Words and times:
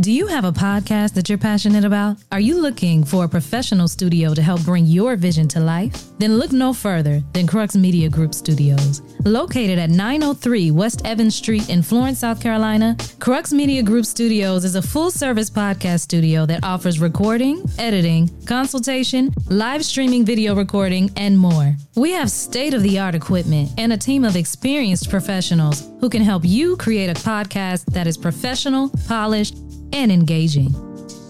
Do 0.00 0.10
you 0.10 0.26
have 0.26 0.44
a 0.44 0.50
podcast 0.50 1.14
that 1.14 1.28
you're 1.28 1.38
passionate 1.38 1.84
about? 1.84 2.16
Are 2.32 2.40
you 2.40 2.60
looking 2.60 3.04
for 3.04 3.24
a 3.24 3.28
professional 3.28 3.86
studio 3.86 4.34
to 4.34 4.42
help 4.42 4.64
bring 4.64 4.86
your 4.86 5.14
vision 5.14 5.46
to 5.48 5.60
life? 5.60 6.08
Then 6.18 6.36
look 6.36 6.50
no 6.50 6.72
further 6.72 7.22
than 7.32 7.46
Crux 7.46 7.76
Media 7.76 8.08
Group 8.08 8.34
Studios. 8.34 9.02
Located 9.24 9.78
at 9.78 9.90
903 9.90 10.72
West 10.72 11.02
Evans 11.04 11.36
Street 11.36 11.68
in 11.70 11.80
Florence, 11.80 12.18
South 12.18 12.42
Carolina, 12.42 12.96
Crux 13.20 13.52
Media 13.52 13.84
Group 13.84 14.04
Studios 14.04 14.64
is 14.64 14.74
a 14.74 14.82
full 14.82 15.12
service 15.12 15.48
podcast 15.48 16.00
studio 16.00 16.44
that 16.44 16.64
offers 16.64 16.98
recording, 16.98 17.62
editing, 17.78 18.28
consultation, 18.46 19.32
live 19.48 19.84
streaming 19.84 20.24
video 20.24 20.56
recording, 20.56 21.08
and 21.16 21.38
more. 21.38 21.76
We 21.94 22.10
have 22.10 22.32
state 22.32 22.74
of 22.74 22.82
the 22.82 22.98
art 22.98 23.14
equipment 23.14 23.70
and 23.78 23.92
a 23.92 23.96
team 23.96 24.24
of 24.24 24.34
experienced 24.34 25.08
professionals 25.08 25.88
who 26.00 26.10
can 26.10 26.22
help 26.22 26.44
you 26.44 26.76
create 26.78 27.10
a 27.10 27.14
podcast 27.14 27.84
that 27.92 28.08
is 28.08 28.18
professional, 28.18 28.90
polished, 29.06 29.56
and 29.94 30.12
engaging. 30.12 30.70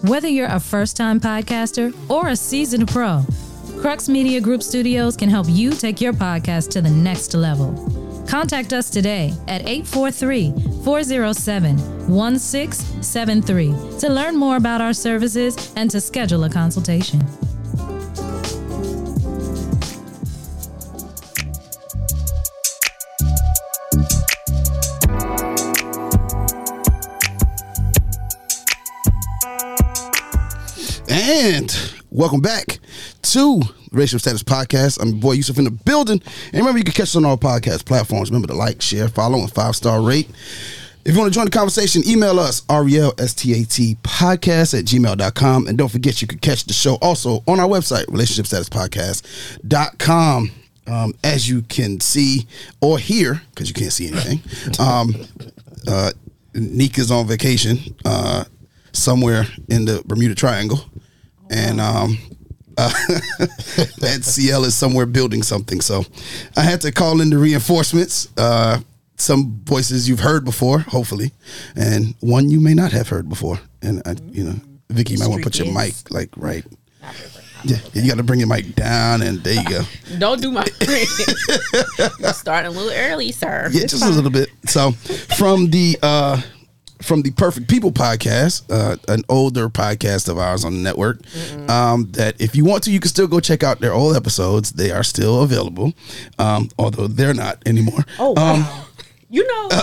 Whether 0.02 0.28
you're 0.28 0.48
a 0.48 0.58
first 0.58 0.96
time 0.96 1.20
podcaster 1.20 1.94
or 2.10 2.28
a 2.28 2.36
seasoned 2.36 2.88
pro, 2.88 3.24
Crux 3.80 4.08
Media 4.08 4.40
Group 4.40 4.62
Studios 4.62 5.16
can 5.16 5.28
help 5.28 5.46
you 5.48 5.70
take 5.72 6.00
your 6.00 6.12
podcast 6.12 6.70
to 6.70 6.80
the 6.80 6.90
next 6.90 7.34
level. 7.34 7.72
Contact 8.26 8.72
us 8.72 8.88
today 8.90 9.34
at 9.46 9.68
843 9.68 10.82
407 10.82 12.08
1673 12.08 13.98
to 14.00 14.08
learn 14.08 14.36
more 14.36 14.56
about 14.56 14.80
our 14.80 14.94
services 14.94 15.72
and 15.76 15.90
to 15.90 16.00
schedule 16.00 16.44
a 16.44 16.50
consultation. 16.50 17.20
And 31.26 31.74
welcome 32.10 32.42
back 32.42 32.80
to 33.22 33.62
Racial 33.92 34.18
Status 34.18 34.42
Podcast. 34.42 35.00
I'm 35.00 35.08
your 35.08 35.16
boy 35.16 35.32
Yusuf 35.32 35.56
in 35.56 35.64
the 35.64 35.70
building. 35.70 36.20
And 36.52 36.54
remember, 36.54 36.76
you 36.76 36.84
can 36.84 36.92
catch 36.92 37.04
us 37.04 37.16
on 37.16 37.24
all 37.24 37.38
podcast 37.38 37.86
platforms. 37.86 38.30
Remember 38.30 38.48
to 38.48 38.54
like, 38.54 38.82
share, 38.82 39.08
follow, 39.08 39.38
and 39.38 39.50
five 39.50 39.74
star 39.74 40.02
rate. 40.02 40.28
If 41.06 41.14
you 41.14 41.18
want 41.18 41.32
to 41.32 41.34
join 41.34 41.46
the 41.46 41.50
conversation, 41.50 42.02
email 42.06 42.38
us, 42.38 42.60
RELSTAT 42.68 43.96
podcast 44.02 44.78
at 44.78 44.84
gmail.com. 44.84 45.66
And 45.66 45.78
don't 45.78 45.88
forget, 45.88 46.20
you 46.20 46.28
can 46.28 46.40
catch 46.40 46.64
the 46.64 46.74
show 46.74 46.98
also 47.00 47.42
on 47.48 47.58
our 47.58 47.68
website, 47.68 48.04
relationshipstatuspodcast.com. 48.08 50.50
Um, 50.86 51.14
as 51.24 51.48
you 51.48 51.62
can 51.62 52.00
see 52.00 52.46
or 52.82 52.98
hear, 52.98 53.40
because 53.48 53.70
you 53.70 53.74
can't 53.74 53.94
see 53.94 54.08
anything, 54.08 54.42
um, 54.78 55.14
uh, 55.88 56.10
Nika's 56.52 57.10
on 57.10 57.26
vacation 57.26 57.78
uh, 58.04 58.44
somewhere 58.92 59.46
in 59.70 59.86
the 59.86 60.02
Bermuda 60.04 60.34
Triangle. 60.34 60.84
And 61.50 61.80
um, 61.80 62.18
uh, 62.78 62.90
that 63.98 64.20
CL 64.22 64.64
is 64.64 64.74
somewhere 64.74 65.06
building 65.06 65.42
something. 65.42 65.80
So 65.80 66.04
I 66.56 66.62
had 66.62 66.80
to 66.82 66.92
call 66.92 67.20
in 67.20 67.30
the 67.30 67.38
reinforcements. 67.38 68.28
Uh, 68.36 68.80
some 69.16 69.60
voices 69.64 70.08
you've 70.08 70.20
heard 70.20 70.44
before, 70.44 70.80
hopefully, 70.80 71.32
and 71.76 72.14
one 72.20 72.50
you 72.50 72.58
may 72.60 72.74
not 72.74 72.90
have 72.90 73.08
heard 73.08 73.28
before. 73.28 73.60
And 73.80 74.02
I, 74.04 74.16
you 74.30 74.44
know, 74.44 74.54
Vikki, 74.90 75.14
you 75.14 75.18
might 75.20 75.28
want 75.28 75.42
to 75.42 75.50
put 75.50 75.58
your 75.58 75.72
mic 75.72 75.94
like 76.10 76.30
right. 76.36 76.64
Yeah, 77.64 77.78
you 77.94 78.08
got 78.08 78.18
to 78.18 78.22
bring 78.22 78.40
your 78.40 78.48
mic 78.48 78.74
down, 78.74 79.22
and 79.22 79.38
there 79.42 79.54
you 79.54 79.68
go. 79.68 79.82
Don't 80.18 80.42
do 80.42 80.50
my 80.50 80.64
starting 82.32 82.68
a 82.68 82.70
little 82.70 82.92
early, 82.92 83.32
sir. 83.32 83.70
Yeah, 83.72 83.86
just 83.86 84.04
a 84.04 84.10
little 84.10 84.30
bit. 84.30 84.50
So 84.66 84.92
from 84.92 85.70
the 85.70 85.98
uh 86.02 86.42
from 87.04 87.22
the 87.22 87.30
Perfect 87.30 87.68
People 87.68 87.92
podcast, 87.92 88.64
uh, 88.70 88.96
an 89.08 89.22
older 89.28 89.68
podcast 89.68 90.28
of 90.28 90.38
ours 90.38 90.64
on 90.64 90.72
the 90.74 90.80
network. 90.80 91.20
Um, 91.68 92.10
that 92.12 92.40
if 92.40 92.56
you 92.56 92.64
want 92.64 92.82
to, 92.84 92.90
you 92.90 93.00
can 93.00 93.08
still 93.08 93.28
go 93.28 93.40
check 93.40 93.62
out 93.62 93.80
their 93.80 93.92
old 93.92 94.16
episodes. 94.16 94.72
They 94.72 94.90
are 94.90 95.02
still 95.02 95.42
available, 95.42 95.92
um, 96.38 96.68
although 96.78 97.06
they're 97.06 97.34
not 97.34 97.62
anymore. 97.66 98.04
Oh, 98.18 98.30
um, 98.36 98.60
wow. 98.62 98.84
you 99.30 99.46
know, 99.46 99.68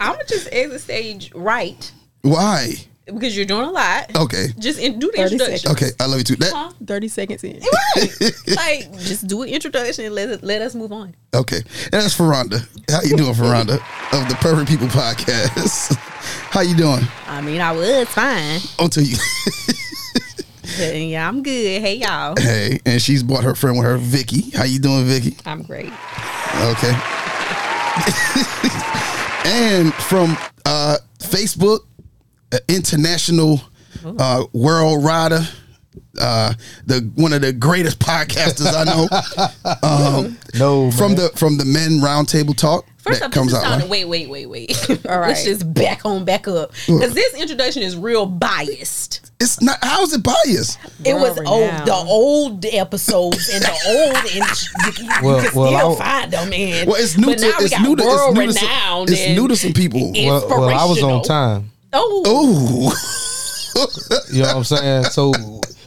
I'm 0.00 0.12
gonna 0.12 0.24
just 0.26 0.48
exit 0.52 0.80
stage 0.80 1.32
right 1.34 1.92
why? 2.22 2.87
Because 3.12 3.36
you're 3.36 3.46
doing 3.46 3.66
a 3.66 3.70
lot. 3.70 4.14
Okay, 4.16 4.46
Just 4.58 4.78
in, 4.78 4.98
do 4.98 5.10
the 5.10 5.18
30 5.18 5.32
introduction. 5.34 5.70
okay, 5.72 5.90
I 5.98 6.06
love 6.06 6.18
you 6.18 6.24
too. 6.24 6.36
That 6.36 6.52
Huh? 6.52 6.72
30 6.84 7.08
seconds 7.08 7.44
in. 7.44 7.60
Right. 7.96 8.32
like, 8.48 8.92
just 9.00 9.26
do 9.26 9.42
an 9.42 9.48
introduction 9.48 10.04
and 10.06 10.14
let 10.14 10.42
let 10.42 10.62
us 10.62 10.74
move 10.74 10.92
on. 10.92 11.14
okay, 11.34 11.56
and 11.56 11.92
that's 11.92 12.16
Fraronda. 12.16 12.66
How 12.90 13.02
you 13.02 13.16
doing, 13.16 13.34
Fraronda 13.34 13.74
of 14.12 14.28
the 14.28 14.36
Perfect 14.40 14.68
People 14.68 14.88
podcast? 14.88 15.96
How 16.50 16.60
you 16.60 16.76
doing? 16.76 17.00
I 17.26 17.40
mean, 17.40 17.60
I 17.60 17.72
was 17.72 18.08
fine. 18.08 18.60
Until 18.78 19.02
you, 19.04 19.16
But, 20.78 20.94
yeah, 20.96 21.26
I'm 21.26 21.42
good. 21.42 21.80
Hey, 21.80 21.96
y'all. 21.96 22.34
hey, 22.38 22.78
and 22.86 23.00
she's 23.00 23.22
brought 23.22 23.44
her 23.44 23.54
friend 23.54 23.76
with 23.78 23.86
her, 23.86 23.96
Vikki. 23.98 24.50
How 24.50 24.64
you 24.64 24.78
doing, 24.78 25.04
Vikki? 25.06 25.36
I'm 25.46 25.62
great. 25.62 25.90
Okay. 26.60 26.92
and 29.44 29.92
from 29.94 30.36
uh, 30.66 30.98
Facebook, 31.18 31.80
international 32.68 33.60
uh, 34.18 34.44
world 34.52 35.04
rider, 35.04 35.40
uh, 36.20 36.52
the 36.86 37.10
one 37.16 37.32
of 37.32 37.40
the 37.42 37.52
greatest 37.52 37.98
podcasters 38.10 38.72
I 38.74 38.84
know. 38.84 39.08
Um, 39.82 40.38
No, 40.58 40.90
from 40.90 41.12
man. 41.12 41.16
the 41.20 41.28
from 41.36 41.56
the 41.58 41.64
Men 41.64 42.00
Roundtable 42.00 42.56
Talk 42.56 42.86
First 42.98 43.20
that 43.20 43.26
up, 43.26 43.32
comes 43.32 43.52
this 43.52 43.58
is 43.60 43.64
out. 43.64 43.70
sounding, 43.70 43.90
right? 43.90 44.08
wait, 44.08 44.28
wait, 44.28 44.46
wait, 44.48 44.68
wait. 44.68 44.90
All 45.08 45.20
Let's 45.20 45.44
just 45.44 45.72
back 45.72 46.04
on 46.04 46.24
back 46.24 46.46
up. 46.48 46.72
Because 46.86 47.14
this 47.14 47.34
introduction 47.34 47.82
is 47.82 47.96
real 47.96 48.26
biased. 48.26 49.30
It's 49.40 49.60
not. 49.62 49.78
How 49.82 50.02
is 50.02 50.12
it 50.12 50.22
biased? 50.22 50.78
It 51.04 51.14
was 51.14 51.38
old, 51.38 51.62
renowned. 51.70 51.86
the 51.88 51.94
old 51.94 52.64
episodes 52.66 53.48
and 53.48 53.62
the 53.62 53.70
old, 53.88 54.16
and 54.16 54.98
you, 54.98 55.04
you 55.04 55.10
Well- 55.22 55.44
can 55.44 55.54
well, 55.54 55.76
still 55.78 55.92
I- 56.02 56.20
find 56.20 56.32
them, 56.32 56.50
man. 56.50 56.86
Well, 56.86 56.96
it's 57.00 57.16
new 57.16 57.26
but 57.26 57.38
to 57.38 57.48
now 57.48 57.54
we 57.58 57.64
it's 57.64 57.70
got 57.74 57.82
new 57.82 57.96
to 57.96 58.02
it's 58.02 58.34
new 58.34 58.46
to 58.46 58.52
some, 58.52 59.06
it's 59.08 59.28
new 59.38 59.48
to 59.48 59.56
some 59.56 59.72
people. 59.72 60.12
well, 60.12 60.48
well, 60.48 60.68
I 60.70 60.84
was 60.84 61.02
on 61.02 61.22
time. 61.22 61.70
Oh, 61.92 62.92
You 64.32 64.42
know 64.42 64.48
what 64.48 64.56
I'm 64.56 64.64
saying? 64.64 65.04
So 65.04 65.32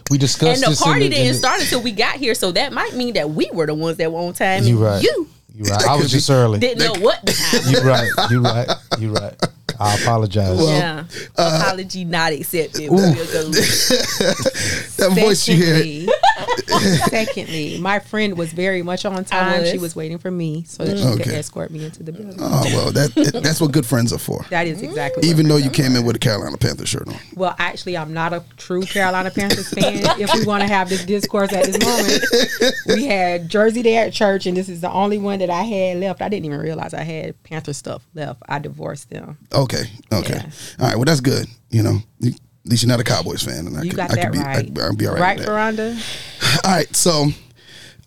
we 0.10 0.18
discussed 0.18 0.64
and 0.64 0.64
the 0.64 0.70
this. 0.70 0.82
party 0.82 1.06
in 1.06 1.12
didn't 1.12 1.36
start 1.36 1.62
until 1.62 1.82
we 1.82 1.92
got 1.92 2.16
here, 2.16 2.34
so 2.36 2.52
that 2.54 2.74
might 2.74 2.96
mean 2.96 3.14
that 3.16 3.30
we 3.30 3.50
were 3.54 3.66
the 3.66 3.74
ones 3.74 3.98
that 3.98 4.12
were 4.12 4.20
on 4.20 4.34
time. 4.34 4.64
You 4.64 4.76
and 4.78 4.84
right. 4.86 5.04
You 5.04 5.28
You 5.56 5.64
right. 5.66 5.86
I 5.88 5.96
was 5.96 6.12
just 6.12 6.30
early. 6.30 6.60
didn't 6.60 6.80
know 6.80 7.04
what 7.06 7.22
the 7.26 7.34
time. 7.34 7.52
was. 7.52 7.72
You 7.72 7.82
right. 7.90 8.10
You 8.32 8.42
right. 8.42 8.70
You 9.00 9.14
right. 9.14 9.36
I 9.80 9.96
apologize. 9.96 10.60
yeah, 10.62 11.06
uh, 11.38 11.60
apology 11.62 12.06
not 12.06 12.34
accepted. 12.34 12.92
We'll 12.92 13.14
go. 13.16 13.50
that 13.52 15.18
voice 15.20 15.48
you 15.48 15.56
hear. 15.56 16.08
Secondly, 17.10 17.78
my 17.80 18.00
friend 18.00 18.38
was 18.38 18.54
very 18.54 18.82
much 18.82 19.06
on 19.06 19.24
time. 19.26 19.62
was. 19.62 19.72
She 19.72 19.78
was 19.78 19.96
waiting 19.96 20.18
for 20.18 20.32
me 20.32 20.64
so 20.66 20.86
that 20.86 20.98
she 20.98 21.24
could 21.24 21.34
escort 21.34 21.72
me 21.72 21.86
into 21.86 22.04
the 22.04 22.12
building. 22.12 22.38
Oh 22.40 22.64
well, 22.66 22.92
that 22.92 23.14
that's 23.44 23.62
what 23.62 23.72
good 23.72 23.86
friends 23.86 24.12
are 24.14 24.18
for. 24.20 24.46
That 24.50 24.68
is 24.68 24.82
exactly. 24.82 25.28
Even 25.30 25.48
though 25.48 25.58
you 25.58 25.70
came 25.70 25.96
in 25.96 26.06
with 26.06 26.16
a 26.16 26.20
Carolina 26.20 26.58
Panther 26.58 26.86
shirt 26.86 27.08
on. 27.08 27.16
Well, 27.36 27.56
actually, 27.60 27.98
I'm 27.98 28.14
not 28.14 28.34
a 28.34 28.44
true 28.58 28.84
Carolina 28.84 29.32
Panthers 29.32 29.70
fan. 29.70 30.20
if 30.20 30.34
we 30.34 30.46
want 30.46 30.62
to 30.62 30.68
have 30.68 30.90
this 30.90 31.06
discourse 31.06 31.54
at 31.54 31.66
this 31.66 31.80
moment, 31.80 32.74
we 32.88 33.06
had 33.06 33.50
Jersey 33.50 33.82
Day 33.82 33.98
at 33.98 34.14
church, 34.14 34.46
and 34.46 34.56
this 34.56 34.70
is 34.70 34.82
the 34.82 34.92
only 34.92 35.18
one 35.18 35.40
that 35.40 35.50
I 35.50 35.64
had 35.64 35.98
left. 35.98 36.22
I 36.22 36.30
didn't 36.30 36.46
even 36.46 36.60
realize 36.60 36.94
I 36.94 37.04
had 37.04 37.42
Panther 37.44 37.74
stuff 37.74 38.06
left. 38.14 38.42
I 38.48 38.60
divorced 38.60 39.10
them. 39.10 39.38
Okay. 39.54 39.84
Okay. 40.12 40.34
Yeah. 40.36 40.50
All 40.80 40.88
right. 40.88 40.96
Well, 40.96 41.06
that's 41.06 41.22
good. 41.22 41.48
You 41.70 41.84
know, 41.84 41.98
you, 42.20 42.34
at 42.66 42.70
least 42.72 42.84
you're 42.84 42.90
not 42.90 43.00
a 43.00 43.04
Cowboys 43.04 43.42
fan, 43.44 43.68
and 43.68 43.78
I 43.78 43.82
You 43.84 43.90
could, 43.90 43.98
got 43.98 44.12
I 44.12 44.16
that 44.16 44.24
could 44.26 44.32
be, 44.34 44.40
right. 44.40 44.80
I, 44.80 44.82
I'll 44.84 44.96
be 44.96 45.08
all 45.08 45.14
right. 45.16 45.22
Right, 45.22 45.40
Fraronda. 45.40 46.66
all 46.66 46.72
right, 46.72 46.96
So, 46.96 47.26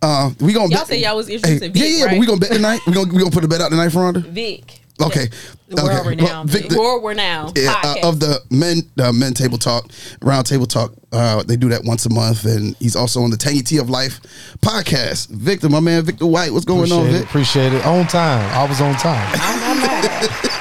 uh, 0.03 0.31
we 0.41 0.53
gonna 0.53 0.69
Y'all 0.69 0.81
bet- 0.81 0.87
said 0.89 1.01
y'all 1.01 1.17
was 1.17 1.29
interested 1.29 1.63
in 1.65 1.73
Vic, 1.73 1.83
yeah, 1.83 1.89
yeah. 1.89 2.05
But 2.05 2.11
right? 2.13 2.21
we 2.21 2.27
gonna 2.27 2.41
bet 2.41 2.53
tonight. 2.53 2.81
We 2.87 2.93
gonna 2.93 3.13
we 3.13 3.19
gonna 3.19 3.31
put 3.31 3.43
a 3.45 3.49
bet 3.49 3.61
out 3.61 3.71
tonight, 3.71 3.89
Fraronda. 3.89 4.23
Vic, 4.25 4.81
Okay. 5.03 5.27
The 5.69 5.83
okay. 5.83 5.93
world-renowned 5.95 6.51
Vic, 6.51 6.63
Vic. 6.63 6.71
the- 6.71 6.79
world 6.79 7.03
renowned 7.05 7.57
yeah, 7.59 7.75
uh, 7.83 7.97
of 8.09 8.21
the 8.21 8.39
men 8.51 8.83
uh, 9.01 9.11
men 9.13 9.33
table 9.35 9.59
talk 9.59 9.91
round 10.23 10.47
table 10.47 10.67
talk 10.67 10.93
uh, 11.11 11.43
they 11.43 11.57
do 11.57 11.69
that 11.71 11.83
once 11.85 12.07
a 12.07 12.11
month 12.11 12.45
and 12.45 12.77
he's 12.79 12.95
also 12.95 13.23
on 13.23 13.31
the 13.31 13.37
tangy 13.37 13.63
tea 13.63 13.79
of 13.79 13.91
life 13.91 14.21
podcast 14.61 15.31
victor 15.31 15.69
my 15.69 15.81
man 15.81 16.05
victor 16.05 16.27
white 16.27 16.53
what's 16.53 16.65
going 16.65 16.93
on 16.93 17.07
Appreciate 17.07 17.15
it. 17.15 17.19
Vic? 17.19 17.29
Appreciate 17.29 17.73
it. 17.73 17.87
On 17.87 18.07
time. 18.07 18.49
I 18.53 18.69
was 18.69 18.81
on 18.81 18.95
time. 18.95 20.61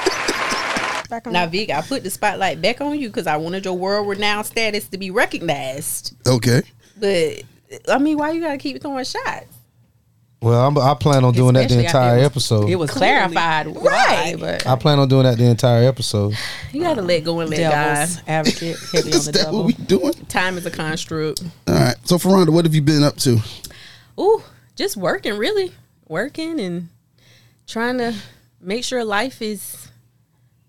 I'm 1.14 1.22
not 1.22 1.22
mad. 1.22 1.22
Back 1.24 1.26
on. 1.26 1.32
Now, 1.32 1.46
Vic, 1.46 1.70
I 1.70 1.80
put 1.82 2.02
the 2.02 2.10
spotlight 2.10 2.60
back 2.62 2.80
on 2.80 2.98
you 2.98 3.08
because 3.08 3.26
I 3.26 3.36
wanted 3.36 3.64
your 3.64 3.74
world 3.78 4.08
renowned 4.08 4.46
status 4.46 4.88
to 4.88 4.98
be 4.98 5.10
recognized. 5.10 6.14
okay 6.26 6.62
But 6.98 7.42
I 7.88 7.98
mean, 7.98 8.18
why 8.18 8.30
you 8.32 8.40
gotta 8.40 8.58
keep 8.58 8.80
throwing 8.82 9.04
shots? 9.04 9.46
Well, 10.42 10.66
I'm, 10.66 10.76
I 10.76 10.92
plan 10.92 11.24
on 11.24 11.32
doing 11.32 11.54
that 11.54 11.70
the 11.70 11.82
entire 11.82 12.16
it 12.16 12.18
was- 12.18 12.26
episode. 12.26 12.68
It 12.68 12.76
was 12.76 12.90
Clearly. 12.90 13.32
clarified, 13.34 13.66
Right. 13.82 14.36
But 14.38 14.66
I 14.66 14.76
plan 14.76 14.98
on 14.98 15.08
doing 15.08 15.22
that 15.22 15.38
the 15.38 15.44
entire 15.44 15.88
episode. 15.88 16.34
You 16.70 16.82
gotta 16.82 17.00
let 17.00 17.24
go 17.24 17.40
and 17.40 17.48
let 17.48 17.56
devil's 17.56 18.16
God. 18.16 18.24
advocate, 18.28 18.76
heavy 18.92 19.12
on 19.12 19.18
the 19.24 19.32
that 19.32 19.34
devil. 19.44 19.58
what 19.60 19.66
we 19.66 19.72
doing 19.72 20.12
Time 20.28 20.58
is 20.58 20.66
a 20.66 20.70
construct. 20.70 21.42
all 21.66 21.74
right 21.74 21.96
so 22.04 22.18
Fraronda, 22.18 22.50
what 22.50 22.66
have 22.66 22.74
you 22.74 22.82
been 22.82 23.02
up 23.02 23.16
to 23.18 23.38
Ooh, 24.20 24.42
just 24.76 24.96
working, 24.98 25.38
really 25.38 25.72
working 26.08 26.60
and 26.60 26.88
trying 27.66 27.96
to 27.98 28.14
make 28.60 28.84
sure 28.84 29.02
life 29.02 29.40
is 29.40 29.83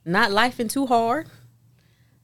not 0.05 0.31
life 0.31 0.59
and 0.59 0.69
too 0.69 0.85
hard. 0.85 1.27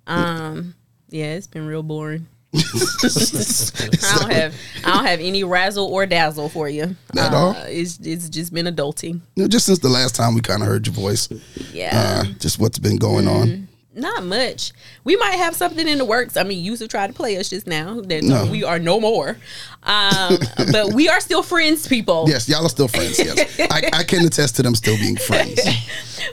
Um, 0.07 0.75
yeah, 1.10 1.33
it's 1.33 1.48
been 1.48 1.66
real 1.68 1.83
boring. 1.83 2.28
I 2.54 4.18
don't 4.19 4.31
have 4.33 4.56
I 4.83 4.94
don't 4.94 5.06
have 5.06 5.19
any 5.22 5.44
razzle 5.45 5.86
or 5.88 6.06
dazzle 6.06 6.50
for 6.50 6.68
you. 6.68 6.95
Not 7.13 7.28
at 7.28 7.33
all? 7.33 7.50
Uh, 7.51 7.66
It's 7.68 7.98
it's 8.04 8.28
just 8.30 8.54
been 8.54 8.66
adulting. 8.66 9.22
You 9.36 9.44
know, 9.44 9.48
just 9.48 9.66
since 9.66 9.80
the 9.80 9.88
last 9.89 10.16
time 10.16 10.36
we 10.36 10.42
kind 10.42 10.62
of 10.62 10.68
heard 10.68 10.86
your 10.86 10.94
voice, 10.94 11.30
Yeah. 11.72 12.24
uh, 12.25 12.33
just 12.39 12.60
what's 12.60 12.78
been 12.80 12.98
going 12.98 13.28
on. 13.28 13.68
Not 14.01 14.24
much. 14.25 14.71
We 15.03 15.15
might 15.15 15.36
have 15.36 15.56
something 15.56 15.88
in 15.88 15.98
the 16.00 16.06
works. 16.06 16.36
I 16.36 16.44
mean, 16.44 16.57
you 16.59 16.71
used 16.71 16.81
to 16.81 16.88
try 16.88 17.06
to 17.07 17.13
play 17.13 17.38
us 17.38 17.50
just 17.50 17.68
now. 17.68 18.01
That 18.01 18.24
No. 18.24 18.45
we 18.45 18.63
are 18.63 18.80
no 18.80 19.00
more. 19.00 19.38
Um, 19.83 20.38
but 20.71 20.94
we 20.94 21.07
are 21.07 21.19
still 21.19 21.44
friends, 21.44 21.88
people. 21.88 22.25
Yes, 22.27 22.50
y'all 22.50 22.65
are 22.65 22.69
still 22.69 22.88
friends. 22.88 23.18
Yes, 23.19 23.59
I, 23.71 23.89
I 23.94 24.03
can 24.03 24.25
attest 24.25 24.56
to 24.57 24.63
them 24.63 24.75
still 24.75 24.98
being 24.98 25.15
friends. 25.18 25.59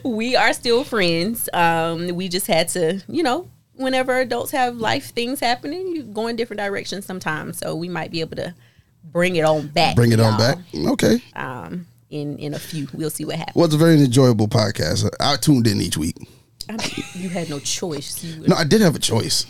We 0.04 0.36
are 0.36 0.52
still 0.52 0.84
friends. 0.84 1.48
Um, 1.52 2.14
we 2.14 2.28
just 2.28 2.46
had 2.46 2.68
to, 2.70 3.02
you 3.08 3.22
know, 3.22 3.48
whenever 3.74 4.16
adults 4.18 4.52
have 4.52 4.76
life 4.76 5.12
things 5.12 5.40
happening, 5.40 5.88
you 5.88 6.02
go 6.04 6.26
in 6.28 6.36
different 6.36 6.60
directions 6.60 7.04
sometimes. 7.04 7.58
So 7.58 7.74
we 7.74 7.88
might 7.88 8.10
be 8.12 8.20
able 8.20 8.36
to 8.36 8.54
bring 9.02 9.36
it 9.36 9.44
on 9.44 9.68
back. 9.68 9.96
Bring 9.96 10.12
it 10.12 10.20
on 10.20 10.38
y'all. 10.38 10.54
back. 10.54 10.58
Okay. 10.92 11.22
Um, 11.34 11.86
in 12.10 12.38
in 12.38 12.54
a 12.54 12.58
few, 12.58 12.86
we'll 12.92 13.10
see 13.10 13.24
what 13.24 13.36
happens. 13.36 13.56
Well, 13.56 13.64
it's 13.64 13.74
a 13.74 13.78
very 13.78 13.94
enjoyable 13.94 14.46
podcast. 14.46 15.08
I 15.20 15.36
tuned 15.36 15.66
in 15.66 15.80
each 15.80 15.96
week. 15.96 16.16
I 16.68 16.76
you 17.14 17.28
had 17.28 17.48
no 17.50 17.58
choice. 17.60 18.22
You 18.22 18.42
were, 18.42 18.48
No, 18.48 18.56
I 18.56 18.64
did 18.64 18.80
have 18.80 18.94
a 18.96 18.98
choice. 18.98 19.46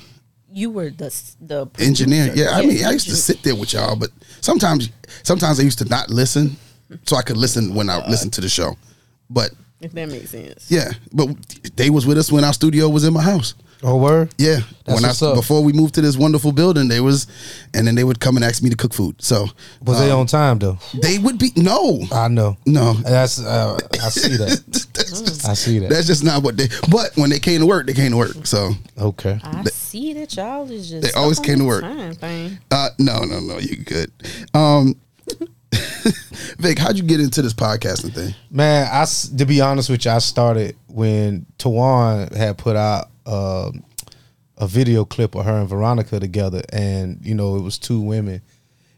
you 0.53 0.71
were 0.71 0.91
the 0.91 1.11
the 1.41 1.69
Engineer. 1.79 2.27
producer. 2.29 2.45
Yeah, 2.51 2.57
I 2.57 2.65
mean, 2.67 2.85
I 2.85 2.93
used 2.93 3.09
to 3.09 3.17
sit 3.17 3.43
there 3.43 3.55
with 3.57 3.73
y'all, 3.73 3.97
but 3.97 4.11
sometimes, 4.41 4.91
sometimes 5.23 5.61
I 5.61 5.63
used 5.63 5.79
to 5.79 5.85
not 5.85 6.11
listen, 6.11 6.57
so 7.07 7.17
I 7.17 7.23
could 7.23 7.37
listen 7.37 7.75
when 7.75 7.91
I 7.91 7.97
uh-huh. 7.99 8.11
listened 8.11 8.33
to 8.35 8.41
the 8.41 8.49
show. 8.49 8.77
But 9.31 9.51
If 9.81 9.93
that 9.93 10.09
makes 10.09 10.31
sense. 10.31 10.71
yeah, 10.71 10.93
but 11.13 11.29
they 11.77 11.91
was 11.91 12.07
with 12.07 12.19
us 12.19 12.31
when 12.33 12.45
our 12.45 12.53
studio 12.55 12.89
was 12.89 13.05
in 13.05 13.13
my 13.13 13.23
house. 13.23 13.55
Oh, 13.83 13.97
word? 13.97 14.35
Yeah, 14.39 14.61
That's 14.87 15.01
when 15.01 15.05
I 15.05 15.31
up. 15.31 15.37
before 15.37 15.63
we 15.63 15.73
moved 15.73 15.95
to 15.95 16.01
this 16.01 16.17
wonderful 16.17 16.51
building, 16.51 16.89
they 16.89 17.01
was, 17.01 17.29
and 17.75 17.87
then 17.87 17.95
they 17.95 18.03
would 18.03 18.19
come 18.19 18.37
and 18.37 18.45
ask 18.45 18.61
me 18.63 18.71
to 18.71 18.77
cook 18.77 18.93
food. 18.93 19.23
So 19.23 19.47
Was 19.85 20.01
they 20.01 20.11
um, 20.11 20.21
on 20.21 20.27
time 20.27 20.59
though? 20.59 20.79
They 21.01 21.19
would 21.19 21.39
be 21.39 21.53
no, 21.55 22.03
I 22.11 22.27
know. 22.29 22.57
no. 22.67 22.95
That's 22.95 23.39
uh, 23.41 23.79
I 24.03 24.09
see 24.09 24.37
that. 24.37 24.65
that's 24.95 25.21
just 25.23 25.49
I 25.49 25.55
see 25.55 25.79
that. 25.79 25.91
that's 25.91 26.07
just 26.09 26.25
not 26.25 26.43
what 26.43 26.57
they. 26.57 26.67
But 26.91 27.17
when 27.17 27.31
they 27.31 27.39
came 27.39 27.61
to 27.61 27.67
work, 27.67 27.87
they 27.87 27.93
came 27.95 28.11
to 28.11 28.17
work. 28.17 28.47
So 28.47 28.73
Okay. 28.99 29.39
I 29.45 29.63
see 29.65 30.13
that 30.15 30.35
y'all 30.37 30.69
is 30.71 30.91
just 30.91 31.03
They 31.03 31.13
always 31.13 31.39
came 31.39 31.59
to 31.59 31.65
work. 31.65 31.83
time 31.83 32.15
thing. 32.15 32.59
uh, 32.73 32.89
no, 32.99 33.21
no, 33.25 33.39
no, 33.39 33.59
you 33.59 33.77
good. 33.77 34.11
Um, 34.55 34.97
Vic, 36.59 36.79
how'd 36.79 36.97
you 36.97 37.03
get 37.03 37.21
into 37.21 37.43
this 37.43 37.55
podcasting 37.55 38.15
thing? 38.15 38.35
Man, 38.51 38.89
I 38.91 39.05
to 39.37 39.45
be 39.45 39.61
honest 39.61 39.91
with 39.91 40.05
you, 40.05 40.11
I 40.11 40.19
started 40.19 40.77
when 40.87 41.47
Tawan 41.59 42.35
had 42.35 42.59
put 42.59 42.77
out 42.77 43.11
um, 43.27 43.85
a 44.57 44.67
video 44.67 45.05
clip 45.05 45.35
of 45.35 45.45
her 45.45 45.59
and 45.61 45.69
Veronica 45.69 46.19
together, 46.19 46.63
and 46.73 47.19
you 47.23 47.35
know 47.35 47.57
it 47.57 47.63
was 47.63 47.79
two 47.79 48.01
women, 48.01 48.41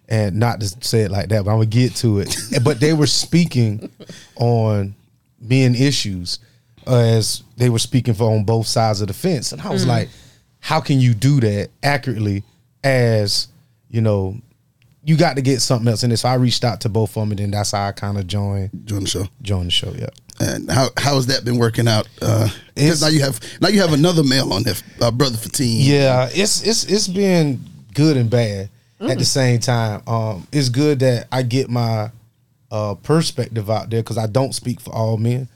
and 0.08 0.36
not 0.36 0.60
to 0.60 0.68
say 0.80 1.00
it 1.02 1.10
like 1.10 1.28
that, 1.30 1.44
but 1.44 1.50
I'm 1.50 1.58
gonna 1.58 1.66
get 1.66 1.96
to 1.96 2.20
it. 2.20 2.36
but 2.64 2.80
they 2.80 2.92
were 2.92 3.06
speaking 3.06 3.90
on 4.36 4.94
men 5.40 5.74
issues 5.74 6.38
uh, 6.86 6.96
as 6.96 7.42
they 7.56 7.68
were 7.68 7.78
speaking 7.78 8.14
for 8.14 8.30
on 8.30 8.44
both 8.44 8.66
sides 8.66 9.00
of 9.00 9.08
the 9.08 9.14
fence, 9.14 9.52
and 9.52 9.60
I 9.60 9.70
was 9.70 9.86
like, 9.86 10.08
how 10.60 10.80
can 10.80 11.00
you 11.00 11.14
do 11.14 11.40
that 11.40 11.70
accurately? 11.82 12.44
As 12.82 13.48
you 13.90 14.00
know, 14.00 14.40
you 15.04 15.16
got 15.16 15.36
to 15.36 15.42
get 15.42 15.60
something 15.60 15.88
else 15.88 16.02
in 16.02 16.10
this. 16.10 16.20
So 16.22 16.28
I 16.28 16.34
reached 16.34 16.62
out 16.64 16.80
to 16.82 16.88
both 16.88 17.10
of 17.16 17.22
them, 17.22 17.30
and 17.32 17.38
then 17.38 17.50
that's 17.50 17.72
how 17.72 17.86
I 17.88 17.92
kind 17.92 18.18
of 18.18 18.26
joined 18.26 18.70
Join 18.84 19.00
the 19.00 19.08
show. 19.08 19.24
join 19.42 19.64
the 19.66 19.70
show. 19.70 19.92
Yeah. 19.96 20.08
And 20.40 20.70
how 20.70 20.88
how 20.96 21.14
has 21.16 21.26
that 21.26 21.44
been 21.44 21.58
working 21.58 21.86
out? 21.88 22.06
It's- 22.22 22.52
Because 22.74 23.02
now 23.02 23.08
you 23.08 23.20
have 23.20 23.40
now 23.60 23.68
you 23.68 23.80
have 23.80 23.92
another 23.92 24.22
male 24.24 24.52
on 24.52 24.62
there, 24.62 24.74
uh, 25.00 25.10
brother 25.10 25.36
Fatine. 25.36 25.76
Yeah, 25.80 26.28
it's 26.32 26.62
it's 26.66 26.84
it's 26.84 27.08
been 27.08 27.60
good 27.94 28.16
and 28.16 28.30
bad 28.30 28.70
at 29.00 29.18
the 29.18 29.24
same 29.24 29.60
time. 29.60 30.02
Um, 30.06 30.46
it's 30.52 30.68
good 30.68 30.98
that 31.00 31.26
I 31.32 31.42
get 31.42 31.68
my 31.70 32.10
uh, 32.70 32.94
perspective 32.94 33.68
out 33.70 33.90
there 33.90 34.02
because 34.02 34.16
I 34.18 34.26
don't 34.26 34.54
speak 34.54 34.80
for 34.80 34.94
all 34.94 35.16
men. 35.16 35.48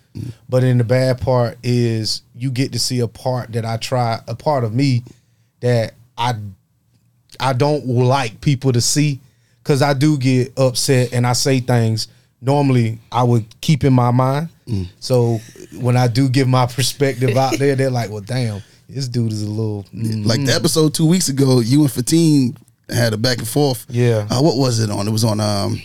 But 0.49 0.63
in 0.65 0.79
the 0.79 0.85
bad 0.85 1.21
part 1.21 1.59
is 1.63 2.23
you 2.37 2.51
get 2.51 2.73
to 2.73 2.79
see 2.79 3.01
a 3.01 3.09
part 3.09 3.53
that 3.53 3.65
I 3.65 3.77
try, 3.79 4.21
a 4.29 4.35
part 4.37 4.65
of 4.65 4.73
me 4.75 5.03
that 5.61 5.95
I 6.17 6.35
I 7.41 7.53
don't 7.53 7.87
like 7.87 8.41
people 8.41 8.73
to 8.73 8.81
see 8.81 9.21
because 9.65 9.81
I 9.83 9.95
do 9.95 10.17
get 10.19 10.53
upset 10.59 11.13
and 11.15 11.27
I 11.27 11.33
say 11.33 11.59
things 11.61 12.07
normally 12.41 12.99
I 13.11 13.23
would 13.25 13.47
keep 13.63 13.83
in 13.85 13.93
my 13.95 14.11
mind. 14.11 14.49
So 15.01 15.41
when 15.79 15.97
I 15.97 16.07
do 16.09 16.29
give 16.29 16.47
my 16.49 16.67
perspective 16.67 17.37
out 17.37 17.59
there, 17.59 17.75
they're 17.77 17.91
like, 17.91 18.11
"Well, 18.11 18.21
damn, 18.23 18.63
this 18.89 19.09
dude 19.09 19.33
is 19.33 19.43
a 19.43 19.49
little." 19.51 19.85
mm, 19.95 20.25
Like 20.27 20.45
the 20.45 20.55
episode 20.55 20.95
two 20.95 21.07
weeks 21.07 21.29
ago, 21.29 21.61
you 21.61 21.81
and 21.83 21.91
Fatine 21.91 22.57
had 22.89 23.13
a 23.13 23.17
back 23.19 23.39
and 23.39 23.49
forth. 23.49 23.85
Yeah. 23.91 24.27
Uh, 24.31 24.41
what 24.41 24.57
was 24.57 24.79
it 24.81 24.91
on? 24.91 25.07
It 25.09 25.11
was 25.11 25.25
on 25.25 25.41
um 25.41 25.81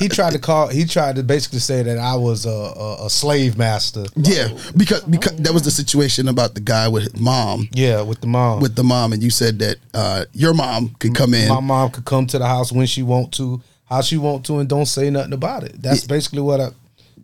He 0.00 0.08
tried 0.08 0.32
to 0.32 0.38
call. 0.38 0.68
He 0.68 0.84
tried 0.84 1.16
to 1.16 1.22
basically 1.22 1.58
say 1.58 1.82
that 1.82 1.98
I 1.98 2.14
was 2.16 2.46
a, 2.46 2.50
a, 2.50 3.06
a 3.06 3.10
slave 3.10 3.58
master. 3.58 4.04
yeah 4.16 4.48
because 4.76 5.02
because 5.02 5.36
that 5.36 5.52
was 5.52 5.62
the 5.62 5.70
situation 5.70 6.28
about 6.28 6.54
the 6.54 6.60
guy 6.60 6.88
with 6.88 7.04
his 7.04 7.20
mom 7.20 7.68
Yeah, 7.72 8.00
with 8.02 8.20
the 8.20 8.26
mom. 8.26 8.60
with 8.60 8.74
the 8.74 8.84
mom 8.84 9.12
and 9.12 9.22
you 9.22 9.30
said 9.30 9.58
that 9.58 9.76
uh 9.94 10.24
your 10.32 10.54
mom 10.54 10.90
could 10.98 11.14
come 11.14 11.34
in 11.34 11.48
my 11.48 11.60
mom 11.60 11.90
could 11.90 12.04
come 12.04 12.26
to 12.28 12.38
the 12.38 12.46
house 12.46 12.72
when 12.72 12.86
she 12.86 13.02
want 13.02 13.32
to, 13.34 13.60
how 13.84 14.00
she 14.00 14.16
want 14.16 14.46
to, 14.46 14.58
and 14.58 14.68
don't 14.68 14.86
say 14.86 15.10
nothing 15.10 15.34
about 15.34 15.62
it. 15.64 15.80
That's 15.82 16.06
basically 16.06 16.40
what 16.42 16.60
I. 16.60 16.68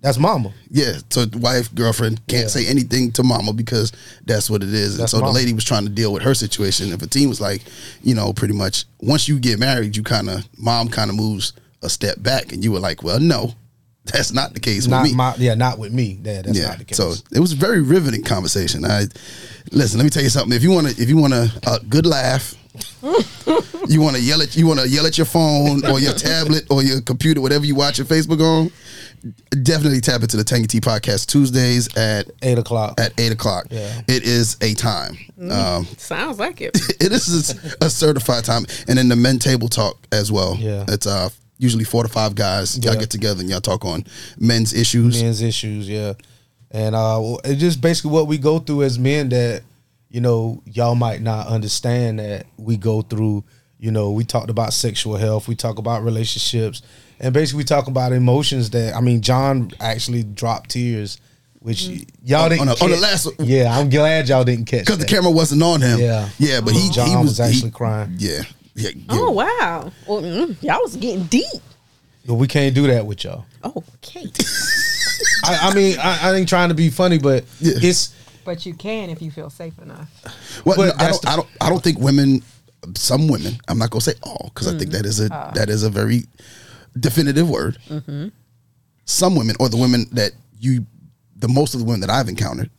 That's 0.00 0.16
mama. 0.18 0.52
Yeah, 0.70 0.92
so 1.10 1.24
wife, 1.38 1.74
girlfriend 1.74 2.24
can't 2.28 2.42
Yeah. 2.42 2.48
say 2.48 2.66
anything 2.68 3.10
to 3.12 3.24
mama 3.24 3.52
because 3.52 3.90
that's 4.24 4.48
what 4.48 4.62
it 4.62 4.72
is. 4.72 5.00
And 5.00 5.10
so 5.10 5.18
mama. 5.18 5.32
the 5.32 5.38
lady 5.38 5.52
was 5.52 5.64
trying 5.64 5.84
to 5.84 5.90
deal 5.90 6.12
with 6.12 6.22
her 6.22 6.34
situation, 6.34 6.92
and 6.92 7.00
Fatine 7.00 7.28
was 7.28 7.40
like, 7.40 7.62
you 8.04 8.14
know, 8.14 8.32
pretty 8.32 8.54
much 8.54 8.84
once 9.00 9.26
you 9.26 9.40
get 9.40 9.58
married, 9.58 9.96
you 9.96 10.04
kind 10.04 10.28
of 10.30 10.46
mom 10.56 10.88
kind 10.88 11.10
of 11.10 11.16
moves 11.16 11.52
a 11.82 11.88
step 11.88 12.22
back, 12.22 12.52
and 12.52 12.62
you 12.64 12.72
were 12.72 12.80
like, 12.80 13.02
well, 13.02 13.20
no, 13.20 13.54
that's 14.04 14.32
not 14.32 14.54
the 14.54 14.60
case 14.60 14.86
Not 14.86 15.02
with 15.02 15.10
me. 15.12 15.16
my. 15.16 15.34
Yeah, 15.38 15.54
not 15.54 15.78
with 15.78 15.92
me. 15.92 16.18
Yeah, 16.22 16.42
that's 16.42 16.58
yeah, 16.58 16.68
not 16.68 16.78
the 16.78 16.84
case. 16.84 16.96
so 16.96 17.12
it 17.32 17.40
was 17.40 17.52
a 17.52 17.56
very 17.56 17.82
riveting 17.82 18.22
conversation. 18.24 18.84
I 18.84 19.04
listen. 19.72 19.98
Let 19.98 20.04
me 20.04 20.10
tell 20.10 20.22
you 20.22 20.30
something. 20.30 20.56
If 20.56 20.62
you 20.62 20.70
want 20.70 20.88
to, 20.88 21.02
if 21.02 21.08
you 21.08 21.16
want 21.18 21.34
a, 21.34 21.50
a 21.66 21.80
good 21.88 22.06
laugh, 22.06 22.54
you 23.88 24.00
want 24.00 24.16
to 24.16 24.22
yell 24.22 24.40
at 24.42 24.56
you 24.56 24.66
want 24.66 24.80
to 24.80 24.88
yell 24.88 25.06
at 25.06 25.18
your 25.18 25.24
phone 25.26 25.84
or 25.86 26.00
your 26.00 26.14
tablet 26.14 26.64
or 26.70 26.82
your 26.82 27.00
computer, 27.00 27.40
whatever 27.40 27.64
you 27.66 27.74
watch 27.74 27.98
your 27.98 28.06
Facebook 28.06 28.40
on. 28.40 28.70
Definitely 29.64 30.00
tap 30.00 30.22
into 30.22 30.36
the 30.36 30.44
Tangy 30.44 30.68
Tea 30.68 30.80
podcast 30.80 31.26
Tuesdays 31.26 31.94
at 31.96 32.30
eight 32.42 32.56
o'clock. 32.56 33.00
at 33.00 33.12
eight 33.18 33.32
o'clock. 33.32 33.66
Yeah. 33.68 34.00
It 34.06 34.22
is 34.22 34.56
a 34.60 34.74
time. 34.74 35.18
Um, 35.50 35.86
Sounds 35.96 36.38
like 36.38 36.60
it. 36.60 36.76
it 37.00 37.10
is 37.10 37.50
a 37.80 37.90
certified 37.90 38.44
time, 38.44 38.64
and 38.86 38.96
then 38.96 39.08
the 39.08 39.16
men 39.16 39.40
table 39.40 39.66
talk 39.68 39.98
as 40.12 40.30
well. 40.30 40.56
Yeah. 40.56 40.84
it's 40.86 41.06
uh 41.06 41.30
usually 41.58 41.84
four 41.84 42.02
to 42.04 42.08
five 42.08 42.34
guys. 42.34 42.78
Y'all 42.78 42.94
Yeah. 42.94 43.00
get 43.00 43.10
together 43.10 43.40
and 43.40 43.50
y'all 43.50 43.60
talk 43.60 43.84
on 43.84 44.04
men's 44.38 44.72
issues. 44.72 45.22
men's 45.22 45.42
issues, 45.42 45.88
yeah. 45.88 46.14
And 46.70 46.94
uh 46.94 47.36
it's 47.44 47.60
just 47.60 47.80
basically 47.80 48.10
what 48.12 48.26
we 48.26 48.38
go 48.38 48.58
through 48.58 48.82
as 48.84 48.98
men 48.98 49.28
that, 49.30 49.62
you 50.10 50.20
know, 50.20 50.62
y'all 50.66 50.94
might 50.94 51.20
not 51.22 51.46
understand 51.48 52.18
that 52.18 52.46
we 52.56 52.76
go 52.76 53.02
through, 53.02 53.44
you 53.78 53.90
know, 53.90 54.10
we 54.12 54.24
talked 54.24 54.50
about 54.50 54.72
sexual 54.72 55.16
health, 55.16 55.48
we 55.48 55.54
talk 55.54 55.78
about 55.78 56.02
relationships, 56.04 56.82
and 57.20 57.32
basically 57.34 57.58
we 57.58 57.64
talk 57.64 57.86
about 57.88 58.12
emotions 58.12 58.70
that 58.70 58.94
I 58.94 59.00
mean, 59.00 59.20
John 59.22 59.70
actually 59.80 60.22
dropped 60.22 60.70
tears, 60.70 61.18
which 61.60 61.88
y'all 62.22 62.42
On- 62.44 62.50
didn't 62.50 62.60
on 62.60 62.66
the- 62.68 62.84
on 62.84 62.90
the 62.90 62.96
last- 62.98 63.28
Yeah, 63.40 63.76
I'm 63.76 63.88
glad 63.90 64.28
y'all 64.28 64.44
didn't 64.44 64.66
catch 64.66 64.80
because 64.84 64.98
the 64.98 65.04
camera 65.06 65.30
wasn't 65.30 65.62
on 65.62 65.80
him. 65.80 65.98
Yeah. 65.98 66.28
yeah, 66.38 66.60
but 66.60 66.74
he 66.74 66.88
John 66.90 67.08
he 67.08 67.16
was, 67.16 67.24
was 67.30 67.40
actually 67.40 67.70
he- 67.70 67.74
crying. 67.76 68.14
Yeah, 68.18 68.42
yeah. 68.78 68.90
yeah. 68.94 69.04
Oh 69.10 69.30
wow. 69.30 69.92
Well, 70.06 70.22
mm, 70.22 70.62
y'all 70.62 70.80
was 70.82 70.96
getting 70.96 71.24
deep. 71.24 71.62
But 72.26 72.34
we 72.34 72.46
can't 72.46 72.74
do 72.74 72.86
that 72.88 73.06
with 73.06 73.24
y'all. 73.24 73.46
Oh, 73.64 73.82
okay. 73.96 74.26
I, 75.44 75.70
I 75.70 75.74
mean, 75.74 75.96
I, 75.98 76.18
I 76.22 76.34
ain't 76.34 76.48
trying 76.48 76.68
to 76.68 76.74
be 76.74 76.90
funny, 76.90 77.18
but 77.18 77.44
Yeah. 77.58 77.74
it's 77.80 78.14
But 78.44 78.66
you 78.66 78.74
can 78.74 79.10
if 79.10 79.22
you 79.22 79.30
feel 79.30 79.50
safe 79.50 79.78
enough. 79.78 80.10
Well, 80.64 80.76
But 80.76 80.86
no, 80.86 80.92
I 80.98 81.06
that's 81.06 81.20
don't, 81.20 81.32
I 81.32 81.36
don't. 81.36 81.48
I 81.62 81.68
don't 81.70 81.82
think 81.82 81.98
women. 81.98 82.42
Some 82.94 83.28
women. 83.28 83.58
I'm 83.66 83.78
not 83.78 83.90
gonna 83.90 84.02
say 84.02 84.14
all 84.22 84.50
because 84.54 84.68
I 84.68 84.70
think 84.78 84.90
mm-hmm. 84.90 85.02
that 85.02 85.06
is 85.06 85.20
a 85.20 85.28
ah. 85.32 85.50
that 85.54 85.68
is 85.68 85.82
a 85.82 85.90
very 85.90 86.24
definitive 86.98 87.48
word. 87.50 87.78
Mm-hmm. 87.88 88.28
Some 89.04 89.34
women, 89.34 89.56
or 89.58 89.68
the 89.68 89.76
women 89.76 90.06
that 90.12 90.32
you, 90.60 90.86
the 91.36 91.48
most 91.48 91.74
of 91.74 91.80
the 91.80 91.86
women 91.86 92.00
that 92.02 92.10
I've 92.10 92.28
encountered, 92.28 92.70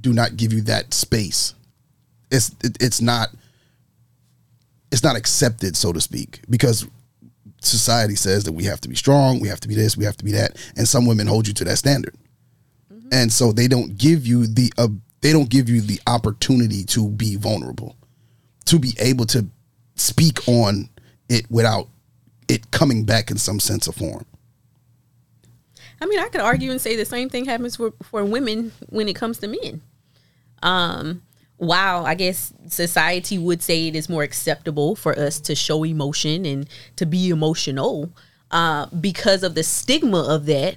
do 0.00 0.12
not 0.12 0.36
give 0.36 0.52
you 0.52 0.60
that 0.62 0.92
space. 0.92 1.54
It's 2.30 2.50
it, 2.62 2.76
it's 2.80 3.00
not. 3.00 3.30
It's 4.92 5.02
not 5.02 5.16
accepted, 5.16 5.76
so 5.76 5.92
to 5.92 6.00
speak, 6.00 6.40
because 6.48 6.86
society 7.60 8.14
says 8.14 8.44
that 8.44 8.52
we 8.52 8.64
have 8.64 8.80
to 8.82 8.88
be 8.88 8.94
strong, 8.94 9.40
we 9.40 9.48
have 9.48 9.60
to 9.60 9.68
be 9.68 9.74
this, 9.74 9.96
we 9.96 10.04
have 10.04 10.16
to 10.18 10.24
be 10.24 10.32
that, 10.32 10.56
and 10.76 10.86
some 10.86 11.06
women 11.06 11.26
hold 11.26 11.48
you 11.48 11.54
to 11.54 11.64
that 11.64 11.76
standard. 11.76 12.14
And 13.12 13.32
so 13.32 13.52
they 13.52 13.68
don't 13.68 13.96
give 13.96 14.26
you 14.26 14.46
the 14.46 14.72
uh, 14.76 14.88
they 15.20 15.32
don't 15.32 15.48
give 15.48 15.68
you 15.68 15.80
the 15.80 16.00
opportunity 16.06 16.84
to 16.84 17.08
be 17.08 17.36
vulnerable 17.36 17.96
to 18.66 18.78
be 18.78 18.94
able 18.98 19.24
to 19.26 19.46
speak 19.94 20.46
on 20.46 20.88
it 21.28 21.50
without 21.50 21.88
it 22.48 22.70
coming 22.70 23.04
back 23.04 23.30
in 23.30 23.38
some 23.38 23.58
sense 23.58 23.86
of 23.86 23.94
form. 23.96 24.26
I 26.00 26.06
mean, 26.06 26.18
I 26.18 26.28
could 26.28 26.42
argue 26.42 26.70
and 26.70 26.80
say 26.80 26.94
the 26.94 27.06
same 27.06 27.30
thing 27.30 27.46
happens 27.46 27.76
for, 27.76 27.92
for 28.02 28.24
women 28.24 28.72
when 28.90 29.08
it 29.08 29.16
comes 29.16 29.38
to 29.38 29.48
men. 29.48 29.80
Um, 30.62 31.22
while 31.58 32.04
I 32.06 32.14
guess 32.14 32.52
society 32.68 33.38
would 33.38 33.62
say 33.62 33.88
it 33.88 33.96
is 33.96 34.08
more 34.08 34.22
acceptable 34.22 34.94
for 34.96 35.18
us 35.18 35.40
to 35.40 35.54
show 35.54 35.84
emotion 35.84 36.44
and 36.44 36.68
to 36.96 37.06
be 37.06 37.30
emotional, 37.30 38.10
uh, 38.50 38.86
because 38.86 39.42
of 39.42 39.54
the 39.54 39.62
stigma 39.62 40.22
of 40.22 40.46
that, 40.46 40.76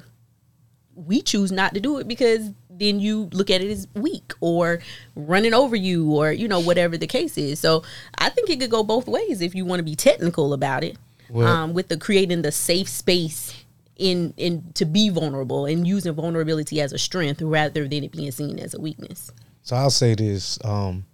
we 0.95 1.21
choose 1.21 1.51
not 1.51 1.73
to 1.73 1.79
do 1.79 1.97
it 1.99 2.07
because 2.07 2.51
then 2.69 2.99
you 2.99 3.29
look 3.33 3.49
at 3.49 3.61
it 3.61 3.69
as 3.69 3.87
weak 3.93 4.33
or 4.39 4.79
running 5.15 5.53
over 5.53 5.75
you 5.75 6.11
or 6.15 6.31
you 6.31 6.47
know 6.47 6.59
whatever 6.61 6.97
the 6.97 7.07
case 7.07 7.37
is. 7.37 7.59
So 7.59 7.83
I 8.17 8.29
think 8.29 8.49
it 8.49 8.59
could 8.59 8.71
go 8.71 8.83
both 8.83 9.07
ways 9.07 9.41
if 9.41 9.53
you 9.53 9.65
want 9.65 9.79
to 9.79 9.83
be 9.83 9.95
technical 9.95 10.53
about 10.53 10.83
it, 10.83 10.97
Well- 11.29 11.47
um, 11.47 11.73
with 11.73 11.89
the 11.89 11.97
creating 11.97 12.41
the 12.41 12.51
safe 12.53 12.87
space 12.87 13.53
in 13.97 14.33
in 14.37 14.71
to 14.75 14.85
be 14.85 15.09
vulnerable 15.09 15.65
and 15.65 15.85
using 15.85 16.13
vulnerability 16.13 16.79
as 16.79 16.93
a 16.93 16.97
strength 16.97 17.41
rather 17.41 17.85
than 17.85 18.05
it 18.05 18.13
being 18.13 18.31
seen 18.31 18.57
as 18.59 18.73
a 18.73 18.79
weakness. 18.79 19.31
So 19.69 19.75
I'll 19.75 19.91
say 19.91 20.15
this: 20.15 20.57
um, 20.65 21.05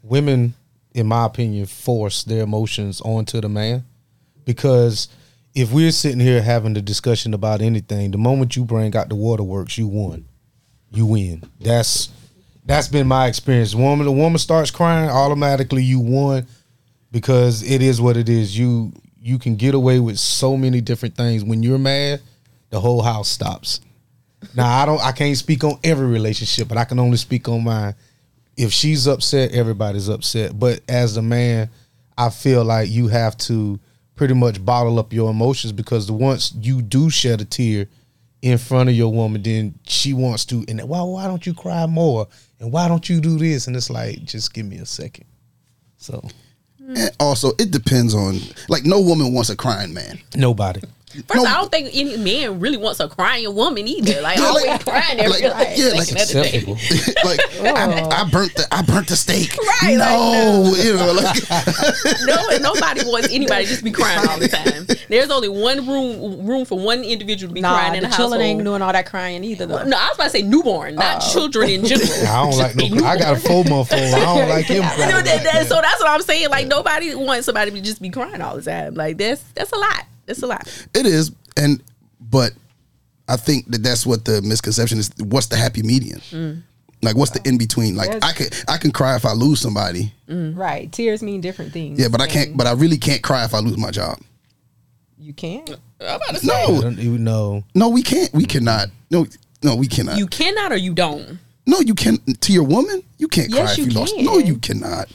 women, 0.00 0.54
in 0.94 1.08
my 1.08 1.26
opinion, 1.26 1.66
force 1.66 2.22
their 2.22 2.44
emotions 2.44 3.00
onto 3.00 3.40
the 3.40 3.48
man 3.48 3.84
because 4.44 5.08
if 5.56 5.72
we're 5.72 5.90
sitting 5.90 6.20
here 6.20 6.40
having 6.40 6.74
the 6.74 6.80
discussion 6.80 7.34
about 7.34 7.60
anything, 7.60 8.12
the 8.12 8.18
moment 8.18 8.54
you 8.54 8.64
bring 8.64 8.94
out 8.94 9.08
the 9.08 9.16
waterworks, 9.16 9.76
you 9.76 9.88
won, 9.88 10.24
you 10.92 11.04
win. 11.04 11.42
That's 11.60 12.10
that's 12.64 12.86
been 12.86 13.08
my 13.08 13.26
experience. 13.26 13.74
Woman, 13.74 14.06
the 14.06 14.12
woman 14.12 14.38
starts 14.38 14.70
crying, 14.70 15.10
automatically 15.10 15.82
you 15.82 15.98
won 15.98 16.46
because 17.10 17.68
it 17.68 17.82
is 17.82 18.00
what 18.00 18.16
it 18.16 18.28
is. 18.28 18.56
You 18.56 18.92
you 19.20 19.36
can 19.36 19.56
get 19.56 19.74
away 19.74 19.98
with 19.98 20.20
so 20.20 20.56
many 20.56 20.80
different 20.80 21.16
things. 21.16 21.42
When 21.42 21.64
you're 21.64 21.76
mad, 21.76 22.20
the 22.70 22.78
whole 22.78 23.02
house 23.02 23.28
stops. 23.28 23.80
Now 24.54 24.82
I 24.82 24.86
don't 24.86 25.00
I 25.00 25.12
can't 25.12 25.36
speak 25.36 25.64
on 25.64 25.78
every 25.84 26.06
relationship, 26.06 26.68
but 26.68 26.78
I 26.78 26.84
can 26.84 26.98
only 26.98 27.16
speak 27.16 27.48
on 27.48 27.64
mine. 27.64 27.94
If 28.56 28.72
she's 28.72 29.06
upset, 29.06 29.52
everybody's 29.52 30.08
upset. 30.08 30.58
But 30.58 30.80
as 30.88 31.16
a 31.16 31.22
man, 31.22 31.68
I 32.16 32.30
feel 32.30 32.64
like 32.64 32.88
you 32.90 33.08
have 33.08 33.36
to 33.38 33.78
pretty 34.14 34.34
much 34.34 34.64
bottle 34.64 34.98
up 34.98 35.12
your 35.12 35.30
emotions 35.30 35.72
because 35.72 36.06
the 36.06 36.14
once 36.14 36.54
you 36.60 36.80
do 36.80 37.10
shed 37.10 37.40
a 37.42 37.44
tear 37.44 37.86
in 38.40 38.56
front 38.58 38.88
of 38.88 38.94
your 38.94 39.12
woman, 39.12 39.42
then 39.42 39.78
she 39.86 40.12
wants 40.14 40.44
to 40.46 40.64
and 40.68 40.80
why 40.88 41.02
why 41.02 41.26
don't 41.26 41.46
you 41.46 41.52
cry 41.54 41.84
more? 41.86 42.28
And 42.60 42.72
why 42.72 42.88
don't 42.88 43.08
you 43.08 43.20
do 43.20 43.38
this? 43.38 43.66
And 43.66 43.76
it's 43.76 43.90
like, 43.90 44.24
just 44.24 44.54
give 44.54 44.64
me 44.64 44.78
a 44.78 44.86
second. 44.86 45.26
So 45.98 46.26
And 46.78 47.10
also, 47.20 47.50
it 47.58 47.70
depends 47.70 48.14
on 48.14 48.38
like 48.68 48.84
no 48.84 49.00
woman 49.00 49.34
wants 49.34 49.50
a 49.50 49.56
crying 49.56 49.92
man. 49.92 50.18
nobody. 50.34 50.80
First, 51.28 51.44
No. 51.44 51.44
I 51.44 51.54
don't 51.54 51.70
think 51.70 51.90
any 51.94 52.16
man 52.16 52.58
really 52.60 52.76
wants 52.76 52.98
a 53.00 53.08
crying 53.08 53.54
woman 53.54 53.86
either. 53.88 54.20
Like 54.20 54.38
Yeah, 54.38 54.44
always 54.44 54.66
like- 54.66 54.84
crying 54.84 55.18
every 55.20 55.40
like- 55.48 55.54
like, 55.54 55.78
yeah, 55.78 55.88
like 55.88 56.02
second 56.02 56.42
day. 56.42 56.56
Acceptable. 56.58 56.74
like 57.24 57.40
I, 57.62 58.22
I 58.22 58.28
burnt 58.28 58.54
the 58.54 58.66
I 58.72 58.82
burnt 58.82 59.06
the 59.08 59.16
steak. 59.16 59.56
Right, 59.82 59.96
like, 59.96 60.08
no, 60.18 60.74
you 60.76 60.94
know, 60.96 61.12
like 61.12 61.36
no, 62.26 62.36
and 62.50 62.62
nobody 62.62 63.02
wants 63.08 63.28
anybody 63.32 63.66
just 63.66 63.84
be 63.84 63.90
crying 63.92 64.28
all 64.28 64.38
the 64.38 64.48
time. 64.48 64.86
There's 65.08 65.30
only 65.30 65.48
one 65.48 65.86
room 65.86 66.44
room 66.46 66.64
for 66.64 66.78
one 66.78 67.02
individual 67.04 67.50
to 67.50 67.54
be 67.54 67.60
Nah, 67.60 67.74
crying 67.78 67.94
in 67.94 68.02
the 68.02 68.08
the 68.08 68.16
children 68.16 68.40
household. 68.40 68.56
ain't 68.58 68.64
doing 68.64 68.82
all 68.82 68.92
that 68.92 69.06
crying 69.06 69.44
either. 69.44 69.66
Though. 69.66 69.84
no, 69.84 69.96
I 69.96 70.08
was 70.08 70.16
about 70.16 70.24
to 70.24 70.30
say 70.30 70.42
newborn, 70.42 70.96
not 70.96 71.22
Oh. 71.22 71.32
children 71.32 71.70
in 71.70 71.84
general. 71.84 72.08
I 72.26 72.42
don't 72.50 72.58
like 72.58 72.76
no 72.76 73.06
I 73.06 73.16
got 73.18 73.36
a 73.36 73.40
four 73.40 73.64
month 73.64 73.92
old. 73.92 74.02
I 74.14 74.20
don't 74.20 74.48
like 74.48 74.66
him 74.66 74.76
You 74.76 74.82
know, 74.82 74.88
crying. 74.88 75.24
that- 75.24 75.44
that- 75.44 75.66
so 75.68 75.80
that's 75.80 76.00
what 76.00 76.10
I'm 76.10 76.22
saying. 76.22 76.50
Like 76.50 76.66
nobody 76.66 77.14
wants 77.14 77.46
somebody 77.46 77.70
to 77.70 77.80
just 77.80 78.02
be 78.02 78.10
crying 78.10 78.40
all 78.42 78.56
the 78.56 78.62
time. 78.62 78.94
Like 78.94 79.16
that's 79.18 79.42
that's 79.54 79.72
a 79.72 79.76
lot. 79.78 80.04
That's 80.26 80.42
a 80.42 80.46
lot. 80.46 80.66
it 80.94 81.06
is, 81.06 81.32
and 81.56 81.82
but 82.20 82.52
I 83.28 83.36
think 83.36 83.70
that 83.70 83.82
that's 83.82 84.04
what 84.06 84.24
the 84.24 84.42
misconception 84.42 84.98
is. 84.98 85.10
What's 85.18 85.46
the 85.46 85.56
happy 85.56 85.82
median? 85.82 86.20
Mm. 86.30 86.62
Like 87.02 87.16
what's 87.16 87.30
the 87.32 87.40
in 87.46 87.58
between? 87.58 87.94
Like 87.94 88.08
Yes. 88.10 88.22
I 88.22 88.32
can 88.32 88.46
I 88.68 88.76
can 88.78 88.90
cry 88.90 89.16
if 89.16 89.24
I 89.24 89.32
lose 89.32 89.60
somebody. 89.60 90.12
Right. 90.28 90.90
Tears 90.90 91.22
mean 91.22 91.40
different 91.40 91.72
things. 91.72 92.00
Yeah, 92.00 92.08
but 92.08 92.20
I 92.20 92.26
can't. 92.26 92.56
But 92.56 92.66
I 92.66 92.72
really 92.72 92.96
can't 92.98 93.22
cry 93.22 93.44
if 93.44 93.54
I 93.54 93.58
lose 93.60 93.76
my 93.78 93.90
job. 93.90 94.18
you 95.18 95.32
can't. 95.32 95.70
I'm 96.00 96.16
about 96.16 96.28
to 96.34 96.38
say 96.40 96.52
I 96.54 96.66
No, 96.68 96.80
don't 96.80 96.98
even 96.98 97.24
know. 97.24 97.64
no, 97.74 97.88
we 97.88 98.02
can't. 98.02 98.32
We 98.34 98.44
cannot. 98.44 98.88
No, 99.10 99.26
no, 99.62 99.76
we 99.76 99.86
cannot. 99.86 100.18
you 100.18 100.26
cannot 100.26 100.72
or 100.72 100.76
you 100.76 100.94
don't. 100.94 101.38
no, 101.66 101.80
you 101.80 101.94
can't. 101.94 102.20
To 102.42 102.52
your 102.52 102.64
woman, 102.64 103.02
you 103.18 103.28
can't 103.28 103.50
Yes, 103.50 103.58
cry 103.60 103.72
if 103.72 103.78
you 103.78 103.84
you 103.86 103.98
lost. 104.00 104.14
can. 104.16 104.24
No, 104.24 104.38
you 104.38 104.56
cannot. 104.58 105.08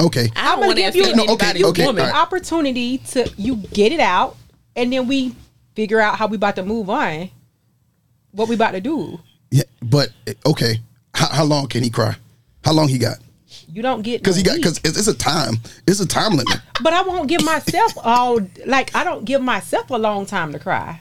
Okay. 0.00 0.28
I 0.36 0.40
I'm 0.40 0.44
don't 0.46 0.54
gonna 0.54 0.66
want 0.66 0.76
to 0.76 0.82
give 0.82 0.94
you- 0.96 1.02
offend 1.02 1.16
No, 1.16 1.22
okay, 1.34 1.46
anybody's 1.46 1.64
okay, 1.70 1.86
woman. 1.86 2.04
all 2.04 2.10
right. 2.10 2.22
Opportunity 2.22 2.98
to 2.98 3.30
you 3.36 3.56
get 3.56 3.92
it 3.92 4.00
out, 4.00 4.36
and 4.74 4.92
then 4.92 5.06
we 5.06 5.34
figure 5.74 6.00
out 6.00 6.16
how 6.16 6.26
we 6.26 6.36
about 6.36 6.56
to 6.56 6.62
move 6.64 6.88
on. 6.90 7.30
What 8.32 8.48
we 8.48 8.54
about 8.54 8.72
to 8.72 8.80
do? 8.80 9.20
Yeah, 9.50 9.62
but 9.82 10.10
okay. 10.44 10.80
How, 11.14 11.28
how 11.28 11.44
long 11.44 11.68
can 11.68 11.82
he 11.82 11.88
cry? 11.90 12.16
How 12.64 12.72
long 12.72 12.88
he 12.88 12.98
got? 12.98 13.18
You 13.68 13.80
don't 13.82 14.02
get 14.02 14.20
Because 14.22 14.36
he 14.36 14.42
got 14.42 14.56
because 14.56 14.78
it's, 14.84 14.98
it's 14.98 15.08
a 15.08 15.14
time. 15.16 15.54
It's 15.86 16.00
a 16.00 16.06
time 16.06 16.32
limit. 16.32 16.58
But 16.82 16.92
I 16.92 17.02
won't 17.02 17.28
give 17.28 17.42
myself 17.44 17.92
all 18.02 18.40
like 18.66 18.94
I 18.94 19.04
don't 19.04 19.24
give 19.24 19.40
myself 19.40 19.88
a 19.90 19.96
long 19.98 20.26
time 20.26 20.52
to 20.52 20.58
cry. 20.58 21.00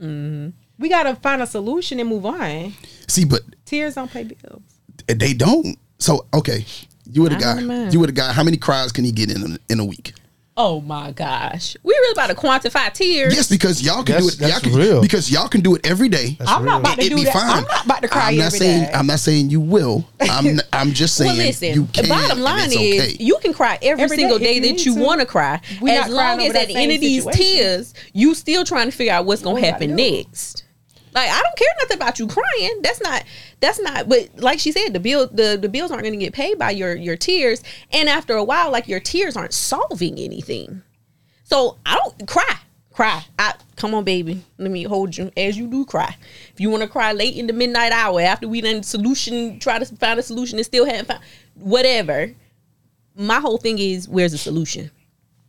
Mm-hmm. 0.00 0.50
We 0.78 0.88
gotta 0.88 1.14
find 1.16 1.42
a 1.42 1.46
solution 1.46 2.00
and 2.00 2.08
move 2.08 2.26
on. 2.26 2.72
See, 3.08 3.24
but 3.24 3.42
Tears 3.64 3.94
don't 3.94 4.10
pay 4.10 4.24
bills. 4.24 4.62
they 5.06 5.32
don't. 5.34 5.76
So 5.98 6.26
okay, 6.34 6.64
you 7.10 7.22
with 7.22 7.32
a 7.32 7.36
I 7.36 7.40
guy. 7.40 7.88
You 7.90 8.00
with 8.00 8.10
a 8.10 8.12
guy. 8.12 8.32
How 8.32 8.42
many 8.44 8.56
cries 8.56 8.92
can 8.92 9.04
he 9.04 9.12
get 9.12 9.30
in 9.30 9.42
a, 9.54 9.58
in 9.72 9.80
a 9.80 9.84
week? 9.84 10.14
Oh 10.54 10.82
my 10.82 11.12
gosh, 11.12 11.78
we 11.82 11.94
really 11.94 12.12
about 12.12 12.26
to 12.26 12.34
quantify 12.34 12.92
tears. 12.92 13.34
Yes, 13.34 13.48
because 13.48 13.80
y'all 13.82 14.02
can 14.04 14.16
That's- 14.16 14.36
do 14.36 14.44
it. 14.44 14.48
Y'all 14.48 14.48
that's 14.50 14.62
can, 14.64 14.74
real. 14.74 15.00
Because 15.00 15.30
y'all 15.30 15.48
can 15.48 15.62
do 15.62 15.74
it 15.76 15.86
every 15.86 16.10
day. 16.10 16.36
I'm 16.46 16.66
not 16.66 16.80
about 16.80 16.96
to 16.96 17.00
It'd 17.00 17.10
do 17.12 17.16
be 17.16 17.24
that. 17.24 17.32
fine. 17.32 17.50
I'm 17.50 17.64
not 17.64 17.84
about 17.86 18.02
to 18.02 18.08
cry 18.08 18.28
I'm 18.28 18.36
not 18.36 18.46
every 18.48 18.58
saying. 18.58 18.82
day. 18.84 18.92
I'm 18.92 19.06
not 19.06 19.18
saying 19.20 19.48
you 19.48 19.60
will. 19.62 20.06
I'm. 20.20 20.60
I'm 20.74 20.92
just 20.92 21.16
saying 21.16 21.38
Well, 21.38 21.46
listen. 21.46 21.72
you 21.74 21.84
the 21.86 21.92
can. 22.02 22.08
bottom 22.10 22.40
line 22.40 22.68
it's 22.70 23.14
is 23.14 23.20
you 23.20 23.38
can 23.40 23.54
cry 23.54 23.78
every, 23.80 24.04
Every 24.04 24.16
single 24.18 24.38
day 24.38 24.60
day 24.60 24.72
that 24.72 24.84
you 24.84 24.94
want 24.94 25.20
to 25.20 25.26
cry, 25.26 25.58
We're 25.80 25.98
as 25.98 26.10
long 26.10 26.40
as 26.42 26.48
at 26.48 26.52
that 26.52 26.68
the 26.68 26.76
end 26.76 26.92
of 26.92 27.00
these 27.00 27.24
tears, 27.32 27.94
you 28.12 28.34
still 28.34 28.64
trying 28.64 28.90
to 28.90 28.92
figure 28.96 29.14
out 29.14 29.24
what's 29.24 29.40
gonna 29.40 29.54
What 29.54 29.64
happen 29.64 29.96
next. 29.96 30.64
Like 31.14 31.30
I 31.30 31.40
don't 31.42 31.56
care 31.56 31.68
nothing 31.80 31.96
about 31.96 32.18
you 32.18 32.26
crying. 32.26 32.80
That's 32.82 33.00
not. 33.00 33.24
That's 33.62 33.78
not. 33.78 34.08
But 34.08 34.28
like 34.38 34.58
she 34.58 34.72
said, 34.72 34.92
the 34.92 34.98
bill, 34.98 35.28
the 35.28 35.56
the 35.58 35.68
bills 35.68 35.92
aren't 35.92 36.02
going 36.02 36.18
to 36.18 36.18
get 36.18 36.34
paid 36.34 36.58
by 36.58 36.72
your 36.72 36.96
your 36.96 37.16
tears. 37.16 37.62
And 37.92 38.08
after 38.08 38.34
a 38.34 38.42
while, 38.42 38.72
like 38.72 38.88
your 38.88 38.98
tears 38.98 39.36
aren't 39.36 39.54
solving 39.54 40.18
anything. 40.18 40.82
So 41.44 41.78
I 41.86 41.96
don't 41.96 42.28
cry. 42.28 42.56
Cry. 42.92 43.24
I 43.38 43.54
come 43.76 43.94
on, 43.94 44.02
baby. 44.02 44.42
Let 44.58 44.72
me 44.72 44.82
hold 44.82 45.16
you 45.16 45.30
as 45.36 45.56
you 45.56 45.68
do 45.68 45.84
cry. 45.84 46.16
If 46.52 46.60
you 46.60 46.70
want 46.70 46.82
to 46.82 46.88
cry 46.88 47.12
late 47.12 47.36
in 47.36 47.46
the 47.46 47.52
midnight 47.52 47.92
hour 47.92 48.20
after 48.20 48.48
we 48.48 48.60
done 48.60 48.82
solution, 48.82 49.60
try 49.60 49.78
to 49.78 49.86
find 49.96 50.18
a 50.18 50.24
solution 50.24 50.58
and 50.58 50.66
still 50.66 50.84
haven't 50.84 51.06
found 51.06 51.20
whatever. 51.54 52.34
My 53.14 53.38
whole 53.38 53.58
thing 53.58 53.78
is 53.78 54.08
where's 54.08 54.32
the 54.32 54.38
solution? 54.38 54.90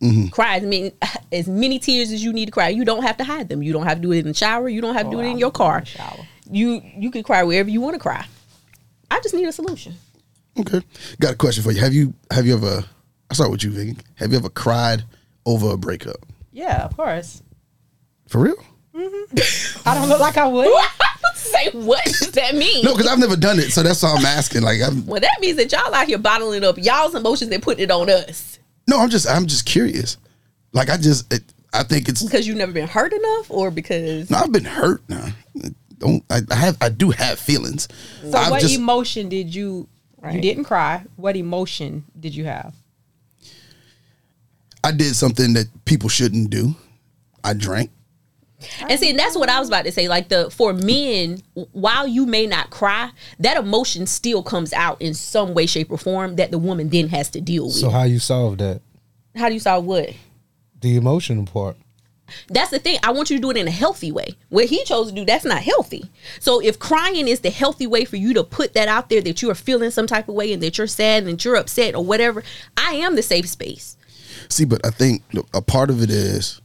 Mm-hmm. 0.00 0.28
Cry 0.28 0.58
as 0.58 0.62
many 0.62 0.92
as 1.32 1.48
many 1.48 1.80
tears 1.80 2.12
as 2.12 2.22
you 2.22 2.32
need 2.32 2.46
to 2.46 2.52
cry. 2.52 2.68
You 2.68 2.84
don't 2.84 3.02
have 3.02 3.16
to 3.16 3.24
hide 3.24 3.48
them. 3.48 3.60
You 3.60 3.72
don't 3.72 3.86
have 3.86 3.96
to 3.96 4.02
do 4.02 4.12
it 4.12 4.20
in 4.20 4.28
the 4.28 4.34
shower. 4.34 4.68
You 4.68 4.80
don't 4.80 4.94
have 4.94 5.06
to 5.06 5.10
do 5.10 5.20
it 5.20 5.26
in 5.26 5.38
your 5.38 5.50
car. 5.50 5.84
shower. 5.84 6.28
You 6.50 6.82
you 6.96 7.10
can 7.10 7.22
cry 7.22 7.42
wherever 7.42 7.68
you 7.68 7.80
want 7.80 7.94
to 7.94 8.00
cry. 8.00 8.26
I 9.10 9.20
just 9.20 9.34
need 9.34 9.46
a 9.46 9.52
solution. 9.52 9.94
Okay. 10.58 10.80
Got 11.20 11.34
a 11.34 11.36
question 11.36 11.62
for 11.62 11.72
you. 11.72 11.80
Have 11.80 11.92
you 11.94 12.14
have 12.30 12.46
you 12.46 12.54
ever? 12.54 12.84
I 13.30 13.34
start 13.34 13.50
with 13.50 13.64
you, 13.64 13.70
Vikki. 13.70 13.96
Have 14.16 14.32
you 14.32 14.38
ever 14.38 14.50
cried 14.50 15.04
over 15.46 15.70
a 15.70 15.76
breakup? 15.76 16.16
Yeah, 16.52 16.84
of 16.84 16.96
course. 16.96 17.42
For 18.28 18.38
real? 18.38 18.56
Mm-hmm. 18.94 19.88
I 19.88 19.94
don't 19.94 20.08
look 20.08 20.20
like 20.20 20.36
I 20.36 20.46
would. 20.46 20.68
Say 21.34 21.70
what 21.72 22.04
does 22.04 22.30
that 22.32 22.54
mean? 22.54 22.84
No, 22.84 22.94
because 22.94 23.10
I've 23.10 23.18
never 23.18 23.36
done 23.36 23.58
it, 23.58 23.72
so 23.72 23.82
that's 23.82 24.04
all 24.04 24.16
I'm 24.16 24.24
asking. 24.24 24.62
Like, 24.62 24.80
I'm 24.80 25.04
Well, 25.04 25.20
that 25.20 25.36
means 25.40 25.56
that 25.56 25.72
y'all 25.72 25.92
out 25.92 26.06
here 26.06 26.18
bottling 26.18 26.64
up 26.64 26.76
y'all's 26.78 27.14
emotions 27.14 27.50
and 27.50 27.62
putting 27.62 27.84
it 27.84 27.90
on 27.90 28.08
us 28.08 28.54
no, 28.86 29.00
I'm 29.00 29.10
just 29.10 29.28
I'm 29.28 29.46
just 29.46 29.64
curious. 29.66 30.16
Like, 30.72 30.90
I 30.90 30.96
just 30.96 31.32
it, 31.32 31.42
I 31.72 31.82
think 31.82 32.08
it's 32.08 32.22
because 32.22 32.46
you've 32.46 32.56
never 32.56 32.72
been 32.72 32.88
hurt 32.88 33.12
enough, 33.12 33.50
or 33.50 33.70
because 33.70 34.30
no, 34.30 34.38
I've 34.38 34.52
been 34.52 34.64
hurt 34.64 35.02
now. 35.08 35.28
Don't 36.04 36.22
I, 36.28 36.40
I 36.50 36.54
have 36.54 36.76
I 36.80 36.90
do 36.90 37.10
have 37.10 37.38
feelings. 37.38 37.88
So 38.22 38.36
I've 38.36 38.50
what 38.50 38.60
just 38.60 38.76
emotion 38.76 39.28
did 39.28 39.54
you 39.54 39.88
you 40.30 40.40
didn't 40.40 40.64
cry. 40.64 41.04
What 41.16 41.36
emotion 41.36 42.04
did 42.18 42.34
you 42.34 42.44
have? 42.44 42.74
I 44.82 44.92
did 44.92 45.16
something 45.16 45.54
that 45.54 45.66
people 45.86 46.08
shouldn't 46.08 46.50
do. 46.50 46.74
I 47.42 47.54
drank. 47.54 47.90
and 48.80 48.98
see, 48.98 49.10
and 49.10 49.18
that's 49.18 49.36
what 49.36 49.48
I 49.48 49.58
was 49.58 49.68
about 49.68 49.84
to 49.86 49.92
say. 49.92 50.08
Like 50.08 50.28
the 50.28 50.50
for 50.50 50.72
men, 50.74 51.42
while 51.72 52.06
you 52.06 52.26
may 52.26 52.46
not 52.46 52.70
cry, 52.70 53.10
that 53.38 53.56
emotion 53.56 54.06
still 54.06 54.42
comes 54.42 54.72
out 54.74 55.00
in 55.00 55.14
some 55.14 55.54
way, 55.54 55.64
shape, 55.66 55.90
or 55.90 55.98
form 55.98 56.36
that 56.36 56.50
the 56.50 56.58
woman 56.58 56.90
then 56.90 57.08
has 57.08 57.30
to 57.30 57.40
deal 57.40 57.64
with. 57.64 57.74
So 57.74 57.88
how 57.88 58.04
you 58.04 58.18
solve 58.18 58.58
that? 58.58 58.82
How 59.34 59.48
do 59.48 59.54
you 59.54 59.60
solve 59.60 59.84
what? 59.86 60.10
The 60.80 60.96
emotional 60.96 61.46
part. 61.46 61.76
That's 62.48 62.70
the 62.70 62.78
thing. 62.78 62.98
I 63.02 63.12
want 63.12 63.30
you 63.30 63.36
to 63.36 63.42
do 63.42 63.50
it 63.50 63.56
in 63.56 63.68
a 63.68 63.70
healthy 63.70 64.10
way. 64.10 64.28
What 64.48 64.66
he 64.66 64.82
chose 64.84 65.08
to 65.08 65.14
do, 65.14 65.24
that's 65.24 65.44
not 65.44 65.62
healthy. 65.62 66.10
So 66.40 66.60
if 66.60 66.78
crying 66.78 67.28
is 67.28 67.40
the 67.40 67.50
healthy 67.50 67.86
way 67.86 68.04
for 68.04 68.16
you 68.16 68.32
to 68.34 68.42
put 68.44 68.72
that 68.74 68.88
out 68.88 69.08
there 69.10 69.20
that 69.22 69.42
you 69.42 69.50
are 69.50 69.54
feeling 69.54 69.90
some 69.90 70.06
type 70.06 70.28
of 70.28 70.34
way 70.34 70.52
and 70.52 70.62
that 70.62 70.78
you're 70.78 70.86
sad 70.86 71.24
and 71.24 71.32
that 71.32 71.44
you're 71.44 71.56
upset 71.56 71.94
or 71.94 72.04
whatever, 72.04 72.42
I 72.76 72.94
am 72.94 73.14
the 73.16 73.22
safe 73.22 73.48
space. 73.48 73.96
See, 74.48 74.64
but 74.64 74.84
I 74.86 74.90
think 74.90 75.22
a 75.52 75.60
part 75.62 75.90
of 75.90 76.02
it 76.02 76.10
is, 76.10 76.60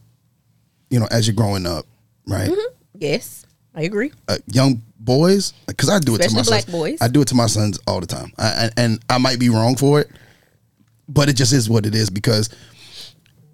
you 0.89 0.99
know, 0.99 1.07
as 1.11 1.27
you're 1.27 1.35
growing 1.35 1.65
up, 1.65 1.85
right? 2.25 2.49
Yes, 2.97 3.45
I 3.75 3.81
agree. 3.83 4.11
uh, 4.27 4.37
young 4.47 4.81
boys 4.99 5.53
because 5.67 5.89
I 5.89 5.99
do 5.99 6.15
it 6.15 6.21
to 6.21 6.33
my 6.33 6.41
black 6.43 6.63
sons. 6.63 6.71
boys. 6.71 6.97
I 7.01 7.07
do 7.07 7.21
it 7.21 7.27
to 7.29 7.35
my 7.35 7.47
sons 7.47 7.79
all 7.87 7.99
the 7.99 8.05
time, 8.07 8.31
I, 8.37 8.43
I- 8.65 8.69
and 8.77 8.99
I 9.09 9.17
might 9.17 9.39
be 9.39 9.49
wrong 9.49 9.75
for 9.75 9.99
it, 10.01 10.09
but 11.07 11.29
it 11.29 11.33
just 11.33 11.53
is 11.53 11.69
what 11.69 11.85
it 11.85 11.95
is 11.95 12.09
because 12.09 12.49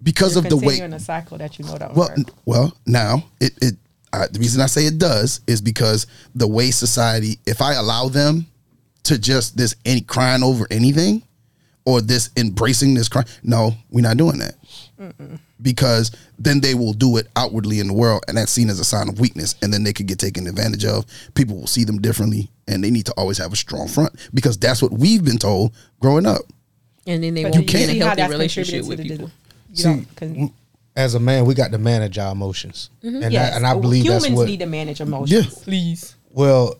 because 0.03 0.35
You're 0.35 0.43
of 0.43 0.49
the 0.49 0.57
way. 0.57 0.79
in 0.79 0.93
a 0.93 0.99
cycle 0.99 1.37
that 1.37 1.57
you 1.59 1.65
know 1.65 1.77
don't 1.77 1.95
Well, 1.95 2.09
work. 2.09 2.17
n- 2.19 2.25
well, 2.45 2.77
now 2.85 3.23
it 3.39 3.53
it 3.61 3.75
I, 4.13 4.27
the 4.27 4.39
reason 4.39 4.61
I 4.61 4.67
say 4.67 4.85
it 4.85 4.97
does 4.97 5.41
is 5.47 5.61
because 5.61 6.07
the 6.35 6.47
way 6.47 6.71
society, 6.71 7.37
if 7.45 7.61
I 7.61 7.73
allow 7.73 8.07
them 8.07 8.45
to 9.03 9.17
just 9.17 9.57
this 9.57 9.75
any 9.85 10.01
crying 10.01 10.41
over 10.43 10.65
anything 10.71 11.21
or 11.85 12.01
this 12.01 12.29
embracing 12.37 12.93
this 12.93 13.09
crime, 13.09 13.25
no, 13.43 13.73
we're 13.91 14.01
not 14.01 14.15
doing 14.17 14.39
that 14.39 14.55
because 15.61 16.11
then 16.39 16.59
they 16.61 16.73
will 16.73 16.93
do 16.93 17.17
it 17.17 17.27
outwardly 17.35 17.79
in 17.79 17.87
the 17.87 17.93
world 17.93 18.23
and 18.27 18.37
that's 18.37 18.51
seen 18.51 18.69
as 18.69 18.79
a 18.79 18.85
sign 18.85 19.09
of 19.09 19.19
weakness 19.19 19.55
and 19.61 19.73
then 19.73 19.83
they 19.83 19.93
could 19.93 20.05
get 20.07 20.19
taken 20.19 20.47
advantage 20.47 20.85
of 20.85 21.05
people 21.33 21.55
will 21.55 21.67
see 21.67 21.83
them 21.83 21.99
differently 22.01 22.49
and 22.67 22.83
they 22.83 22.89
need 22.91 23.05
to 23.05 23.13
always 23.13 23.37
have 23.37 23.51
a 23.53 23.55
strong 23.55 23.87
front 23.87 24.13
because 24.33 24.57
that's 24.57 24.81
what 24.81 24.91
we've 24.91 25.23
been 25.23 25.37
told 25.37 25.73
growing 25.99 26.25
up 26.25 26.41
And 27.07 27.23
then 27.23 27.33
they 27.33 27.43
But 27.43 27.53
won't 27.53 27.67
do 27.67 27.73
be 27.73 27.79
you 27.79 27.83
in 27.83 27.89
a 27.89 27.93
see 27.93 27.99
how 27.99 28.05
healthy 28.07 28.21
that's 28.21 28.31
relationship 28.31 28.85
with 28.85 28.97
to 28.97 29.03
the- 29.03 29.09
people. 29.09 29.27
You 29.27 29.31
See, 29.75 29.83
don't, 29.83 30.15
'cause- 30.15 30.49
As 30.97 31.13
a 31.13 31.19
man, 31.19 31.45
we 31.45 31.53
got 31.53 31.71
to 31.71 31.77
manage 31.77 32.17
our 32.17 32.31
emotions, 32.31 32.89
and 33.03 33.15
Mm-hmm. 33.15 33.31
yes, 33.31 33.53
I, 33.53 33.57
and 33.57 33.67
I 33.67 33.73
believe 33.77 34.05
humans 34.05 34.23
that's 34.23 34.33
what. 34.35 34.47
need 34.47 34.59
to 34.59 34.65
manage 34.65 35.01
emotions. 35.01 35.31
Yeah. 35.45 35.63
Please. 35.63 36.15
Well, 36.31 36.75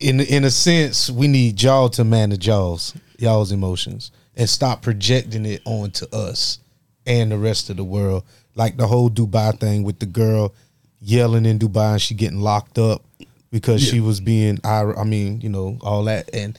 in 0.00 0.20
in 0.20 0.44
a 0.44 0.50
sense, 0.50 1.10
we 1.10 1.26
need 1.26 1.60
y'all 1.60 1.88
to 1.90 2.04
manage 2.04 2.46
y'all's 2.46 2.94
y'all's 3.18 3.50
emotions 3.50 4.12
and 4.36 4.48
stop 4.48 4.82
projecting 4.82 5.44
it 5.44 5.60
onto 5.64 6.06
us 6.12 6.60
and 7.06 7.32
the 7.32 7.38
rest 7.38 7.70
of 7.70 7.76
the 7.76 7.82
world. 7.84 8.22
Like 8.54 8.76
the 8.76 8.86
whole 8.86 9.10
Dubai 9.10 9.58
thing 9.58 9.82
with 9.82 9.98
the 9.98 10.06
girl 10.06 10.54
yelling 11.00 11.44
in 11.46 11.58
Dubai 11.58 11.92
and 11.94 12.02
she 12.02 12.14
getting 12.14 12.40
locked 12.40 12.78
up 12.78 13.02
because 13.50 13.82
she 13.82 13.98
was 13.98 14.20
being 14.20 14.60
I 14.62 14.82
I 14.82 15.02
mean, 15.04 15.40
you 15.40 15.48
know, 15.48 15.76
all 15.80 16.04
that 16.04 16.30
and 16.32 16.56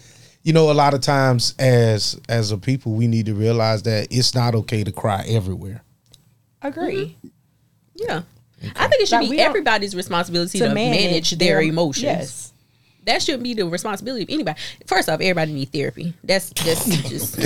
you 0.49 0.53
know, 0.53 0.71
a 0.71 0.73
lot 0.73 0.95
of 0.95 1.01
times 1.01 1.53
as 1.59 2.19
as 2.27 2.51
a 2.51 2.57
people 2.57 2.93
we 2.93 3.05
need 3.05 3.27
to 3.27 3.35
realize 3.35 3.83
that 3.83 4.07
it's 4.09 4.33
not 4.33 4.55
okay 4.55 4.83
to 4.83 4.91
cry 4.91 5.23
everywhere. 5.27 5.83
Agree. 6.63 7.15
Mm-hmm. 7.19 7.27
Yeah. 7.93 8.21
I 8.75 8.87
think 8.87 9.03
it 9.03 9.09
should 9.09 9.17
Like, 9.17 9.29
be 9.29 9.39
everybody's 9.39 9.95
responsibility 9.95 10.57
to, 10.57 10.73
manage, 10.73 11.37
their, 11.37 11.61
emotions. 11.61 12.03
Yes. 12.03 12.48
That 13.09 13.21
shouldn't 13.21 13.43
be 13.43 13.53
the 13.53 13.65
responsibility 13.65 14.23
of 14.23 14.29
anybody. 14.29 14.59
First 14.85 15.09
off, 15.09 15.21
everybody 15.21 15.53
need 15.53 15.71
therapy. 15.71 16.13
That's 16.23 16.49
that's 16.51 16.85
just 17.09 17.37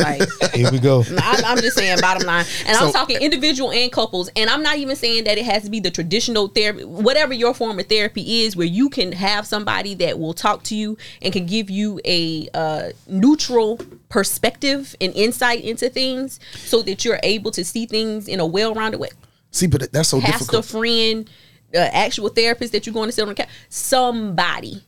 like 0.00 0.22
Here 0.54 0.70
we 0.70 0.78
go. 0.78 1.04
I'm, 1.18 1.44
I'm 1.44 1.58
just 1.58 1.76
saying 1.76 1.98
bottom 2.00 2.26
line 2.26 2.44
and 2.66 2.76
i'm 2.76 2.92
talking 2.92 3.20
individual 3.20 3.70
and 3.70 3.90
couples 3.90 4.30
and 4.36 4.48
i'm 4.50 4.62
not 4.62 4.76
even 4.78 4.96
saying 4.96 5.24
that 5.24 5.38
it 5.38 5.44
has 5.44 5.64
to 5.64 5.70
be 5.70 5.80
the 5.80 5.90
traditional 5.90 6.48
therapy 6.48 6.84
whatever 6.84 7.32
your 7.32 7.54
form 7.54 7.78
of 7.78 7.86
therapy 7.86 8.42
is 8.42 8.56
where 8.56 8.66
you 8.66 8.88
can 8.88 9.12
have 9.12 9.46
somebody 9.46 9.94
that 9.94 10.18
will 10.18 10.34
talk 10.34 10.62
to 10.62 10.76
you 10.76 10.96
and 11.22 11.32
can 11.32 11.46
give 11.46 11.70
you 11.70 12.00
a 12.04 12.48
uh, 12.54 12.90
neutral 13.06 13.80
perspective 14.08 14.94
and 15.00 15.12
insight 15.14 15.64
into 15.64 15.88
things 15.88 16.40
so 16.54 16.82
that 16.82 17.04
you're 17.04 17.20
able 17.22 17.50
to 17.50 17.64
see 17.64 17.86
things 17.86 18.28
in 18.28 18.40
a 18.40 18.46
well-rounded 18.46 18.98
way 18.98 19.08
see 19.50 19.66
but 19.66 19.90
that's 19.92 20.08
so 20.08 20.20
pastor 20.20 20.38
difficult 20.38 20.64
friend 20.64 21.30
uh, 21.74 21.78
actual 21.78 22.28
therapist 22.28 22.72
that 22.72 22.86
you're 22.86 22.94
going 22.94 23.08
to 23.08 23.12
sit 23.12 23.22
on 23.22 23.28
the 23.28 23.34
couch 23.34 23.48
somebody 23.68 24.82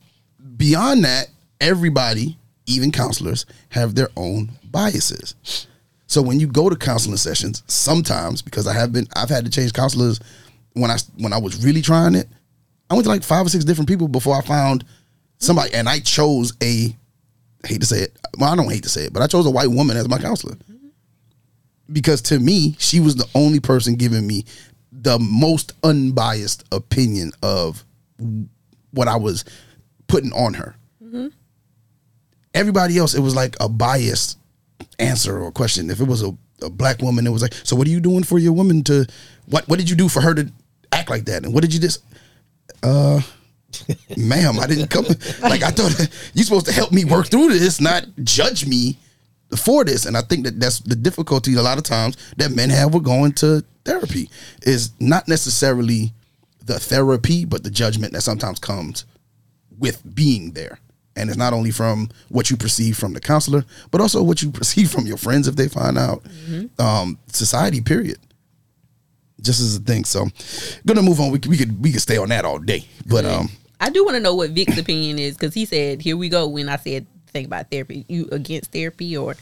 beyond 0.57 1.05
that, 1.05 1.29
everybody, 1.61 2.39
even 2.67 2.93
counselors, 2.93 3.47
have 3.71 3.95
their 3.95 4.09
own 4.17 4.51
biases. 4.71 5.35
So 6.07 6.23
when 6.23 6.41
you 6.41 6.47
go 6.47 6.69
to 6.69 6.77
counseling 6.77 7.17
sessions, 7.17 7.63
sometimes 7.67 8.43
because 8.43 8.67
I 8.67 8.75
have 8.75 8.93
been, 8.93 9.07
I've 9.15 9.29
had 9.31 9.45
to 9.45 9.51
change 9.51 9.73
counselors 9.73 10.21
when 10.75 10.91
I 10.91 10.97
when 11.19 11.33
I 11.33 11.39
was 11.39 11.65
really 11.65 11.83
trying 11.83 12.15
it. 12.15 12.29
I 12.91 12.95
went 12.95 13.05
to 13.05 13.11
like 13.11 13.23
five 13.23 13.47
or 13.47 13.49
six 13.49 13.65
different 13.65 13.89
people 13.89 14.09
before 14.09 14.37
I 14.37 14.41
found 14.41 14.85
somebody, 15.39 15.73
and 15.75 15.89
I 15.89 16.01
chose 16.01 16.53
a. 16.63 16.97
Hate 17.67 17.83
to 17.83 17.87
say 17.87 17.99
it, 17.99 18.19
well, 18.39 18.51
I 18.51 18.57
don't 18.57 18.71
hate 18.71 18.85
to 18.85 18.89
say 18.89 19.03
it, 19.03 19.13
but 19.13 19.21
I 19.21 19.27
chose 19.27 19.45
a 19.45 19.51
white 19.51 19.69
woman 19.69 19.99
as 19.99 20.09
my 20.09 20.17
counselor 20.17 20.57
because 21.93 22.23
to 22.23 22.39
me, 22.39 22.77
she 22.79 23.01
was 23.01 23.17
the 23.17 23.27
only 23.35 23.61
person 23.61 23.97
giving 23.97 24.27
me 24.27 24.45
the 24.93 25.19
most 25.19 25.73
unbiased 25.83 26.65
opinion 26.73 27.33
of 27.43 27.85
what 28.93 29.09
I 29.09 29.17
was 29.17 29.45
putting 30.11 30.33
on 30.33 30.55
her. 30.55 30.75
Everybody 32.53 32.99
else, 32.99 33.15
it 33.15 33.21
was 33.21 33.35
like 33.35 33.57
a 33.61 33.69
biased 33.69 34.37
answer 34.99 35.39
or 35.41 35.53
question. 35.53 35.89
If 35.91 36.01
it 36.01 36.09
was 36.09 36.23
a, 36.23 36.37
a 36.63 36.71
black 36.71 37.01
woman, 37.01 37.27
it 37.27 37.31
was 37.31 37.43
like, 37.43 37.55
so 37.55 37.77
what 37.77 37.87
are 37.87 37.91
you 37.91 38.01
doing 38.01 38.25
for 38.25 38.39
your 38.39 38.53
woman 38.53 38.83
to 38.85 39.07
what 39.47 39.69
what 39.69 39.79
did 39.79 39.89
you 39.89 39.97
do 39.97 40.09
for 40.09 40.21
her 40.21 40.35
to 40.35 40.51
act 40.93 41.11
like 41.11 41.27
that? 41.27 41.45
And 41.45 41.55
what 41.55 41.63
did 41.63 41.73
you 41.73 41.81
just 41.81 42.03
uh 42.83 43.21
ma'am, 44.17 44.59
I 44.59 44.67
didn't 44.67 44.89
come 44.89 45.05
like 45.43 45.63
I 45.63 45.71
thought 45.71 45.97
you're 46.35 46.45
supposed 46.45 46.67
to 46.67 46.73
help 46.73 46.91
me 46.93 47.05
work 47.05 47.29
through 47.29 47.51
this, 47.51 47.81
not 47.81 48.05
judge 48.25 48.67
me 48.67 48.99
for 49.57 49.85
this. 49.85 50.07
And 50.07 50.17
I 50.17 50.23
think 50.23 50.45
that 50.45 50.59
that's 50.59 50.81
the 50.81 50.97
difficulty 50.97 51.55
a 51.55 51.63
lot 51.63 51.79
of 51.79 51.85
times 51.85 52.17
that 52.37 52.51
men 52.51 52.71
have 52.71 52.93
with 52.95 53.05
going 53.05 53.33
to 53.35 53.65
therapy 53.85 54.29
is 54.63 54.91
not 55.01 55.29
necessarily 55.29 56.13
the 56.65 56.79
therapy, 56.79 57.45
but 57.45 57.63
the 57.65 57.71
judgment 57.71 58.13
that 58.13 58.23
sometimes 58.23 58.59
comes 58.59 59.05
with 59.81 60.03
being 60.15 60.53
there. 60.53 60.79
And 61.17 61.29
it's 61.29 61.37
not 61.37 61.53
only 61.53 61.73
from 61.73 62.09
what 62.29 62.51
you 62.51 62.57
perceive 62.57 62.97
from 62.97 63.13
the 63.15 63.21
counselor, 63.21 63.65
but 63.91 64.01
also 64.01 64.23
what 64.23 64.41
you 64.43 64.51
perceive 64.61 64.91
from 64.93 65.07
your 65.07 65.17
friends 65.17 65.49
if 65.49 65.57
they 65.57 65.67
find 65.69 65.99
out. 65.99 66.23
Um, 66.79 67.19
society, 67.33 67.81
period. 67.81 68.19
Just 69.43 69.61
as 69.61 69.77
a 69.77 69.81
thing. 69.81 70.05
So, 70.05 70.27
gonna 70.87 71.03
move 71.03 71.19
on. 71.19 71.31
We, 71.33 71.39
could- 71.41 71.51
we 71.51 71.57
could 71.57 71.83
we 71.83 71.91
could 71.93 72.03
stay 72.03 72.17
on 72.19 72.29
that 72.29 72.45
all 72.45 72.59
day, 72.59 72.85
but 73.07 73.25
um, 73.25 73.49
i 73.81 73.89
do 73.89 74.05
want 74.05 74.15
to 74.15 74.21
know 74.21 74.35
what 74.35 74.51
vic's 74.51 74.77
opinion 74.79 75.19
is 75.19 75.35
because 75.35 75.55
he 75.55 75.65
said 75.65 76.03
here 76.03 76.15
we 76.15 76.29
go 76.29 76.47
when 76.47 76.69
i 76.69 76.77
said 76.77 77.07
think 77.29 77.47
about 77.47 77.71
therapy 77.71 78.05
you 78.07 78.29
against 78.31 78.71
therapy 78.71 79.17
or 79.17 79.35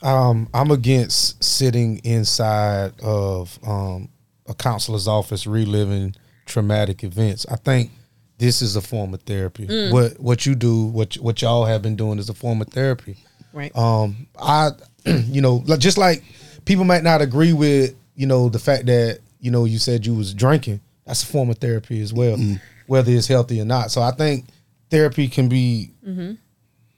Um, 0.00 0.46
I'm 0.54 0.70
against 0.70 1.42
sitting 1.42 1.98
inside 2.04 2.92
of 3.02 3.58
um, 3.66 4.08
a 4.46 4.54
counselor's 4.54 5.08
office 5.08 5.44
reliving 5.48 6.14
traumatic 6.46 7.02
events. 7.02 7.44
I 7.50 7.56
think 7.56 7.90
this 8.38 8.62
is 8.62 8.76
a 8.76 8.80
form 8.80 9.12
of 9.14 9.22
therapy. 9.22 9.66
Mm. 9.66 9.92
What 9.92 10.18
what 10.20 10.46
you 10.46 10.54
do, 10.54 10.84
what 10.86 11.14
what 11.14 11.42
y'all 11.42 11.64
have 11.64 11.82
been 11.82 11.96
doing, 11.96 12.18
is 12.18 12.28
a 12.28 12.34
form 12.34 12.62
of 12.62 12.68
therapy. 12.68 13.16
right 13.52 13.76
Um, 13.76 14.28
I, 14.40 14.70
you 15.04 15.40
know, 15.40 15.62
like- 15.66 15.80
just 15.80 15.98
like 15.98 16.22
people 16.64 16.84
might 16.84 17.02
not 17.02 17.20
agree 17.20 17.52
with, 17.52 17.94
you 18.14 18.26
know, 18.26 18.48
the 18.48 18.58
fact 18.58 18.86
that 18.86 19.20
you 19.40 19.50
know 19.50 19.64
you 19.64 19.78
said 19.78 20.06
you 20.06 20.14
was 20.14 20.32
drinking. 20.32 20.80
That's 21.04 21.22
a 21.22 21.26
form 21.26 21.50
of 21.50 21.58
therapy 21.58 22.02
as 22.02 22.12
well, 22.12 22.36
mm. 22.36 22.60
whether 22.86 23.10
it's 23.10 23.26
healthy 23.26 23.60
or 23.60 23.64
not. 23.64 23.90
So 23.90 24.02
I 24.02 24.10
think 24.10 24.44
therapy 24.90 25.26
can 25.26 25.48
be, 25.48 25.92
mm-hmm. 26.06 26.34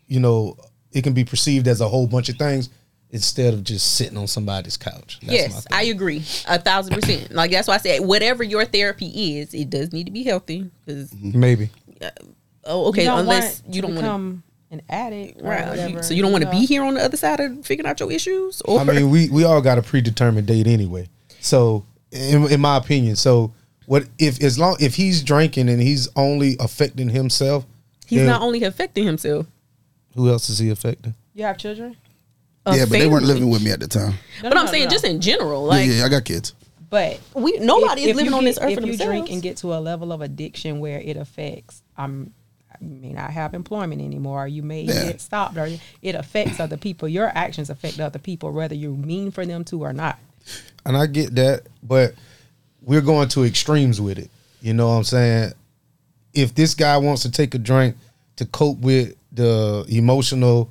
you 0.08 0.20
know, 0.20 0.56
it 0.92 1.02
can 1.02 1.12
be 1.12 1.24
perceived 1.24 1.68
as 1.68 1.80
a 1.80 1.88
whole 1.88 2.08
bunch 2.08 2.28
of 2.28 2.36
things 2.36 2.70
instead 3.12 3.54
of 3.54 3.64
just 3.64 3.96
sitting 3.96 4.16
on 4.16 4.26
somebody's 4.26 4.76
couch. 4.76 5.18
That's 5.22 5.32
yes, 5.32 5.64
thing. 5.64 5.72
I 5.72 5.84
agree 5.84 6.18
a 6.46 6.58
thousand 6.58 6.94
percent. 6.94 7.32
Like 7.32 7.50
that's 7.50 7.68
why 7.68 7.74
I 7.74 7.78
said 7.78 8.00
whatever 8.00 8.42
your 8.42 8.64
therapy 8.64 9.38
is, 9.38 9.54
it 9.54 9.70
does 9.70 9.92
need 9.92 10.04
to 10.04 10.12
be 10.12 10.22
healthy. 10.22 10.70
Because 10.84 11.10
mm-hmm. 11.10 11.38
maybe. 11.38 11.70
oh, 12.64 12.88
okay, 12.88 13.04
you 13.04 13.12
unless 13.12 13.62
want 13.62 13.74
you 13.74 13.82
don't 13.82 13.94
want 13.94 14.04
become 14.04 14.42
an 14.70 14.82
addict, 14.88 15.38
to, 15.38 15.44
or 15.44 15.50
right? 15.50 15.68
whatever, 15.68 16.02
so 16.02 16.14
you 16.14 16.22
don't 16.22 16.32
want 16.32 16.44
to 16.44 16.50
be 16.50 16.64
here 16.64 16.84
on 16.84 16.94
the 16.94 17.02
other 17.02 17.16
side 17.16 17.40
of 17.40 17.66
figuring 17.66 17.88
out 17.88 17.98
your 17.98 18.12
issues, 18.12 18.60
or 18.62 18.80
I 18.80 18.84
mean, 18.84 19.10
we 19.10 19.28
we 19.30 19.44
all 19.44 19.60
got 19.60 19.78
a 19.78 19.82
predetermined 19.82 20.46
date 20.46 20.66
anyway. 20.66 21.08
So, 21.40 21.84
in, 22.12 22.46
in 22.50 22.60
my 22.60 22.76
opinion, 22.76 23.16
so 23.16 23.52
what 23.86 24.04
if 24.18 24.40
as 24.42 24.58
long 24.58 24.76
if 24.78 24.94
he's 24.94 25.22
drinking 25.24 25.68
and 25.68 25.82
he's 25.82 26.08
only 26.14 26.56
affecting 26.60 27.08
himself, 27.08 27.66
he's 28.06 28.22
not 28.22 28.42
only 28.42 28.62
affecting 28.62 29.04
himself. 29.04 29.46
who 30.14 30.30
else 30.30 30.48
is 30.48 30.60
he 30.60 30.70
affecting? 30.70 31.14
You 31.34 31.44
have 31.44 31.58
children, 31.58 31.96
a 32.04 32.09
yeah, 32.66 32.84
but 32.84 32.90
they 32.90 33.06
weren't 33.06 33.24
living 33.24 33.48
with 33.50 33.62
me 33.64 33.70
at 33.70 33.80
the 33.80 33.88
time. 33.88 34.12
No, 34.42 34.48
But 34.48 34.54
no, 34.54 34.60
I'm 34.60 34.66
no, 34.66 34.72
saying 34.72 34.84
no. 34.84 34.90
just 34.90 35.04
in 35.04 35.20
general, 35.20 35.64
like 35.64 35.86
yeah, 35.86 35.92
yeah, 35.94 36.04
I 36.04 36.08
got 36.08 36.24
kids. 36.24 36.54
but 36.90 37.20
we 37.34 37.58
nobody 37.58 38.02
if- 38.02 38.06
is 38.06 38.10
if 38.10 38.16
living 38.16 38.30
you 38.32 38.36
on 38.36 38.44
get- 38.44 38.50
this 38.50 38.58
earth 38.62 38.70
if 38.72 38.80
for 38.80 38.86
you 38.86 38.96
drink 38.96 39.30
and 39.30 39.42
get 39.42 39.56
to 39.58 39.74
a 39.74 39.80
level 39.80 40.12
of 40.12 40.20
addiction 40.20 40.80
where 40.80 41.00
it 41.00 41.16
affects, 41.16 41.82
um, 41.96 42.32
I 42.72 42.76
may 42.84 43.12
not 43.12 43.30
have 43.30 43.54
employment 43.54 44.00
anymore. 44.02 44.44
Or 44.44 44.46
you 44.46 44.62
may 44.62 44.82
Yeah. 44.82 45.04
get 45.04 45.20
stopped, 45.20 45.56
or 45.56 45.68
it 46.02 46.14
affects 46.14 46.60
other 46.60 46.76
people. 46.76 47.08
Your 47.08 47.28
actions 47.34 47.70
affect 47.70 47.98
other 48.00 48.18
people, 48.18 48.52
whether 48.52 48.74
you 48.74 48.94
mean 48.96 49.30
for 49.30 49.44
them 49.46 49.64
to 49.64 49.82
or 49.82 49.92
not. 49.92 50.18
And 50.86 50.96
I 50.96 51.06
get 51.06 51.34
that, 51.36 51.62
but 51.82 52.14
we're 52.82 53.02
going 53.02 53.28
to 53.30 53.44
extremes 53.44 54.00
with 54.00 54.18
it. 54.18 54.30
You 54.62 54.72
know 54.74 54.88
what 54.88 54.94
I'm 54.94 55.04
saying? 55.04 55.52
If 56.32 56.54
this 56.54 56.74
guy 56.74 56.96
wants 56.96 57.22
to 57.22 57.30
take 57.30 57.54
a 57.54 57.58
drink 57.58 57.96
to 58.36 58.46
cope 58.46 58.78
with 58.78 59.14
the 59.32 59.84
emotional 59.88 60.70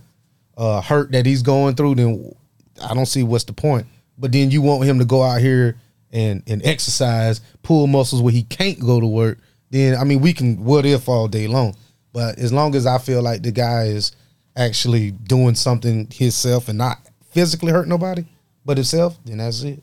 uh, 0.60 0.82
hurt 0.82 1.12
that 1.14 1.26
he's 1.26 1.42
going 1.42 1.74
through, 1.76 1.96
then 1.96 2.36
I 2.84 2.94
don't 2.94 3.06
see 3.06 3.24
what's 3.24 3.46
the 3.46 3.54
point. 3.54 3.88
But 4.18 4.34
then 4.34 4.52
you 4.52 4.62
want 4.62 4.84
him 4.84 5.00
to 5.00 5.06
go 5.06 5.24
out 5.24 5.42
here 5.42 5.78
and 6.12 6.44
and 6.46 6.64
exercise, 6.66 7.42
pull 7.64 7.88
muscles 7.88 8.22
where 8.22 8.34
he 8.34 8.44
can't 8.44 8.80
go 8.80 9.00
to 9.00 9.08
work. 9.08 9.40
Then 9.72 9.98
I 9.98 10.04
mean, 10.04 10.20
we 10.20 10.34
can 10.34 10.64
what 10.64 10.86
if 10.86 11.08
all 11.08 11.28
day 11.28 11.48
long. 11.48 11.76
But 12.12 12.38
as 12.38 12.52
long 12.52 12.76
as 12.76 12.86
I 12.86 12.98
feel 12.98 13.22
like 13.22 13.42
the 13.42 13.52
guy 13.52 13.86
is 13.86 14.12
actually 14.56 15.12
doing 15.12 15.56
something 15.56 16.08
himself 16.12 16.68
and 16.68 16.78
not 16.78 16.98
physically 17.30 17.72
hurt 17.72 17.88
nobody 17.88 18.26
but 18.66 18.78
himself, 18.78 19.18
then 19.24 19.38
that's 19.38 19.64
it. 19.64 19.82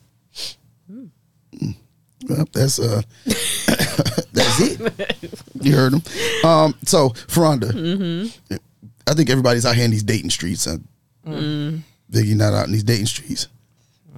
Well, 2.29 2.45
that's 2.51 2.79
uh, 2.79 3.01
That's 4.33 4.59
it. 4.59 5.43
You 5.61 5.75
heard 5.75 5.93
him. 5.93 6.01
Um, 6.43 6.75
so, 6.85 7.09
Ferronda, 7.09 7.73
I 9.07 9.13
think 9.13 9.29
everybody's 9.29 9.65
out 9.65 9.75
here 9.75 9.85
in 9.85 9.91
these 9.91 10.03
dating 10.03 10.29
streets. 10.31 10.67
Uh, 10.67 10.77
Biggie 11.25 12.35
not 12.35 12.53
out 12.53 12.65
in 12.67 12.71
these 12.73 12.83
dating 12.83 13.05
streets. 13.05 13.47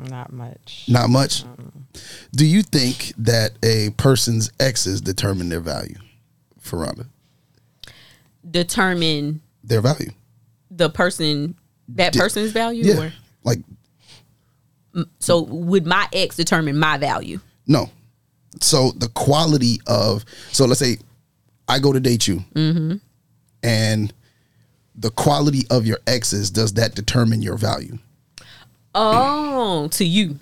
Not 0.09 0.31
much. 0.31 0.85
Not 0.87 1.09
much. 1.09 1.43
Do 2.33 2.45
you 2.45 2.61
think 2.63 3.13
that 3.17 3.51
a 3.63 3.89
person's 3.97 4.51
exes 4.59 5.01
determine 5.01 5.49
their 5.49 5.59
value, 5.59 5.97
Fraronda? 6.63 7.07
Determine 8.49 9.41
Their 9.63 9.81
value. 9.81 10.11
the 10.71 10.89
person 10.89 11.55
that 11.89 12.13
Di- 12.13 12.19
person's 12.19 12.51
value 12.51 12.85
Yeah. 12.85 12.99
or 13.01 13.13
Like, 13.43 13.59
so 15.19 15.41
would 15.41 15.85
my 15.85 16.07
ex 16.13 16.35
determine 16.35 16.77
my 16.77 16.97
value? 16.97 17.39
no. 17.67 17.89
So 18.61 18.91
the 18.91 19.09
quality 19.09 19.79
of 19.85 20.25
so 20.51 20.65
let's 20.65 20.79
say 20.79 20.97
I 21.67 21.77
go 21.79 21.93
to 21.93 21.99
date 21.99 22.27
you, 22.27 22.43
and 23.63 24.13
the 24.99 25.09
quality 25.11 25.63
of 25.69 25.85
your 25.85 25.99
exes 26.05 26.51
does 26.51 26.73
that 26.73 26.93
determine 26.93 27.41
your 27.41 27.55
value? 27.57 27.97
Oh, 28.95 29.87
to 29.91 30.03
you. 30.05 30.37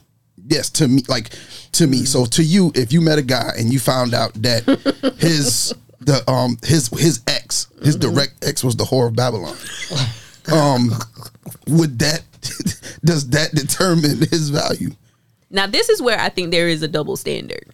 Yes, 0.50 0.70
to 0.72 0.88
me, 0.88 1.04
like 1.08 1.30
to 1.74 1.88
me. 1.88 2.06
So 2.06 2.26
to 2.26 2.44
you, 2.44 2.72
if 2.76 2.94
you 2.94 3.02
met 3.02 3.20
a 3.20 3.22
guy 3.22 3.52
and 3.58 3.72
you 3.72 3.80
found 3.80 4.14
out 4.14 4.34
that 4.36 4.64
his 5.20 5.74
the 6.00 6.24
um 6.30 6.58
his 6.64 6.88
his 7.00 7.22
ex, 7.28 7.68
his 7.84 7.96
direct 7.96 8.46
ex 8.46 8.64
was 8.64 8.76
the 8.76 8.86
whore 8.86 9.08
of 9.08 9.16
Babylon, 9.16 9.56
um, 10.54 10.92
would 11.68 12.00
that 12.00 12.22
does 13.04 13.30
that 13.30 13.52
determine 13.54 14.20
his 14.30 14.50
value? 14.50 14.92
Now 15.50 15.68
this 15.68 15.90
is 15.90 16.02
where 16.02 16.20
I 16.20 16.30
think 16.30 16.52
there 16.52 16.68
is 16.70 16.82
a 16.82 16.88
double 16.88 17.18
standard. 17.18 17.66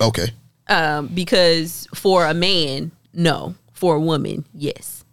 Okay, 0.00 0.28
Um, 0.68 1.08
because 1.08 1.86
for 1.94 2.26
a 2.26 2.34
man, 2.34 2.90
no. 3.14 3.54
For 3.72 3.96
a 3.96 4.00
woman, 4.00 4.44
yes. 4.54 5.04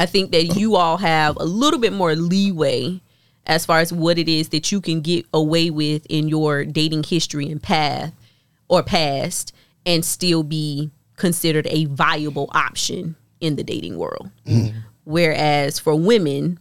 I 0.00 0.06
think 0.06 0.30
that 0.30 0.56
you 0.56 0.76
all 0.76 0.96
have 0.96 1.36
a 1.36 1.44
little 1.44 1.78
bit 1.78 1.92
more 1.92 2.14
leeway 2.14 3.02
as 3.46 3.66
far 3.66 3.80
as 3.80 3.92
what 3.92 4.16
it 4.16 4.30
is 4.30 4.48
that 4.48 4.72
you 4.72 4.80
can 4.80 5.02
get 5.02 5.26
away 5.34 5.68
with 5.68 6.06
in 6.08 6.26
your 6.26 6.64
dating 6.64 7.02
history 7.02 7.50
and 7.50 7.62
path 7.62 8.14
or 8.66 8.82
past 8.82 9.52
and 9.84 10.02
still 10.02 10.42
be 10.42 10.90
considered 11.16 11.66
a 11.68 11.84
viable 11.84 12.48
option 12.54 13.14
in 13.42 13.56
the 13.56 13.62
dating 13.62 13.98
world. 13.98 14.30
Whereas 15.04 15.78
for 15.78 15.94
women, 15.94 16.58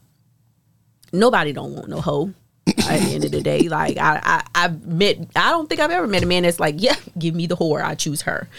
nobody 1.13 1.53
don't 1.53 1.73
want 1.73 1.87
no 1.87 2.01
hoe. 2.01 2.33
At 2.67 2.99
the 2.99 3.13
end 3.15 3.23
of 3.23 3.31
the 3.31 3.41
day, 3.41 3.61
like 3.69 3.97
I, 3.97 4.19
I, 4.21 4.43
I've 4.53 4.85
met. 4.85 5.17
I 5.35 5.49
don't 5.51 5.67
think 5.69 5.79
I've 5.79 5.91
ever 5.91 6.07
met 6.07 6.23
a 6.23 6.25
man 6.25 6.43
that's 6.43 6.59
like, 6.59 6.75
yeah, 6.77 6.95
give 7.17 7.33
me 7.33 7.47
the 7.47 7.55
whore. 7.55 7.81
I 7.81 7.95
choose 7.95 8.23
her. 8.23 8.49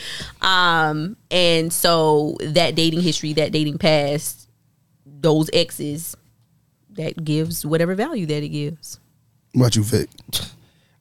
Um, 0.40 1.16
and 1.30 1.70
so 1.72 2.36
that 2.40 2.74
dating 2.74 3.02
history, 3.02 3.34
that 3.34 3.52
dating 3.52 3.78
past, 3.78 4.48
those 5.20 5.50
exes, 5.52 6.16
that 6.90 7.24
gives 7.24 7.64
whatever 7.64 7.94
value 7.94 8.26
that 8.26 8.42
it 8.42 8.48
gives. 8.48 8.98
what 9.54 9.76
you, 9.76 9.82
Vic? 9.82 10.08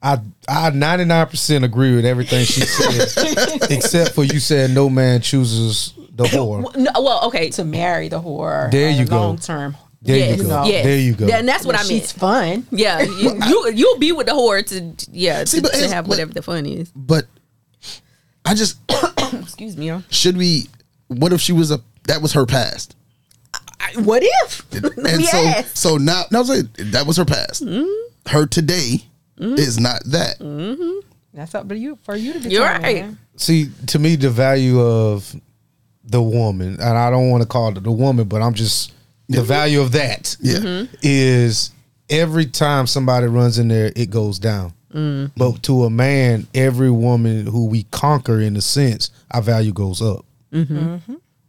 I 0.02 0.20
I 0.48 0.70
ninety 0.70 1.04
nine 1.04 1.26
percent 1.26 1.64
agree 1.64 1.94
with 1.94 2.06
everything 2.06 2.44
she 2.44 2.62
said, 2.62 3.70
except 3.70 4.14
for 4.14 4.24
you 4.24 4.40
said 4.40 4.70
no 4.70 4.88
man 4.88 5.20
chooses 5.20 5.92
the 6.12 6.24
whore. 6.28 6.74
No, 6.76 6.90
well, 7.02 7.26
okay. 7.26 7.50
To 7.50 7.64
marry 7.64 8.08
the 8.08 8.20
whore. 8.20 8.70
There 8.70 8.90
you 8.90 9.04
go. 9.04 9.20
Long 9.20 9.38
term. 9.38 9.76
There 10.02 10.16
yes, 10.16 10.38
you 10.38 10.44
go. 10.44 10.64
yes. 10.64 10.84
There 10.84 10.98
you 10.98 11.14
go. 11.14 11.26
And 11.28 11.46
that's 11.46 11.66
what 11.66 11.74
I 11.74 11.82
mean. 11.82 12.00
She's 12.00 12.12
fun. 12.12 12.66
Yeah, 12.70 13.02
you, 13.02 13.38
you 13.46 13.72
you'll 13.74 13.98
be 13.98 14.12
with 14.12 14.26
the 14.26 14.32
whore 14.32 14.64
to 14.68 15.10
yeah 15.12 15.44
See, 15.44 15.60
to, 15.60 15.68
to 15.68 15.88
have 15.88 16.08
whatever 16.08 16.32
the 16.32 16.40
fun 16.42 16.64
is. 16.64 16.90
But 16.96 17.26
I 18.44 18.54
just 18.54 18.78
Excuse 19.32 19.76
me. 19.76 19.88
y'all. 19.88 20.02
should 20.08 20.36
we? 20.38 20.68
What 21.08 21.32
if 21.34 21.40
she 21.42 21.52
was 21.52 21.70
a 21.70 21.80
that 22.04 22.22
was 22.22 22.32
her 22.32 22.46
past? 22.46 22.96
I- 23.96 24.00
What 24.00 24.22
if? 24.24 24.64
Let 24.72 24.96
and 24.98 25.18
me 25.18 25.24
so 25.24 25.52
so 25.74 25.96
now 25.96 26.24
no, 26.30 26.40
I'm 26.40 26.46
saying 26.46 26.68
that 26.92 27.06
was 27.06 27.16
her 27.16 27.24
past. 27.24 27.64
Mm-hmm. 27.64 28.30
Her 28.30 28.46
today 28.46 29.04
is 29.38 29.78
not 29.80 30.02
that. 30.06 30.38
That's 31.32 31.54
up 31.54 31.68
to 31.68 31.76
you 31.78 31.96
for 32.02 32.16
you 32.16 32.32
to 32.34 32.38
determine. 32.40 32.50
You're 32.52 32.64
right. 32.64 32.96
man. 33.06 33.18
See, 33.36 33.68
to 33.88 33.98
me, 33.98 34.16
the 34.16 34.28
value 34.30 34.80
of 34.80 35.34
the 36.04 36.20
woman, 36.20 36.74
and 36.74 36.98
I 36.98 37.08
don't 37.10 37.30
want 37.30 37.42
to 37.42 37.48
call 37.48 37.74
it 37.76 37.82
the 37.82 37.92
woman, 37.92 38.26
but 38.28 38.42
I'm 38.42 38.52
just 38.54 38.92
the 39.28 39.42
value 39.42 39.80
of 39.80 39.92
that 39.92 40.36
Yeah. 40.40 40.56
Mm-hmm. 40.58 40.94
is 41.02 41.70
every 42.10 42.46
time 42.46 42.86
somebody 42.88 43.26
runs 43.28 43.58
in 43.58 43.68
there, 43.68 43.92
it 43.96 44.10
goes 44.10 44.38
down. 44.40 44.74
Mm. 44.92 45.30
But 45.36 45.62
to 45.62 45.84
a 45.84 45.90
man, 45.90 46.48
every 46.52 46.90
woman 46.90 47.46
who 47.46 47.66
we 47.66 47.84
conquer, 47.84 48.40
in 48.40 48.56
a 48.56 48.60
sense, 48.60 49.10
our 49.30 49.40
value 49.40 49.72
goes 49.72 50.02
up. 50.02 50.24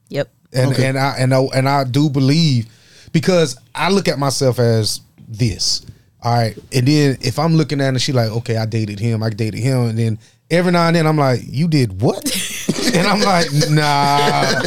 Yep. 0.10 0.30
And 0.54 0.72
Okay. 0.72 0.86
and 0.88 0.98
I 0.98 1.16
and 1.18 1.34
I 1.34 1.42
and 1.56 1.68
I 1.70 1.84
do 1.84 2.10
believe 2.10 2.68
because 3.12 3.58
I 3.74 3.90
look 3.90 4.08
at 4.08 4.20
myself 4.20 4.60
as 4.60 5.02
this. 5.28 5.86
All 6.24 6.34
right, 6.34 6.56
and 6.72 6.88
then 6.88 7.18
if 7.22 7.40
I'm 7.40 7.56
looking 7.56 7.82
at 7.82 7.96
it, 7.96 8.00
she 8.00 8.12
like, 8.12 8.30
okay, 8.30 8.56
I 8.58 8.66
dated 8.68 9.00
him, 9.00 9.24
I 9.24 9.30
dated 9.32 9.60
him, 9.60 9.86
and 9.88 9.98
then 9.98 10.20
every 10.52 10.72
now 10.72 10.86
and 10.86 10.96
then 10.96 11.08
I'm 11.08 11.18
like, 11.18 11.42
you 11.46 11.68
did 11.68 12.00
what? 12.00 12.24
and 12.94 13.08
I'm 13.08 13.22
like, 13.22 13.48
nah, 13.72 14.62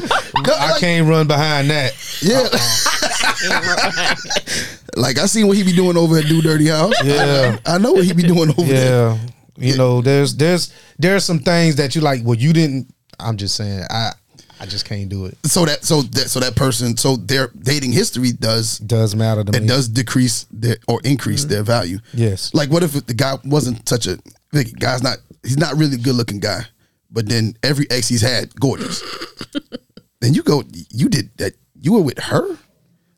I 0.44 0.76
can't 0.80 1.06
run 1.08 1.28
behind 1.28 1.70
that. 1.70 1.92
Yeah. 2.20 2.48
Uh-uh. 3.48 4.14
like 4.96 5.18
I 5.18 5.26
seen 5.26 5.46
what 5.46 5.56
he 5.56 5.62
be 5.62 5.72
doing 5.72 5.96
over 5.96 6.18
at 6.18 6.24
Do 6.26 6.40
Dirty 6.42 6.66
House. 6.68 6.94
Yeah. 7.04 7.58
I 7.66 7.78
know 7.78 7.92
what 7.92 8.04
he 8.04 8.12
be 8.12 8.22
doing 8.22 8.50
over 8.50 8.62
there. 8.64 9.10
Yeah, 9.12 9.18
you 9.56 9.76
know, 9.76 10.00
there's 10.00 10.34
there's 10.36 10.72
there's 10.98 11.24
some 11.24 11.38
things 11.38 11.76
that 11.76 11.94
you 11.94 12.00
like. 12.00 12.20
Well, 12.24 12.36
you 12.38 12.52
didn't. 12.52 12.92
I'm 13.20 13.36
just 13.36 13.54
saying, 13.54 13.84
I 13.90 14.10
I 14.64 14.66
just 14.66 14.84
can't 14.86 15.08
do 15.10 15.26
it. 15.26 15.36
So 15.44 15.64
that 15.66 15.84
so 15.84 16.00
that 16.02 16.30
so 16.30 16.40
that 16.40 16.56
person 16.56 16.96
so 16.96 17.16
their 17.16 17.48
dating 17.48 17.92
history 17.92 18.32
does 18.32 18.78
Does 18.78 19.14
matter 19.14 19.44
to 19.44 19.52
it 19.56 19.60
me. 19.62 19.66
does 19.68 19.88
decrease 19.88 20.46
their 20.50 20.76
or 20.88 21.00
increase 21.04 21.44
their 21.44 21.62
value. 21.62 21.98
Yes. 22.14 22.52
Like 22.54 22.70
what 22.70 22.82
if 22.82 22.92
the 23.06 23.14
guy 23.14 23.34
wasn't 23.44 23.86
such 23.88 24.06
a 24.06 24.18
the 24.52 24.64
guy's 24.64 25.02
not 25.02 25.18
he's 25.42 25.58
not 25.58 25.76
really 25.76 25.96
a 25.96 25.98
good 25.98 26.14
looking 26.14 26.40
guy, 26.40 26.62
but 27.10 27.28
then 27.28 27.54
every 27.62 27.86
ex 27.90 28.08
he's 28.08 28.22
had 28.22 28.54
gorgeous. 28.58 29.02
then 30.20 30.32
you 30.32 30.42
go 30.42 30.62
you 30.90 31.08
did 31.08 31.30
that 31.36 31.52
you 31.80 31.92
were 31.92 32.02
with 32.02 32.18
her. 32.18 32.56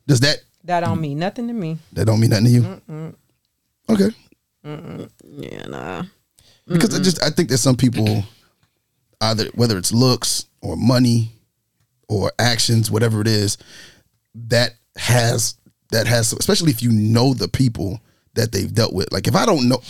Does 0.08 0.20
that 0.20 0.38
That 0.64 0.80
don't 0.80 1.00
mean 1.00 1.18
nothing 1.20 1.46
to 1.46 1.54
me. 1.54 1.78
that 1.92 2.06
don't 2.06 2.18
mean 2.20 2.30
nothing 2.30 2.46
to 2.46 2.50
you? 2.50 3.14
Okay. 3.88 4.10
Yeah, 5.24 5.66
nah. 5.68 6.02
because 6.66 6.92
I 6.98 7.02
just 7.02 7.22
I 7.22 7.30
think 7.30 7.48
there's 7.48 7.60
some 7.60 7.76
people 7.76 8.24
either 9.20 9.46
whether 9.54 9.78
it's 9.78 9.92
looks 9.92 10.46
or 10.60 10.76
money 10.76 11.32
or 12.08 12.32
actions, 12.38 12.90
whatever 12.90 13.20
it 13.20 13.28
is, 13.28 13.58
that 14.34 14.72
has 14.96 15.54
that 15.92 16.06
has 16.06 16.32
especially 16.32 16.70
if 16.70 16.82
you 16.82 16.90
know 16.90 17.34
the 17.34 17.48
people 17.48 18.00
that 18.34 18.52
they've 18.52 18.72
dealt 18.72 18.92
with. 18.92 19.10
Like 19.12 19.26
if 19.26 19.34
I 19.34 19.46
don't 19.46 19.68
know, 19.68 19.80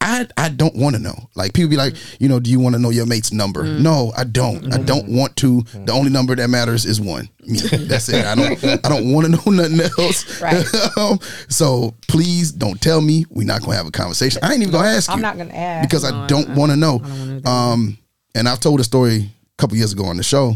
I 0.00 0.26
I 0.36 0.48
don't 0.48 0.74
want 0.76 0.96
to 0.96 1.02
know. 1.02 1.28
Like 1.34 1.52
people 1.52 1.70
be 1.70 1.76
like, 1.76 1.96
you 2.20 2.28
know, 2.28 2.38
do 2.40 2.50
you 2.50 2.60
want 2.60 2.74
to 2.74 2.78
know 2.80 2.90
your 2.90 3.04
mate's 3.04 3.32
number? 3.32 3.64
No, 3.64 4.12
I 4.16 4.24
don't. 4.24 4.72
I 4.72 4.78
don't 4.78 5.08
want 5.08 5.36
to. 5.36 5.62
The 5.84 5.92
only 5.92 6.10
number 6.10 6.34
that 6.36 6.48
matters 6.48 6.84
is 6.86 7.00
one. 7.00 7.28
Me. 7.44 7.58
That's 7.58 8.08
it. 8.08 8.24
I 8.24 8.34
don't. 8.34 8.64
I 8.84 8.88
don't 8.88 9.12
want 9.12 9.26
to 9.26 9.32
know 9.32 9.62
nothing 9.62 9.80
else. 9.98 10.40
Right. 10.40 10.64
um, 10.96 11.18
so 11.48 11.94
please 12.08 12.52
don't 12.52 12.80
tell 12.80 13.00
me. 13.00 13.24
We're 13.30 13.46
not 13.46 13.62
gonna 13.62 13.76
have 13.76 13.86
a 13.86 13.90
conversation. 13.92 14.40
I 14.42 14.52
ain't 14.52 14.62
even 14.62 14.72
gonna 14.72 14.88
ask 14.88 15.08
you. 15.08 15.14
I'm 15.14 15.20
not 15.20 15.36
gonna 15.36 15.52
ask. 15.54 15.88
because 15.88 16.04
I 16.04 16.26
don't 16.28 16.54
want 16.54 16.70
to 16.70 16.76
know. 16.76 17.02
Um, 17.44 17.98
and 18.34 18.48
I've 18.48 18.60
told 18.60 18.80
a 18.80 18.84
story 18.84 19.16
a 19.16 19.56
couple 19.58 19.76
years 19.76 19.92
ago 19.92 20.04
on 20.04 20.16
the 20.16 20.22
show. 20.22 20.54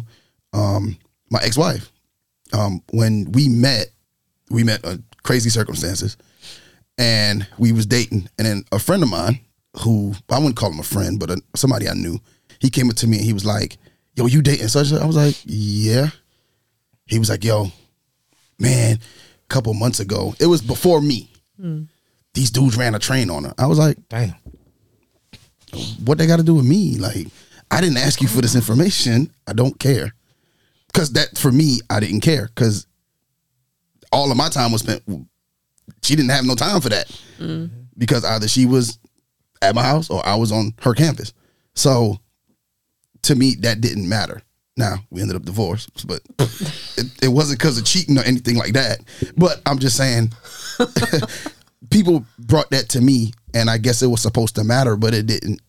Um, 0.52 0.96
my 1.30 1.40
ex-wife, 1.42 1.90
um, 2.52 2.82
when 2.92 3.30
we 3.32 3.48
met, 3.48 3.86
we 4.50 4.64
met 4.64 4.84
uh, 4.84 4.96
crazy 5.22 5.50
circumstances, 5.50 6.16
and 6.98 7.46
we 7.58 7.72
was 7.72 7.86
dating. 7.86 8.28
And 8.38 8.46
then 8.46 8.64
a 8.72 8.78
friend 8.78 9.02
of 9.02 9.08
mine, 9.08 9.40
who 9.82 10.14
I 10.28 10.38
wouldn't 10.38 10.56
call 10.56 10.72
him 10.72 10.80
a 10.80 10.84
friend, 10.84 11.18
but 11.20 11.30
uh 11.30 11.36
somebody 11.54 11.88
I 11.88 11.94
knew, 11.94 12.18
he 12.58 12.70
came 12.70 12.90
up 12.90 12.96
to 12.96 13.06
me 13.06 13.18
and 13.18 13.24
he 13.24 13.32
was 13.32 13.46
like, 13.46 13.78
"Yo, 14.16 14.26
you 14.26 14.42
dating 14.42 14.68
such?" 14.68 14.92
I 14.92 15.06
was 15.06 15.16
like, 15.16 15.36
"Yeah." 15.44 16.10
He 17.06 17.18
was 17.18 17.30
like, 17.30 17.44
"Yo, 17.44 17.70
man, 18.58 18.96
a 18.96 19.48
couple 19.48 19.72
months 19.74 20.00
ago, 20.00 20.34
it 20.40 20.46
was 20.46 20.60
before 20.62 21.00
me. 21.00 21.30
These 22.34 22.50
dudes 22.50 22.76
ran 22.76 22.94
a 22.94 22.98
train 22.98 23.30
on 23.30 23.44
her." 23.44 23.54
I 23.58 23.66
was 23.66 23.78
like, 23.78 23.96
Damn. 24.08 24.34
what 26.04 26.18
they 26.18 26.26
got 26.26 26.38
to 26.38 26.42
do 26.42 26.54
with 26.54 26.64
me? 26.66 26.96
Like, 26.96 27.28
I 27.70 27.80
didn't 27.80 27.98
ask 27.98 28.20
you 28.20 28.28
for 28.28 28.40
this 28.40 28.54
information. 28.56 29.30
I 29.46 29.52
don't 29.52 29.78
care. 29.78 30.12
Because 30.92 31.12
that, 31.12 31.38
for 31.38 31.53
me, 31.53 31.81
I 31.88 32.00
didn't 32.00 32.20
care. 32.20 32.48
Because 32.55 32.87
all 34.12 34.31
of 34.31 34.37
my 34.37 34.48
time 34.48 34.72
was 34.72 34.83
spent, 34.83 35.03
she 36.03 36.16
didn't 36.16 36.31
have 36.31 36.44
no 36.44 36.55
time 36.55 36.81
for 36.81 36.88
that. 36.88 37.09
Mm-hmm. 37.38 37.66
Because 37.96 38.24
either 38.24 38.48
she 38.48 38.66
was 38.66 38.98
at 39.62 39.74
my 39.74 39.83
house 39.83 40.11
or 40.11 40.24
I 40.26 40.37
was 40.37 40.53
on 40.53 40.72
her 40.81 40.94
campus. 40.94 41.33
So 41.74 42.18
to 43.22 43.35
me, 43.35 43.55
that 43.61 43.81
didn't 43.81 44.09
matter. 44.09 44.42
Now, 44.76 44.96
we 45.11 45.20
ended 45.20 45.37
up 45.37 45.42
divorced, 45.42 46.07
but 46.07 46.22
it, 46.96 47.24
it 47.24 47.29
wasn't 47.29 47.59
because 47.59 47.79
of 47.79 47.85
cheating 47.85 48.16
or 48.16 48.22
anything 48.22 48.57
like 48.57 48.72
that. 48.72 49.00
But 49.37 49.61
I'm 49.66 49.79
just 49.79 49.96
saying, 49.96 50.33
people 51.90 52.24
brought 52.38 52.70
that 52.70 52.88
to 52.90 53.00
me, 53.00 53.33
and 53.53 53.68
I 53.68 53.79
guess 53.79 54.03
it 54.03 54.07
was 54.07 54.22
supposed 54.22 54.55
to 54.55 54.64
matter, 54.64 54.96
but 54.96 55.12
it 55.12 55.26
didn't 55.26 55.61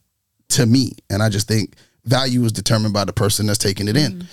to 0.49 0.65
me. 0.65 0.93
And 1.09 1.21
I 1.21 1.29
just 1.29 1.47
think 1.47 1.75
value 2.05 2.43
is 2.45 2.51
determined 2.51 2.93
by 2.93 3.05
the 3.05 3.13
person 3.13 3.47
that's 3.47 3.59
taking 3.59 3.87
it 3.87 3.97
in. 3.97 4.13
Mm-hmm. 4.13 4.27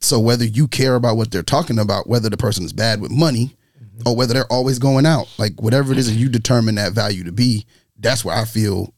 So 0.00 0.20
whether 0.20 0.44
you 0.44 0.68
care 0.68 0.94
about 0.94 1.16
what 1.16 1.30
they're 1.30 1.42
talking 1.42 1.78
about, 1.78 2.06
whether 2.06 2.28
the 2.28 2.36
person 2.36 2.64
is 2.64 2.72
bad 2.72 3.00
with 3.00 3.10
money, 3.10 3.56
or 4.04 4.14
whether 4.14 4.34
they're 4.34 4.52
always 4.52 4.78
going 4.78 5.06
out, 5.06 5.26
like 5.38 5.60
whatever 5.60 5.90
it 5.92 5.98
is 5.98 6.06
that 6.06 6.18
you 6.18 6.28
determine 6.28 6.74
that 6.74 6.92
value 6.92 7.24
to 7.24 7.32
be, 7.32 7.64
that's 7.98 8.24
where 8.24 8.36
I 8.36 8.44
feel 8.44 8.92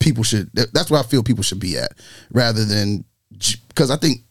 people 0.00 0.24
should. 0.24 0.50
That's 0.52 0.90
where 0.90 1.00
I 1.00 1.04
feel 1.04 1.22
people 1.22 1.44
should 1.44 1.60
be 1.60 1.78
at, 1.78 1.92
rather 2.32 2.64
than 2.64 3.04
because 3.68 3.90
I 3.90 3.96
think 3.96 4.22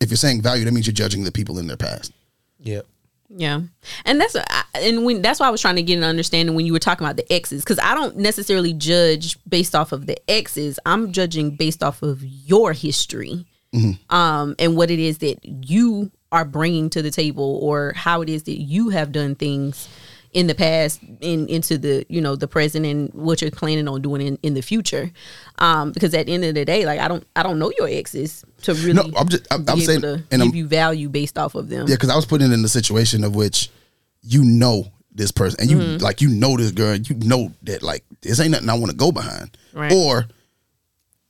if 0.00 0.10
you're 0.10 0.16
saying 0.16 0.42
value, 0.42 0.64
that 0.64 0.72
means 0.72 0.86
you're 0.86 0.94
judging 0.94 1.24
the 1.24 1.32
people 1.32 1.58
in 1.58 1.66
their 1.66 1.76
past. 1.76 2.12
Yep. 2.60 2.86
Yeah, 3.28 3.62
and 4.04 4.20
that's 4.20 4.36
I- 4.36 4.62
and 4.74 5.04
when 5.04 5.20
that's 5.22 5.40
why 5.40 5.48
I 5.48 5.50
was 5.50 5.60
trying 5.60 5.74
to 5.76 5.82
get 5.82 5.98
an 5.98 6.04
understanding 6.04 6.54
when 6.54 6.64
you 6.64 6.72
were 6.72 6.78
talking 6.78 7.04
about 7.04 7.16
the 7.16 7.30
exes 7.32 7.62
because 7.64 7.80
I 7.80 7.94
don't 7.94 8.16
necessarily 8.18 8.72
judge 8.72 9.36
based 9.48 9.74
off 9.74 9.90
of 9.90 10.06
the 10.06 10.16
exes. 10.30 10.78
I'm 10.86 11.10
judging 11.10 11.50
based 11.56 11.82
off 11.82 12.02
of 12.02 12.22
your 12.24 12.72
history, 12.72 13.44
um, 14.10 14.54
and 14.58 14.76
what 14.76 14.90
it 14.90 14.98
is 14.98 15.18
that 15.18 15.38
you 15.44 16.10
are 16.32 16.44
bringing 16.44 16.90
to 16.90 17.02
the 17.02 17.10
table, 17.10 17.58
or 17.62 17.92
how 17.94 18.20
it 18.22 18.28
is 18.28 18.42
that 18.44 18.60
you 18.60 18.88
have 18.90 19.12
done 19.12 19.34
things 19.34 19.88
in 20.32 20.48
the 20.48 20.54
past, 20.54 21.00
in 21.20 21.48
into 21.48 21.78
the 21.78 22.04
you 22.08 22.20
know 22.20 22.36
the 22.36 22.48
present, 22.48 22.84
and 22.84 23.10
what 23.14 23.40
you're 23.40 23.50
planning 23.50 23.88
on 23.88 24.02
doing 24.02 24.20
in, 24.20 24.38
in 24.42 24.54
the 24.54 24.60
future. 24.60 25.10
Um, 25.58 25.92
because 25.92 26.12
at 26.14 26.26
the 26.26 26.34
end 26.34 26.44
of 26.44 26.54
the 26.54 26.64
day, 26.64 26.84
like 26.84 27.00
I 27.00 27.08
don't 27.08 27.26
I 27.36 27.42
don't 27.42 27.58
know 27.58 27.72
your 27.78 27.88
exes 27.88 28.44
to 28.62 28.74
really 28.74 28.92
No, 28.94 29.04
I'm 29.16 29.28
just- 29.28 29.46
I'm- 29.50 29.64
I'm 29.68 29.80
saying- 29.80 30.02
to 30.02 30.14
and 30.14 30.28
give 30.30 30.40
I'm- 30.40 30.54
you 30.54 30.66
value 30.66 31.08
based 31.08 31.38
off 31.38 31.54
of 31.54 31.68
them. 31.68 31.86
Yeah, 31.88 31.94
because 31.94 32.10
I 32.10 32.16
was 32.16 32.26
putting 32.26 32.50
it 32.50 32.54
in 32.54 32.62
the 32.62 32.68
situation 32.68 33.24
of 33.24 33.34
which 33.34 33.70
you 34.22 34.42
know 34.44 34.88
this 35.14 35.30
person 35.30 35.60
and 35.60 35.70
you 35.70 35.78
Mm-hmm. 35.78 36.02
like 36.04 36.20
you 36.20 36.28
know 36.28 36.56
this 36.58 36.72
girl, 36.72 36.96
you 36.96 37.14
know 37.14 37.52
that 37.62 37.82
like 37.82 38.04
this 38.20 38.38
ain't 38.40 38.50
nothing 38.50 38.68
I 38.68 38.74
want 38.74 38.90
to 38.90 38.96
go 38.96 39.12
behind. 39.12 39.56
Right. 39.72 39.92
Or 39.92 40.26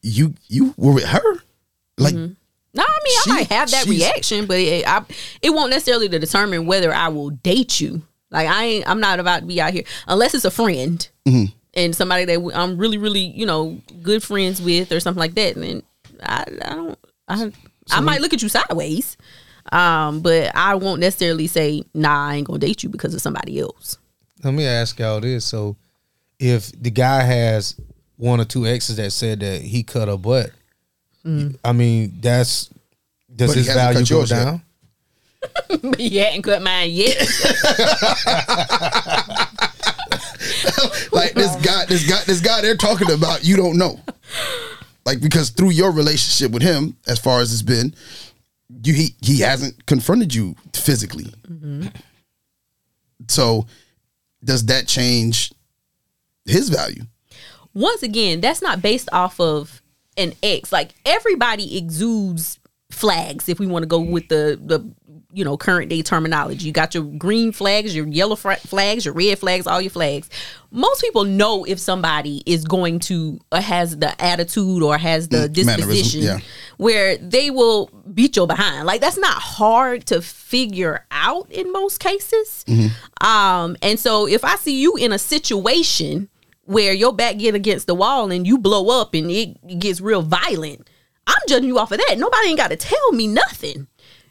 you 0.03 0.35
you 0.49 0.75
were 0.77 0.93
with 0.93 1.05
her. 1.05 1.39
Like 1.99 2.15
No, 2.15 2.83
I 2.83 2.99
mean 3.05 3.23
She- 3.25 3.31
I 3.31 3.35
might 3.35 3.47
have 3.49 3.71
that 3.71 3.87
reaction, 3.87 4.47
but 4.47 4.59
it, 4.59 4.87
I, 4.87 5.03
it 5.43 5.51
won't 5.51 5.71
necessarily 5.71 6.09
to 6.11 6.19
determine 6.19 6.67
whether 6.67 6.93
I 6.93 7.09
will 7.09 7.31
date 7.31 7.81
you. 7.81 8.03
Like 8.31 8.49
I 8.49 8.65
ain't, 8.65 8.89
I'm 8.89 9.01
not 9.01 9.19
about 9.21 9.41
to 9.41 9.47
be 9.47 9.61
out 9.61 9.73
here 9.73 9.85
unless 10.09 10.35
it's 10.35 10.45
a 10.45 10.51
friend 10.51 11.07
Mm-hmm. 11.27 11.53
and 11.75 11.95
somebody 11.97 12.25
that 12.27 12.53
I'm 12.55 12.77
really, 12.77 12.99
really, 12.99 13.21
you 13.25 13.47
know, 13.47 13.81
good 14.03 14.23
friends 14.23 14.61
with 14.61 14.93
or 14.93 15.01
something 15.01 15.19
like 15.21 15.35
that. 15.35 15.57
And 15.57 15.65
then 15.65 15.83
I, 16.23 16.45
I 16.65 16.75
don't, 16.75 16.99
I, 17.29 17.53
I 17.91 18.01
might 18.01 18.21
look 18.21 18.33
at 18.33 18.43
you 18.43 18.49
sideways, 18.49 19.17
um, 19.73 20.21
but 20.21 20.55
I 20.55 20.75
won't 20.77 21.01
necessarily 21.01 21.47
say, 21.47 21.83
"Nah, 21.95 22.29
I 22.29 22.37
ain't 22.37 22.47
gonna 22.47 22.59
date 22.59 22.83
you 22.83 22.89
because 22.89 23.15
of 23.15 23.21
somebody 23.21 23.59
else." 23.61 23.99
Let 24.45 24.55
me 24.55 24.65
ask 24.67 24.99
y'all 24.99 25.21
this: 25.21 25.45
so, 25.45 25.77
if 26.39 26.71
the 26.81 26.91
guy 26.91 27.23
has 27.23 27.75
one 28.17 28.41
or 28.41 28.45
two 28.45 28.67
exes 28.67 28.97
that 28.97 29.11
said 29.13 29.41
that 29.41 29.63
he 29.63 29.83
cut 29.83 30.09
a 30.09 30.17
butt, 30.17 30.51
I 31.65 31.73
mean, 31.73 32.13
that's 32.21 32.71
does 33.35 33.51
But 33.51 33.57
his 33.57 33.67
value 33.67 34.07
go 34.07 34.25
down? 34.27 34.63
But 35.69 36.01
you 36.01 36.21
hadn't 36.21 36.43
cut 36.43 36.63
mine 36.63 36.91
yet. 36.91 37.19
like 41.13 41.35
this 41.35 41.55
guy, 41.57 41.85
this 41.87 42.09
guy, 42.09 42.23
this 42.25 42.41
guy 42.41 42.63
they're 42.63 42.77
talking 42.77 43.11
about, 43.13 43.45
you 43.45 43.57
don't 43.57 43.79
know. 43.79 44.01
Like 45.05 45.21
because 45.21 45.51
through 45.51 45.71
your 45.71 45.93
relationship 45.93 46.51
with 46.53 46.63
him, 46.63 46.97
as 47.07 47.19
far 47.21 47.41
as 47.41 47.53
it's 47.53 47.63
been, 47.63 47.95
you 48.83 48.95
he 48.95 49.15
he 49.21 49.41
hasn't 49.41 49.87
confronted 49.87 50.35
you 50.35 50.57
physically. 50.73 51.33
So 53.29 53.67
does 54.43 54.67
that 54.67 54.89
change 54.89 55.53
his 56.45 56.69
value? 56.71 57.05
once 57.77 58.03
again, 58.03 58.41
that's 58.41 58.63
not 58.63 58.81
based 58.81 59.09
off 59.13 59.39
of 59.39 59.83
an 60.17 60.33
ex. 60.43 60.73
Like 60.73 60.95
everybody 61.05 61.77
exudes 61.79 62.59
flags. 62.91 63.49
If 63.49 63.59
we 63.59 63.67
want 63.67 63.83
to 63.83 63.87
go 63.89 64.01
with 64.01 64.29
the 64.29 64.59
the 64.63 64.81
you 65.33 65.45
know 65.45 65.57
current 65.57 65.91
day 65.91 66.01
terminology, 66.03 66.65
you 66.67 66.73
got 66.73 66.95
your 66.95 67.03
green 67.03 67.53
flags, 67.53 67.95
your 67.95 68.07
yellow 68.07 68.37
fra- 68.37 68.57
flags, 68.57 69.05
your 69.05 69.13
red 69.13 69.39
flags, 69.39 69.67
all 69.67 69.81
your 69.83 69.91
flags. 69.91 70.31
Most 70.71 71.03
people 71.03 71.25
know 71.25 71.65
if 71.65 71.79
somebody 71.79 72.43
is 72.47 72.65
going 72.65 73.01
to 73.01 73.39
uh, 73.53 73.61
has 73.61 73.99
the 73.99 74.19
attitude 74.23 74.83
or 74.83 74.97
has 74.97 75.29
the 75.29 75.49
Mm, 75.49 75.53
disposition 75.53 76.23
yeah. 76.23 76.39
where 76.79 77.17
they 77.19 77.51
will 77.51 77.91
beat 78.15 78.37
your 78.37 78.47
behind. 78.47 78.87
Like 78.87 79.01
that's 79.01 79.19
not 79.19 79.43
hard 79.43 80.07
to 80.07 80.23
figure 80.23 81.05
out 81.11 81.51
in 81.51 81.71
most 81.73 81.99
cases. 82.01 82.65
Um, 83.21 83.77
and 83.83 83.99
so 83.99 84.27
if 84.27 84.45
I 84.45 84.57
see 84.57 84.81
you 84.81 84.97
in 84.97 85.13
a 85.13 85.19
situation 85.19 86.29
where 86.67 86.93
your 86.93 87.13
back 87.13 87.39
get 87.39 87.55
against 87.55 87.87
the 87.87 87.95
wall 87.95 88.31
and 88.31 88.47
you 88.47 88.59
blow 88.59 89.01
up 89.01 89.15
and 89.15 89.31
it 89.31 89.79
gets 89.79 90.01
real 90.01 90.23
violent, 90.23 90.89
I'm 91.27 91.35
judging 91.49 91.69
you 91.69 91.79
off 91.79 91.93
of 91.93 91.99
that. 91.99 92.19
Nobody 92.19 92.49
ain't 92.49 92.59
got 92.59 92.71
to 92.71 92.77
tell 92.77 93.13
me 93.13 93.27
nothing. 93.27 93.87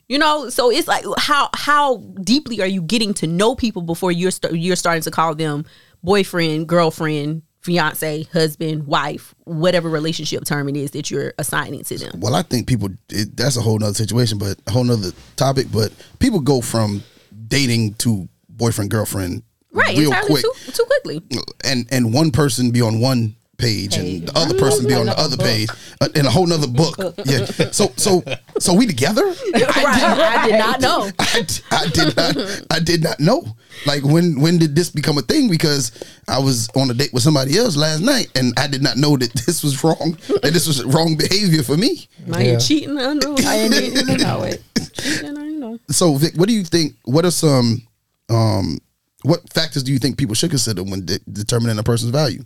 You 0.07 0.19
know, 0.19 0.49
so 0.49 0.69
it's 0.69 0.87
like 0.87 1.03
how 1.17 1.49
how 1.55 1.97
deeply 2.21 2.61
are 2.61 2.67
you 2.67 2.83
getting 2.83 3.15
to 3.15 3.27
know 3.27 3.55
people 3.55 3.81
before 3.81 4.11
you're 4.11 4.29
st- 4.29 4.53
you're 4.53 4.75
starting 4.75 5.01
to 5.01 5.09
call 5.09 5.33
them 5.33 5.65
boyfriend, 6.03 6.67
girlfriend, 6.67 7.41
fiance, 7.61 8.23
husband, 8.31 8.85
wife, 8.85 9.33
whatever 9.45 9.89
relationship 9.89 10.45
term 10.45 10.69
it 10.69 10.77
is 10.77 10.91
that 10.91 11.09
you're 11.09 11.33
assigning 11.39 11.83
to 11.85 11.97
them. 11.97 12.19
Well, 12.19 12.35
I 12.35 12.43
think 12.43 12.67
people 12.67 12.89
it, 13.09 13.35
that's 13.35 13.57
a 13.57 13.61
whole 13.61 13.79
nother 13.79 13.95
situation, 13.95 14.37
but 14.37 14.59
a 14.67 14.71
whole 14.71 14.83
nother 14.83 15.09
topic. 15.37 15.67
But 15.73 15.91
people 16.19 16.39
go 16.39 16.61
from 16.61 17.01
dating 17.47 17.95
to 17.95 18.29
boyfriend 18.47 18.91
girlfriend 18.91 19.41
Right, 19.75 19.97
real 19.97 20.07
entirely 20.11 20.27
quick, 20.41 20.43
too 20.43 20.71
too 20.71 20.85
quickly. 20.85 21.21
and 21.63 21.85
and 21.91 22.13
one 22.13 22.31
person 22.31 22.71
be 22.71 22.81
on 22.81 22.99
one 22.99 23.35
page 23.57 23.95
and 23.95 24.27
the 24.27 24.37
other 24.37 24.53
person 24.59 24.85
be 24.85 24.93
on 24.93 25.05
the 25.05 25.17
other 25.17 25.37
page 25.37 25.69
uh, 26.01 26.09
in 26.13 26.25
a 26.25 26.29
whole 26.29 26.45
nother 26.45 26.67
book. 26.67 26.97
Yeah. 27.25 27.45
So 27.71 27.91
so 27.95 28.21
so 28.59 28.73
we 28.73 28.85
together? 28.85 29.23
right, 29.53 29.73
I 29.75 30.47
did 30.47 30.57
not 30.59 30.81
know. 30.81 31.09
I 31.19 31.87
did 31.93 32.15
not 32.17 32.37
I 32.71 32.79
did 32.79 33.03
not 33.03 33.19
know. 33.19 33.45
Like 33.85 34.03
when 34.03 34.41
when 34.41 34.57
did 34.57 34.75
this 34.75 34.89
become 34.89 35.17
a 35.17 35.21
thing? 35.21 35.49
Because 35.49 35.91
I 36.27 36.39
was 36.39 36.69
on 36.75 36.89
a 36.91 36.93
date 36.93 37.13
with 37.13 37.23
somebody 37.23 37.57
else 37.57 37.77
last 37.77 38.01
night 38.01 38.27
and 38.35 38.53
I 38.57 38.67
did 38.67 38.81
not 38.81 38.97
know 38.97 39.15
that 39.17 39.31
this 39.45 39.63
was 39.63 39.81
wrong. 39.83 40.17
That 40.41 40.51
this 40.53 40.67
was 40.67 40.83
wrong 40.83 41.15
behavior 41.15 41.63
for 41.63 41.77
me. 41.77 42.07
Now 42.27 42.39
Yeah. 42.39 42.51
you're 42.51 42.59
cheating. 42.59 42.97
I 42.97 43.13
know. 43.13 43.35
I 43.39 43.67
didn't 43.69 43.97
even 43.97 44.17
know 44.17 44.43
it. 44.43 44.61
Cheating, 44.93 45.37
I 45.37 45.43
know. 45.47 45.79
So 45.89 46.15
Vic, 46.15 46.33
what 46.35 46.49
do 46.49 46.53
you 46.53 46.63
think? 46.65 46.95
What 47.05 47.23
are 47.25 47.31
some 47.31 47.81
um 48.29 48.79
what 49.25 49.51
factors 49.51 49.83
do 49.83 49.91
you 49.91 49.99
think 49.99 50.17
people 50.17 50.35
should 50.35 50.49
consider 50.49 50.83
when 50.83 51.05
de- 51.05 51.19
determining 51.31 51.77
a 51.79 51.83
person's 51.83 52.11
value? 52.11 52.43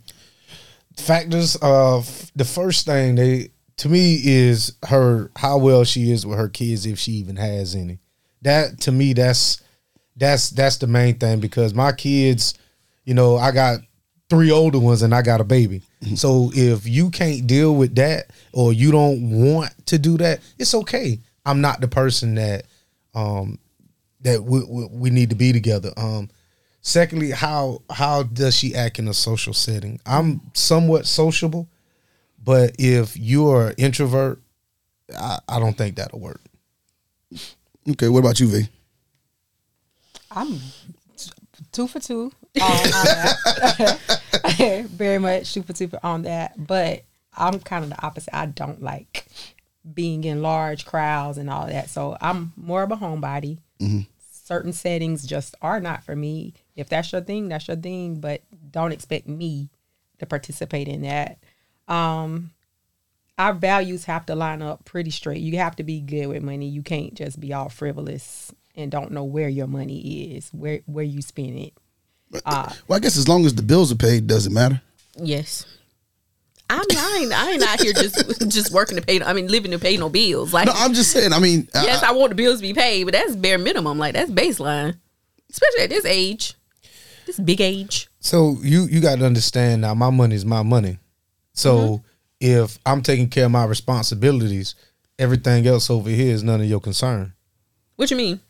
Factors 0.96 1.56
of 1.62 2.30
the 2.34 2.44
first 2.44 2.86
thing 2.86 3.14
they 3.14 3.50
to 3.78 3.88
me 3.88 4.18
is 4.22 4.74
her 4.88 5.30
how 5.36 5.56
well 5.56 5.84
she 5.84 6.10
is 6.10 6.26
with 6.26 6.38
her 6.38 6.48
kids 6.48 6.84
if 6.84 6.98
she 6.98 7.12
even 7.12 7.36
has 7.36 7.74
any. 7.74 7.98
That 8.42 8.80
to 8.82 8.92
me 8.92 9.12
that's 9.12 9.62
that's 10.16 10.50
that's 10.50 10.76
the 10.76 10.86
main 10.86 11.18
thing 11.18 11.40
because 11.40 11.74
my 11.74 11.92
kids, 11.92 12.54
you 13.04 13.14
know, 13.14 13.36
I 13.36 13.52
got 13.52 13.80
three 14.28 14.50
older 14.50 14.78
ones 14.78 15.02
and 15.02 15.14
I 15.14 15.22
got 15.22 15.40
a 15.40 15.44
baby. 15.44 15.82
So 16.14 16.50
if 16.54 16.86
you 16.86 17.10
can't 17.10 17.46
deal 17.46 17.74
with 17.74 17.94
that 17.96 18.30
or 18.52 18.72
you 18.72 18.90
don't 18.90 19.30
want 19.30 19.70
to 19.86 19.98
do 19.98 20.16
that, 20.18 20.40
it's 20.58 20.74
okay. 20.74 21.18
I'm 21.44 21.60
not 21.60 21.80
the 21.80 21.88
person 21.88 22.34
that 22.36 22.64
um 23.14 23.58
that 24.22 24.42
we, 24.42 24.62
we, 24.64 24.86
we 24.86 25.10
need 25.10 25.30
to 25.30 25.36
be 25.36 25.52
together. 25.52 25.92
Um 25.96 26.30
secondly, 26.80 27.30
how 27.30 27.82
how 27.90 28.22
does 28.22 28.54
she 28.54 28.74
act 28.74 28.98
in 28.98 29.08
a 29.08 29.14
social 29.14 29.54
setting? 29.54 30.00
I'm 30.06 30.40
somewhat 30.54 31.06
sociable, 31.06 31.68
but 32.42 32.76
if 32.78 33.16
you're 33.16 33.68
an 33.68 33.74
introvert, 33.78 34.40
I, 35.16 35.38
I 35.48 35.58
don't 35.58 35.76
think 35.76 35.96
that'll 35.96 36.20
work. 36.20 36.40
Okay, 37.88 38.08
what 38.08 38.20
about 38.20 38.40
you, 38.40 38.48
V? 38.48 38.68
I'm 40.30 40.60
two 41.72 41.86
for 41.86 42.00
two 42.00 42.32
on, 42.60 42.70
on 42.70 42.82
that. 42.82 44.86
Very 44.90 45.18
much 45.18 45.54
two 45.54 45.62
for 45.62 45.72
two 45.72 45.90
on 46.02 46.22
that. 46.22 46.66
But 46.66 47.04
I'm 47.36 47.60
kind 47.60 47.84
of 47.84 47.90
the 47.90 48.04
opposite. 48.04 48.36
I 48.36 48.46
don't 48.46 48.82
like 48.82 49.26
being 49.94 50.24
in 50.24 50.42
large 50.42 50.84
crowds 50.84 51.38
and 51.38 51.50
all 51.50 51.66
that. 51.66 51.90
So 51.90 52.16
I'm 52.20 52.52
more 52.56 52.82
of 52.82 52.92
a 52.92 52.96
homebody. 52.96 53.58
Mm-hmm. 53.80 54.00
Certain 54.18 54.72
settings 54.72 55.26
just 55.26 55.54
are 55.62 55.80
not 55.80 56.04
for 56.04 56.16
me. 56.16 56.54
If 56.80 56.88
that's 56.88 57.12
your 57.12 57.20
thing, 57.20 57.48
that's 57.48 57.68
your 57.68 57.76
thing. 57.76 58.16
But 58.20 58.42
don't 58.70 58.92
expect 58.92 59.28
me 59.28 59.68
to 60.18 60.26
participate 60.26 60.88
in 60.88 61.02
that. 61.02 61.38
Um, 61.88 62.50
our 63.38 63.54
values 63.54 64.04
have 64.04 64.26
to 64.26 64.34
line 64.34 64.60
up 64.62 64.84
pretty 64.84 65.10
straight. 65.10 65.40
You 65.40 65.56
have 65.58 65.76
to 65.76 65.82
be 65.82 66.00
good 66.00 66.26
with 66.26 66.42
money. 66.42 66.68
You 66.68 66.82
can't 66.82 67.14
just 67.14 67.40
be 67.40 67.52
all 67.52 67.68
frivolous 67.68 68.52
and 68.74 68.90
don't 68.90 69.12
know 69.12 69.24
where 69.24 69.48
your 69.48 69.66
money 69.66 70.34
is, 70.36 70.50
where 70.50 70.80
where 70.86 71.04
you 71.04 71.22
spend 71.22 71.58
it. 71.58 71.72
Well, 72.44 72.76
I 72.90 72.98
guess 73.00 73.16
as 73.16 73.26
long 73.28 73.44
as 73.46 73.54
the 73.54 73.62
bills 73.62 73.90
are 73.90 73.96
paid, 73.96 74.26
doesn't 74.26 74.52
matter. 74.52 74.80
Yes. 75.16 75.64
I 76.72 76.76
mean, 76.88 76.98
I 76.98 77.18
ain't, 77.22 77.32
I 77.32 77.50
ain't 77.50 77.62
out 77.64 77.80
here 77.80 77.92
just 77.92 78.48
just 78.48 78.72
working 78.72 78.96
to 78.96 79.02
pay. 79.02 79.20
I 79.20 79.32
mean, 79.32 79.48
living 79.48 79.72
to 79.72 79.78
pay 79.80 79.96
no 79.96 80.08
bills. 80.08 80.52
Like, 80.54 80.66
No, 80.66 80.72
I'm 80.76 80.94
just 80.94 81.10
saying. 81.10 81.32
I 81.32 81.40
mean, 81.40 81.66
I- 81.74 81.84
yes, 81.84 82.02
I 82.04 82.12
want 82.12 82.28
the 82.30 82.36
bills 82.36 82.60
to 82.60 82.62
be 82.62 82.74
paid, 82.74 83.04
but 83.04 83.14
that's 83.14 83.34
bare 83.34 83.58
minimum. 83.58 83.98
Like, 83.98 84.14
that's 84.14 84.30
baseline, 84.30 84.96
especially 85.50 85.80
at 85.82 85.90
this 85.90 86.04
age, 86.04 86.54
this 87.30 87.44
big 87.44 87.60
age. 87.60 88.08
So 88.18 88.56
you 88.62 88.86
you 88.86 89.00
got 89.00 89.18
to 89.18 89.26
understand 89.26 89.82
now. 89.82 89.94
My 89.94 90.10
money 90.10 90.34
is 90.34 90.44
my 90.44 90.62
money. 90.62 90.98
So 91.52 91.76
mm-hmm. 91.78 92.04
if 92.40 92.78
I'm 92.84 93.02
taking 93.02 93.28
care 93.28 93.46
of 93.46 93.50
my 93.50 93.64
responsibilities, 93.64 94.74
everything 95.18 95.66
else 95.66 95.90
over 95.90 96.10
here 96.10 96.32
is 96.32 96.42
none 96.42 96.60
of 96.60 96.66
your 96.66 96.80
concern. 96.80 97.32
What 97.96 98.10
you 98.10 98.16
mean? 98.16 98.40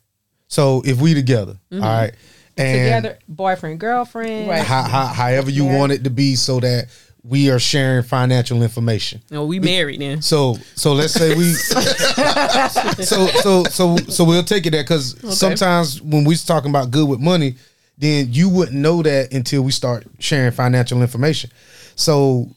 So 0.48 0.82
if 0.84 1.00
we 1.00 1.14
together, 1.14 1.58
mm-hmm. 1.70 1.82
all 1.82 1.88
right, 1.88 2.14
and 2.56 3.02
Together, 3.02 3.18
boyfriend, 3.28 3.80
girlfriend. 3.80 4.48
Right. 4.48 4.64
how, 4.64 4.82
how, 4.82 5.06
however 5.06 5.50
you 5.50 5.64
Yeah. 5.64 5.78
want 5.78 5.92
it 5.92 6.04
to 6.04 6.10
be, 6.10 6.36
so 6.36 6.60
that 6.60 6.88
we 7.22 7.50
are 7.50 7.58
sharing 7.58 8.02
financial 8.02 8.62
information. 8.62 9.22
No, 9.30 9.44
we 9.44 9.60
married 9.60 10.00
now. 10.00 10.20
So 10.20 10.56
so 10.74 10.94
let's 10.94 11.12
say 11.12 11.34
we 11.34 11.52
so 13.04 13.26
so 13.26 13.64
so 13.64 13.96
so 13.96 14.24
we'll 14.24 14.42
take 14.42 14.66
it 14.66 14.70
there 14.70 14.82
because 14.82 15.16
sometimes 15.38 16.00
when 16.00 16.24
we're 16.24 16.36
talking 16.36 16.70
about 16.70 16.90
good 16.90 17.08
with 17.08 17.20
money, 17.20 17.56
then 18.00 18.32
you 18.32 18.48
wouldn't 18.48 18.76
know 18.76 19.02
that 19.02 19.32
until 19.32 19.62
we 19.62 19.72
start 19.72 20.06
sharing 20.18 20.52
financial 20.52 21.02
information. 21.02 21.50
So 21.96 22.48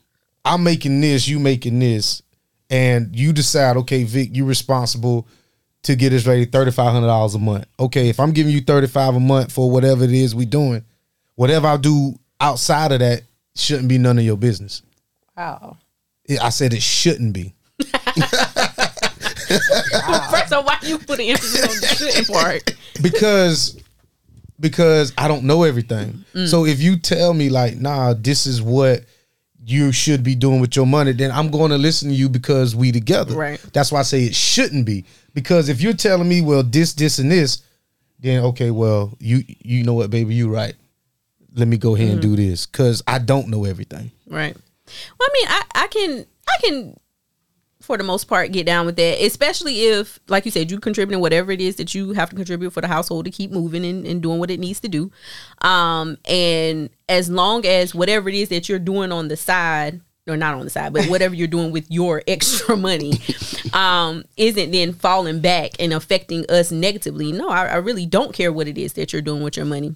I'm 0.45 0.63
making 0.63 1.01
this, 1.01 1.27
you 1.27 1.37
making 1.37 1.79
this, 1.79 2.23
and 2.69 3.13
you 3.15 3.33
decide, 3.33 3.75
okay, 3.77 4.03
Vic, 4.03 4.29
you're 4.31 4.47
responsible 4.47 5.27
to 5.83 5.95
get 5.95 6.13
us 6.13 6.25
ready 6.25 6.45
thirty 6.45 6.71
five 6.71 6.93
hundred 6.93 7.07
dollars 7.07 7.35
a 7.35 7.39
month. 7.39 7.65
Okay, 7.77 8.07
if 8.07 8.19
I'm 8.19 8.31
giving 8.31 8.53
you 8.53 8.61
thirty 8.61 8.87
five 8.87 9.15
a 9.15 9.19
month 9.19 9.51
for 9.51 9.69
whatever 9.69 10.05
it 10.05 10.13
is 10.13 10.33
we 10.33 10.45
doing, 10.45 10.83
whatever 11.35 11.67
I 11.67 11.77
do 11.77 12.17
outside 12.39 12.93
of 12.93 12.99
that 12.99 13.23
shouldn't 13.55 13.89
be 13.89 13.97
none 13.97 14.17
of 14.17 14.23
your 14.23 14.37
business. 14.37 14.81
Wow. 15.35 15.77
I 16.41 16.49
said 16.49 16.73
it 16.73 16.81
shouldn't 16.81 17.33
be. 17.33 17.53
First 17.79 17.93
of 20.47 20.53
all, 20.53 20.63
why 20.63 20.77
you 20.83 20.97
put 20.99 21.19
an 21.19 21.25
emphasis 21.25 21.63
on 21.63 21.81
the 21.81 21.87
shouldn't 21.95 22.27
part? 22.27 22.75
because 23.01 23.77
because 24.63 25.11
I 25.17 25.27
don't 25.27 25.43
know 25.43 25.63
everything. 25.63 26.23
Mm. 26.33 26.47
So 26.47 26.65
if 26.65 26.81
you 26.81 26.97
tell 26.97 27.33
me 27.33 27.49
like, 27.49 27.75
nah, 27.75 28.13
this 28.13 28.47
is 28.47 28.61
what 28.61 29.03
you 29.65 29.91
should 29.91 30.23
be 30.23 30.35
doing 30.35 30.61
with 30.61 30.75
your 30.75 30.87
money, 30.87 31.11
then 31.11 31.31
I'm 31.31 31.51
going 31.51 31.69
to 31.71 31.77
listen 31.77 32.09
to 32.09 32.15
you 32.15 32.29
because 32.29 32.75
we 32.75 32.91
together. 32.91 33.35
Right. 33.35 33.59
That's 33.73 33.91
why 33.91 33.99
I 33.99 34.03
say 34.03 34.23
it 34.23 34.33
shouldn't 34.35 34.85
be. 34.85 35.05
Because 35.33 35.67
if 35.69 35.81
you're 35.81 35.93
telling 35.93 36.27
me, 36.29 36.41
well, 36.41 36.63
this, 36.63 36.93
this, 36.93 37.19
and 37.19 37.29
this, 37.29 37.61
then 38.19 38.43
okay, 38.45 38.71
well, 38.71 39.15
you 39.19 39.43
you 39.47 39.83
know 39.83 39.93
what, 39.95 40.09
baby, 40.09 40.33
you 40.33 40.49
right. 40.49 40.75
Let 41.55 41.67
me 41.67 41.77
go 41.77 41.93
ahead 41.95 42.09
and 42.09 42.19
Mm-hmm. 42.21 42.35
do 42.35 42.49
this 42.49 42.65
because 42.65 43.03
I 43.05 43.19
don't 43.19 43.49
know 43.49 43.65
everything. 43.65 44.11
Right. 44.27 44.55
Well, 45.19 45.29
I 45.29 45.29
mean, 45.33 45.47
I, 45.49 45.63
I 45.75 45.87
can 45.87 46.25
I 46.47 46.55
can 46.65 46.99
for 47.83 47.97
the 47.97 48.03
most 48.03 48.25
part 48.29 48.53
get 48.53 48.65
down 48.65 48.85
with 48.85 48.95
that, 48.95 49.21
especially 49.21 49.81
if, 49.81 50.17
like 50.29 50.45
you 50.45 50.51
said, 50.51 50.71
you 50.71 50.79
contributing 50.79 51.19
whatever 51.19 51.51
it 51.51 51.59
is 51.59 51.75
that 51.75 51.93
you 51.93 52.13
have 52.13 52.29
to 52.29 52.35
contribute 52.35 52.71
for 52.71 52.79
the 52.79 52.87
household 52.87 53.25
to 53.25 53.31
keep 53.31 53.51
moving 53.51 53.85
and, 53.85 54.07
and 54.07 54.23
doing 54.23 54.39
what 54.39 54.49
it 54.49 54.59
needs 54.59 54.79
to 54.79 54.87
do. 54.87 55.11
Um, 55.61 56.17
and 56.23 56.89
as 57.09 57.29
long 57.29 57.65
as 57.65 57.93
whatever 57.93 58.29
it 58.29 58.35
is 58.35 58.47
that 58.49 58.69
you're 58.69 58.79
doing 58.79 59.11
on 59.11 59.27
the 59.27 59.35
side, 59.35 59.99
or 60.25 60.37
not 60.37 60.53
on 60.53 60.63
the 60.63 60.69
side, 60.69 60.93
but 60.93 61.07
whatever 61.07 61.35
you're 61.35 61.45
doing 61.45 61.73
with 61.73 61.91
your 61.91 62.23
extra 62.27 62.77
money, 62.77 63.19
um, 63.73 64.23
isn't 64.37 64.71
then 64.71 64.93
falling 64.93 65.41
back 65.41 65.71
and 65.77 65.91
affecting 65.91 66.49
us 66.49 66.71
negatively. 66.71 67.33
No, 67.33 67.49
I, 67.49 67.65
I 67.65 67.75
really 67.75 68.05
don't 68.05 68.33
care 68.33 68.53
what 68.53 68.69
it 68.69 68.77
is 68.77 68.93
that 68.93 69.11
you're 69.11 69.21
doing 69.21 69.43
with 69.43 69.57
your 69.57 69.65
money 69.65 69.95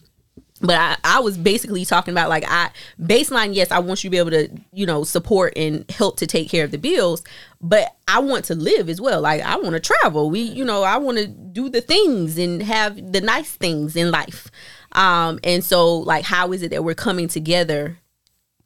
but 0.60 0.76
I, 0.76 0.98
I 1.04 1.20
was 1.20 1.38
basically 1.38 1.86
talking 1.86 2.14
about 2.14 2.30
like 2.30 2.44
I 2.48 2.72
baseline 3.00 3.54
yes 3.54 3.72
I 3.72 3.80
want 3.80 4.04
you 4.04 4.10
to 4.10 4.12
be 4.12 4.18
able 4.18 4.32
to 4.32 4.50
you 4.74 4.86
know 4.86 5.04
support 5.04 5.54
and 5.56 5.90
help 5.92 6.18
to 6.18 6.28
take 6.28 6.50
care 6.50 6.66
of 6.66 6.72
the 6.72 6.78
bills 6.78 7.24
but 7.62 7.96
I 8.08 8.20
want 8.20 8.46
to 8.46 8.56
live 8.56 8.88
as 8.90 9.02
well. 9.02 9.22
Like 9.22 9.42
I 9.42 9.56
want 9.58 9.74
to 9.74 9.80
travel. 9.80 10.30
We 10.30 10.42
you 10.42 10.64
know 10.66 10.84
I 10.84 10.98
want 10.98 11.18
to 11.18 11.28
do 11.28 11.70
the 11.70 11.82
things 11.82 12.38
and 12.38 12.62
have 12.64 13.12
the 13.14 13.22
nice 13.22 13.52
things 13.52 13.96
in 13.96 14.12
life. 14.12 14.50
Um 14.94 15.40
and 15.44 15.64
so 15.64 15.98
like 16.00 16.24
how 16.26 16.52
is 16.54 16.62
it 16.64 16.70
that 16.72 16.84
we're 16.84 16.94
coming 16.96 17.28
together 17.28 18.00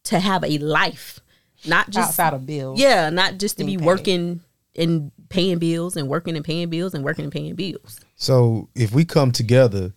to 0.05 0.19
have 0.19 0.43
a 0.43 0.57
life? 0.59 1.19
Not 1.67 1.89
just 1.89 2.09
Outside 2.09 2.33
of 2.33 2.45
bills. 2.45 2.79
yeah 2.79 3.09
not 3.09 3.37
just 3.37 3.57
to 3.59 3.63
be 3.63 3.77
paid. 3.77 3.85
working 3.85 4.41
and 4.75 5.11
paying 5.29 5.59
bills 5.59 5.95
and 5.97 6.07
working 6.07 6.35
and 6.35 6.45
paying 6.45 6.69
bills 6.69 6.93
and 6.93 7.03
working 7.03 7.23
and 7.23 7.31
paying 7.31 7.55
bills. 7.55 7.99
So 8.15 8.69
if 8.75 8.93
we 8.93 9.03
come 9.05 9.31
together, 9.31 9.93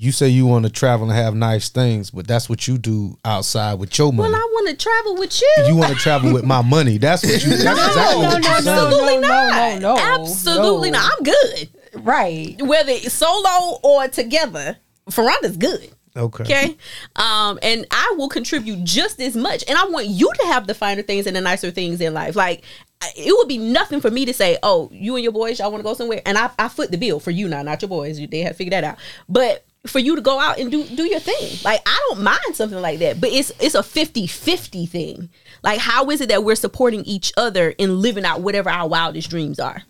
you 0.00 0.12
say 0.12 0.28
you 0.28 0.46
want 0.46 0.64
to 0.64 0.72
travel 0.72 1.10
and 1.10 1.14
have 1.16 1.34
nice 1.34 1.68
things, 1.68 2.10
but 2.10 2.26
that's 2.26 2.48
what 2.48 2.66
you 2.66 2.78
do 2.78 3.18
outside 3.22 3.74
with 3.74 3.98
your 3.98 4.10
money. 4.14 4.32
well 4.32 4.40
I 4.40 4.48
want 4.52 4.68
to 4.70 4.76
travel 4.76 5.16
with 5.16 5.40
you 5.42 5.64
you 5.66 5.76
want 5.76 5.92
to 5.92 5.98
travel 5.98 6.32
with 6.32 6.42
my 6.44 6.62
money. 6.62 6.96
That's 6.96 7.22
what 7.22 7.44
you. 7.44 7.50
That's 7.50 7.62
exactly 7.88 8.16
what 8.24 8.42
you're 8.42 8.54
saying. 8.62 8.68
Absolutely 8.78 9.16
no, 9.18 9.28
not. 9.28 9.80
no, 9.80 9.94
no, 9.96 10.22
Absolutely 10.22 10.90
no. 10.90 10.98
not. 10.98 11.12
I'm 11.18 11.22
good. 11.22 11.68
Right. 11.94 12.56
Whether 12.62 12.92
it's 12.92 13.12
solo 13.12 13.78
or 13.82 14.08
together, 14.08 14.78
Fraronda's 15.10 15.58
good. 15.58 15.90
Okay. 16.16 16.44
Okay. 16.44 16.76
Um, 17.16 17.58
and 17.62 17.86
I 17.90 18.14
will 18.16 18.28
contribute 18.30 18.82
just 18.84 19.20
as 19.20 19.36
much. 19.36 19.64
And 19.68 19.76
I 19.78 19.84
want 19.84 20.06
you 20.06 20.30
to 20.40 20.46
have 20.46 20.66
the 20.66 20.74
finer 20.74 21.02
things 21.02 21.26
and 21.26 21.36
the 21.36 21.40
nicer 21.42 21.70
things 21.70 22.00
in 22.00 22.14
life. 22.14 22.34
Like 22.36 22.64
I- 23.02 23.12
it 23.16 23.32
would 23.36 23.48
be 23.48 23.58
nothing 23.58 24.00
for 24.00 24.10
me 24.10 24.24
to 24.24 24.32
say, 24.32 24.56
Oh, 24.62 24.88
you 24.92 25.14
and 25.16 25.22
your 25.22 25.32
boys, 25.32 25.58
y'all 25.58 25.70
want 25.70 25.80
to 25.80 25.84
go 25.84 25.92
somewhere. 25.94 26.22
And 26.24 26.38
I, 26.38 26.50
I 26.58 26.68
foot 26.68 26.90
the 26.90 26.96
bill 26.96 27.20
for 27.20 27.30
you 27.30 27.48
now, 27.48 27.60
not 27.62 27.82
your 27.82 27.88
boys. 27.90 28.18
You, 28.18 28.26
they 28.26 28.40
have 28.40 28.56
figured 28.56 28.72
that 28.72 28.84
out. 28.84 28.98
But 29.28 29.64
for 29.86 29.98
you 29.98 30.14
to 30.16 30.22
go 30.22 30.38
out 30.38 30.58
and 30.58 30.70
do 30.70 30.84
do 30.84 31.04
your 31.04 31.20
thing. 31.20 31.58
Like 31.64 31.80
I 31.86 32.06
don't 32.08 32.22
mind 32.22 32.54
something 32.54 32.80
like 32.80 32.98
that. 32.98 33.20
But 33.20 33.30
it's 33.30 33.50
it's 33.60 33.74
a 33.74 33.78
50-50 33.80 34.88
thing. 34.88 35.30
Like 35.62 35.78
how 35.78 36.10
is 36.10 36.20
it 36.20 36.28
that 36.28 36.44
we're 36.44 36.54
supporting 36.54 37.04
each 37.04 37.32
other 37.36 37.70
in 37.70 38.00
living 38.00 38.24
out 38.24 38.40
whatever 38.42 38.68
our 38.70 38.88
wildest 38.88 39.30
dreams 39.30 39.58
are? 39.58 39.82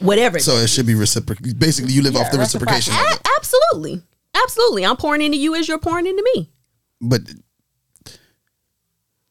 Whatever. 0.00 0.38
So 0.38 0.52
it 0.56 0.68
should 0.68 0.86
be 0.86 0.94
reciprocal. 0.94 1.46
Basically, 1.56 1.92
you 1.92 2.02
live 2.02 2.16
off 2.16 2.30
the 2.30 2.38
reciprocation. 2.38 2.92
A- 2.94 3.18
absolutely. 3.38 4.02
Absolutely. 4.34 4.84
I'm 4.84 4.96
pouring 4.96 5.22
into 5.22 5.36
you 5.38 5.54
as 5.54 5.68
you're 5.68 5.78
pouring 5.78 6.06
into 6.06 6.22
me. 6.34 6.50
But 7.00 7.20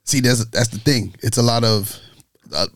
see, 0.03 0.19
that's 0.19 0.45
that's 0.45 0.69
the 0.69 0.79
thing. 0.79 1.15
It's 1.21 1.37
a 1.37 1.43
lot 1.43 1.63
of 1.63 1.97
uh, 2.53 2.67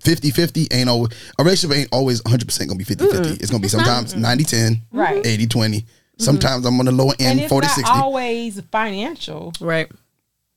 50-50 0.00 0.72
ain't 0.74 0.88
always 0.88 1.10
a 1.38 1.44
relationship 1.44 1.76
ain't 1.76 1.88
always 1.92 2.22
100 2.24 2.46
percent 2.46 2.68
gonna 2.68 2.78
be 2.78 2.84
50-50. 2.84 3.40
It's 3.40 3.50
gonna 3.50 3.62
be 3.62 3.68
sometimes 3.68 4.14
90-10, 4.14 4.80
Right. 4.92 5.22
80-20. 5.24 5.84
Mm-hmm. 6.12 6.24
Sometimes 6.24 6.66
I'm 6.66 6.78
on 6.78 6.86
the 6.86 6.92
lower 6.92 7.12
And 7.18 7.28
end, 7.38 7.40
it's 7.40 7.48
40 7.48 7.66
not 7.66 7.74
60. 7.76 7.90
always 7.94 8.60
financial. 8.70 9.52
Right. 9.60 9.90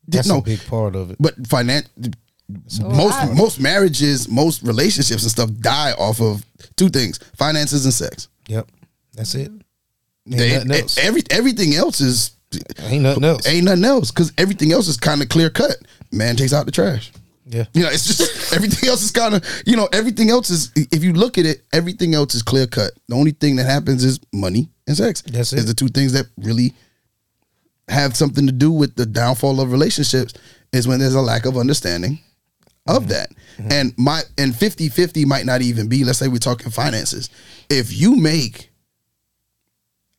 That's 0.08 0.28
no, 0.28 0.38
a 0.38 0.42
big 0.42 0.64
part 0.68 0.96
of 0.96 1.12
it. 1.12 1.18
but 1.20 1.42
finan- 1.44 1.88
most 2.82 3.16
I- 3.16 3.34
most 3.34 3.60
marriages, 3.60 4.28
most 4.30 4.62
relationships 4.64 5.24
and 5.24 5.32
stuff 5.32 5.50
die 5.62 5.94
off 5.94 6.22
of 6.22 6.46
two 6.76 6.90
things: 6.90 7.20
finances 7.36 7.86
and 7.86 7.94
sex. 7.94 8.28
Yep. 8.48 8.68
That's 9.14 9.34
it. 9.36 9.50
Ain't 9.50 9.64
They- 10.26 10.54
nothing 10.58 10.72
else. 10.72 10.98
every 11.00 11.24
everything 11.32 11.74
else 11.74 12.02
is 12.02 12.32
Ain't 12.80 13.04
nothing 13.04 13.24
else. 13.24 13.48
ain't 13.48 13.66
nothing 13.66 13.86
else 13.86 14.12
because 14.12 14.32
everything 14.38 14.72
else 14.72 14.88
is 14.88 14.98
kind 14.98 15.22
of 15.24 15.30
clear 15.30 15.50
cut. 15.50 15.78
Man 16.12 16.36
takes 16.36 16.54
out 16.54 16.66
the 16.68 16.72
trash. 16.72 17.12
Yeah. 17.46 17.66
You 17.74 17.84
know, 17.84 17.90
it's 17.90 18.06
just 18.06 18.54
everything 18.54 18.90
else 18.90 19.04
is 19.04 19.12
kind 19.12 19.36
of 19.36 19.64
you 19.66 19.78
know 19.78 19.88
everything 19.94 20.30
else 20.30 20.50
is 20.50 20.72
if 20.76 21.04
you 21.04 21.14
look 21.14 21.38
at 21.38 21.46
it, 21.46 21.62
everything 21.72 22.16
else 22.16 22.36
is 22.36 22.42
clear 22.42 22.68
cut. 22.68 22.92
The 23.08 23.16
only 23.16 23.32
thing 23.32 23.56
that 23.58 23.66
happens 23.66 24.04
is 24.04 24.20
money 24.34 24.70
and 24.88 24.98
sex. 24.98 25.22
That's 25.22 25.54
Is 25.54 25.66
the 25.66 25.74
two 25.74 25.90
things 25.90 26.14
that 26.14 26.26
really 26.38 26.74
have 27.88 28.16
something 28.18 28.48
to 28.48 28.52
do 28.52 28.72
with 28.72 28.96
the 28.96 29.06
downfall 29.06 29.62
of 29.62 29.72
relationships 29.72 30.34
is 30.74 30.88
when 30.88 31.00
there's 31.00 31.14
a 31.14 31.22
lack 31.22 31.46
of 31.46 31.56
understanding 31.56 32.20
of 32.88 33.08
that. 33.10 33.30
And 33.70 33.94
my 33.98 34.22
and 34.38 34.54
50-50 34.54 35.26
might 35.26 35.46
not 35.46 35.62
even 35.62 35.88
be, 35.88 36.04
let's 36.04 36.18
say 36.20 36.28
we're 36.28 36.38
talking 36.40 36.72
finances. 36.72 37.30
If 37.70 37.94
you 37.96 38.16
make 38.16 38.72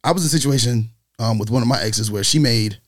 I 0.06 0.12
was 0.12 0.22
in 0.22 0.26
a 0.26 0.40
situation 0.40 0.90
um, 1.18 1.38
with 1.38 1.50
one 1.50 1.62
of 1.62 1.68
my 1.68 1.80
exes 1.82 2.12
where 2.12 2.22
she 2.22 2.38
made 2.38 2.78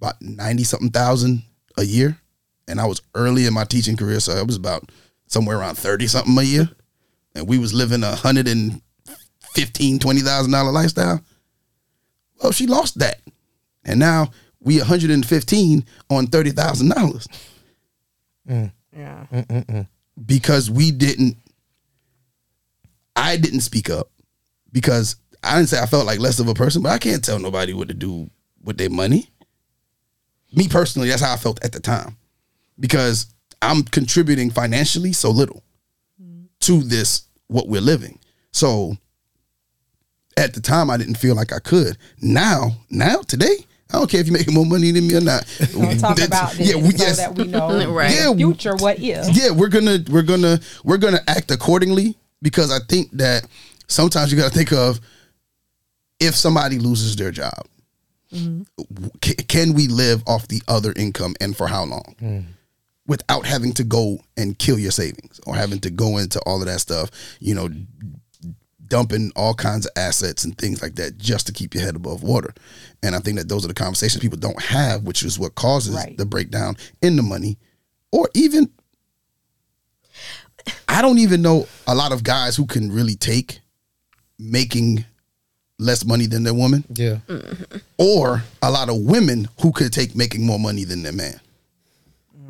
about 0.00 0.14
90 0.22 0.64
something 0.64 0.90
thousand 0.90 1.42
a 1.76 1.84
year. 1.84 2.18
And 2.68 2.80
I 2.80 2.86
was 2.86 3.00
early 3.14 3.46
in 3.46 3.54
my 3.54 3.64
teaching 3.64 3.96
career, 3.96 4.20
so 4.20 4.32
it 4.36 4.46
was 4.46 4.56
about 4.56 4.90
somewhere 5.26 5.58
around 5.58 5.76
30 5.76 6.06
something 6.06 6.36
a 6.38 6.42
year. 6.42 6.68
And 7.34 7.48
we 7.48 7.58
was 7.58 7.72
living 7.74 8.02
a 8.02 8.14
hundred 8.14 8.46
and 8.48 8.80
fifteen, 9.54 9.98
twenty 9.98 10.20
thousand 10.20 10.52
dollar 10.52 10.70
lifestyle. 10.72 11.20
Well, 12.42 12.52
she 12.52 12.66
lost 12.66 12.98
that. 12.98 13.20
And 13.84 13.98
now 13.98 14.30
we 14.60 14.76
a 14.76 14.80
115 14.80 15.84
on 16.10 16.26
thirty 16.26 16.50
thousand 16.50 16.88
dollars 16.90 17.26
Yeah. 18.46 19.84
because 20.26 20.70
we 20.70 20.90
didn't 20.90 21.36
I 23.16 23.36
didn't 23.36 23.60
speak 23.60 23.88
up 23.90 24.10
because 24.72 25.16
I 25.42 25.56
didn't 25.56 25.68
say 25.70 25.80
I 25.80 25.86
felt 25.86 26.06
like 26.06 26.18
less 26.20 26.38
of 26.40 26.48
a 26.48 26.54
person, 26.54 26.82
but 26.82 26.90
I 26.92 26.98
can't 26.98 27.24
tell 27.24 27.38
nobody 27.38 27.72
what 27.72 27.88
to 27.88 27.94
do 27.94 28.28
with 28.62 28.76
their 28.78 28.90
money. 28.90 29.28
Me 30.54 30.68
personally, 30.68 31.08
that's 31.08 31.22
how 31.22 31.32
I 31.32 31.36
felt 31.36 31.62
at 31.64 31.72
the 31.72 31.80
time. 31.80 32.16
Because 32.78 33.26
I'm 33.60 33.82
contributing 33.82 34.50
financially 34.50 35.12
so 35.12 35.30
little 35.30 35.62
to 36.60 36.82
this 36.82 37.22
what 37.48 37.68
we're 37.68 37.80
living. 37.80 38.18
So 38.52 38.96
at 40.36 40.54
the 40.54 40.60
time 40.60 40.90
I 40.90 40.96
didn't 40.96 41.16
feel 41.16 41.34
like 41.34 41.52
I 41.52 41.58
could. 41.58 41.96
Now, 42.20 42.72
now 42.90 43.22
today, 43.22 43.56
I 43.90 43.98
don't 43.98 44.10
care 44.10 44.20
if 44.20 44.26
you're 44.26 44.36
making 44.36 44.54
more 44.54 44.66
money 44.66 44.90
than 44.90 45.06
me 45.06 45.16
or 45.16 45.20
not. 45.20 45.44
We'll 45.74 45.96
talk 45.96 46.20
about 46.20 46.52
this 46.52 46.68
yeah, 46.68 46.76
we, 46.76 46.90
so 46.90 47.04
yes, 47.04 47.16
that 47.16 47.34
we 47.34 47.44
know 47.44 47.90
Right. 47.92 48.14
Yeah, 48.14 48.34
future 48.34 48.76
what 48.76 48.98
if. 48.98 49.34
yeah, 49.34 49.50
we're 49.50 49.68
gonna 49.68 49.98
we're 50.10 50.22
gonna 50.22 50.60
we're 50.84 50.98
gonna 50.98 51.20
act 51.26 51.50
accordingly 51.50 52.16
because 52.42 52.70
I 52.70 52.78
think 52.88 53.10
that 53.12 53.46
sometimes 53.86 54.30
you 54.30 54.38
got 54.38 54.52
to 54.52 54.56
think 54.56 54.72
of 54.72 55.00
if 56.20 56.34
somebody 56.34 56.78
loses 56.78 57.16
their 57.16 57.30
job, 57.30 57.66
mm-hmm. 58.32 58.62
ca- 59.22 59.42
can 59.48 59.72
we 59.72 59.88
live 59.88 60.22
off 60.26 60.48
the 60.48 60.62
other 60.68 60.92
income 60.96 61.34
and 61.40 61.56
for 61.56 61.66
how 61.66 61.84
long? 61.84 62.14
Mm. 62.20 62.44
Without 63.08 63.44
having 63.44 63.72
to 63.72 63.82
go 63.82 64.18
and 64.36 64.56
kill 64.58 64.78
your 64.78 64.92
savings 64.92 65.40
or 65.46 65.56
having 65.56 65.80
to 65.80 65.90
go 65.90 66.18
into 66.18 66.38
all 66.46 66.60
of 66.60 66.68
that 66.68 66.78
stuff, 66.78 67.10
you 67.40 67.54
know, 67.54 67.68
dumping 68.86 69.32
all 69.36 69.52
kinds 69.54 69.84
of 69.86 69.92
assets 69.96 70.44
and 70.44 70.56
things 70.56 70.80
like 70.80 70.94
that 70.94 71.18
just 71.18 71.46
to 71.46 71.52
keep 71.52 71.74
your 71.74 71.82
head 71.84 71.96
above 71.96 72.22
water. 72.22 72.54
And 73.02 73.14
I 73.14 73.18
think 73.18 73.36
that 73.38 73.48
those 73.48 73.64
are 73.64 73.68
the 73.68 73.74
conversations 73.74 74.22
people 74.22 74.38
don't 74.38 74.62
have, 74.62 75.02
which 75.02 75.22
is 75.24 75.38
what 75.38 75.54
causes 75.56 75.94
Right. 75.96 76.16
the 76.16 76.24
breakdown 76.24 76.76
in 77.02 77.16
the 77.16 77.22
money 77.22 77.58
or 78.12 78.30
even 78.34 78.70
I 80.86 81.02
don't 81.02 81.18
even 81.18 81.42
know 81.42 81.66
a 81.86 81.94
lot 81.94 82.12
of 82.12 82.22
guys 82.22 82.56
who 82.56 82.66
can 82.66 82.90
really 82.92 83.14
take 83.14 83.60
making 84.38 85.04
less 85.78 86.04
money 86.04 86.26
than 86.26 86.42
their 86.44 86.54
woman 86.54 86.84
Yeah. 86.94 87.18
or 87.98 88.42
a 88.62 88.70
lot 88.70 88.88
of 88.88 88.96
women 89.00 89.48
who 89.60 89.70
could 89.72 89.92
take 89.92 90.14
making 90.16 90.44
more 90.44 90.58
money 90.58 90.84
than 90.84 91.02
their 91.02 91.12
man. 91.12 91.40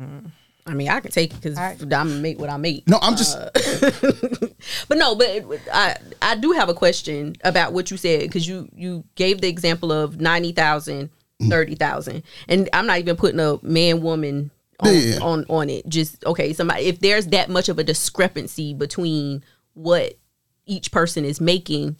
Mm. 0.01 0.31
I 0.69 0.73
mean, 0.75 0.87
I 0.89 0.99
can 0.99 1.11
take 1.11 1.33
it 1.33 1.41
because 1.41 1.57
I- 1.57 1.75
I'm 1.79 1.89
gonna 1.89 2.15
make 2.15 2.39
what 2.39 2.49
I 2.49 2.57
make. 2.57 2.87
No, 2.87 2.99
I'm 3.01 3.15
just 3.15 3.35
But 4.87 4.97
no, 4.97 5.15
but 5.15 5.27
it- 5.27 5.45
I 5.73 5.95
I 6.21 6.35
do 6.35 6.51
have 6.51 6.69
a 6.69 6.73
question 6.73 7.35
about 7.43 7.73
what 7.73 7.89
you 7.91 7.97
said 7.97 8.21
because 8.21 8.47
you 8.47 8.69
you 8.75 9.03
gave 9.15 9.41
the 9.41 9.47
example 9.47 9.91
of 9.91 10.19
90,000, 10.21 11.09
Mm-hmm. 11.41 11.49
30,000. 11.51 12.23
and 12.49 12.69
I'm 12.73 12.85
not 12.85 12.99
even 12.99 13.15
putting 13.15 13.39
a 13.39 13.57
man 13.61 14.01
woman 14.01 14.51
on, 14.81 14.93
Yeah, 14.93 14.99
yeah. 14.99 15.19
on 15.21 15.45
on 15.49 15.69
it. 15.69 15.87
Just 15.87 16.23
okay, 16.25 16.51
somebody 16.53 16.83
if 16.85 16.99
there's 16.99 17.27
that 17.27 17.49
much 17.49 17.69
of 17.69 17.79
a 17.79 17.83
discrepancy 17.83 18.73
between 18.73 19.43
what 19.73 20.17
each 20.65 20.91
person 20.91 21.23
is 21.25 21.39
making, 21.41 21.95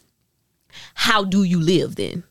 how 0.93 1.23
do 1.23 1.43
you 1.43 1.59
live 1.61 1.95
then? 1.95 2.23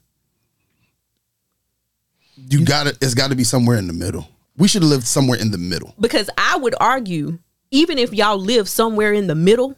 you 2.36 2.64
got 2.64 2.86
to 2.86 2.96
It's 3.00 3.14
got 3.14 3.30
to 3.30 3.36
be 3.36 3.42
somewhere 3.44 3.78
in 3.78 3.86
the 3.88 3.92
middle. 3.92 4.28
We 4.58 4.68
should 4.68 4.82
have 4.82 4.90
lived 4.90 5.06
somewhere 5.06 5.38
in 5.38 5.50
the 5.50 5.58
middle. 5.58 5.94
because 6.00 6.28
I 6.36 6.56
would 6.58 6.74
argue, 6.80 7.38
even 7.70 7.96
if 7.98 8.12
y'all 8.12 8.38
live 8.38 8.68
somewhere 8.68 9.12
in 9.12 9.26
the 9.28 9.34
middle, 9.34 9.76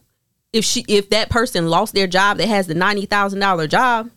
if 0.52 0.64
she 0.64 0.84
if 0.88 1.10
that 1.10 1.28
person 1.30 1.68
lost 1.68 1.94
their 1.94 2.06
job 2.08 2.38
that 2.38 2.48
has 2.48 2.66
the 2.66 2.74
ninety 2.74 3.06
thousand 3.06 3.38
dollar 3.40 3.66
job, 3.68 4.10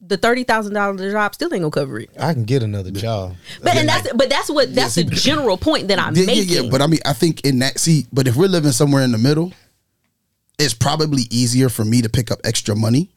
the 0.00 0.16
thirty 0.16 0.44
thousand 0.44 0.74
dollar 0.74 1.10
job 1.10 1.34
still 1.34 1.52
ain't 1.54 1.62
gonna 1.62 1.70
cover 1.70 1.98
it. 2.00 2.10
I 2.18 2.32
can 2.34 2.44
get 2.44 2.62
another 2.62 2.90
job. 2.90 3.34
But 3.62 3.76
and 3.76 3.88
that's 3.88 4.12
but 4.12 4.28
that's 4.28 4.50
what 4.50 4.74
that's 4.74 4.94
see, 4.94 5.02
the 5.04 5.14
general 5.14 5.56
point 5.56 5.88
that 5.88 5.98
I'm 5.98 6.14
Yeah, 6.14 6.26
making. 6.26 6.48
yeah, 6.48 6.60
yeah. 6.62 6.70
But 6.70 6.82
I 6.82 6.86
mean, 6.86 7.00
I 7.06 7.12
think 7.14 7.40
in 7.46 7.58
that 7.60 7.78
see, 7.78 8.06
but 8.12 8.26
if 8.28 8.36
we're 8.36 8.48
living 8.48 8.72
somewhere 8.72 9.02
in 9.02 9.12
the 9.12 9.18
middle, 9.18 9.52
it's 10.58 10.74
probably 10.74 11.22
easier 11.30 11.68
for 11.68 11.84
me 11.84 12.02
to 12.02 12.08
pick 12.08 12.30
up 12.30 12.40
extra 12.44 12.74
money 12.76 13.10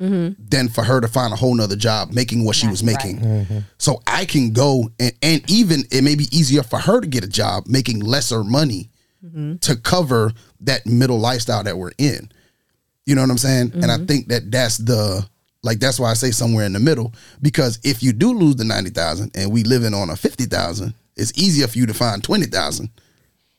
Mm-hmm. 0.00 0.44
than 0.48 0.68
for 0.68 0.84
her 0.84 1.00
to 1.00 1.08
find 1.08 1.32
a 1.32 1.36
whole 1.36 1.56
nother 1.56 1.74
job 1.74 2.12
making 2.12 2.44
what 2.44 2.54
she 2.54 2.68
was 2.68 2.84
making. 2.84 3.18
Mm-hmm. 3.18 3.58
So 3.78 4.00
I 4.06 4.26
can 4.26 4.52
go 4.52 4.92
and, 5.00 5.12
and 5.22 5.50
even 5.50 5.82
it 5.90 6.04
may 6.04 6.14
be 6.14 6.26
easier 6.30 6.62
for 6.62 6.78
her 6.78 7.00
to 7.00 7.06
get 7.08 7.24
a 7.24 7.28
job 7.28 7.66
making 7.66 7.98
lesser 7.98 8.44
money 8.44 8.90
mm-hmm. 9.24 9.56
to 9.56 9.74
cover 9.74 10.30
that 10.60 10.86
middle 10.86 11.18
lifestyle 11.18 11.64
that 11.64 11.76
we're 11.76 11.90
in. 11.98 12.30
You 13.06 13.16
know 13.16 13.22
what 13.22 13.30
I'm 13.30 13.38
saying? 13.38 13.72
And 13.74 13.90
I 13.90 13.98
think 13.98 14.28
that 14.28 14.52
that's 14.52 14.76
the 14.76 15.26
like 15.64 15.80
that's 15.80 15.98
why 15.98 16.10
I 16.10 16.14
say 16.14 16.30
somewhere 16.30 16.64
in 16.64 16.74
the 16.74 16.78
middle. 16.78 17.12
Because 17.42 17.80
if 17.82 18.00
you 18.00 18.12
do 18.12 18.32
lose 18.32 18.54
the 18.54 18.64
ninety 18.64 18.90
thousand 18.90 19.32
and 19.34 19.50
we 19.50 19.64
living 19.64 19.94
on 19.94 20.10
a 20.10 20.16
fifty 20.16 20.44
thousand, 20.44 20.94
it's 21.16 21.36
easier 21.36 21.66
for 21.66 21.76
you 21.76 21.86
to 21.86 21.94
find 21.94 22.22
twenty 22.22 22.46
thousand 22.46 22.90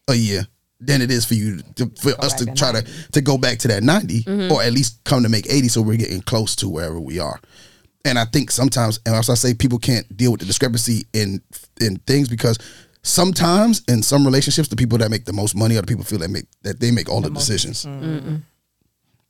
a 0.08 0.14
year 0.16 0.48
than 0.80 1.02
it 1.02 1.12
is 1.12 1.26
for 1.26 1.34
you 1.34 1.62
to, 1.76 1.92
for 2.02 2.12
us 2.24 2.34
to 2.36 2.46
back 2.46 2.56
to 2.56 2.60
try 2.60 2.72
to 2.72 2.88
to 3.12 3.22
go 3.22 3.38
back 3.38 3.58
to 3.60 3.68
that 3.68 3.84
90 3.84 4.50
or 4.52 4.64
at 4.64 4.72
least 4.74 5.04
come 5.04 5.24
to 5.24 5.30
make 5.30 5.46
eighty, 5.50 5.68
so 5.68 5.82
we're 5.82 5.98
getting 5.98 6.22
close 6.22 6.56
to 6.58 6.70
wherever 6.70 7.00
we 7.00 7.20
are. 7.20 7.40
And 8.06 8.18
I 8.18 8.24
think 8.26 8.50
sometimes, 8.50 9.00
and 9.06 9.14
also 9.14 9.34
I 9.34 9.36
say 9.36 9.54
people 9.54 9.78
can't 9.78 10.06
deal 10.16 10.32
with 10.32 10.40
the 10.40 10.46
discrepancy 10.46 11.06
in 11.14 11.42
in 11.82 11.98
things 12.08 12.30
because 12.30 12.58
sometimes 13.04 13.82
in 13.90 14.02
some 14.04 14.24
relationships, 14.26 14.70
the 14.70 14.76
people 14.78 14.98
that 15.00 15.12
make 15.12 15.26
the 15.26 15.34
most 15.34 15.54
money 15.56 15.76
are 15.78 15.82
the 15.82 15.88
people 15.88 16.06
feel 16.06 16.20
that 16.20 16.30
make 16.30 16.46
that 16.64 16.80
they 16.80 16.92
make 16.92 17.10
all 17.10 17.20
the, 17.22 17.30
decisions. 17.30 17.86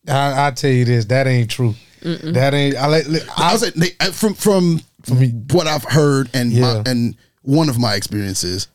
I, 0.08 0.48
I 0.48 0.52
tell 0.52 0.72
you 0.72 0.86
this, 0.86 1.06
that 1.06 1.28
ain't 1.28 1.50
true. 1.50 1.76
That 2.02 2.54
ain't. 2.54 2.76
I 2.78 2.88
let. 2.88 3.08
let- 3.08 3.28
I 3.38 3.54
was 3.54 3.62
they, 3.74 3.90
from 4.12 4.34
from 4.34 4.82
from 5.04 5.18
what 5.52 5.68
I've 5.68 5.84
heard 5.84 6.30
and 6.34 6.52
Yeah. 6.52 6.62
my, 6.86 6.92
and 6.92 7.16
one 7.42 7.70
of 7.70 7.80
my 7.80 7.96
experiences, 7.96 8.68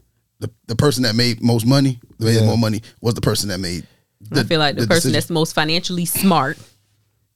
the 0.47 0.51
the 0.67 0.77
person 0.77 1.03
that 1.05 1.15
made 1.15 1.43
most 1.43 1.67
money, 1.67 1.99
that 2.19 2.25
made 2.27 2.37
Yeah. 2.41 2.47
more 2.47 2.59
money, 2.59 2.83
was 3.01 3.15
the 3.15 3.21
person 3.21 3.49
that 3.49 3.59
made. 3.59 3.87
I 4.33 4.43
feel 4.45 4.59
like 4.59 4.75
the, 4.77 4.83
person 4.83 4.95
decision. 4.97 5.13
that's 5.13 5.31
most 5.31 5.55
financially 5.55 6.05
smart 6.07 6.59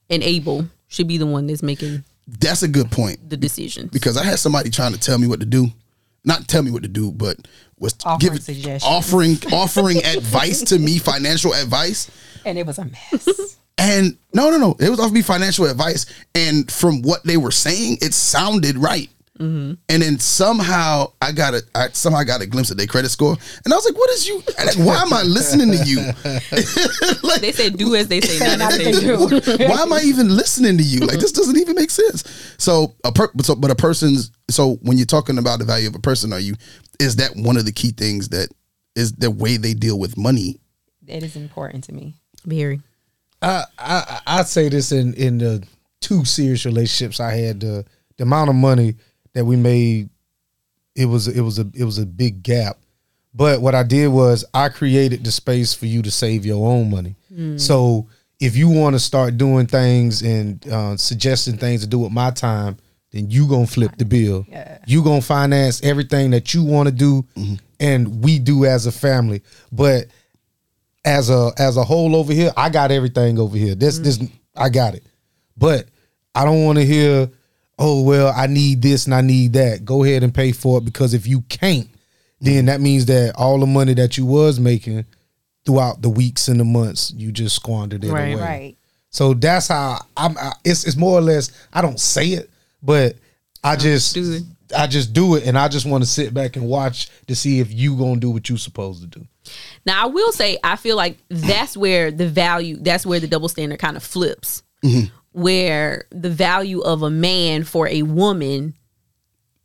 and 0.09 0.23
able 0.23 0.67
should 0.87 1.07
be 1.07 1.17
the 1.17 1.25
one 1.25 1.45
that's 1.47 1.61
making 1.61 2.03
that's 2.27 2.63
a 2.63 2.67
good 2.67 2.91
point 2.91 3.29
the 3.29 3.37
decisions. 3.37 3.91
because 3.91 4.17
I 4.17 4.23
had 4.23 4.39
somebody 4.39 4.69
trying 4.69 4.93
to 4.93 4.99
tell 4.99 5.17
me 5.17 5.27
what 5.27 5.39
to 5.39 5.45
do, 5.45 5.67
not 6.25 6.47
tell 6.47 6.61
me 6.63 6.71
what 6.71 6.83
to 6.83 6.87
do, 6.89 7.11
but 7.11 7.37
was 7.79 7.95
Offering 8.03 8.19
giving 8.19 8.39
suggestions. 8.41 8.83
offering 8.83 9.37
offering 9.53 9.97
advice 10.03 10.61
to 10.63 10.79
me, 10.79 10.97
financial 10.99 11.53
advice. 11.53 12.09
And 12.45 12.57
it 12.57 12.65
was 12.65 12.77
a 12.79 12.85
mess. 12.85 13.57
And 13.77 14.17
no, 14.33 14.49
no, 14.49 14.57
no. 14.57 14.75
It 14.79 14.89
was 14.89 14.99
offering 14.99 15.13
me 15.15 15.21
financial 15.21 15.65
advice. 15.65 16.05
And 16.35 16.69
from 16.71 17.01
what 17.01 17.23
they 17.23 17.37
were 17.37 17.51
saying, 17.51 17.99
it 18.01 18.13
sounded 18.13 18.77
right. 18.77 19.09
Mm-hmm. 19.39 19.73
And 19.87 20.01
then 20.01 20.19
somehow 20.19 21.13
I 21.21 21.31
got 21.31 21.53
a 21.53 21.61
I 21.73 21.87
somehow 21.89 22.23
got 22.23 22.41
a 22.41 22.45
glimpse 22.45 22.71
of 22.71 22.77
their 22.77 22.87
credit 22.87 23.07
score. 23.09 23.37
And 23.63 23.73
I 23.73 23.77
was 23.77 23.85
like, 23.85 23.97
what 23.97 24.09
is 24.09 24.27
you 24.27 24.43
like, 24.57 24.75
why 24.77 25.01
am 25.01 25.13
I 25.13 25.23
listening 25.23 25.71
to 25.71 25.83
you? 25.85 25.97
like 27.23 27.41
They 27.41 27.51
said 27.53 27.77
do 27.77 27.95
as 27.95 28.09
they 28.09 28.19
say, 28.21 28.57
not 28.57 28.59
Not 28.59 28.73
as 28.73 28.79
as 28.79 28.85
they 28.85 28.91
they 28.91 28.99
do. 28.99 29.39
do. 29.57 29.67
why 29.69 29.81
am 29.81 29.93
I 29.93 30.01
even 30.01 30.35
listening 30.35 30.77
to 30.77 30.83
you? 30.83 30.99
Like 31.01 31.19
this 31.19 31.31
doesn't 31.31 31.57
even 31.57 31.75
make 31.75 31.89
sense. 31.89 32.53
So 32.57 32.95
a 33.05 33.11
per, 33.13 33.29
so, 33.41 33.55
but 33.55 33.71
a 33.71 33.75
person's 33.75 34.31
so 34.49 34.75
when 34.81 34.97
you're 34.97 35.05
talking 35.05 35.37
about 35.37 35.59
the 35.59 35.65
value 35.65 35.87
of 35.87 35.95
a 35.95 35.99
person, 35.99 36.33
are 36.33 36.39
you 36.39 36.55
is 36.99 37.15
that 37.15 37.31
one 37.35 37.55
of 37.55 37.65
the 37.65 37.71
key 37.71 37.91
things 37.91 38.29
that 38.29 38.49
is 38.95 39.13
the 39.13 39.31
way 39.31 39.55
they 39.55 39.73
deal 39.73 39.97
with 39.97 40.17
money? 40.17 40.59
It 41.07 41.23
is 41.23 41.35
important 41.37 41.85
to 41.85 41.93
me. 41.93 42.15
Very. 42.45 42.81
I, 43.41 43.63
I 43.77 44.19
I'd 44.27 44.47
say 44.47 44.67
this 44.67 44.91
in 44.91 45.13
in 45.13 45.37
the 45.37 45.63
two 46.01 46.25
serious 46.25 46.65
relationships 46.65 47.21
I 47.21 47.35
had 47.35 47.61
the 47.61 47.85
the 48.17 48.23
amount 48.23 48.49
of 48.49 48.55
money 48.57 48.95
that 49.33 49.45
we 49.45 49.55
made 49.55 50.09
it 50.95 51.05
was 51.05 51.27
it 51.27 51.41
was 51.41 51.59
a 51.59 51.69
it 51.73 51.83
was 51.83 51.97
a 51.97 52.05
big 52.05 52.43
gap. 52.43 52.77
But 53.33 53.61
what 53.61 53.75
I 53.75 53.83
did 53.83 54.07
was 54.07 54.43
I 54.53 54.69
created 54.69 55.23
the 55.23 55.31
space 55.31 55.73
for 55.73 55.85
you 55.85 56.01
to 56.01 56.11
save 56.11 56.45
your 56.45 56.67
own 56.67 56.89
money. 56.89 57.15
Hmm. 57.33 57.57
So 57.57 58.07
if 58.39 58.55
you 58.55 58.69
want 58.69 58.95
to 58.95 58.99
start 58.99 59.37
doing 59.37 59.67
things 59.67 60.21
and 60.21 60.65
uh, 60.67 60.97
suggesting 60.97 61.57
things 61.57 61.81
to 61.81 61.87
do 61.87 61.99
with 61.99 62.11
my 62.11 62.31
time, 62.31 62.77
then 63.11 63.29
you 63.29 63.47
gonna 63.47 63.67
flip 63.67 63.91
the 63.97 64.05
bill. 64.05 64.45
Yeah. 64.49 64.79
You 64.87 65.03
gonna 65.03 65.21
finance 65.21 65.81
everything 65.83 66.31
that 66.31 66.53
you 66.53 66.63
want 66.63 66.89
to 66.89 66.93
do, 66.93 67.23
mm-hmm. 67.35 67.55
and 67.79 68.23
we 68.23 68.39
do 68.39 68.65
as 68.65 68.85
a 68.85 68.91
family. 68.91 69.41
But 69.71 70.07
as 71.05 71.29
a 71.29 71.51
as 71.57 71.77
a 71.77 71.83
whole 71.83 72.15
over 72.15 72.33
here, 72.33 72.51
I 72.57 72.69
got 72.69 72.91
everything 72.91 73.39
over 73.39 73.57
here. 73.57 73.75
This 73.75 73.97
hmm. 73.97 74.03
this 74.03 74.19
I 74.55 74.69
got 74.69 74.95
it. 74.95 75.03
But 75.55 75.87
I 76.33 76.45
don't 76.45 76.63
want 76.63 76.77
to 76.77 76.85
hear, 76.85 77.29
oh 77.79 78.03
well, 78.03 78.31
I 78.35 78.45
need 78.45 78.81
this 78.83 79.05
and 79.05 79.15
I 79.15 79.21
need 79.21 79.53
that. 79.53 79.83
Go 79.85 80.03
ahead 80.03 80.21
and 80.21 80.33
pay 80.33 80.51
for 80.51 80.77
it 80.77 80.85
because 80.85 81.13
if 81.15 81.25
you 81.25 81.41
can't, 81.49 81.87
then 82.41 82.65
that 82.65 82.81
means 82.81 83.05
that 83.07 83.33
all 83.35 83.59
the 83.59 83.65
money 83.65 83.93
that 83.95 84.17
you 84.17 84.25
was 84.25 84.59
making 84.59 85.05
throughout 85.65 86.01
the 86.01 86.09
weeks 86.09 86.47
and 86.47 86.59
the 86.59 86.63
months, 86.65 87.11
you 87.15 87.31
just 87.31 87.55
squandered 87.55 88.03
it 88.03 88.11
Right. 88.11 88.33
away. 88.33 88.41
Right. 88.41 88.75
So 89.09 89.33
that's 89.33 89.69
how 89.69 89.99
I'm. 90.15 90.37
I, 90.37 90.53
it's 90.63 90.85
it's 90.85 90.95
more 90.95 91.17
or 91.17 91.21
less. 91.21 91.51
I 91.73 91.81
don't 91.81 91.99
say 91.99 92.27
it, 92.27 92.49
but 92.83 93.15
I 93.63 93.75
just 93.75 94.13
do 94.13 94.33
it. 94.33 94.43
I 94.77 94.85
just 94.85 95.13
do 95.13 95.35
it, 95.35 95.47
and 95.47 95.57
I 95.57 95.67
just 95.67 95.87
want 95.87 96.03
to 96.03 96.09
sit 96.09 96.31
back 96.31 96.55
and 96.55 96.67
watch 96.67 97.09
to 97.25 97.35
see 97.35 97.59
if 97.59 97.73
you 97.73 97.95
gonna 97.97 98.19
do 98.19 98.29
what 98.29 98.49
you 98.49 98.57
supposed 98.57 99.01
to 99.01 99.07
do. 99.19 99.25
Now 99.83 100.03
I 100.03 100.05
will 100.05 100.31
say 100.31 100.59
I 100.63 100.75
feel 100.75 100.95
like 100.95 101.17
that's 101.27 101.75
where 101.75 102.11
the 102.11 102.27
value 102.27 102.77
that's 102.79 103.03
where 103.03 103.19
the 103.19 103.27
double 103.27 103.49
standard 103.49 103.79
kind 103.79 103.97
of 103.97 104.03
flips. 104.03 104.61
Mm-hmm. 104.85 105.13
Where 105.31 106.05
the 106.11 106.29
value 106.29 106.81
of 106.81 107.03
a 107.03 107.09
man 107.09 107.63
for 107.63 107.87
a 107.87 108.01
woman 108.03 108.73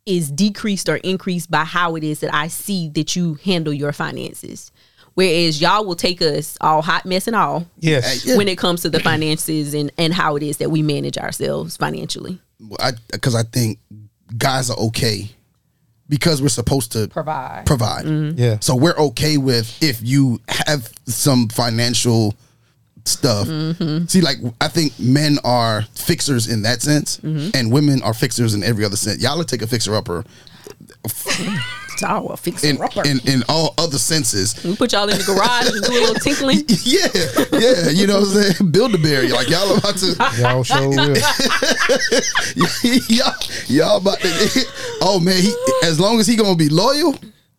is 0.05 0.29
decreased 0.31 0.87
or 0.87 0.97
increased 0.97 1.49
by 1.49 1.63
how 1.63 1.95
it 1.95 2.03
is 2.03 2.19
that 2.19 2.33
I 2.33 2.47
see 2.47 2.89
that 2.89 3.15
you 3.15 3.35
handle 3.43 3.73
your 3.73 3.91
finances. 3.91 4.71
Whereas 5.15 5.61
y'all 5.61 5.85
will 5.85 5.95
take 5.95 6.21
us 6.21 6.57
all 6.61 6.81
hot 6.81 7.05
mess 7.05 7.25
and 7.25 7.35
all 7.35 7.65
Yes. 7.79 8.29
Uh, 8.29 8.35
when 8.37 8.47
it 8.47 8.57
comes 8.57 8.81
to 8.83 8.89
the 8.89 8.99
finances 8.99 9.73
and, 9.73 9.89
and 9.97 10.13
how 10.13 10.35
it 10.35 10.43
is 10.43 10.57
that 10.57 10.69
we 10.69 10.81
manage 10.83 11.17
ourselves 11.17 11.77
financially. 11.77 12.39
I 12.79 12.91
because 13.11 13.33
I 13.33 13.43
think 13.43 13.79
guys 14.37 14.69
are 14.69 14.77
okay 14.77 15.29
because 16.09 16.41
we're 16.41 16.49
supposed 16.49 16.91
to 16.91 17.07
Provide. 17.07 17.65
provide. 17.65 18.05
Mm-hmm. 18.05 18.37
Yeah. 18.39 18.59
So 18.59 18.75
we're 18.75 18.97
okay 18.97 19.37
with 19.37 19.81
if 19.81 20.01
you 20.03 20.41
have 20.49 20.91
some 21.07 21.47
financial 21.49 22.35
stuff. 23.05 23.47
Mm-hmm. 23.47 24.05
See, 24.07 24.21
like 24.21 24.37
I 24.59 24.67
think 24.67 24.99
men 24.99 25.37
are 25.43 25.83
fixers 25.93 26.47
in 26.47 26.63
that 26.63 26.81
sense, 26.81 27.17
mm-hmm. 27.17 27.49
and 27.53 27.71
women 27.71 28.01
are 28.01 28.13
fixers 28.13 28.53
in 28.53 28.63
every 28.63 28.85
other 28.85 28.97
sense. 28.97 29.21
Y'all 29.21 29.37
will 29.37 29.45
take 29.45 29.61
a 29.61 29.67
fixer 29.67 29.95
upper 29.95 30.23
Oh, 32.03 32.21
well, 32.27 32.37
fix 32.37 32.63
in, 32.63 32.77
it 32.77 32.97
up. 32.97 33.05
in 33.05 33.19
in 33.27 33.43
all 33.47 33.73
other 33.77 33.97
senses. 33.97 34.61
We 34.63 34.75
put 34.75 34.91
y'all 34.93 35.07
in 35.09 35.17
the 35.17 35.23
garage 35.23 35.69
and 35.69 35.83
do 35.83 35.91
a 35.91 36.01
little 36.01 36.15
tinkling. 36.21 36.63
Yeah, 36.83 37.07
yeah, 37.53 37.89
you 37.89 38.07
know 38.07 38.19
what 38.19 38.27
I'm 38.35 38.53
saying. 38.53 38.71
Build 38.71 38.95
a 38.95 38.97
bear. 38.97 39.27
Like 39.29 39.49
y'all 39.49 39.77
about 39.77 39.97
to, 39.97 40.15
Y'all 40.39 40.63
sure 40.63 40.89
will. 40.89 41.15
y'all, 43.09 43.33
y'all 43.67 43.97
about 43.97 44.19
to. 44.19 44.65
Oh 45.01 45.19
man, 45.19 45.41
he 45.41 45.53
as 45.83 45.99
long 45.99 46.19
as 46.19 46.27
he 46.27 46.35
gonna 46.35 46.55
be 46.55 46.69
loyal, 46.69 47.15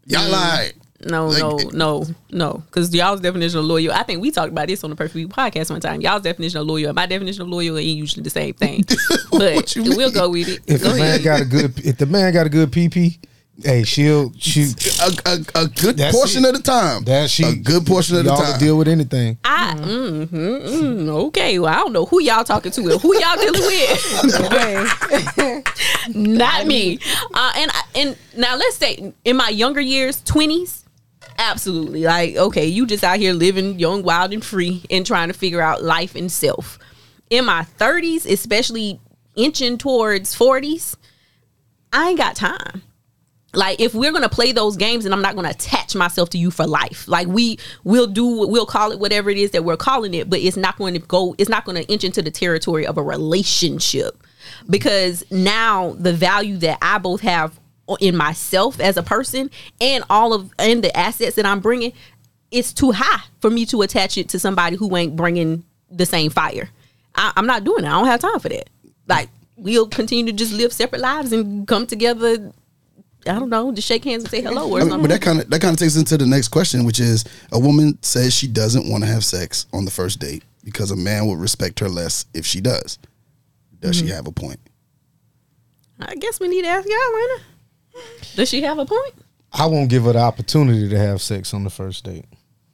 y'all 0.06 0.28
mm. 0.28 0.32
like 0.32 0.74
No, 1.08 1.28
Like- 1.28 1.38
no, 1.40 1.56
no, 1.72 2.04
no. 2.30 2.62
Because 2.66 2.94
y'all's 2.94 3.20
definition 3.20 3.58
of 3.60 3.64
loyal, 3.64 3.92
I 3.92 4.02
think 4.02 4.20
we 4.20 4.30
talked 4.30 4.52
about 4.52 4.68
this 4.68 4.84
on 4.84 4.90
the 4.90 4.96
Perfect 4.96 5.14
Week 5.14 5.28
podcast 5.28 5.70
one 5.70 5.80
time. 5.80 6.00
Y'all's 6.00 6.22
definition 6.22 6.60
of 6.60 6.66
loyal 6.66 6.88
and 6.88 6.96
my 6.96 7.06
definition 7.06 7.42
of 7.42 7.48
loyal 7.48 7.78
ain't 7.78 7.96
usually 7.96 8.22
the 8.22 8.30
same 8.30 8.54
thing. 8.54 8.84
But 9.30 9.74
we'll 9.76 10.10
go 10.12 10.30
with 10.30 10.48
it. 10.48 10.60
If 10.66 10.82
go 10.82 10.92
the 10.92 10.98
man 10.98 11.22
got 11.22 11.40
a 11.42 11.44
good, 11.44 11.78
if 11.86 11.98
the 11.98 12.06
man 12.06 12.32
got 12.32 12.46
a 12.46 12.48
good 12.48 12.70
PP, 12.70 13.18
hey, 13.62 13.84
she'll 13.84 14.32
she 14.38 14.72
A, 15.02 15.10
a, 15.26 15.38
a 15.62 15.66
good 15.68 15.96
That's 15.98 16.16
portion 16.16 16.44
it. 16.44 16.48
of 16.48 16.54
the 16.56 16.62
time. 16.62 17.04
That 17.04 17.28
she 17.30 17.44
a 17.44 17.54
good 17.54 17.84
portion 17.86 18.16
of 18.16 18.24
the 18.24 18.30
y'all 18.30 18.38
time. 18.40 18.52
can 18.52 18.60
deal 18.60 18.78
with 18.78 18.88
anything. 18.88 19.36
I, 19.44 19.74
mm, 19.78 20.26
mm, 20.26 21.08
okay, 21.26 21.58
well, 21.58 21.70
I 21.72 21.76
don't 21.76 21.92
know 21.92 22.06
who 22.06 22.20
y'all 22.22 22.44
talking 22.44 22.72
to 22.72 22.80
and 22.92 23.00
who 23.00 23.14
y'all 23.18 23.36
dealing 23.36 23.60
with. 23.60 25.64
Not 26.14 26.66
me. 26.66 26.98
Uh, 27.34 27.52
and 27.56 27.70
I- 27.72 27.82
and 27.94 28.16
now 28.36 28.56
let's 28.56 28.76
say 28.76 29.12
in 29.24 29.36
my 29.36 29.48
younger 29.50 29.80
years, 29.80 30.22
twenties, 30.22 30.84
absolutely. 31.38 32.04
Like, 32.04 32.36
okay, 32.36 32.66
you 32.66 32.86
just 32.86 33.04
out 33.04 33.18
here 33.18 33.32
living 33.32 33.78
young, 33.78 34.02
wild, 34.02 34.32
and 34.32 34.44
free, 34.44 34.82
and 34.90 35.04
trying 35.04 35.28
to 35.28 35.34
figure 35.34 35.60
out 35.60 35.82
life 35.82 36.14
and 36.14 36.30
self. 36.30 36.78
In 37.30 37.44
my 37.44 37.64
thirties, 37.64 38.26
especially 38.26 39.00
inching 39.34 39.78
towards 39.78 40.34
forties, 40.34 40.96
I 41.92 42.10
ain't 42.10 42.18
got 42.18 42.36
time. 42.36 42.82
Like 43.56 43.80
if 43.80 43.94
we're 43.94 44.12
gonna 44.12 44.28
play 44.28 44.52
those 44.52 44.76
games 44.76 45.06
and 45.06 45.14
I'm 45.14 45.22
not 45.22 45.34
gonna 45.34 45.48
attach 45.48 45.94
myself 45.94 46.30
to 46.30 46.38
you 46.38 46.50
for 46.50 46.66
life. 46.66 47.08
Like 47.08 47.26
we 47.26 47.58
will 47.84 48.06
do 48.06 48.46
we'll 48.46 48.66
call 48.66 48.92
it 48.92 48.98
whatever 48.98 49.30
it 49.30 49.38
is 49.38 49.52
that 49.52 49.64
we're 49.64 49.78
calling 49.78 50.12
it, 50.14 50.28
but 50.28 50.40
it's 50.40 50.58
not 50.58 50.76
going 50.76 50.94
to 50.94 51.00
go 51.00 51.34
it's 51.38 51.48
not 51.48 51.64
gonna 51.64 51.80
inch 51.80 52.04
into 52.04 52.20
the 52.20 52.30
territory 52.30 52.86
of 52.86 52.98
a 52.98 53.02
relationship. 53.02 54.22
Because 54.68 55.24
now 55.30 55.96
the 55.98 56.12
value 56.12 56.58
that 56.58 56.78
I 56.82 56.98
both 56.98 57.22
have 57.22 57.58
in 58.00 58.16
myself 58.16 58.80
as 58.80 58.96
a 58.96 59.02
person 59.02 59.50
and 59.80 60.04
all 60.10 60.32
of 60.32 60.52
and 60.58 60.82
the 60.82 60.96
assets 60.96 61.36
that 61.36 61.46
I'm 61.46 61.60
bringing, 61.60 61.92
it's 62.50 62.72
too 62.72 62.92
high 62.92 63.22
for 63.40 63.50
me 63.50 63.64
to 63.66 63.82
attach 63.82 64.18
it 64.18 64.28
to 64.30 64.38
somebody 64.38 64.76
who 64.76 64.96
ain't 64.96 65.16
bringing 65.16 65.64
the 65.90 66.06
same 66.06 66.30
fire. 66.30 66.68
I, 67.14 67.32
I'm 67.36 67.46
not 67.46 67.64
doing 67.64 67.84
it. 67.84 67.88
I 67.88 67.92
don't 67.92 68.06
have 68.06 68.20
time 68.20 68.40
for 68.40 68.48
that. 68.48 68.68
Like 69.08 69.28
we'll 69.56 69.88
continue 69.88 70.26
to 70.26 70.32
just 70.32 70.52
live 70.52 70.72
separate 70.72 71.00
lives 71.00 71.32
and 71.32 71.66
come 71.66 71.86
together 71.86 72.52
I 73.28 73.32
don't 73.32 73.48
know, 73.50 73.72
just 73.72 73.88
shake 73.88 74.04
hands 74.04 74.22
and 74.22 74.30
say 74.30 74.40
hello 74.40 74.70
or 74.70 74.78
I 74.78 74.82
mean, 74.82 74.90
something. 74.90 75.08
but 75.08 75.14
that 75.14 75.20
kind 75.22 75.40
of 75.40 75.50
that 75.50 75.60
kind 75.60 75.72
of 75.74 75.78
takes 75.80 75.96
into 75.96 76.16
the 76.16 76.26
next 76.26 76.48
question, 76.48 76.84
which 76.84 77.00
is 77.00 77.24
a 77.50 77.58
woman 77.58 77.98
says 78.02 78.32
she 78.32 78.46
doesn't 78.46 78.88
want 78.88 79.02
to 79.02 79.10
have 79.10 79.24
sex 79.24 79.66
on 79.72 79.84
the 79.84 79.90
first 79.90 80.20
date 80.20 80.44
because 80.62 80.92
a 80.92 80.96
man 80.96 81.26
would 81.26 81.40
respect 81.40 81.80
her 81.80 81.88
less 81.88 82.26
if 82.34 82.46
she 82.46 82.60
does. 82.60 82.98
Does 83.80 83.96
Mm-hmm. 83.96 84.06
she 84.06 84.12
have 84.12 84.26
a 84.28 84.32
point? 84.32 84.60
I 86.00 86.14
guess 86.14 86.38
we 86.38 86.46
need 86.48 86.62
to 86.62 86.68
ask 86.68 86.86
y'all, 86.88 87.14
Lena. 87.14 87.42
Does 88.34 88.48
she 88.48 88.62
have 88.62 88.78
a 88.78 88.86
point? 88.86 89.14
I 89.52 89.66
won't 89.66 89.88
give 89.88 90.04
her 90.04 90.12
the 90.12 90.18
opportunity 90.20 90.88
to 90.88 90.98
have 90.98 91.22
sex 91.22 91.54
on 91.54 91.64
the 91.64 91.70
first 91.70 92.04
date. 92.04 92.26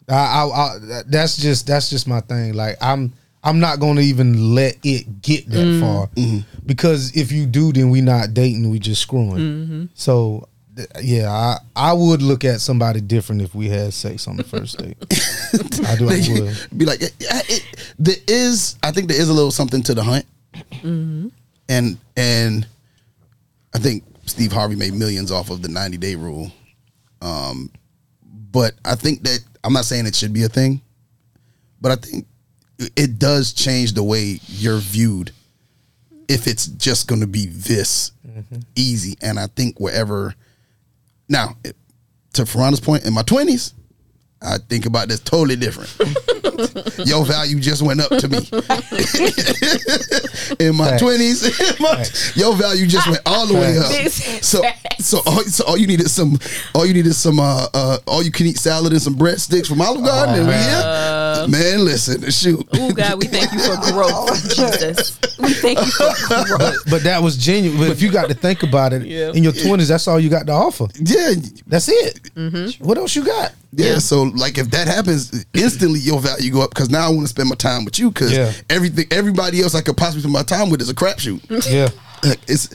I, 0.09 0.14
I, 0.14 0.45
I 0.49 1.03
that's 1.07 1.37
just 1.37 1.66
that's 1.66 1.89
just 1.91 2.09
my 2.09 2.20
thing. 2.20 2.55
Like 2.55 2.77
I'm 2.81 3.12
I'm 3.45 3.61
not 3.61 3.79
going 3.81 3.97
to 3.97 4.03
even 4.03 4.55
let 4.55 4.77
it 4.83 5.23
get 5.23 5.49
that 5.51 5.59
Mm. 5.66 5.81
far 5.81 6.09
because 6.66 7.16
if 7.16 7.31
you 7.33 7.47
do, 7.47 7.73
then 7.73 7.91
we 7.91 8.01
not 8.01 8.35
dating. 8.35 8.68
We 8.70 8.79
just 8.79 9.03
screwing. 9.03 9.89
So 9.95 10.49
th- 10.77 10.89
yeah, 11.03 11.31
I 11.31 11.59
I 11.77 11.93
would 11.93 12.20
look 12.23 12.45
at 12.45 12.61
somebody 12.61 13.01
different 13.01 13.43
if 13.43 13.55
we 13.55 13.68
had 13.68 13.93
sex 13.95 14.27
on 14.27 14.37
the 14.37 14.45
first 14.45 14.79
date. 14.79 14.97
I 15.89 15.97
do. 15.97 16.09
I 16.09 16.41
would. 16.41 16.68
Be 16.77 16.85
like, 16.85 17.01
it, 17.03 17.14
it, 17.20 17.64
there 17.99 18.16
is. 18.27 18.77
I 18.83 18.91
think 18.91 19.09
there 19.09 19.20
is 19.20 19.29
a 19.29 19.33
little 19.33 19.51
something 19.53 19.83
to 19.85 19.95
the 19.95 20.03
hunt, 20.03 20.27
Mm-hmm. 20.73 21.29
and 21.68 21.99
and 22.16 22.66
I 23.75 23.79
think 23.79 24.05
Steve 24.27 24.53
Harvey 24.53 24.77
made 24.77 24.95
millions 24.95 25.31
off 25.31 25.51
of 25.51 25.62
the 25.62 25.68
ninety 25.68 25.99
day 25.99 26.14
rule. 26.14 26.51
Um, 27.20 27.70
but 28.51 28.75
I 28.85 28.95
think 28.95 29.23
that 29.23 29.41
I'm 29.64 29.73
not 29.73 29.85
saying 29.85 30.07
it 30.07 30.14
should 30.14 30.33
be 30.33 30.45
a 30.45 30.49
thing, 30.49 30.81
but 31.81 31.93
I 31.93 31.97
think 31.97 32.27
it 32.97 33.18
does 33.18 33.53
change 33.53 33.93
the 33.93 34.03
way 34.03 34.41
you're 34.47 34.79
viewed 34.79 35.33
if 36.29 36.47
it's 36.47 36.66
just 36.66 37.09
going 37.09 37.20
to 37.20 37.27
be 37.27 37.47
this 37.47 38.12
easy. 38.75 39.16
And 39.23 39.39
I 39.39 39.47
think 39.49 39.79
wherever 39.79 40.35
now, 41.29 41.57
to 42.35 42.43
Fraronda's 42.43 42.81
point, 42.81 43.05
in 43.05 43.12
my 43.12 43.23
twenties, 43.23 43.75
I 44.45 44.59
think 44.59 44.86
about 44.86 45.09
this 45.09 45.20
totally 45.20 45.57
different. 45.57 45.90
Your 47.07 47.24
value 47.24 47.61
just 47.61 47.82
went 47.82 48.01
up 48.01 48.11
to 48.11 48.28
me. 48.28 48.38
in 50.59 50.74
my 50.76 50.90
Facts. 50.90 51.03
twenties, 51.03 52.32
your 52.36 52.55
value 52.55 52.86
just 52.86 53.09
went 53.09 53.20
all 53.26 53.47
the 53.47 53.55
way 53.55 53.78
up. 53.78 54.11
So, 54.43 54.62
so 54.99 55.18
all, 55.26 55.43
so 55.45 55.64
all 55.64 55.76
you 55.76 55.86
need 55.86 56.01
is 56.01 56.12
some, 56.12 56.38
all 56.74 56.86
you 56.86 56.95
need 56.95 57.07
is 57.07 57.18
some, 57.18 57.40
uh, 57.40 57.66
uh, 57.72 57.99
all 58.07 58.22
you 58.22 58.30
can 58.30 58.47
eat 58.47 58.59
salad 58.59 58.93
and 58.93 59.03
some 59.03 59.16
breadsticks 59.16 59.66
from 59.66 59.80
Olive 59.80 60.05
Garden. 60.05 60.40
and 60.40 60.47
we 60.47 60.53
here. 61.51 61.76
Man, 61.76 61.84
listen, 61.84 62.30
shoot. 62.30 62.66
Oh 62.74 62.93
God, 62.93 63.18
we 63.20 63.26
thank 63.26 63.53
you 63.53 63.59
for 63.61 63.76
growth, 63.93 64.43
Jesus. 64.55 65.18
We 65.38 65.53
thank 65.55 65.78
you 65.80 65.90
for 65.93 66.45
growth. 66.57 66.76
But 66.90 67.03
that 67.05 67.22
was 67.22 67.36
genuine. 67.36 67.78
But 67.78 67.88
if 67.90 68.01
you 68.03 68.11
got 68.11 68.28
to 68.28 68.34
think 68.34 68.62
about 68.62 68.93
it, 68.93 69.03
Yeah. 69.07 69.32
in 69.32 69.43
your 69.43 69.53
twenties, 69.53 69.88
that's 69.88 70.07
all 70.09 70.20
you 70.20 70.28
got 70.30 70.47
to 70.47 70.53
offer. 70.53 70.86
Yeah, 70.97 71.32
That's 71.66 71.88
it. 71.88 72.22
Mm-hmm. 72.34 72.84
What 72.84 72.99
else 72.99 73.14
you 73.16 73.24
got? 73.24 73.53
Yeah, 73.74 73.99
so 73.99 74.24
like 74.24 74.59
if 74.59 74.70
that 74.72 74.86
happens, 74.86 75.45
instantly 75.55 76.01
your 76.01 76.20
value 76.20 76.53
go 76.53 76.61
up 76.62 76.70
because 76.70 76.90
now 76.90 77.07
I 77.07 77.09
want 77.09 77.22
to 77.22 77.28
spend 77.28 77.49
my 77.49 77.55
time 77.55 77.84
with 77.86 77.99
you 77.99 78.11
because 78.11 78.30
Yeah. 78.32 78.53
everything 78.68 79.07
everybody 79.11 79.62
else 79.62 79.74
I 79.74 79.80
could 79.80 79.97
possibly 79.97 80.20
spend 80.20 80.32
my 80.34 80.43
time 80.43 80.68
with 80.70 80.80
is 80.82 80.90
a 80.90 80.95
crapshoot. 80.95 81.40
Yeah. 81.72 81.88
It's 82.47 82.68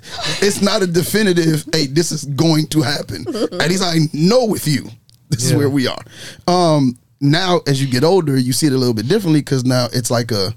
it's 0.44 0.62
not 0.62 0.82
a 0.82 0.88
definitive. 0.88 1.64
Hey, 1.72 1.86
this 1.86 2.12
is 2.12 2.26
going 2.26 2.68
to 2.68 2.82
happen. 2.82 3.26
At 3.62 3.70
least 3.70 3.82
I 3.82 4.00
know 4.12 4.44
with 4.46 4.68
you, 4.68 4.90
this 5.30 5.46
is 5.46 5.54
where 5.56 5.70
we 5.70 5.88
are. 5.88 6.02
Um, 6.48 6.98
now 7.20 7.62
as 7.68 7.82
you 7.82 7.90
get 7.90 8.04
older, 8.04 8.38
you 8.38 8.54
see 8.54 8.68
it 8.68 8.74
a 8.74 8.78
little 8.78 8.94
bit 8.94 9.08
differently 9.08 9.42
because 9.42 9.66
now 9.66 9.88
it's 9.92 10.12
like 10.12 10.32
a 10.32 10.54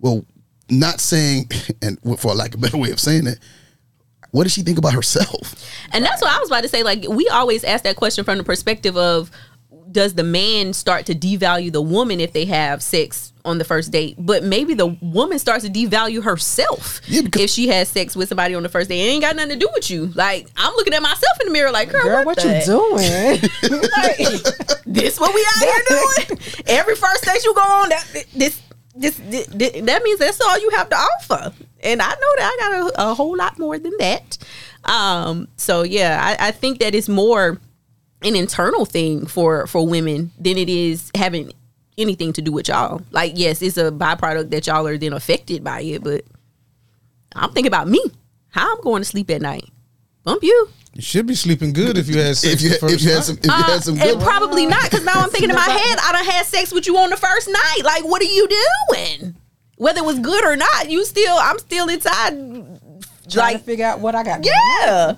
well, 0.00 0.24
not 0.70 1.00
saying 1.00 1.50
and 1.82 1.98
for 2.18 2.34
lack 2.34 2.54
of 2.54 2.60
a 2.60 2.62
better 2.62 2.78
way 2.78 2.90
of 2.90 3.00
saying 3.00 3.26
it. 3.26 3.38
What 4.30 4.44
does 4.44 4.52
she 4.52 4.62
think 4.62 4.78
about 4.78 4.94
herself? 4.94 5.54
And 5.92 6.02
that's 6.02 6.22
what 6.22 6.34
I 6.34 6.38
was 6.40 6.48
about 6.48 6.62
to 6.62 6.68
say. 6.68 6.82
Like 6.82 7.06
we 7.08 7.28
always 7.28 7.64
ask 7.64 7.84
that 7.84 7.96
question 7.96 8.24
from 8.24 8.38
the 8.38 8.44
perspective 8.44 8.96
of 8.96 9.30
does 9.90 10.14
the 10.14 10.24
man 10.24 10.72
start 10.72 11.06
to 11.06 11.14
devalue 11.14 11.70
the 11.70 11.82
woman 11.82 12.18
if 12.18 12.32
they 12.32 12.46
have 12.46 12.82
sex 12.82 13.31
on 13.44 13.58
the 13.58 13.64
first 13.64 13.90
date? 13.90 14.14
But 14.18 14.44
maybe 14.44 14.74
the 14.74 14.86
woman 15.00 15.38
starts 15.38 15.64
to 15.64 15.70
devalue 15.70 16.22
herself 16.22 17.00
Yeah, 17.06 17.22
because- 17.22 17.42
if 17.42 17.50
she 17.50 17.68
has 17.68 17.88
sex 17.88 18.14
with 18.16 18.28
somebody 18.28 18.54
on 18.54 18.62
the 18.62 18.68
first 18.68 18.88
date. 18.88 19.00
It 19.00 19.10
ain't 19.10 19.22
got 19.22 19.36
nothing 19.36 19.50
to 19.50 19.56
do 19.56 19.68
with 19.74 19.90
you. 19.90 20.06
Like 20.14 20.48
I'm 20.56 20.74
looking 20.74 20.94
at 20.94 21.02
myself 21.02 21.40
in 21.40 21.46
the 21.48 21.52
mirror, 21.52 21.70
like, 21.70 21.90
girl, 21.90 22.02
Girl, 22.02 22.24
what, 22.24 22.26
what 22.26 22.38
the 22.38 22.58
you 22.58 23.70
doing? 23.70 23.80
Like, 23.96 24.84
this 24.86 25.18
what 25.20 25.34
we 25.34 25.46
out 25.56 25.62
here 25.62 25.82
doing? 25.88 26.38
Every 26.66 26.94
first 26.96 27.24
date 27.24 27.44
you 27.44 27.54
go 27.54 27.60
on, 27.60 27.88
that 27.90 28.26
this, 28.34 28.60
this 28.94 29.16
this 29.26 29.46
that 29.46 30.02
means 30.02 30.18
that's 30.18 30.40
all 30.40 30.58
you 30.58 30.70
have 30.70 30.88
to 30.90 30.96
offer. 30.96 31.52
And 31.82 32.00
I 32.02 32.08
know 32.10 32.32
that 32.38 32.56
I 32.58 32.60
got 32.60 32.92
a, 32.98 33.10
a 33.10 33.14
whole 33.14 33.36
lot 33.36 33.58
more 33.58 33.78
than 33.78 33.92
that. 33.98 34.38
Um, 34.84 35.48
so 35.56 35.82
yeah, 35.82 36.18
I, 36.38 36.48
I 36.48 36.50
think 36.52 36.78
that 36.80 36.94
it's 36.94 37.08
more 37.08 37.58
an 38.22 38.36
internal 38.36 38.84
thing 38.84 39.26
for 39.26 39.66
for 39.66 39.86
women 39.86 40.30
than 40.38 40.56
it 40.58 40.68
is 40.68 41.10
having 41.14 41.52
anything 41.98 42.32
to 42.34 42.42
do 42.42 42.52
with 42.52 42.68
y'all. 42.68 43.02
Like, 43.10 43.32
yes, 43.36 43.62
it's 43.62 43.76
a 43.76 43.90
byproduct 43.90 44.50
that 44.50 44.66
y'all 44.66 44.86
are 44.86 44.96
then 44.98 45.12
affected 45.12 45.62
by 45.64 45.82
it, 45.82 46.02
but 46.02 46.24
I'm 47.34 47.52
thinking 47.52 47.68
about 47.68 47.88
me, 47.88 48.02
how 48.48 48.74
I'm 48.74 48.80
going 48.82 49.02
to 49.02 49.04
sleep 49.06 49.30
at 49.30 49.42
night. 49.42 49.64
Bump 50.24 50.42
you. 50.42 50.68
You 50.94 51.00
should 51.02 51.26
be 51.26 51.34
sleeping 51.34 51.72
good 51.72 51.96
if 51.96 52.06
you 52.08 52.18
had 52.20 52.36
sex. 52.36 52.54
If 52.54 52.60
you 52.62 52.68
the 52.70 52.74
first 52.76 52.94
if 52.94 53.02
you 53.02 53.08
had 53.08 53.14
night. 53.16 53.24
some 53.24 53.36
if 53.38 53.44
you 53.46 53.50
Uh, 53.52 53.62
had 53.62 53.82
some 53.82 53.94
good 53.96 54.14
and 54.14 54.22
probably 54.22 54.66
not, 54.66 54.82
because 54.84 55.04
now 55.04 55.14
I'm 55.16 55.30
thinking 55.30 55.48
in 55.50 55.56
my 55.56 55.62
head, 55.68 55.98
I 56.02 56.12
done 56.12 56.24
had 56.24 56.44
sex 56.46 56.72
with 56.72 56.86
you 56.86 56.96
on 56.98 57.10
the 57.10 57.16
first 57.16 57.48
night. 57.48 57.80
Like, 57.82 58.04
what 58.04 58.20
are 58.20 58.26
you 58.26 58.46
doing? 58.90 59.34
Whether 59.76 60.00
it 60.00 60.04
was 60.04 60.18
good 60.18 60.44
or 60.44 60.54
not, 60.54 60.90
you 60.90 61.04
still, 61.04 61.34
I'm 61.40 61.58
still 61.58 61.88
inside. 61.88 62.34
Trying 63.28 63.58
to 63.58 63.64
figure 63.64 63.86
out 63.86 64.00
what 64.00 64.14
I 64.14 64.22
got. 64.22 64.44
yeah, 64.44 65.14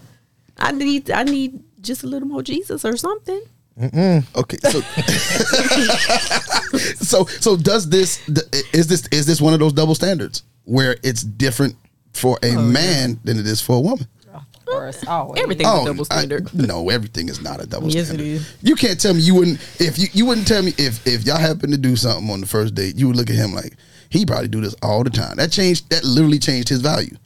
I 0.58 0.70
need, 0.72 1.10
I 1.10 1.24
need 1.24 1.60
just 1.80 2.04
a 2.04 2.06
little 2.06 2.28
more 2.28 2.42
Jesus 2.42 2.84
or 2.84 2.96
something. 2.96 3.42
Okay, 3.76 4.56
so 4.62 4.80
so 7.00 7.24
so 7.24 7.56
does 7.56 7.88
this 7.88 8.26
is 8.72 8.86
this 8.86 9.06
is 9.08 9.26
this 9.26 9.40
one 9.40 9.52
of 9.54 9.60
those 9.60 9.72
double 9.72 9.94
standards 9.94 10.42
where 10.64 10.96
it's 11.02 11.22
different 11.22 11.76
for 12.12 12.38
Oh, 12.42 12.48
a 12.48 12.62
man 12.62 13.18
than 13.24 13.38
it 13.38 13.46
is 13.46 13.60
for 13.60 13.76
a 13.76 13.80
woman? 13.80 14.06
Of 14.32 14.64
course, 14.66 15.04
always. 15.06 15.42
Everything's 15.42 15.68
a 15.68 15.84
double 15.84 16.06
I- 16.10 16.18
standard. 16.18 16.54
no, 16.54 16.88
everything 16.88 17.28
is 17.28 17.40
not 17.42 17.62
a 17.62 17.66
double 17.66 17.88
Yes, 17.90 18.04
it 18.04 18.06
standard. 18.14 18.26
is. 18.26 18.54
You 18.62 18.76
can't 18.76 19.00
tell 19.00 19.14
me 19.14 19.20
you 19.20 19.34
wouldn't 19.34 19.60
if 19.80 19.98
you 19.98 20.06
you 20.12 20.26
wouldn't 20.26 20.46
tell 20.46 20.62
me 20.62 20.72
if 20.78 21.04
if 21.06 21.24
y'all 21.26 21.38
happen 21.38 21.70
to 21.72 21.78
do 21.78 21.96
something 21.96 22.30
on 22.30 22.40
the 22.40 22.46
first 22.46 22.74
date, 22.74 22.96
you 22.96 23.08
would 23.08 23.16
look 23.16 23.30
at 23.30 23.36
him 23.36 23.52
like 23.54 23.74
he 24.08 24.24
probably 24.24 24.48
do 24.48 24.60
this 24.60 24.74
all 24.82 25.02
the 25.04 25.10
time. 25.10 25.36
That 25.36 25.50
changed 25.52 25.90
that 25.90 26.04
literally 26.04 26.38
changed 26.38 26.68
his 26.68 26.80
value. 26.80 27.16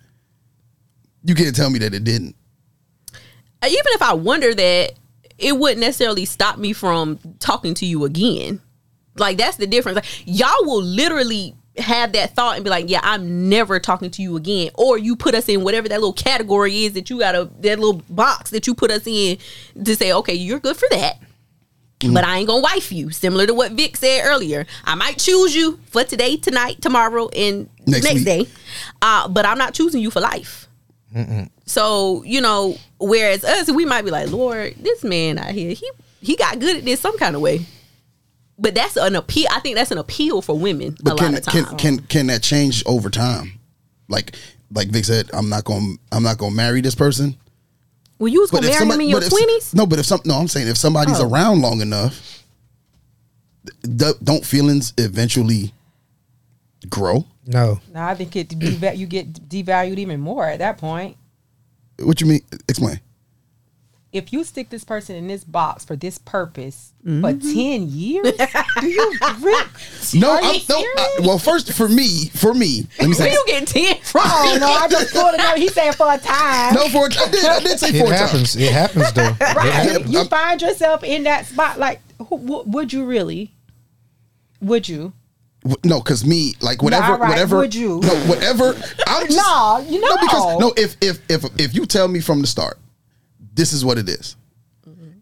You 1.24 1.34
can't 1.34 1.55
tell 1.55 1.68
me 1.70 1.78
that 1.80 1.94
it 1.94 2.05
didn't. 2.05 2.34
Uh, 3.61 3.66
even 3.66 3.84
if 3.88 4.03
I 4.03 4.14
wonder 4.14 4.55
that, 4.55 4.92
it 5.39 5.57
wouldn't 5.57 5.80
necessarily 5.80 6.24
stop 6.24 6.59
me 6.59 6.72
from 6.72 7.18
talking 7.39 7.74
to 7.74 7.86
you 7.86 8.05
again. 8.05 8.61
Like 9.16 9.39
that's 9.39 9.57
the 9.57 9.66
difference. 9.66 9.97
Like, 9.97 10.22
y'all 10.26 10.64
will 10.64 10.82
literally 10.82 11.55
have 11.76 12.12
that 12.12 12.34
thought 12.34 12.57
and 12.57 12.64
be 12.64 12.70
like, 12.70 12.91
"Yeah, 12.91 13.01
I'm 13.03 13.49
never 13.49 13.78
talking 13.78 14.11
to 14.11 14.22
you 14.22 14.36
again." 14.36 14.70
Or 14.74 14.99
you 14.99 15.16
put 15.16 15.34
us 15.34 15.49
in 15.49 15.62
whatever 15.62 15.89
that 15.89 16.01
little 16.01 16.12
category 16.12 16.84
is 16.84 16.93
that 16.95 17.09
you 17.11 17.18
got 17.18 17.34
a 17.34 17.49
that 17.61 17.78
little 17.78 18.03
box 18.11 18.51
that 18.51 18.66
you 18.66 18.74
put 18.74 18.91
us 18.91 19.07
in 19.07 19.39
to 19.82 19.97
say, 19.97 20.12
"Okay, 20.12 20.34
you're 20.34 20.61
good 20.61 20.76
for 20.76 20.89
that." 20.91 21.18
But 22.12 22.22
I 22.22 22.39
ain't 22.39 22.47
gonna 22.47 22.62
wife 22.62 22.93
you. 22.93 23.11
Similar 23.11 23.47
to 23.49 23.55
what 23.55 23.72
Vic 23.72 23.97
said 23.97 24.22
earlier. 24.24 24.66
I 24.84 24.95
might 24.95 25.18
choose 25.18 25.55
you 25.57 25.80
for 25.86 26.05
today, 26.05 26.36
tonight, 26.36 26.80
tomorrow, 26.80 27.28
and 27.30 27.68
Next 27.86 28.05
next, 28.05 28.24
day. 28.24 28.47
Uh, 29.03 29.26
but 29.26 29.45
I'm 29.45 29.59
not 29.59 29.74
choosing 29.74 30.01
you 30.01 30.11
for 30.11 30.20
life. 30.20 30.67
So 31.66 32.22
you 32.24 32.40
know, 32.40 32.76
whereas 32.98 33.44
us, 33.44 33.70
we 33.70 33.84
might 33.84 34.02
be 34.04 34.11
like, 34.11 34.30
Lord, 34.30 34.74
this 34.80 35.02
man 35.04 35.38
out 35.38 35.50
here, 35.50 35.72
he 35.74 35.90
he 36.20 36.36
got 36.36 36.59
good 36.59 36.76
at 36.78 36.84
this 36.84 37.00
some 37.00 37.16
kind 37.18 37.34
of 37.36 37.42
way. 37.42 37.64
But 38.59 38.74
that's 38.74 38.96
an 38.96 39.14
appeal. 39.16 39.46
I 39.52 39.61
think 39.61 39.76
that's 39.76 39.90
an 39.92 39.98
appeal 39.98 40.42
for 40.42 40.59
women 40.59 40.96
a 41.00 41.02
But 41.02 41.11
lot 41.11 41.18
can 41.20 41.34
of 41.36 41.42
times. 41.42 41.68
can 41.68 41.76
can 41.78 41.98
can 42.06 42.26
that 42.26 42.42
change 42.42 42.82
over 42.86 43.09
time? 43.11 43.61
Like 44.09 44.34
like 44.72 44.88
Vic 44.88 45.04
said, 45.04 45.30
I'm 45.32 45.48
not 45.48 45.64
gonna 45.64 45.94
I'm 46.12 46.22
not 46.22 46.38
gonna 46.38 46.54
marry 46.54 46.80
this 46.80 46.94
person. 46.94 47.36
well, 48.18 48.28
you 48.28 48.40
was 48.40 48.50
gonna 48.50 48.66
marry 48.66 48.84
him 48.84 49.00
in 49.00 49.09
your 49.09 49.20
twenties. 49.20 49.74
No, 49.74 49.86
but 49.86 49.98
if 49.98 50.06
some 50.06 50.20
no, 50.24 50.34
I'm 50.34 50.48
saying 50.48 50.68
if 50.68 50.76
somebody's 50.76 51.20
Oh. 51.20 51.28
around 51.30 51.62
long 51.62 51.80
enough, 51.80 52.42
don't 53.96 54.44
feelings 54.44 54.92
eventually 54.98 55.72
grow? 56.91 57.26
No. 57.47 57.80
No, 57.95 58.03
I 58.03 58.14
think 58.14 58.34
it 58.36 58.49
deva- 58.49 58.95
you 58.97 59.07
get 59.07 59.32
devalued 59.49 59.99
even 59.99 60.20
more 60.20 60.45
at 60.47 60.59
that 60.59 60.78
point. 60.78 61.16
What 62.01 62.20
you 62.20 62.26
mean? 62.26 62.41
Explain. 62.68 63.01
If 64.11 64.32
you 64.32 64.43
stick 64.43 64.70
this 64.70 64.84
person 64.84 65.16
in 65.16 65.26
this 65.28 65.45
box 65.45 65.84
for 65.84 65.95
this 65.97 66.16
purpose 66.18 66.93
Mm-hmm. 67.07 67.20
for 67.20 67.32
ten 67.55 67.89
years, 67.89 68.32
do 68.80 68.86
you 68.86 69.14
really? 69.41 69.64
No, 70.14 70.32
Are 70.32 70.41
I'm, 70.43 70.61
no. 70.68 70.76
I, 70.76 71.18
well, 71.20 71.39
first 71.39 71.72
for 71.72 71.89
me, 71.89 72.26
for 72.34 72.53
me, 72.53 72.86
let 72.99 73.09
me 73.09 73.14
Where 73.16 73.28
you 73.30 73.45
getting 73.47 73.66
ten 73.66 73.97
from? 74.03 74.22
Oh 74.24 74.57
no, 74.61 74.66
I 74.66 74.89
just 74.89 75.14
pulled 75.14 75.32
it 75.34 75.41
out. 75.41 75.57
He 75.59 75.68
said 75.68 75.93
for 75.93 76.12
a 76.12 76.18
time. 76.18 76.74
no 76.74 76.89
for 76.89 77.05
I 77.07 77.28
did 77.30 77.45
I 77.45 77.61
did 77.61 77.78
say 77.78 77.89
It 77.91 77.99
four 78.01 78.09
times. 78.09 78.20
happens. 78.20 78.57
It 78.57 78.72
happens 78.72 79.12
though. 79.12 79.22
It 79.41 79.57
Right. 79.57 79.72
happens. 79.72 80.11
You 80.12 80.18
I'm- 80.18 80.28
find 80.28 80.61
yourself 80.62 81.05
in 81.05 81.22
that 81.24 81.47
spot. 81.47 81.78
Like, 81.78 82.01
who, 82.18 82.39
w- 82.39 82.64
would 82.66 82.93
you 82.93 83.05
really? 83.07 83.53
Would 84.61 84.89
you? 84.89 85.12
W- 85.68 85.76
No, 85.84 86.00
because 86.00 86.24
me, 86.24 86.54
like 86.60 86.82
whatever, 86.82 87.06
Nah, 87.08 87.14
right, 87.16 87.28
whatever. 87.30 87.56
would 87.58 87.74
you? 87.74 88.00
No, 88.02 88.14
whatever. 88.26 88.74
I'm 89.06 89.26
just, 89.26 89.36
No, 89.36 89.84
you 89.88 90.00
know, 90.00 90.08
No, 90.08 90.16
because 90.20 90.60
no. 90.60 90.72
If 90.76 90.96
if 91.00 91.20
if 91.30 91.44
if 91.60 91.74
you 91.74 91.84
tell 91.86 92.08
me 92.08 92.20
from 92.20 92.40
the 92.40 92.46
start, 92.46 92.78
this 93.54 93.72
is 93.72 93.84
what 93.84 93.98
it 93.98 94.08
is. 94.08 94.36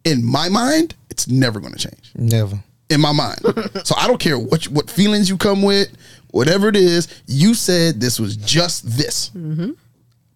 In 0.04 0.24
my 0.24 0.48
mind, 0.48 0.94
it's 1.10 1.26
never 1.26 1.58
going 1.58 1.72
to 1.72 1.78
change. 1.78 2.12
Never. 2.14 2.62
In 2.90 3.00
my 3.00 3.10
mind, 3.12 3.40
so 3.84 3.96
I 3.98 4.06
don't 4.06 4.20
care 4.20 4.38
what 4.38 4.66
you- 4.66 4.70
what 4.72 4.88
feelings 4.88 5.28
you 5.28 5.36
come 5.36 5.62
with, 5.62 5.88
whatever 6.30 6.68
it 6.68 6.76
is. 6.76 7.08
You 7.26 7.54
said 7.54 8.00
this 8.00 8.20
was 8.20 8.36
just 8.36 8.84
this. 8.96 9.30
Mm-hmm. 9.30 9.72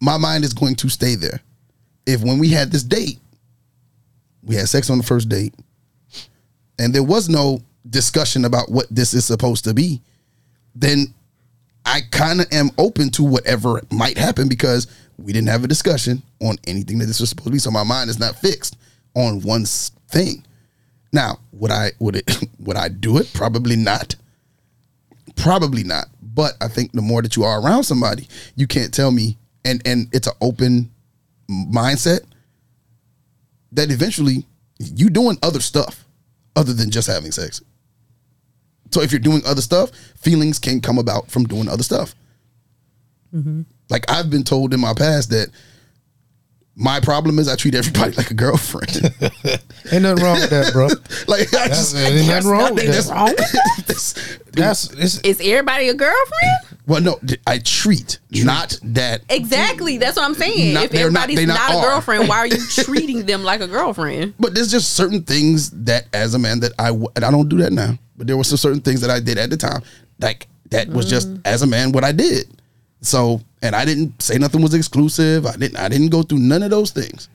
My 0.01 0.17
mind 0.17 0.43
is 0.43 0.53
going 0.53 0.75
to 0.75 0.89
stay 0.89 1.15
there. 1.15 1.39
If 2.05 2.21
when 2.21 2.39
we 2.39 2.49
had 2.49 2.71
this 2.71 2.83
date, 2.83 3.19
we 4.43 4.55
had 4.55 4.67
sex 4.67 4.89
on 4.89 4.97
the 4.97 5.03
first 5.05 5.29
date, 5.29 5.53
and 6.79 6.93
there 6.93 7.03
was 7.03 7.29
no 7.29 7.61
discussion 7.89 8.45
about 8.45 8.69
what 8.69 8.87
this 8.89 9.13
is 9.13 9.25
supposed 9.25 9.63
to 9.65 9.73
be, 9.73 10.01
then 10.75 11.13
I 11.85 12.01
kind 12.11 12.41
of 12.41 12.47
am 12.51 12.69
open 12.77 13.09
to 13.11 13.23
whatever 13.23 13.81
might 13.91 14.17
happen 14.17 14.47
because 14.47 14.87
we 15.17 15.33
didn't 15.33 15.49
have 15.49 15.63
a 15.63 15.67
discussion 15.67 16.21
on 16.41 16.57
anything 16.67 16.99
that 16.99 17.05
this 17.05 17.19
was 17.19 17.29
supposed 17.29 17.47
to 17.47 17.51
be. 17.51 17.59
So 17.59 17.71
my 17.71 17.83
mind 17.83 18.09
is 18.09 18.19
not 18.19 18.35
fixed 18.35 18.77
on 19.15 19.41
one 19.41 19.65
thing. 19.65 20.45
Now, 21.11 21.39
would 21.51 21.71
I 21.71 21.91
would 21.99 22.17
it 22.17 22.37
would 22.59 22.77
I 22.77 22.89
do 22.89 23.17
it? 23.17 23.31
Probably 23.33 23.75
not. 23.75 24.15
Probably 25.35 25.83
not. 25.83 26.05
But 26.21 26.53
I 26.61 26.67
think 26.67 26.91
the 26.91 27.01
more 27.01 27.21
that 27.21 27.35
you 27.35 27.43
are 27.43 27.61
around 27.61 27.83
somebody, 27.83 28.27
you 28.55 28.67
can't 28.67 28.93
tell 28.93 29.11
me, 29.11 29.37
and 29.65 29.81
and 29.85 30.07
it's 30.13 30.27
an 30.27 30.33
open 30.39 30.91
mindset 31.49 32.21
that 33.73 33.91
eventually 33.91 34.45
you 34.79 35.09
doing 35.09 35.37
other 35.43 35.59
stuff 35.59 36.05
other 36.55 36.73
than 36.73 36.89
just 36.89 37.07
having 37.07 37.31
sex. 37.31 37.61
So 38.91 39.01
if 39.01 39.11
you're 39.11 39.19
doing 39.19 39.41
other 39.45 39.61
stuff, 39.61 39.91
feelings 40.17 40.59
can 40.59 40.81
come 40.81 40.97
about 40.97 41.29
from 41.31 41.45
doing 41.45 41.69
other 41.69 41.83
stuff. 41.83 42.15
Mm-hmm. 43.33 43.61
Like 43.89 44.09
I've 44.09 44.29
been 44.29 44.43
told 44.43 44.73
in 44.73 44.79
my 44.79 44.93
past 44.93 45.29
that 45.29 45.49
my 46.75 46.99
problem 46.99 47.37
is 47.39 47.47
I 47.47 47.55
treat 47.55 47.75
everybody 47.75 48.13
like 48.13 48.31
a 48.31 48.33
girlfriend. 48.33 49.13
Ain't 49.91 50.03
nothing 50.03 50.23
wrong 50.23 50.39
with 50.39 50.49
that, 50.51 50.71
bro. 50.73 50.87
like 51.27 51.53
I 51.53 51.67
just 51.67 51.95
ain't 51.95 52.27
nothing 52.27 52.49
wrong 52.49 52.75
with 52.75 52.85
that's, 52.85 53.07
that. 53.09 53.35
that's- 53.87 54.37
That's 54.51 54.91
it's 54.91 55.19
Is 55.21 55.39
everybody 55.41 55.87
a 55.87 55.93
girlfriend? 55.93 56.57
well, 56.85 56.99
no, 57.01 57.17
I 57.47 57.59
treat, 57.59 58.19
not 58.31 58.77
that. 58.83 59.21
Exactly. 59.29 59.97
That's 59.97 60.17
what 60.17 60.25
I'm 60.25 60.33
saying. 60.33 60.73
Not- 60.73 60.85
if 60.85 60.91
they're 60.91 61.09
not- 61.09 61.23
everybody's 61.29 61.47
not, 61.47 61.71
not 61.71 61.79
a 61.83 61.87
girlfriend, 61.87 62.27
why 62.27 62.37
are 62.39 62.47
you 62.47 62.57
treating 62.67 63.25
them 63.25 63.43
like 63.45 63.61
a 63.61 63.67
girlfriend? 63.67 64.33
But 64.39 64.53
there's 64.53 64.69
just 64.69 64.93
certain 64.93 65.23
things 65.23 65.69
that, 65.85 66.07
as 66.13 66.33
a 66.33 66.39
man, 66.39 66.59
that 66.61 66.73
I 66.77 66.89
and 66.89 67.23
I 67.23 67.31
don't 67.31 67.47
do 67.47 67.57
that 67.59 67.71
now. 67.71 67.97
But 68.17 68.27
there 68.27 68.35
were 68.35 68.43
some 68.43 68.57
certain 68.57 68.81
things 68.81 68.99
that 69.01 69.09
I 69.09 69.19
did 69.21 69.37
at 69.37 69.49
the 69.49 69.57
time, 69.57 69.81
like 70.19 70.47
that 70.71 70.89
was 70.89 71.09
just 71.09 71.29
Mm. 71.33 71.41
as 71.45 71.61
a 71.61 71.67
man 71.67 71.91
what 71.93 72.03
I 72.03 72.11
did. 72.11 72.60
So, 73.01 73.41
and 73.61 73.75
I 73.75 73.83
didn't 73.85 74.21
say 74.21 74.37
nothing 74.37 74.61
was 74.61 74.73
exclusive. 74.73 75.45
I 75.45 75.55
didn't. 75.55 75.77
I 75.77 75.89
didn't 75.89 76.09
go 76.09 76.21
through 76.23 76.39
none 76.39 76.61
of 76.63 76.69
those 76.69 76.91
things. 76.91 77.29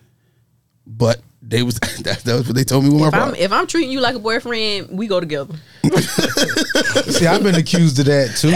But 0.86 1.20
they 1.42 1.62
was 1.64 1.74
that, 2.02 2.20
that 2.24 2.34
was 2.34 2.46
what 2.46 2.54
they 2.56 2.64
told 2.64 2.84
me 2.84 2.90
was 2.90 3.00
my 3.00 3.08
If 3.08 3.14
I'm, 3.14 3.34
if 3.34 3.52
I'm 3.52 3.66
treating 3.66 3.90
you 3.90 4.00
like 4.00 4.14
a 4.14 4.18
boyfriend, 4.20 4.88
we 4.96 5.06
go 5.08 5.18
together. 5.20 5.54
See, 7.10 7.26
I've 7.26 7.42
been 7.42 7.54
accused 7.56 7.98
of 7.98 8.06
that 8.06 8.36
too, 8.36 8.52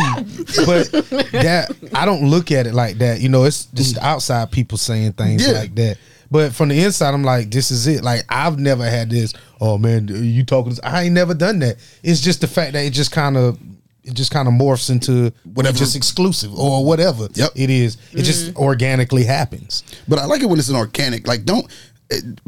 but 0.66 0.90
that 1.32 1.74
I 1.94 2.04
don't 2.04 2.28
look 2.28 2.50
at 2.52 2.66
it 2.66 2.74
like 2.74 2.98
that. 2.98 3.20
You 3.20 3.28
know, 3.28 3.44
it's 3.44 3.66
just 3.66 3.98
outside 3.98 4.50
people 4.50 4.78
saying 4.78 5.12
things 5.14 5.46
Yeah. 5.46 5.54
like 5.54 5.74
that. 5.76 5.98
But 6.32 6.54
from 6.54 6.68
the 6.68 6.80
inside, 6.80 7.12
I'm 7.12 7.24
like, 7.24 7.50
this 7.50 7.70
is 7.72 7.86
it. 7.88 8.04
Like 8.04 8.22
I've 8.28 8.58
never 8.58 8.88
had 8.88 9.10
this. 9.10 9.34
Oh 9.60 9.78
man, 9.78 10.08
you 10.08 10.44
talking? 10.44 10.70
This. 10.70 10.80
I 10.84 11.02
ain't 11.04 11.14
never 11.14 11.34
done 11.34 11.58
that. 11.60 11.76
It's 12.04 12.20
just 12.20 12.40
the 12.40 12.46
fact 12.46 12.72
that 12.74 12.84
it 12.84 12.90
just 12.92 13.10
kind 13.10 13.36
of, 13.36 13.58
it 14.10 14.14
just 14.14 14.30
kind 14.30 14.48
of 14.48 14.54
morphs 14.54 14.90
into 14.90 15.12
Whatever. 15.12 15.50
whatever, 15.54 15.78
just 15.78 15.96
exclusive 15.96 16.52
or 16.58 16.84
whatever. 16.84 17.28
Yep. 17.34 17.50
it 17.54 17.70
is. 17.70 17.96
It 18.12 18.22
just 18.22 18.52
mm. 18.52 18.56
organically 18.56 19.24
happens. 19.24 19.82
But 20.08 20.18
I 20.18 20.24
like 20.26 20.42
it 20.42 20.46
when 20.46 20.58
it's 20.58 20.68
an 20.68 20.76
organic. 20.76 21.26
Like, 21.26 21.44
don't. 21.44 21.66
It, 22.10 22.40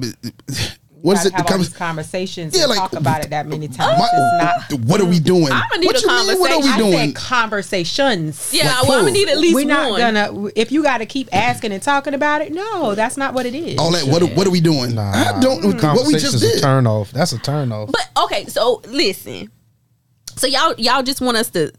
what 1.02 1.16
is 1.16 1.24
Gotta 1.24 1.28
it? 1.28 1.36
have 1.36 1.46
The 1.46 1.52
all 1.52 1.58
these 1.58 1.68
conversations 1.72 2.54
Yeah, 2.56 2.62
and 2.62 2.70
like- 2.70 2.78
talk 2.78 2.92
about 2.92 3.24
it 3.24 3.30
that 3.30 3.48
many 3.48 3.66
times. 3.66 3.98
My- 3.98 4.08
it's 4.12 4.70
not. 4.70 4.80
what 4.86 5.00
are 5.00 5.04
we 5.04 5.18
mm. 5.18 5.24
doing? 5.24 5.48
I'ma 5.50 5.64
need 5.78 5.86
what 5.86 5.96
a 5.96 6.00
you 6.00 6.06
mean? 6.06 6.38
What 6.38 6.50
are 6.52 6.58
we 6.58 6.62
conversation. 6.62 6.72
I 6.72 6.78
doing? 6.78 7.08
said 7.08 7.16
conversations. 7.16 8.50
Yeah, 8.52 8.66
Like 8.66 8.82
well, 8.84 8.92
I'm 8.98 9.00
gonna 9.06 9.12
need 9.12 9.28
at 9.28 9.38
least 9.38 9.54
We're 9.54 9.66
not 9.66 9.90
one. 9.90 10.00
gonna. 10.00 10.50
If 10.54 10.70
you 10.70 10.82
got 10.84 10.98
to 10.98 11.06
keep 11.06 11.28
asking 11.32 11.72
and 11.72 11.82
talking 11.82 12.14
about 12.14 12.40
it, 12.42 12.52
no, 12.52 12.94
that's 12.94 13.16
not 13.16 13.34
what 13.34 13.46
it 13.46 13.54
is. 13.54 13.78
All 13.78 13.90
that. 13.92 14.04
What? 14.06 14.22
What 14.36 14.46
are 14.46 14.50
we 14.50 14.60
doing? 14.60 14.94
Nah, 14.94 15.10
I 15.10 15.40
don't. 15.40 15.64
What 15.64 15.74
we 15.74 15.80
Conversation's 15.80 16.32
just 16.40 16.44
a 16.44 16.48
did. 16.54 16.62
turn 16.62 16.86
off. 16.86 17.10
That's 17.10 17.32
a 17.32 17.38
turn 17.38 17.72
off. 17.72 17.90
But 17.90 18.08
okay, 18.24 18.46
so 18.46 18.80
listen. 18.86 19.50
So 20.37 20.47
y'all 20.47 20.74
y'all 20.78 21.03
just 21.03 21.20
want 21.20 21.37
us 21.37 21.51
to 21.51 21.72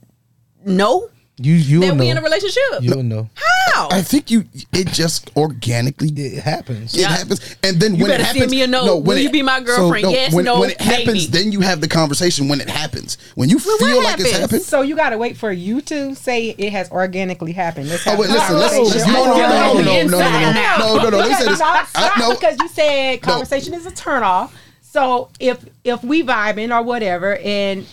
know 0.65 1.09
You 1.37 1.53
you 1.55 1.79
that 1.81 1.95
know. 1.95 2.03
we 2.03 2.09
in 2.09 2.17
a 2.17 2.21
relationship? 2.21 2.61
You'll 2.81 3.03
know. 3.03 3.29
How? 3.35 3.89
I 3.91 4.01
think 4.03 4.29
you. 4.29 4.45
It 4.71 4.87
just 4.89 5.31
organically. 5.35 6.09
It 6.09 6.43
happens. 6.43 6.95
It 6.95 7.05
happens, 7.07 7.55
and 7.63 7.79
then 7.79 7.95
You 7.95 8.03
when 8.03 8.11
it 8.11 8.13
better 8.19 8.23
send 8.25 8.37
happens, 8.37 8.51
me 8.51 8.61
a 8.61 8.67
note. 8.67 8.97
Will 9.03 9.17
you 9.17 9.31
be 9.31 9.41
my 9.41 9.59
girlfriend? 9.61 10.11
Yes, 10.11 10.31
when, 10.31 10.45
no, 10.45 10.59
when 10.59 10.69
it 10.69 10.79
happens, 10.79 11.31
maybe. 11.31 11.43
then 11.43 11.51
you 11.51 11.61
have 11.61 11.81
the 11.81 11.87
conversation. 11.87 12.47
When 12.47 12.61
it 12.61 12.69
happens, 12.69 13.17
when 13.35 13.49
you 13.49 13.57
what 13.57 13.79
feel 13.79 14.03
like 14.03 14.19
it's 14.19 14.29
happens? 14.29 14.41
happened. 14.41 14.61
So 14.61 14.81
you 14.81 14.95
got 14.95 15.09
to 15.09 15.17
wait 15.17 15.35
for 15.35 15.51
you 15.51 15.81
to 15.81 16.13
say 16.13 16.49
it 16.49 16.71
has 16.71 16.91
organically 16.91 17.51
happened. 17.51 17.89
Let's 17.89 18.05
Oh 18.05 18.11
have 18.11 18.19
wait, 18.19 18.29
a 18.29 18.33
listen, 18.33 18.55
listen. 18.55 18.79
Oh, 18.79 18.83
conversation. 18.83 19.13
No, 19.13 19.25
no, 19.25 19.33
no, 19.33 19.47
no, 19.47 19.47
no, 19.47 19.73
no, 19.73 19.81
no, 19.81 19.83
no, 19.83 19.99
Inside 19.99 20.53
no, 20.53 20.61
out. 20.61 20.79
no, 20.79 20.95
no, 21.03 21.09
no. 21.09 21.17
Let 21.17 21.29
me 21.29 21.33
say 21.35 21.43
Because- 21.43 21.47
this. 21.47 21.57
Stop, 21.57 21.75
I, 21.75 21.85
stop, 22.07 22.17
no, 22.19 22.33
because 22.35 22.57
you 22.59 22.67
said 22.67 23.21
conversation 23.23 23.73
is 23.73 23.85
a 23.87 23.91
turn 23.91 24.21
off. 24.23 24.55
So 24.81 25.29
if 25.39 25.65
if 25.83 26.03
we 26.03 26.21
vibing 26.21 26.71
or 26.77 26.83
whatever, 26.83 27.37
and 27.37 27.87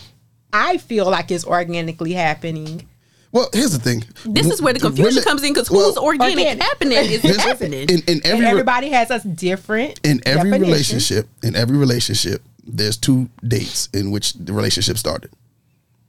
I 0.53 0.77
feel 0.77 1.09
like 1.09 1.31
it's 1.31 1.45
organically 1.45 2.13
happening, 2.13 2.87
well, 3.31 3.49
here's 3.53 3.71
the 3.71 3.79
thing. 3.79 4.03
this 4.25 4.47
is 4.47 4.61
where 4.61 4.73
the 4.73 4.79
confusion 4.81 5.15
Women- 5.15 5.23
comes 5.23 5.43
in 5.43 5.53
because 5.53 5.71
well, 5.71 5.87
who's 5.87 5.97
organic 5.97 6.37
Organic. 6.37 6.61
happening 6.63 6.97
is 6.97 7.21
here's- 7.21 7.37
happening. 7.37 7.83
in, 7.89 7.99
in 7.99 8.03
and 8.07 8.25
every 8.25 8.41
re- 8.45 8.51
everybody 8.51 8.89
has 8.89 9.09
us 9.09 9.23
different 9.23 9.99
in 10.03 10.21
every 10.25 10.51
definitions. 10.51 10.67
relationship, 10.67 11.27
in 11.41 11.55
every 11.55 11.77
relationship, 11.77 12.41
there's 12.67 12.97
two 12.97 13.29
dates 13.47 13.87
in 13.93 14.11
which 14.11 14.33
the 14.33 14.51
relationship 14.53 14.97
started. 14.97 15.31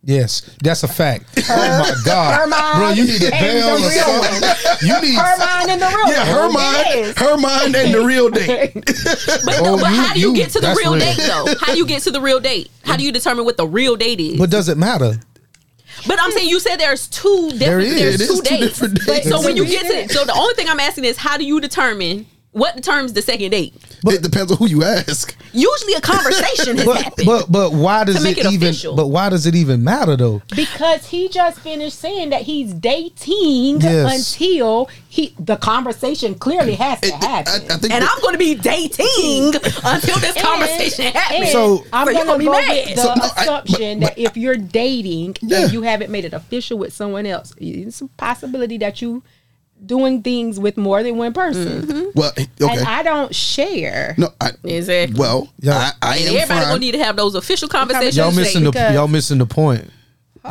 Yes, 0.05 0.41
that's 0.63 0.83
a 0.83 0.89
fact. 0.89 1.27
oh 1.49 1.79
my 1.79 1.95
God, 2.05 2.35
Hermine 2.41 2.77
bro, 2.77 2.91
you 2.91 3.05
need 3.05 3.23
a 3.23 3.33
and 3.33 3.61
bell 3.61 3.79
the 3.79 3.87
or 3.87 3.91
something. 3.91 4.89
You 4.89 5.01
need 5.01 5.15
Her 5.15 5.39
mind 5.39 5.71
and 5.71 5.81
the 5.81 5.87
real. 5.87 6.09
Yeah, 6.09 6.25
her 6.27 6.41
one. 6.47 6.53
mind, 6.55 6.87
Yes. 6.91 7.19
her 7.19 7.37
mind, 7.39 7.77
and 7.77 7.95
the 7.95 8.01
real 8.05 8.29
date. 8.29 8.73
But, 9.45 9.55
Oh, 9.61 9.79
but 9.81 9.91
you- 9.91 9.97
how 9.97 10.13
do 10.15 10.21
you, 10.21 10.29
you- 10.31 10.35
get 10.37 10.51
to 10.51 10.61
the 10.61 10.75
real, 10.77 10.95
real. 10.95 11.01
date 11.01 11.19
though? 11.19 11.55
How 11.61 11.73
do 11.73 11.79
you 11.79 11.87
get 11.87 12.03
to 12.03 12.11
the 12.11 12.21
real 12.21 12.41
date? 12.41 12.71
How 12.85 12.97
do 12.97 13.05
you 13.05 13.13
determine 13.13 13.45
what 13.45 13.57
the 13.57 13.67
real 13.67 13.95
date 13.95 14.19
is? 14.19 14.39
But 14.39 14.51
does 14.51 14.69
it 14.69 14.77
matter? 14.77 15.21
But 16.09 16.19
I'm 16.21 16.33
saying 16.33 16.49
you 16.49 16.59
said 16.59 16.79
there's 16.79 17.07
two 17.07 17.51
different 17.57 17.83
is. 17.87 18.19
there's 18.19 18.29
two 18.29 18.37
two 18.39 18.43
dates. 18.43 18.67
different 18.81 19.07
dates. 19.07 19.29
So 19.29 19.41
when 19.41 19.57
you 19.57 19.65
Yes, 19.65 19.83
get 19.83 19.91
it 19.93 20.09
to 20.09 20.15
so 20.15 20.25
the 20.25 20.33
only 20.35 20.55
thing 20.55 20.69
I'm 20.69 20.81
asking 20.81 21.05
is 21.05 21.17
how 21.17 21.37
do 21.37 21.45
you 21.45 21.61
determine 21.61 22.27
What 22.53 22.77
determines 22.77 23.15
the 23.15 23.23
second 23.23 23.51
date? 23.53 23.75
But 24.03 24.13
it 24.15 24.23
depends 24.23 24.53
on 24.53 24.59
who 24.59 24.67
you 24.67 24.85
ask. 24.85 25.35
Usually, 25.55 25.95
a 25.95 26.03
conversation 26.03 26.77
has 26.77 26.85
But 26.93 27.03
happened. 27.03 27.27
but 27.27 27.51
but 27.51 27.73
why 27.73 28.05
does 28.05 28.17
To 28.17 28.23
make 28.23 28.37
it, 28.37 28.45
it 28.45 28.53
even? 28.53 28.69
official. 28.69 28.95
But 28.95 29.07
why 29.09 29.31
does 29.31 29.47
it 29.47 29.55
even 29.55 29.83
matter 29.83 30.17
though? 30.17 30.43
Because 30.55 31.07
he 31.07 31.29
just 31.31 31.61
finished 31.61 31.99
saying 31.99 32.29
that 32.31 32.43
he's 32.43 32.75
dating 32.75 33.81
Yes. 33.81 34.35
until 34.35 34.91
he 35.09 35.35
the 35.39 35.57
conversation 35.57 36.35
clearly 36.35 36.75
has 36.75 37.01
to 37.01 37.07
It- 37.09 37.15
I, 37.23 37.27
happen. 37.27 37.53
I 37.71 37.77
think 37.79 37.93
and 37.93 38.03
that- 38.03 38.11
I'm 38.15 38.21
going 38.21 38.35
to 38.35 38.39
be 38.39 38.55
dating 38.55 39.55
until 39.85 40.19
this 40.19 40.43
conversation 40.43 41.07
happens. 41.13 41.41
And 41.41 41.49
So- 41.49 41.85
I'm 41.93 42.07
So 42.07 42.13
gonna 42.13 42.25
gonna 42.27 42.39
be 42.39 42.49
mad. 42.51 42.69
with 42.87 42.97
the 42.97 43.01
So, 43.01 43.15
no, 43.15 43.23
I- 43.23 43.43
assumption 43.43 44.01
but- 44.01 44.07
that 44.17 44.19
if 44.19 44.37
you're 44.37 44.57
dating 44.57 45.37
Yeah. 45.41 45.63
and 45.65 45.73
you 45.73 45.83
haven't 45.83 46.11
made 46.11 46.27
it 46.27 46.35
official 46.35 46.77
with 46.77 46.93
someone 46.93 47.25
else, 47.25 47.55
it's 47.57 48.03
a 48.03 48.09
possibility 48.09 48.77
that 48.79 49.01
you 49.01 49.23
doing 49.85 50.23
things 50.23 50.59
with 50.61 50.77
more 50.77 51.03
than 51.03 51.17
one 51.17 51.33
person. 51.33 51.83
Mm-hmm. 51.83 51.91
Mm-hmm. 51.91 52.11
well, 52.15 52.31
okay. 52.31 52.47
And 52.79 52.81
I 52.89 53.03
don't 53.03 53.35
share. 53.35 54.15
no, 54.19 54.29
I, 54.41 54.51
Exactly. 54.65 55.19
well, 55.19 55.49
Yeah. 55.59 55.75
I, 55.75 55.93
I 56.03 56.17
and 56.19 56.29
am 56.29 56.35
everybody 56.37 56.47
fine. 56.61 56.63
gonna 56.69 56.79
need 56.79 56.93
to 56.93 57.05
have 57.05 57.17
those 57.17 57.35
official 57.35 57.69
conversations. 57.69 58.17
Y'all 58.17 58.33
missing 58.33 58.65
the 58.65 58.71
because- 58.71 58.95
y'all 58.95 59.09
missing 59.09 59.39
the 59.39 59.47
point. 59.47 59.91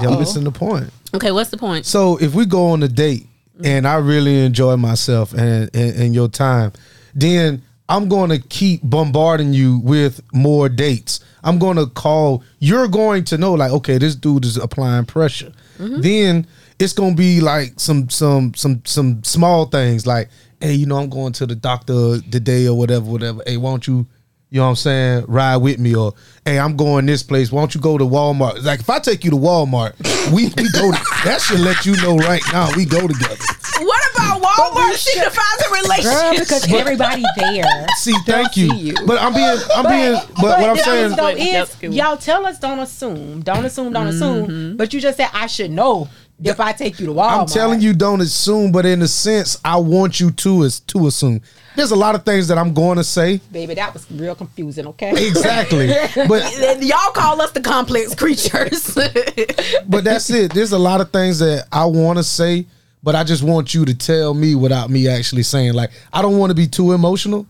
Y'all 0.01 0.17
missing 0.19 0.43
the 0.45 0.51
point. 0.51 0.89
okay, 1.13 1.32
what's 1.32 1.49
the 1.49 1.57
point? 1.57 1.86
So 1.86 2.17
if 2.17 2.34
we 2.34 2.45
go 2.45 2.67
on 2.69 2.82
a 2.84 2.88
date 2.88 3.27
mm-hmm. 3.55 3.65
and 3.65 3.88
I 3.88 3.95
really 3.95 4.45
enjoy 4.45 4.77
myself 4.77 5.34
and, 5.34 5.69
and 5.73 5.95
and 6.01 6.15
your 6.15 6.29
time, 6.29 6.71
then 7.13 7.61
I'm 7.89 8.07
going 8.07 8.29
to 8.29 8.39
keep 8.39 8.79
bombarding 8.84 9.51
you 9.53 9.79
with 9.79 10.21
more 10.34 10.69
dates. 10.69 11.19
I'm 11.43 11.59
going 11.59 11.75
to 11.75 11.88
call. 11.88 12.41
You're 12.59 12.88
going 12.88 13.25
to 13.25 13.38
know 13.38 13.53
like, 13.53 13.71
okay, 13.71 13.97
this 13.97 14.15
dude 14.15 14.45
is 14.45 14.55
applying 14.55 15.05
pressure. 15.05 15.51
Then 15.77 16.47
it's 16.82 16.93
going 16.93 17.11
to 17.11 17.17
be 17.17 17.41
like 17.41 17.79
some 17.79 18.09
some 18.09 18.53
some 18.55 18.82
some 18.86 19.23
small 19.23 19.65
things 19.65 20.07
like, 20.07 20.29
hey, 20.59 20.73
you 20.73 20.86
know, 20.86 20.97
I'm 20.97 21.09
going 21.09 21.34
to 21.34 21.45
the 21.45 21.55
doctor 21.55 22.19
today 22.21 22.67
or 22.67 22.77
whatever, 22.77 23.05
whatever. 23.05 23.43
Hey, 23.45 23.57
why 23.57 23.71
don't 23.71 23.88
you? 23.88 24.07
You 24.49 24.57
know 24.59 24.65
what 24.65 24.69
I'm 24.71 24.75
saying? 24.75 25.25
Ride 25.29 25.57
with 25.57 25.79
me, 25.79 25.95
or 25.95 26.13
hey, 26.43 26.59
I'm 26.59 26.75
going 26.75 27.05
this 27.05 27.23
place. 27.23 27.53
Why 27.53 27.61
don't 27.61 27.73
you 27.73 27.79
go 27.79 27.97
to 27.97 28.03
Walmart? 28.03 28.61
Like 28.65 28.82
if 28.82 28.89
I 28.89 28.99
take 28.99 29.23
you 29.23 29.32
to 29.32 29.38
Walmart, 29.38 29.93
we 30.34 30.47
we 30.47 30.69
go. 30.71 30.91
that 31.23 31.39
should 31.39 31.61
let 31.61 31.86
you 31.86 31.95
know 32.01 32.17
right 32.17 32.41
now 32.51 32.69
we 32.75 32.84
go 32.84 33.07
together. 33.07 33.38
What 33.79 34.13
about 34.13 34.41
Walmart 34.41 34.97
She 34.97 35.19
defines 35.19 35.38
a 35.61 35.69
Girl, 35.69 35.82
relationship? 35.84 36.47
because 36.47 36.73
everybody 36.73 37.23
there. 37.38 37.88
See, 37.97 38.13
thank 38.25 38.57
you. 38.57 38.69
see 38.71 38.77
you. 38.77 38.93
But 39.05 39.21
I'm 39.21 39.34
being, 39.34 39.57
I'm 39.73 39.88
being. 39.88 40.21
But, 40.36 40.59
what 40.59 40.69
I'm 40.69 40.75
saying, 40.75 41.07
thing 41.09 41.17
though 41.17 41.36
That's 41.36 41.82
is, 41.82 41.95
y'all 41.95 42.17
tell 42.17 42.45
us 42.45 42.59
don't 42.59 42.79
assume, 42.79 43.41
don't 43.43 43.63
assume, 43.63 43.93
don't 43.93 44.07
assume. 44.07 44.47
Mm-hmm. 44.47 44.75
But 44.75 44.93
you 44.93 44.99
just 44.99 45.17
said 45.17 45.29
I 45.34 45.47
should 45.47 45.71
know 45.71 46.09
if 46.43 46.59
I 46.59 46.71
take 46.71 46.99
you 46.99 47.07
to 47.07 47.13
Walmart. 47.13 47.39
I'm 47.41 47.45
telling 47.45 47.81
you, 47.81 47.93
don't 47.93 48.21
assume. 48.21 48.71
But 48.71 48.85
in 48.85 49.01
a 49.01 49.07
sense, 49.07 49.57
I 49.63 49.77
want 49.77 50.19
you 50.19 50.31
to 50.31 50.63
is 50.63 50.79
to 50.81 51.07
assume. 51.07 51.41
There's 51.75 51.91
a 51.91 51.95
lot 51.95 52.15
of 52.15 52.25
things 52.25 52.47
that 52.49 52.57
I'm 52.57 52.73
going 52.73 52.97
to 52.97 53.03
say. 53.03 53.37
baby, 53.51 53.75
that 53.75 53.93
was 53.93 54.09
real 54.11 54.35
confusing. 54.35 54.87
Okay, 54.87 55.27
Exactly. 55.27 55.87
but 56.27 56.81
Y'all 56.81 57.11
call 57.11 57.41
us 57.41 57.51
the 57.51 57.61
complex 57.61 58.13
creatures. 58.21 58.93
but 59.87 60.03
that's 60.03 60.29
it. 60.29 60.53
There's 60.53 60.73
a 60.73 60.79
lot 60.79 61.01
of 61.01 61.11
things 61.11 61.39
that 61.39 61.67
I 61.71 61.85
want 61.85 62.17
to 62.17 62.23
say, 62.23 62.65
but 63.03 63.15
I 63.15 63.23
just 63.23 63.43
want 63.43 63.73
you 63.73 63.85
to 63.85 63.93
tell 63.95 64.33
me 64.33 64.55
without 64.55 64.89
me 64.89 65.07
actually 65.07 65.43
saying. 65.43 65.73
Like, 65.73 65.91
I 66.11 66.21
don't 66.21 66.37
want 66.37 66.49
to 66.49 66.55
be 66.55 66.67
too 66.67 66.91
emotional, 66.91 67.47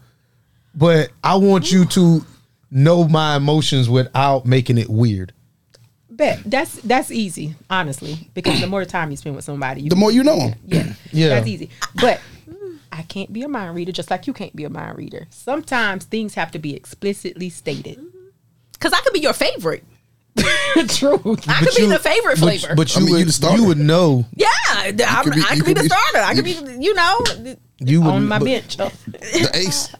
but 0.75 1.09
I 1.23 1.35
want 1.35 1.71
you 1.71 1.85
to 1.85 2.25
know 2.69 3.07
my 3.07 3.35
emotions 3.35 3.89
without 3.89 4.45
making 4.45 4.77
it 4.77 4.89
weird. 4.89 5.33
Bet 6.12 6.39
that's 6.45 6.76
that's 6.82 7.09
easy, 7.12 7.55
honestly, 7.70 8.30
because 8.34 8.59
the 8.62 8.68
more 8.68 8.86
time 8.86 9.12
you 9.12 9.18
spend 9.18 9.36
with 9.36 9.45
somebody, 9.45 9.82
you 9.82 9.89
the 9.89 9.95
more 9.95 10.12
you 10.12 10.24
know 10.24 10.39
'em. 10.39 10.53
yeah, 10.66 10.93
Yeah. 11.12 11.30
that's 11.30 11.47
easy. 11.47 11.70
But 11.95 12.20
I 12.91 13.03
can't 13.03 13.32
be 13.32 13.41
a 13.43 13.47
mind 13.47 13.76
reader, 13.76 13.91
just 13.91 14.12
like 14.12 14.28
you 14.28 14.34
can't 14.34 14.55
be 14.55 14.64
a 14.66 14.70
mind 14.70 14.97
reader. 14.97 15.28
Sometimes 15.30 16.05
things 16.05 16.36
have 16.36 16.51
to 16.51 16.59
be 16.59 16.76
explicitly 16.76 17.49
stated. 17.49 17.99
Because 18.74 18.93
I 18.93 18.99
could 19.01 19.14
be 19.14 19.20
your 19.22 19.34
favorite. 19.34 19.84
True. 20.88 21.16
I 21.47 21.59
could 21.64 21.76
be 21.76 21.86
the 21.88 21.99
favorite 22.01 22.39
but- 22.39 22.59
flavor. 22.59 22.76
But, 22.76 22.95
I 22.95 22.99
you 22.99 23.05
mean, 23.05 23.16
you 23.20 23.26
would, 23.26 23.34
the 23.34 23.53
you 23.55 23.66
would 23.66 23.78
know. 23.78 24.26
yeah, 24.36 24.47
I'm, 24.76 24.99
I 25.01 25.22
could 25.24 25.34
be- 25.34 25.41
could 25.43 25.66
be 25.66 25.74
the 25.74 25.82
be- 25.82 25.88
starter. 25.88 26.18
I 26.20 26.34
could 26.34 26.47
you- 26.47 26.62
be, 26.78 26.84
you 26.84 26.93
know, 26.93 27.20
You 27.80 28.01
would 28.01 28.09
on 28.09 28.28
my 28.28 28.39
but- 28.39 28.45
bench. 28.45 28.78
The 28.78 29.49
ace. 29.53 29.93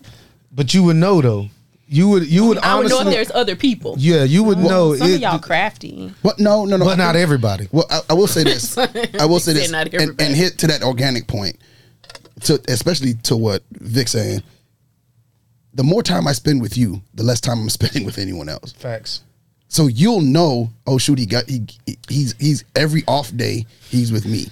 But 0.51 0.74
you 0.74 0.84
would 0.84 0.95
know 0.97 1.22
though. 1.22 1.47
You 1.93 2.07
would 2.07 2.25
you 2.25 2.45
would 2.45 2.57
I 2.59 2.79
would 2.79 2.89
know 2.89 3.01
if 3.01 3.07
there's 3.07 3.31
other 3.31 3.57
people. 3.57 3.95
Yeah, 3.97 4.23
you 4.23 4.43
would 4.45 4.57
know 4.57 4.95
some 4.95 5.09
it, 5.09 5.15
of 5.15 5.19
y'all 5.19 5.39
crafty. 5.39 6.13
What? 6.21 6.39
No, 6.39 6.63
no, 6.63 6.77
no. 6.77 6.85
but 6.85 6.97
not 6.97 7.17
everybody. 7.17 7.67
Well, 7.69 7.85
I, 7.89 7.99
I 8.11 8.13
will 8.13 8.27
say 8.27 8.45
this. 8.45 8.77
I 9.19 9.25
will 9.25 9.41
say 9.41 9.51
this, 9.51 9.69
not 9.69 9.87
and, 9.87 9.95
everybody. 9.95 10.25
and 10.25 10.33
hit 10.33 10.57
to 10.59 10.67
that 10.67 10.83
organic 10.83 11.27
point, 11.27 11.57
to 12.43 12.61
especially 12.69 13.15
to 13.23 13.35
what 13.35 13.63
Vic's 13.71 14.11
saying. 14.11 14.41
The 15.73 15.83
more 15.83 16.01
time 16.01 16.29
I 16.29 16.31
spend 16.31 16.61
with 16.61 16.77
you, 16.77 17.01
the 17.13 17.23
less 17.23 17.41
time 17.41 17.59
I'm 17.59 17.69
spending 17.81 18.05
with 18.05 18.19
anyone 18.19 18.47
else. 18.47 18.71
Facts. 18.71 19.23
So 19.67 19.87
you'll 19.87 20.21
know. 20.21 20.69
Oh 20.87 20.97
shoot, 20.97 21.19
he 21.19 21.25
got 21.25 21.49
he 21.49 21.65
he's 22.07 22.35
he's 22.39 22.63
every 22.73 23.03
off 23.05 23.35
day 23.35 23.65
he's 23.89 24.13
with 24.13 24.25
me. 24.25 24.45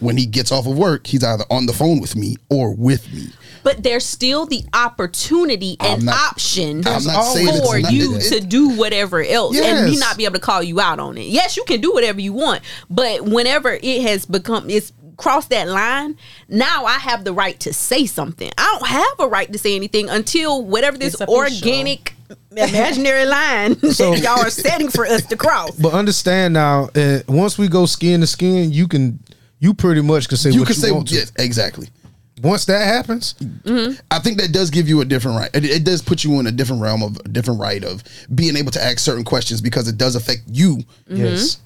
When 0.00 0.16
he 0.16 0.26
gets 0.26 0.52
off 0.52 0.66
of 0.66 0.76
work, 0.76 1.06
he's 1.06 1.24
either 1.24 1.44
on 1.50 1.66
the 1.66 1.72
phone 1.72 2.00
with 2.00 2.14
me 2.16 2.36
or 2.50 2.74
with 2.74 3.12
me. 3.12 3.28
But 3.62 3.82
there's 3.82 4.04
still 4.04 4.44
the 4.44 4.62
opportunity 4.74 5.76
and 5.80 6.00
I'm 6.00 6.04
not- 6.04 6.32
option 6.32 6.86
I'm 6.86 7.04
not 7.04 7.32
saying 7.32 7.48
it's 7.48 7.66
for 7.66 7.78
not- 7.78 7.92
you 7.92 8.16
it- 8.16 8.20
to 8.32 8.40
do 8.40 8.70
whatever 8.70 9.22
else 9.22 9.56
and 9.58 9.90
me 9.90 9.96
not 9.96 10.16
be 10.18 10.24
able 10.24 10.34
to 10.34 10.40
call 10.40 10.62
you 10.62 10.80
out 10.80 10.98
on 11.00 11.16
it. 11.16 11.26
Yes, 11.28 11.56
you 11.56 11.64
can 11.64 11.80
do 11.80 11.92
whatever 11.92 12.20
you 12.20 12.32
want, 12.32 12.62
but 12.90 13.24
whenever 13.24 13.78
it 13.82 14.02
has 14.02 14.26
become 14.26 14.68
it's 14.68 14.92
crossed 15.16 15.48
that 15.50 15.68
line, 15.68 16.16
now 16.48 16.84
I 16.84 16.98
have 16.98 17.24
the 17.24 17.32
right 17.32 17.58
to 17.60 17.72
say 17.72 18.04
something. 18.04 18.50
I 18.58 18.76
don't 18.78 18.88
have 18.88 19.20
a 19.20 19.28
right 19.28 19.50
to 19.52 19.58
say 19.58 19.76
anything 19.76 20.10
until 20.10 20.62
whatever 20.62 20.98
this 20.98 21.14
It's 21.14 21.22
official. 21.22 21.34
organic 21.36 22.14
imaginary 22.50 23.24
line 23.26 23.80
So- 23.92 24.10
that 24.10 24.20
y'all 24.22 24.40
are 24.40 24.50
setting 24.50 24.88
for 24.90 25.06
us 25.06 25.24
to 25.26 25.36
cross. 25.36 25.70
But 25.72 25.92
understand 25.94 26.54
now, 26.54 26.88
uh, 26.94 27.20
once 27.28 27.56
we 27.58 27.68
go 27.68 27.86
skin 27.86 28.20
to 28.20 28.26
skin, 28.26 28.72
you 28.72 28.88
can 28.88 29.20
you 29.64 29.74
pretty 29.74 30.02
much 30.02 30.28
can 30.28 30.36
say 30.36 30.50
You 30.50 30.60
what 30.60 30.68
can 30.68 30.76
you 30.76 30.82
say 30.82 30.92
want 30.92 31.08
to. 31.08 31.14
yes, 31.14 31.32
exactly. 31.38 31.88
Once 32.42 32.64
that 32.66 32.84
happens, 32.84 33.34
mm-hmm. 33.34 33.94
I 34.10 34.18
think 34.18 34.38
that 34.38 34.52
does 34.52 34.68
give 34.70 34.88
you 34.88 35.00
a 35.00 35.04
different 35.04 35.38
right. 35.38 35.50
It, 35.54 35.64
it 35.64 35.84
does 35.84 36.02
put 36.02 36.22
you 36.24 36.38
in 36.40 36.46
a 36.46 36.52
different 36.52 36.82
realm 36.82 37.02
of 37.02 37.16
a 37.24 37.28
different 37.28 37.60
right 37.60 37.82
of 37.82 38.02
being 38.34 38.56
able 38.56 38.72
to 38.72 38.82
ask 38.84 38.98
certain 38.98 39.24
questions 39.24 39.60
because 39.60 39.88
it 39.88 39.96
does 39.96 40.16
affect 40.16 40.42
you 40.48 40.76
mm-hmm. 40.76 41.16
yes, 41.16 41.58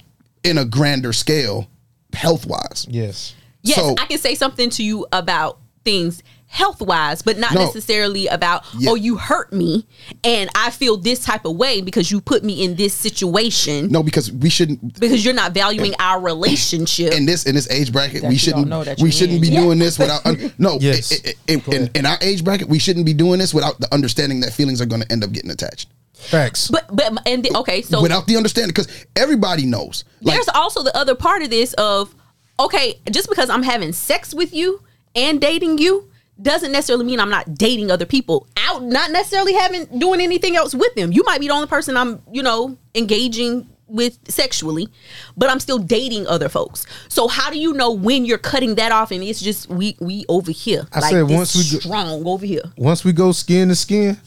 in 0.43 0.57
a 0.57 0.65
grander 0.65 1.11
scale, 1.11 1.67
health 2.13 2.45
wise. 2.45 2.85
yes. 2.89 3.35
Yes, 3.61 3.75
So- 3.77 3.95
I 3.99 4.05
can 4.05 4.17
say 4.19 4.35
something 4.35 4.69
to 4.71 4.83
you 4.83 5.05
about 5.11 5.59
things 5.83 6.23
health 6.51 6.81
wise, 6.81 7.21
but 7.21 7.37
not 7.37 7.53
No. 7.53 7.63
necessarily 7.63 8.25
about, 8.25 8.65
Yeah. 8.77 8.89
oh, 8.89 8.95
you 8.95 9.17
hurt 9.17 9.53
me 9.53 9.85
and 10.23 10.49
I 10.55 10.71
feel 10.71 10.97
this 10.97 11.19
type 11.19 11.45
of 11.45 11.55
way 11.55 11.79
because 11.79 12.09
you 12.09 12.19
put 12.19 12.43
me 12.43 12.63
in 12.63 12.75
this 12.75 12.91
situation 12.93 13.87
No, 13.91 14.01
because 14.01 14.31
we 14.31 14.49
shouldn't 14.49 14.99
because 14.99 15.23
you're 15.23 15.35
not 15.35 15.53
valuing 15.53 15.93
our 15.99 16.19
relationship. 16.19 17.13
in 17.13 17.27
this 17.27 17.43
in 17.43 17.53
this 17.53 17.69
age 17.69 17.91
bracket. 17.93 18.23
we 18.23 18.35
shouldn't 18.35 18.67
know 18.67 18.83
that 18.83 18.99
we 18.99 19.11
shouldn't 19.11 19.35
in. 19.35 19.41
be 19.41 19.49
Yeah. 19.49 19.61
doing 19.61 19.77
this 19.77 19.99
without 19.99 20.25
no. 20.59 20.79
Yes. 20.81 21.11
in, 21.47 21.89
in 21.93 22.05
our 22.07 22.17
age 22.21 22.43
bracket, 22.43 22.67
we 22.67 22.79
shouldn't 22.79 23.05
be 23.05 23.13
doing 23.13 23.37
this 23.39 23.53
without 23.53 23.79
the 23.79 23.93
understanding 23.93 24.39
that 24.39 24.51
feelings 24.51 24.81
are 24.81 24.85
going 24.87 25.03
to 25.03 25.11
end 25.11 25.23
up 25.23 25.31
getting 25.31 25.51
attached. 25.51 25.87
Facts. 26.13 26.67
but 26.67 26.83
but 26.93 27.13
and 27.27 27.43
the, 27.45 27.55
okay, 27.59 27.83
so 27.83 28.01
without 28.01 28.25
the 28.27 28.35
understanding, 28.37 28.69
because 28.69 28.87
everybody 29.15 29.65
knows. 29.67 30.03
Like, 30.21 30.35
there's 30.35 30.49
also 30.49 30.81
the 30.83 30.95
other 30.97 31.13
part 31.15 31.43
of 31.43 31.49
this 31.51 31.73
of 31.73 32.13
okay, 32.59 32.99
just 33.11 33.29
because 33.29 33.49
I'm 33.51 33.63
having 33.63 33.93
sex 33.93 34.33
with 34.33 34.51
you 34.53 34.81
and 35.15 35.39
dating 35.39 35.77
you 35.77 36.09
doesn't 36.41 36.71
necessarily 36.71 37.05
mean 37.05 37.19
I'm 37.19 37.29
not 37.29 37.53
dating 37.55 37.91
other 37.91 38.05
people 38.05 38.47
out, 38.57 38.83
not 38.83 39.11
necessarily 39.11 39.53
having 39.53 39.85
doing 39.99 40.21
anything 40.21 40.55
else 40.55 40.73
with 40.73 40.93
them. 40.95 41.11
You 41.11 41.23
might 41.25 41.39
be 41.39 41.47
the 41.47 41.53
only 41.53 41.67
person 41.67 41.97
I'm, 41.97 42.21
you 42.31 42.43
know, 42.43 42.77
engaging 42.95 43.67
with 43.87 44.19
sexually, 44.29 44.87
but 45.35 45.49
I'm 45.49 45.59
still 45.59 45.79
dating 45.79 46.27
other 46.27 46.47
folks. 46.47 46.85
So 47.07 47.27
how 47.27 47.49
do 47.49 47.57
you 47.57 47.73
know 47.73 47.91
when 47.91 48.25
you're 48.25 48.37
cutting 48.37 48.75
that 48.75 48.91
off 48.91 49.11
and 49.11 49.23
it's 49.23 49.41
just 49.41 49.69
we 49.69 49.97
we 49.99 50.25
over 50.29 50.51
here? 50.51 50.87
I 50.93 51.01
said 51.01 51.27
this 51.27 51.37
once 51.37 51.55
we 51.55 51.63
go- 51.71 51.79
strong 51.79 52.27
over 52.27 52.45
here. 52.45 52.63
Once 52.77 53.03
we 53.03 53.11
go 53.11 53.31
skin 53.31 53.69
to 53.69 53.75
skin, 53.75 54.17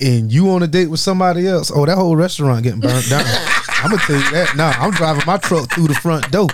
and 0.00 0.32
you 0.32 0.50
on 0.50 0.62
a 0.62 0.66
date 0.66 0.88
with 0.88 1.00
somebody 1.00 1.46
else, 1.46 1.70
oh, 1.74 1.86
that 1.86 1.96
whole 1.96 2.16
restaurant 2.16 2.62
getting 2.62 2.80
burnt 2.80 3.08
down. 3.08 3.24
I'm 3.68 3.90
gonna 3.90 4.02
tell 4.02 4.16
you 4.16 4.30
that. 4.30 4.56
Now 4.56 4.70
I'm 4.70 4.92
driving 4.92 5.24
my 5.26 5.36
truck 5.36 5.70
through 5.70 5.88
the 5.88 5.94
front 5.94 6.30
door. 6.30 6.48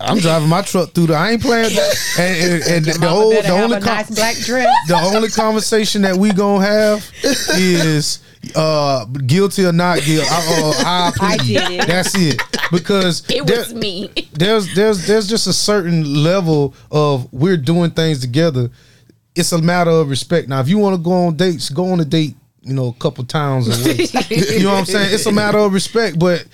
I'm 0.00 0.18
driving 0.18 0.48
my 0.48 0.62
truck 0.62 0.92
through 0.92 1.08
the. 1.08 1.14
I 1.14 1.32
ain't 1.32 1.42
playing. 1.42 1.74
that. 1.74 1.96
And, 2.18 2.62
and, 2.62 2.86
and 2.88 3.02
the, 3.02 3.08
whole, 3.08 3.30
the 3.30 3.48
only 3.50 3.76
com- 3.80 3.84
nice 3.96 4.10
black 4.10 4.36
dress. 4.36 4.68
the 4.88 4.96
only 4.96 5.28
conversation 5.28 6.02
that 6.02 6.16
we 6.16 6.32
gonna 6.32 6.64
have 6.64 7.10
is 7.56 8.20
uh 8.56 9.04
guilty 9.04 9.64
or 9.66 9.72
not 9.72 9.98
guilty. 10.02 10.26
Uh, 10.30 10.34
uh, 10.34 10.72
I, 10.84 11.12
I 11.20 11.36
plead. 11.36 11.46
did. 11.56 11.80
That's 11.88 12.14
it. 12.16 12.40
Because 12.70 13.22
It 13.30 13.46
there- 13.46 13.58
was 13.58 13.74
me. 13.74 14.10
there's 14.32 14.74
there's 14.74 15.06
there's 15.06 15.28
just 15.28 15.46
a 15.46 15.52
certain 15.52 16.22
level 16.22 16.74
of 16.90 17.30
we're 17.32 17.56
doing 17.58 17.90
things 17.90 18.20
together. 18.20 18.70
It's 19.34 19.52
a 19.52 19.60
matter 19.62 19.90
of 19.90 20.08
respect. 20.10 20.48
Now, 20.48 20.60
if 20.60 20.68
you 20.68 20.78
want 20.78 20.96
to 20.96 21.02
go 21.02 21.12
on 21.12 21.36
dates, 21.36 21.68
go 21.70 21.92
on 21.92 22.00
a 22.00 22.04
date. 22.04 22.34
You 22.62 22.74
know, 22.74 22.88
a 22.88 22.92
couple 22.94 23.24
towns 23.24 23.68
away. 23.68 24.06
you 24.28 24.62
know 24.64 24.72
what 24.72 24.78
I'm 24.80 24.84
saying? 24.84 25.14
It's 25.14 25.24
a 25.26 25.32
matter 25.32 25.58
of 25.58 25.72
respect, 25.72 26.18
but. 26.18 26.44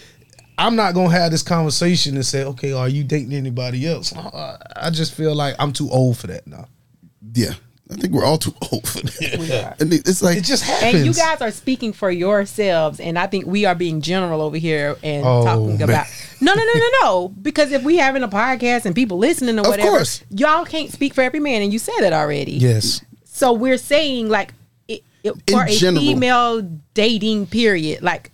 I'm 0.58 0.76
not 0.76 0.94
gonna 0.94 1.10
have 1.10 1.30
this 1.30 1.42
conversation 1.42 2.14
and 2.14 2.24
say, 2.24 2.44
"Okay, 2.44 2.72
are 2.72 2.88
you 2.88 3.04
dating 3.04 3.32
anybody 3.34 3.86
else?" 3.86 4.14
Uh, 4.16 4.56
I 4.76 4.90
just 4.90 5.14
feel 5.14 5.34
like 5.34 5.54
I'm 5.58 5.72
too 5.72 5.90
old 5.90 6.16
for 6.18 6.26
that 6.28 6.46
now. 6.46 6.66
yeah, 7.34 7.52
I 7.90 7.94
think 7.96 8.12
we're 8.14 8.24
all 8.24 8.38
too 8.38 8.54
old 8.72 8.88
for 8.88 9.00
that. 9.00 9.36
We 9.38 9.52
are. 9.52 9.74
And 9.78 9.92
it's 9.92 10.22
like 10.22 10.38
It 10.38 10.44
just 10.44 10.62
happens. 10.64 10.94
And 10.94 11.06
you 11.06 11.12
guys 11.12 11.40
are 11.42 11.50
speaking 11.50 11.92
for 11.92 12.10
yourselves, 12.10 13.00
and 13.00 13.18
I 13.18 13.26
think 13.26 13.46
we 13.46 13.64
are 13.66 13.74
being 13.74 14.00
general 14.00 14.40
over 14.40 14.56
here 14.56 14.96
and 15.02 15.24
Oh, 15.26 15.44
talking 15.44 15.68
man. 15.78 15.82
about. 15.82 16.06
No, 16.40 16.54
no, 16.54 16.62
no, 16.64 16.72
no, 16.74 16.90
no. 17.02 17.28
Because 17.42 17.72
if 17.72 17.82
we 17.82 17.96
having 17.98 18.22
a 18.22 18.28
podcast 18.28 18.86
and 18.86 18.94
people 18.94 19.18
listening 19.18 19.58
or 19.58 19.62
Of 19.62 19.66
whatever, 19.68 19.90
course. 19.90 20.22
y'all 20.30 20.64
can't 20.64 20.90
speak 20.92 21.12
for 21.14 21.20
every 21.22 21.40
man, 21.40 21.62
and 21.62 21.72
you 21.72 21.78
said 21.78 22.00
it 22.00 22.12
already. 22.12 22.52
yes. 22.52 23.02
So 23.24 23.52
we're 23.52 23.76
saying 23.78 24.30
like 24.30 24.54
it, 24.88 25.02
it, 25.22 25.34
for 25.50 25.64
a 25.64 25.70
general. 25.70 26.02
female 26.02 26.62
dating 26.94 27.46
period, 27.48 28.02
like 28.02 28.30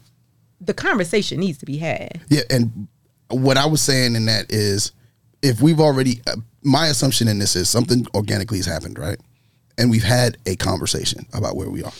the 0.64 0.74
conversation 0.74 1.40
needs 1.40 1.58
to 1.58 1.66
be 1.66 1.78
had. 1.78 2.20
Yeah, 2.28 2.42
and 2.50 2.88
what 3.28 3.56
I 3.56 3.66
was 3.66 3.80
saying 3.80 4.14
in 4.16 4.26
that 4.26 4.52
is, 4.52 4.92
if 5.42 5.60
we've 5.60 5.80
already, 5.80 6.20
uh, 6.26 6.36
my 6.62 6.86
assumption 6.86 7.28
in 7.28 7.38
this 7.38 7.56
is 7.56 7.68
something 7.68 8.06
organically 8.14 8.58
has 8.58 8.66
happened, 8.66 8.98
right? 8.98 9.18
And 9.78 9.90
we've 9.90 10.04
had 10.04 10.36
a 10.46 10.54
conversation 10.56 11.26
about 11.32 11.56
where 11.56 11.68
we 11.70 11.82
are. 11.82 11.92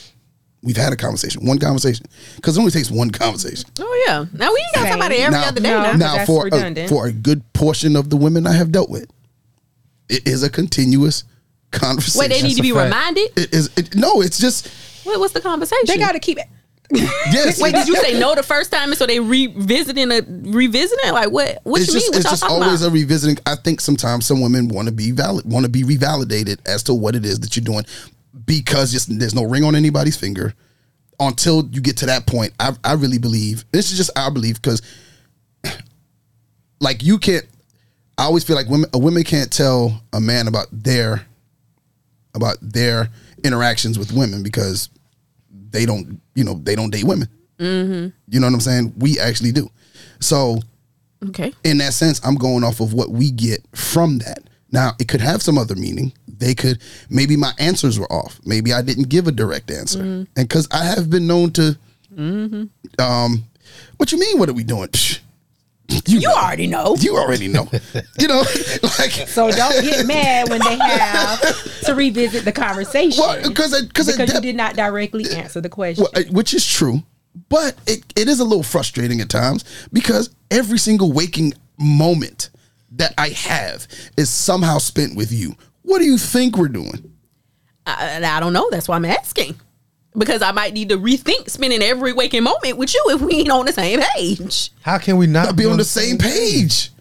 We've 0.61 0.77
had 0.77 0.93
a 0.93 0.95
conversation, 0.95 1.45
one 1.45 1.59
conversation, 1.59 2.05
because 2.37 2.55
it 2.55 2.59
only 2.61 2.71
takes 2.71 2.89
one 2.89 3.09
conversation. 3.11 3.69
Oh 3.79 4.05
yeah. 4.07 4.25
Now 4.31 4.49
we 4.53 4.59
ain't 4.59 4.75
got 4.75 4.81
Same. 4.83 4.91
somebody 4.91 5.17
every 5.17 5.37
now, 5.37 5.47
other 5.47 5.59
day 5.59 5.69
No. 5.69 5.81
now. 5.81 5.91
now 5.93 6.15
that's 6.15 6.25
for 6.27 6.47
a, 6.49 6.87
for 6.87 7.07
a 7.07 7.11
good 7.11 7.41
portion 7.51 7.97
of 7.97 8.09
the 8.09 8.15
women 8.15 8.47
I 8.47 8.53
have 8.53 8.71
dealt 8.71 8.89
with, 8.89 9.11
it 10.07 10.25
is 10.25 10.41
a 10.43 10.49
continuous 10.49 11.25
conversation. 11.71 12.19
Wait, 12.19 12.29
they 12.29 12.35
need 12.41 12.43
That's 12.51 12.55
to 12.57 12.61
be 12.61 12.71
fact. 12.71 12.85
reminded. 12.85 13.31
It 13.35 13.53
is 13.53 13.69
it, 13.75 13.95
no, 13.95 14.21
it's 14.21 14.37
just 14.37 14.69
What, 15.03 15.19
what's 15.19 15.33
the 15.33 15.41
conversation? 15.41 15.83
They 15.87 15.97
got 15.97 16.13
to 16.13 16.19
keep 16.19 16.37
it. 16.37 16.45
Yes. 16.91 17.61
Wait, 17.61 17.73
did 17.73 17.87
you 17.87 17.95
say 17.95 18.19
no 18.19 18.35
the 18.35 18.43
first 18.43 18.71
time, 18.71 18.89
and 18.89 18.97
so 18.97 19.05
they 19.05 19.19
revisiting 19.19 20.11
a 20.11 20.21
revisiting? 20.27 21.11
Like 21.11 21.31
what? 21.31 21.59
What 21.63 21.81
it's 21.81 21.87
you 21.87 21.99
just 21.99 22.05
mean? 22.07 22.11
What 22.11 22.21
it's 22.21 22.29
just 22.29 22.43
always 22.43 22.81
about? 22.81 22.91
a 22.91 22.93
revisiting. 22.93 23.37
I 23.45 23.55
think 23.55 23.81
sometimes 23.81 24.25
some 24.25 24.41
women 24.41 24.67
want 24.67 24.87
to 24.87 24.93
be 24.93 25.11
valid, 25.11 25.49
want 25.49 25.65
to 25.65 25.71
be 25.71 25.83
revalidated 25.83 26.59
as 26.67 26.83
to 26.83 26.93
what 26.93 27.15
it 27.15 27.25
is 27.25 27.39
that 27.39 27.55
you're 27.55 27.63
doing, 27.63 27.85
because 28.45 28.91
just, 28.91 29.17
there's 29.19 29.35
no 29.35 29.43
ring 29.43 29.63
on 29.63 29.75
anybody's 29.75 30.17
finger. 30.17 30.53
Until 31.19 31.67
you 31.67 31.79
get 31.79 31.97
to 31.97 32.07
that 32.07 32.25
point, 32.25 32.53
I 32.59 32.73
I 32.83 32.93
really 32.93 33.19
believe 33.19 33.65
this 33.71 33.91
is 33.91 33.97
just 33.97 34.11
I 34.17 34.29
believe 34.29 34.61
because, 34.61 34.81
like 36.79 37.03
you 37.03 37.17
can't. 37.17 37.45
I 38.17 38.23
always 38.23 38.43
feel 38.43 38.55
like 38.55 38.67
women 38.67 38.89
a 38.93 38.99
woman 38.99 39.23
can't 39.23 39.51
tell 39.51 40.01
a 40.11 40.19
man 40.19 40.47
about 40.47 40.67
their 40.71 41.25
about 42.35 42.57
their 42.61 43.09
interactions 43.43 43.99
with 43.99 44.11
women 44.11 44.43
because 44.43 44.89
they 45.73 45.85
don't 45.85 46.21
you 46.35 46.45
know 46.45 46.53
they 46.63 46.75
don't 46.75 46.91
date 46.91 47.03
women. 47.03 47.27
Mm-hmm. 47.59 48.07
You 48.29 48.39
know 48.39 48.47
what 48.47 48.53
I'm 48.53 48.61
saying? 48.61 48.93
We 48.97 49.19
actually 49.19 49.51
do. 49.51 49.69
So 50.19 50.59
okay. 51.27 51.53
in 51.63 51.79
that 51.79 51.93
sense, 51.93 52.21
I'm 52.23 52.35
going 52.35 52.63
off 52.63 52.79
of 52.79 52.93
what 52.93 53.09
we 53.09 53.31
get 53.31 53.65
from 53.75 54.19
that. 54.19 54.43
Now, 54.71 54.93
it 54.99 55.07
could 55.07 55.21
have 55.21 55.43
some 55.43 55.57
other 55.57 55.75
meaning. 55.75 56.13
They 56.27 56.55
could 56.55 56.81
maybe 57.09 57.35
my 57.37 57.51
answers 57.59 57.99
were 57.99 58.11
off. 58.11 58.39
Maybe 58.45 58.73
I 58.73 58.81
didn't 58.81 59.09
give 59.09 59.27
a 59.27 59.31
direct 59.31 59.69
answer, 59.69 60.01
and 60.01 60.27
because 60.35 60.67
I 60.71 60.83
have 60.83 61.09
been 61.09 61.27
known 61.27 61.51
to, 61.51 61.77
um, 62.99 63.43
what 63.97 64.11
you 64.11 64.19
mean? 64.19 64.39
What 64.39 64.49
are 64.49 64.53
we 64.53 64.63
doing? 64.63 64.87
Psh, 64.87 65.19
You, 65.89 66.01
You 66.05 66.27
know. 66.27 66.35
already 66.35 66.67
know. 66.67 66.95
You 66.99 67.17
already 67.17 67.47
know. 67.47 67.69
you 68.19 68.27
know, 68.27 68.39
like 68.99 69.11
So 69.11 69.51
don't 69.51 69.83
get 69.83 70.05
mad 70.05 70.49
when 70.49 70.61
they 70.61 70.77
have 70.77 71.41
to 71.85 71.93
revisit 71.95 72.45
the 72.45 72.51
conversation 72.51 73.21
well, 73.21 73.41
because 73.47 73.81
because 73.83 74.07
because 74.07 74.33
you 74.33 74.41
did 74.41 74.55
not 74.55 74.75
directly 74.75 75.29
answer 75.31 75.61
the 75.61 75.69
question. 75.69 76.05
Well, 76.13 76.23
uh, 76.25 76.31
which 76.31 76.53
is 76.53 76.65
true, 76.65 77.03
but 77.49 77.75
it, 77.85 78.03
it 78.15 78.27
is 78.27 78.39
a 78.39 78.43
little 78.45 78.63
frustrating 78.63 79.19
at 79.21 79.29
times 79.29 79.65
because 79.91 80.29
every 80.49 80.77
single 80.77 81.11
waking 81.11 81.53
moment 81.77 82.49
that 82.91 83.13
I 83.17 83.29
have 83.29 83.87
is 84.17 84.29
somehow 84.29 84.77
spent 84.77 85.15
with 85.15 85.31
you. 85.31 85.55
What 85.81 85.99
do 85.99 86.05
you 86.05 86.17
think 86.17 86.57
we're 86.57 86.69
doing? 86.69 87.11
I, 87.85 88.21
I 88.23 88.39
don't 88.39 88.53
know. 88.53 88.69
That's 88.69 88.87
why 88.87 88.95
I'm 88.95 89.05
asking. 89.05 89.55
Because 90.15 90.41
I 90.43 90.51
might 90.51 90.73
need 90.73 90.89
to 90.89 90.97
rethink 90.97 91.49
spending 91.49 91.81
every 91.81 92.13
waking 92.13 92.43
moment 92.43 92.77
with 92.77 92.93
you 92.93 93.03
if 93.07 93.21
we 93.21 93.33
ain't 93.35 93.49
on 93.51 93.65
the 93.65 93.73
same 93.73 93.99
page. 94.15 94.71
How 94.81 94.97
can 94.99 95.17
we 95.17 95.25
not 95.27 95.55
be 95.55 95.65
on 95.65 95.77
the 95.77 95.83
same 95.83 96.17
page. 96.19 96.91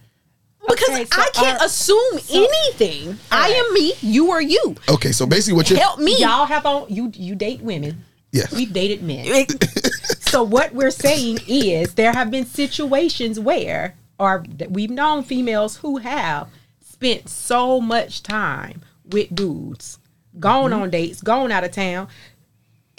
Because 0.66 0.88
Okay, 0.90 1.04
so 1.04 1.20
I 1.20 1.28
can't 1.34 1.60
are- 1.60 1.66
assume 1.66 2.18
anything. 2.30 3.18
I 3.30 3.48
am 3.48 3.74
me, 3.74 3.92
you 4.00 4.30
are 4.30 4.40
you. 4.40 4.76
Okay, 4.88 5.12
so 5.12 5.26
basically, 5.26 5.56
what 5.56 5.68
you're 5.68 5.78
Help 5.78 5.98
me. 5.98 6.16
Y'all 6.18 6.46
have 6.46 6.64
on 6.64 6.86
you. 6.88 7.10
You 7.14 7.34
date 7.34 7.60
women. 7.60 8.04
Yes. 8.30 8.50
We've 8.52 8.72
dated 8.72 9.02
men. 9.02 9.46
so 10.20 10.42
what 10.42 10.72
we're 10.72 10.90
saying 10.92 11.40
is 11.46 11.94
there 11.94 12.12
have 12.12 12.30
been 12.30 12.46
situations 12.46 13.38
where, 13.38 13.94
or 14.18 14.44
that 14.56 14.70
we've 14.70 14.88
known 14.90 15.22
females 15.24 15.76
who 15.78 15.98
have 15.98 16.48
spent 16.80 17.28
so 17.28 17.78
much 17.80 18.22
time 18.22 18.80
with 19.04 19.34
dudes, 19.34 19.98
gone 20.38 20.70
Mm-hmm. 20.70 20.82
on 20.82 20.90
dates, 20.90 21.20
gone 21.20 21.52
out 21.52 21.64
of 21.64 21.72
town, 21.72 22.08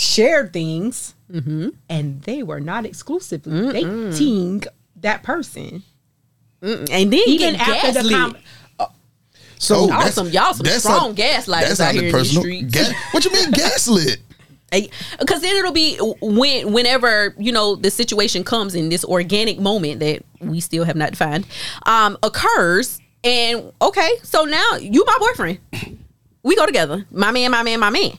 shared 0.04 0.54
things, 0.54 1.16
and 1.90 2.22
they 2.24 2.44
were 2.44 2.60
not 2.60 2.86
exclusively 2.86 3.72
dating 4.12 4.64
that 4.98 5.24
person. 5.24 5.84
and 6.62 6.88
then 6.90 7.14
Even 7.14 7.54
get 7.54 7.68
after 7.68 8.04
the 8.04 8.10
gaslit. 8.10 8.14
com- 8.14 8.38
So 9.60 9.76
Oh, 9.76 9.80
Y'all 9.80 9.88
that's- 9.90 10.14
some- 10.16 10.30
y'all 10.30 10.54
some 10.54 10.66
that's 10.66 10.84
strong 10.84 11.10
not- 11.10 11.16
gaslighters 11.18 11.80
out 11.80 11.94
here 11.94 12.02
the 12.02 12.08
in 12.10 12.14
these 12.14 12.34
personal. 12.34 12.42
streets. 12.44 12.74
Ga- 12.76 12.94
what 13.12 13.24
you 13.26 13.32
mean 13.32 13.52
gaslit? 13.52 14.20
because 15.20 15.42
then 15.42 15.56
it'll 15.56 15.72
be 15.72 15.98
when 16.22 16.74
whenever 16.74 17.36
you 17.38 17.52
know 17.52 17.76
the 17.76 17.92
situation 17.92 18.44
comes 18.44 18.74
in 18.74 18.90
this 18.90 19.06
organic 19.06 19.60
moment 19.60 20.00
that 20.00 20.24
we 20.40 20.60
still 20.60 20.84
have 20.84 20.96
not 20.96 21.12
defined 21.12 21.46
um 21.86 22.18
occurs 22.24 23.00
and 23.24 23.72
okay 23.84 24.10
so 24.24 24.46
now 24.46 24.76
you 24.82 25.06
my 25.06 25.16
boyfriend 25.20 25.60
we 26.42 26.56
go 26.56 26.66
together 26.66 27.06
my 27.12 27.30
man 27.30 27.52
my 27.52 27.62
man 27.62 27.80
my 27.80 27.92
man 27.92 28.18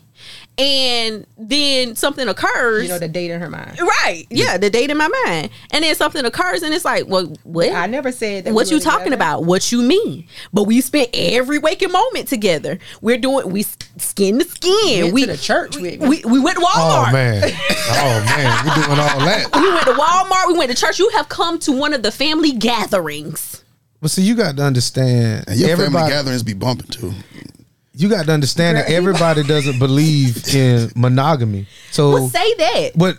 and 0.57 1.27
then 1.37 1.97
something 1.97 2.29
occurs 2.29 2.85
You 2.85 2.89
know, 2.91 2.99
the 2.99 3.09
date 3.09 3.31
in 3.31 3.41
her 3.41 3.51
mind. 3.51 3.79
right 3.81 4.25
yeah 4.31 4.57
the 4.57 4.71
date 4.71 4.89
in 4.91 4.97
my 4.97 5.09
mind 5.25 5.51
and 5.73 5.83
then 5.85 5.95
something 5.97 6.25
occurs 6.25 6.63
and 6.63 6.73
it's 6.73 6.85
like 6.85 7.09
well 7.09 7.27
what 7.43 7.73
I 7.73 7.87
never 7.87 8.13
said 8.13 8.45
that. 8.45 8.55
what 8.55 8.67
we 8.67 8.71
you 8.71 8.77
were 8.77 8.81
talking 8.81 9.07
together. 9.07 9.15
about? 9.17 9.45
What 9.45 9.73
you 9.73 9.83
mean? 9.83 10.29
But 10.53 10.65
we 10.65 10.81
spent 10.81 11.11
every 11.13 11.59
waking 11.59 11.91
moment 11.91 12.29
together. 12.29 12.79
We're 13.01 13.19
doing 13.19 13.51
we 13.51 13.65
skin 13.97 14.39
to 14.39 14.45
skin. 14.45 14.73
We 14.97 15.03
went 15.03 15.15
we 15.15 15.21
to 15.27 15.33
the 15.33 15.37
church 15.39 15.77
with 15.77 16.01
me. 16.01 16.09
we, 16.09 16.25
we 16.25 16.39
went 16.41 16.59
to 16.59 16.65
oh, 16.65 16.69
Walmart. 16.69 17.09
Oh 17.09 17.13
man. 17.13 17.43
Oh 17.89 18.25
man. 18.25 18.67
We're 18.67 18.75
doing 18.87 18.99
all 19.01 19.19
that. 19.21 19.51
We 19.55 19.73
went 19.73 19.87
to 19.87 19.93
Walmart. 19.93 20.47
We 20.53 20.59
went 20.59 20.71
to 20.71 20.77
church. 20.77 20.99
You 20.99 21.09
have 21.11 21.29
come 21.29 21.59
to 21.61 21.73
one 21.73 21.95
of 21.95 22.03
the 22.03 22.13
family 22.13 22.53
gatherings. 22.53 23.65
But 24.01 24.11
see, 24.11 24.23
you 24.23 24.35
got 24.35 24.57
to 24.59 24.63
understand. 24.63 25.45
And 25.49 25.59
your 25.59 25.77
family 25.77 26.09
gatherings 26.11 26.43
be 26.43 26.53
bumping 26.55 26.89
too. 26.89 27.13
You 27.95 28.09
got 28.09 28.27
to 28.27 28.33
understand 28.33 28.77
that 28.77 28.91
everybody 28.91 29.43
doesn't 29.43 29.79
believe 29.79 30.55
in 30.55 30.91
monogamy. 30.97 31.67
So 31.91 32.11
Well, 32.13 32.29
say 32.29 32.55
that. 32.55 32.91
what? 32.95 33.19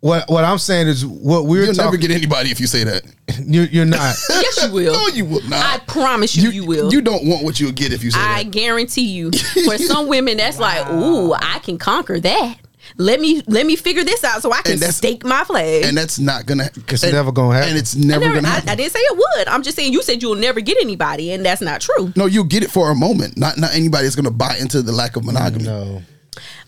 What? 0.00 0.28
What 0.28 0.44
I'm 0.44 0.58
saying 0.58 0.88
is, 0.88 1.04
what 1.04 1.46
we're 1.46 1.64
You'll 1.64 1.74
never 1.74 1.96
get 1.96 2.10
anybody 2.10 2.50
if 2.50 2.60
you 2.60 2.66
say 2.66 2.84
that. 2.84 3.02
You're, 3.44 3.64
you're 3.64 3.84
not. 3.84 4.14
Yes, 4.30 4.64
you 4.66 4.72
will. 4.72 4.92
No, 4.92 5.08
you 5.08 5.24
will 5.24 5.42
not. 5.48 5.64
I 5.64 5.78
promise 5.84 6.36
you, 6.36 6.50
you, 6.50 6.66
will. 6.66 6.92
You 6.92 7.00
don't 7.00 7.26
want 7.26 7.42
what 7.44 7.58
you'll 7.58 7.72
get 7.72 7.92
if 7.92 8.04
you 8.04 8.10
say 8.10 8.20
I 8.20 8.22
that. 8.22 8.36
I 8.38 8.42
guarantee 8.44 9.06
you. 9.06 9.32
For 9.64 9.78
some 9.78 10.06
women, 10.06 10.36
that's 10.36 10.58
like, 10.58 10.86
ooh, 10.90 11.32
I 11.32 11.58
can 11.60 11.78
conquer 11.78 12.20
that. 12.20 12.58
Let 12.96 13.20
me 13.20 13.42
let 13.46 13.66
me 13.66 13.76
figure 13.76 14.04
this 14.04 14.22
out 14.24 14.42
so 14.42 14.52
I 14.52 14.62
can 14.62 14.78
stake 14.78 15.24
my 15.24 15.44
flag. 15.44 15.84
And 15.84 15.96
that's 15.96 16.18
not 16.18 16.46
gonna. 16.46 16.70
It's 16.88 17.02
and- 17.02 17.12
never 17.12 17.32
gonna 17.32 17.54
happen. 17.54 17.70
And 17.70 17.78
it's 17.78 17.94
never, 17.94 18.20
never- 18.20 18.34
gonna 18.36 18.48
I, 18.48 18.50
happen. 18.52 18.68
I 18.68 18.74
didn't 18.74 18.92
say 18.92 19.00
it 19.00 19.16
would. 19.16 19.48
I'm 19.48 19.62
just 19.62 19.76
saying 19.76 19.92
you 19.92 20.02
said 20.02 20.22
you'll 20.22 20.34
never 20.36 20.60
get 20.60 20.78
anybody, 20.80 21.32
and 21.32 21.44
that's 21.44 21.60
not 21.60 21.80
true. 21.80 22.12
no, 22.16 22.26
you'll 22.26 22.44
get 22.44 22.62
it 22.62 22.70
for 22.70 22.90
a 22.90 22.94
moment. 22.94 23.36
Not 23.36 23.58
not 23.58 23.74
anybody 23.74 24.04
that's 24.04 24.16
gonna 24.16 24.30
buy 24.30 24.56
into 24.60 24.82
the 24.82 24.92
lack 24.92 25.16
of 25.16 25.24
monogamy. 25.24 25.64
no. 25.64 26.02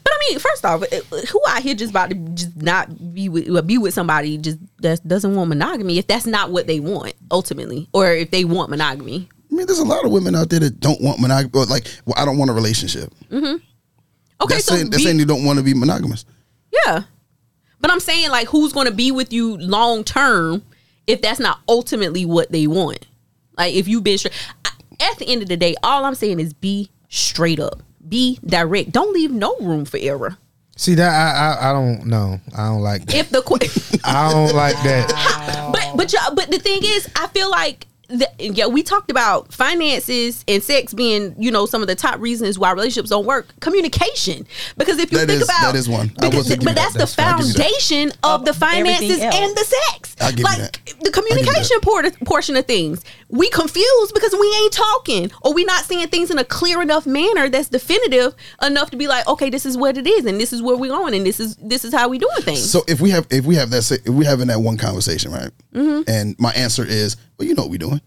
But 0.05 0.13
I 0.15 0.19
mean, 0.31 0.39
first 0.39 0.65
off, 0.65 0.83
uh, 0.83 1.17
who 1.31 1.41
out 1.49 1.61
here 1.63 1.75
just 1.75 1.91
about 1.91 2.09
to 2.11 2.15
just 2.17 2.57
not 2.57 3.13
be 3.15 3.29
with 3.29 3.67
be 3.67 3.77
with 3.79 3.93
somebody 3.93 4.39
just 4.39 4.59
that 4.79 5.07
doesn't 5.07 5.35
want 5.35 5.49
monogamy 5.51 5.99
if 5.99 6.07
that's 6.07 6.27
not 6.27 6.51
what 6.51 6.67
they 6.67 6.81
want 6.81 7.13
ultimately, 7.31 7.89
or 7.93 8.11
if 8.13 8.31
they 8.31 8.45
want 8.45 8.71
monogamy? 8.71 9.29
I 9.51 9.55
mean, 9.55 9.67
there's 9.67 9.79
a 9.79 9.85
lot 9.85 10.05
of 10.05 10.13
women 10.13 10.35
out 10.35 10.51
there 10.51 10.61
that 10.61 10.79
don't 10.81 11.01
want 11.01 11.21
monogamy. 11.21 11.51
Or 11.55 11.65
like, 11.67 11.87
well, 12.07 12.15
I 12.17 12.25
don't 12.25 12.39
want 12.39 12.51
a 12.51 12.55
relationship. 12.55 13.13
Okay, 14.41 14.55
that's 14.55 14.67
so 14.67 14.75
saying, 14.75 14.91
that's 14.91 14.99
be- 15.03 15.05
saying 15.07 15.19
you 15.19 15.25
don't 15.27 15.45
want 15.45 15.59
to 15.59 15.65
be 15.65 15.75
monogamous. 15.75 16.25
yeah, 16.87 17.03
but 17.81 17.91
I'm 17.91 18.01
saying 18.01 18.31
like, 18.31 18.49
who's 18.49 18.73
going 18.73 18.87
to 18.87 18.93
be 18.95 19.11
with 19.11 19.33
you 19.33 19.57
long 19.59 20.05
term 20.05 20.63
if 21.07 21.21
that's 21.23 21.41
not 21.41 21.61
ultimately 21.69 22.25
what 22.27 22.51
they 22.53 22.67
want? 22.67 23.07
Like, 23.57 23.75
if 23.75 23.89
you've 23.89 24.05
been 24.05 24.19
straight, 24.19 24.35
at 25.01 25.19
the 25.19 25.27
end 25.29 25.43
of 25.43 25.49
the 25.49 25.57
day, 25.57 25.75
all 25.83 26.05
I'm 26.05 26.15
saying 26.15 26.39
is 26.41 26.53
be 26.53 26.91
straight 27.09 27.59
up, 27.59 27.83
be 28.09 28.39
direct. 28.47 28.93
Don't 28.93 29.13
leave 29.13 29.31
no 29.33 29.57
room 29.61 29.85
for 29.85 29.99
error. 30.01 30.37
See 30.77 30.95
that 30.95 31.11
I, 31.11 31.67
I 31.67 31.71
I 31.71 31.73
don't 31.73 32.07
know. 32.07 32.41
I 32.57 32.67
don't 32.69 32.83
like 32.83 33.05
that. 33.07 33.17
If 33.17 33.31
the 33.31 33.43
que- 33.43 34.01
I 34.05 34.31
don't 34.33 34.55
like 34.55 34.77
that. 34.85 35.71
but 35.73 35.97
but 35.97 36.13
y'all- 36.13 36.37
but 36.37 36.53
the 36.53 36.61
thing 36.61 36.83
is, 36.85 37.09
I 37.17 37.27
feel 37.29 37.51
like 37.51 37.88
the, 38.09 38.27
yeah, 38.39 38.67
we 38.67 38.83
talked 38.83 39.11
about 39.11 39.53
finances 39.53 40.43
and 40.49 40.63
sex 40.63 40.95
being 40.95 41.35
you 41.39 41.51
know 41.51 41.67
some 41.67 41.83
of 41.83 41.89
the 41.89 41.95
top 41.95 42.19
reasons 42.21 42.59
why 42.59 42.73
relationships 42.73 43.11
don't 43.11 43.27
work. 43.27 43.49
Communication, 43.61 44.47
because 44.79 44.99
if 44.99 45.13
you 45.13 45.19
That 45.19 45.29
think 45.29 45.43
is- 45.43 45.49
about 45.49 45.73
that 45.73 45.79
is 45.79 45.89
one. 45.89 46.09
Because- 46.21 46.49
give 46.49 46.61
you 46.61 46.65
but 46.65 46.75
that. 46.75 46.93
that's, 46.95 46.95
the 46.95 46.99
That's- 47.17 47.19
I'll 47.19 47.39
give 47.39 47.47
you 47.49 47.53
that. 47.53 47.59
foundation 47.63 48.13
of 48.23 48.45
the 48.47 48.55
finances 48.55 49.21
and 49.21 49.55
the 49.57 49.65
sex. 49.93 50.17
I'll 50.21 50.31
give 50.31 50.39
you 50.41 50.45
like 50.45 50.59
that. 50.59 50.79
the 51.03 51.11
communication 51.11 51.81
por- 51.83 52.11
portion 52.25 52.57
of 52.57 52.65
things. 52.67 53.05
We 53.31 53.51
confused 53.51 54.15
because 54.15 54.33
we 54.33 54.47
ain't 54.63 54.73
talking 54.73 55.31
or 55.43 55.53
we 55.53 55.65
not 55.65 55.85
seeing 55.85 56.09
things 56.09 56.31
in 56.31 56.39
a 56.39 56.45
clear 56.45 56.81
enough 56.81 57.07
manner 57.07 57.49
that's 57.51 57.69
definitive 57.69 58.35
enough 58.63 58.91
to 58.91 58.97
be 58.97 59.07
like, 59.07 59.27
okay, 59.29 59.51
this 59.51 59.67
is 59.67 59.77
what 59.77 59.99
it 59.99 60.07
is, 60.07 60.25
and 60.25 60.41
this 60.41 60.53
is 60.53 60.63
where 60.63 60.77
we're 60.77 60.89
going, 60.91 61.15
and 61.15 61.27
this 61.27 61.39
is 61.39 61.55
this 61.57 61.85
is 61.85 61.93
how 61.93 62.09
we 62.09 62.19
doing 62.19 62.41
things. 62.43 62.71
So 62.71 62.83
if 62.89 63.01
we 63.01 63.11
have 63.11 63.27
if 63.31 63.45
we 63.45 63.55
have 63.57 63.69
that 63.71 63.91
if 63.93 64.09
we 64.15 64.25
having 64.25 64.47
that 64.49 64.61
one 64.61 64.79
conversation, 64.79 65.31
right? 65.33 65.51
Mm-hmm. 65.75 66.09
And 66.11 66.37
my 66.39 66.53
answer 66.53 66.85
is, 66.87 67.17
well, 67.39 67.47
you 67.47 67.55
know 67.55 67.63
what 67.63 67.71
we're 67.71 67.79
doing. 67.79 68.01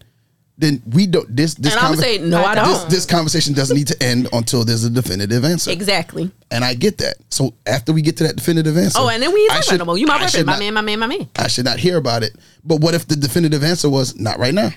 Then 0.58 0.82
we 0.90 1.06
don't. 1.06 1.34
This 1.34 1.54
this 1.54 1.74
And 1.74 1.82
conver- 1.82 2.00
say, 2.00 2.18
no, 2.18 2.44
I 2.44 2.54
This, 2.54 2.78
don't. 2.80 2.90
this 2.90 3.06
conversation 3.06 3.54
doesn't 3.54 3.76
need 3.76 3.86
to 3.88 4.02
end 4.02 4.28
until 4.32 4.64
there's 4.64 4.84
a 4.84 4.90
definitive 4.90 5.44
answer. 5.44 5.70
exactly. 5.70 6.30
And 6.50 6.62
I 6.64 6.74
get 6.74 6.98
that. 6.98 7.16
So 7.30 7.54
after 7.66 7.92
we 7.92 8.02
get 8.02 8.16
to 8.18 8.24
that 8.24 8.36
definitive 8.36 8.76
answer, 8.76 8.98
Oh, 9.00 9.08
and 9.08 9.22
then 9.22 9.32
we 9.32 9.40
ain't 9.40 9.50
I 9.52 9.54
talking 9.56 9.70
should- 9.70 9.78
no 9.78 9.84
more. 9.86 9.98
You 9.98 10.06
my 10.06 10.18
boyfriend, 10.20 10.46
my 10.46 10.58
man, 10.58 10.74
my 10.74 10.80
man, 10.82 10.98
my 10.98 11.06
man. 11.06 11.28
I 11.38 11.46
should 11.48 11.64
not 11.64 11.78
hear 11.78 11.96
about 11.96 12.22
it. 12.22 12.34
But 12.64 12.80
what 12.80 12.94
if 12.94 13.06
the 13.08 13.16
definitive 13.16 13.64
answer 13.64 13.88
was 13.88 14.18
not 14.18 14.38
right 14.38 14.52
now? 14.54 14.70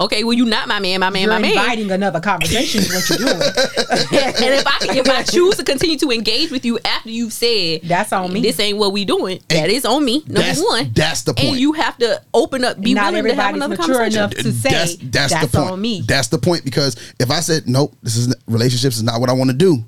Okay, 0.00 0.24
well, 0.24 0.32
you 0.32 0.46
not 0.46 0.66
my 0.68 0.80
man, 0.80 1.00
my 1.00 1.10
man, 1.10 1.22
You're 1.24 1.32
my 1.32 1.38
man. 1.38 1.50
inviting 1.52 1.90
another 1.90 2.18
conversation. 2.18 2.80
is 2.80 2.88
what 2.92 3.08
you're 3.10 3.28
doing. 3.28 3.40
and 3.40 4.54
if 4.54 4.66
I 4.66 4.78
if 4.98 5.08
I 5.08 5.22
choose 5.22 5.56
to 5.58 5.64
continue 5.64 5.96
to 5.98 6.10
engage 6.10 6.50
with 6.50 6.64
you 6.64 6.78
after 6.84 7.10
you've 7.10 7.32
said 7.32 7.82
That's 7.84 8.12
on 8.12 8.32
me. 8.32 8.40
this 8.40 8.58
ain't 8.58 8.78
what 8.78 8.92
we 8.92 9.04
doing, 9.04 9.40
that 9.48 9.68
is 9.70 9.84
on 9.84 10.04
me. 10.04 10.20
Number 10.26 10.40
That's- 10.40 10.62
one, 10.62 10.90
that's 10.94 11.22
the 11.22 11.34
point. 11.34 11.48
And 11.50 11.58
you 11.58 11.74
have 11.74 11.96
to 11.98 12.20
open 12.34 12.64
up, 12.64 12.80
be 12.80 12.94
Not 12.94 13.12
willing 13.12 13.36
to 13.36 13.40
have 13.40 13.54
another 13.54 13.76
mature 13.76 13.94
conversation. 13.94 14.18
enough 14.18 14.30
to 14.32 14.52
say 14.52 14.70
that's, 14.70 14.96
that's, 14.96 15.32
that's 15.34 15.52
the 15.52 15.58
point. 15.58 15.70
on 15.72 15.80
me. 15.80 16.00
That's 16.06 16.28
the 16.28 16.38
point 16.38 16.64
because 16.64 16.96
if 17.20 17.30
I 17.30 17.40
said 17.40 17.68
nope, 17.68 17.94
this 18.02 18.16
is 18.16 18.34
relationships 18.48 18.96
is 18.96 19.02
not 19.02 19.20
what 19.20 19.28
I 19.30 19.34
want 19.34 19.50
to 19.50 19.56
do, 19.56 19.84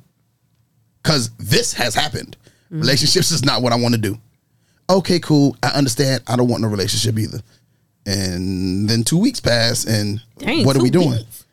because 1.02 1.30
this 1.38 1.72
has 1.72 1.94
happened. 1.94 2.36
Mm-hmm. 2.66 2.80
Relationships 2.80 3.30
is 3.30 3.44
not 3.44 3.62
what 3.62 3.72
I 3.72 3.76
want 3.76 3.94
to 3.94 4.00
do. 4.00 4.18
Okay, 4.88 5.18
cool. 5.18 5.56
I 5.62 5.68
understand. 5.68 6.22
I 6.26 6.36
don't 6.36 6.48
want 6.48 6.62
no 6.62 6.68
relationship 6.68 7.18
either. 7.18 7.40
And 8.06 8.88
then 8.88 9.02
two 9.02 9.18
weeks 9.18 9.40
pass, 9.40 9.84
and 9.84 10.20
Dang, 10.38 10.64
what 10.64 10.76
are 10.76 10.82
we 10.82 10.90
doing? 10.90 11.10
weeks. 11.10 11.44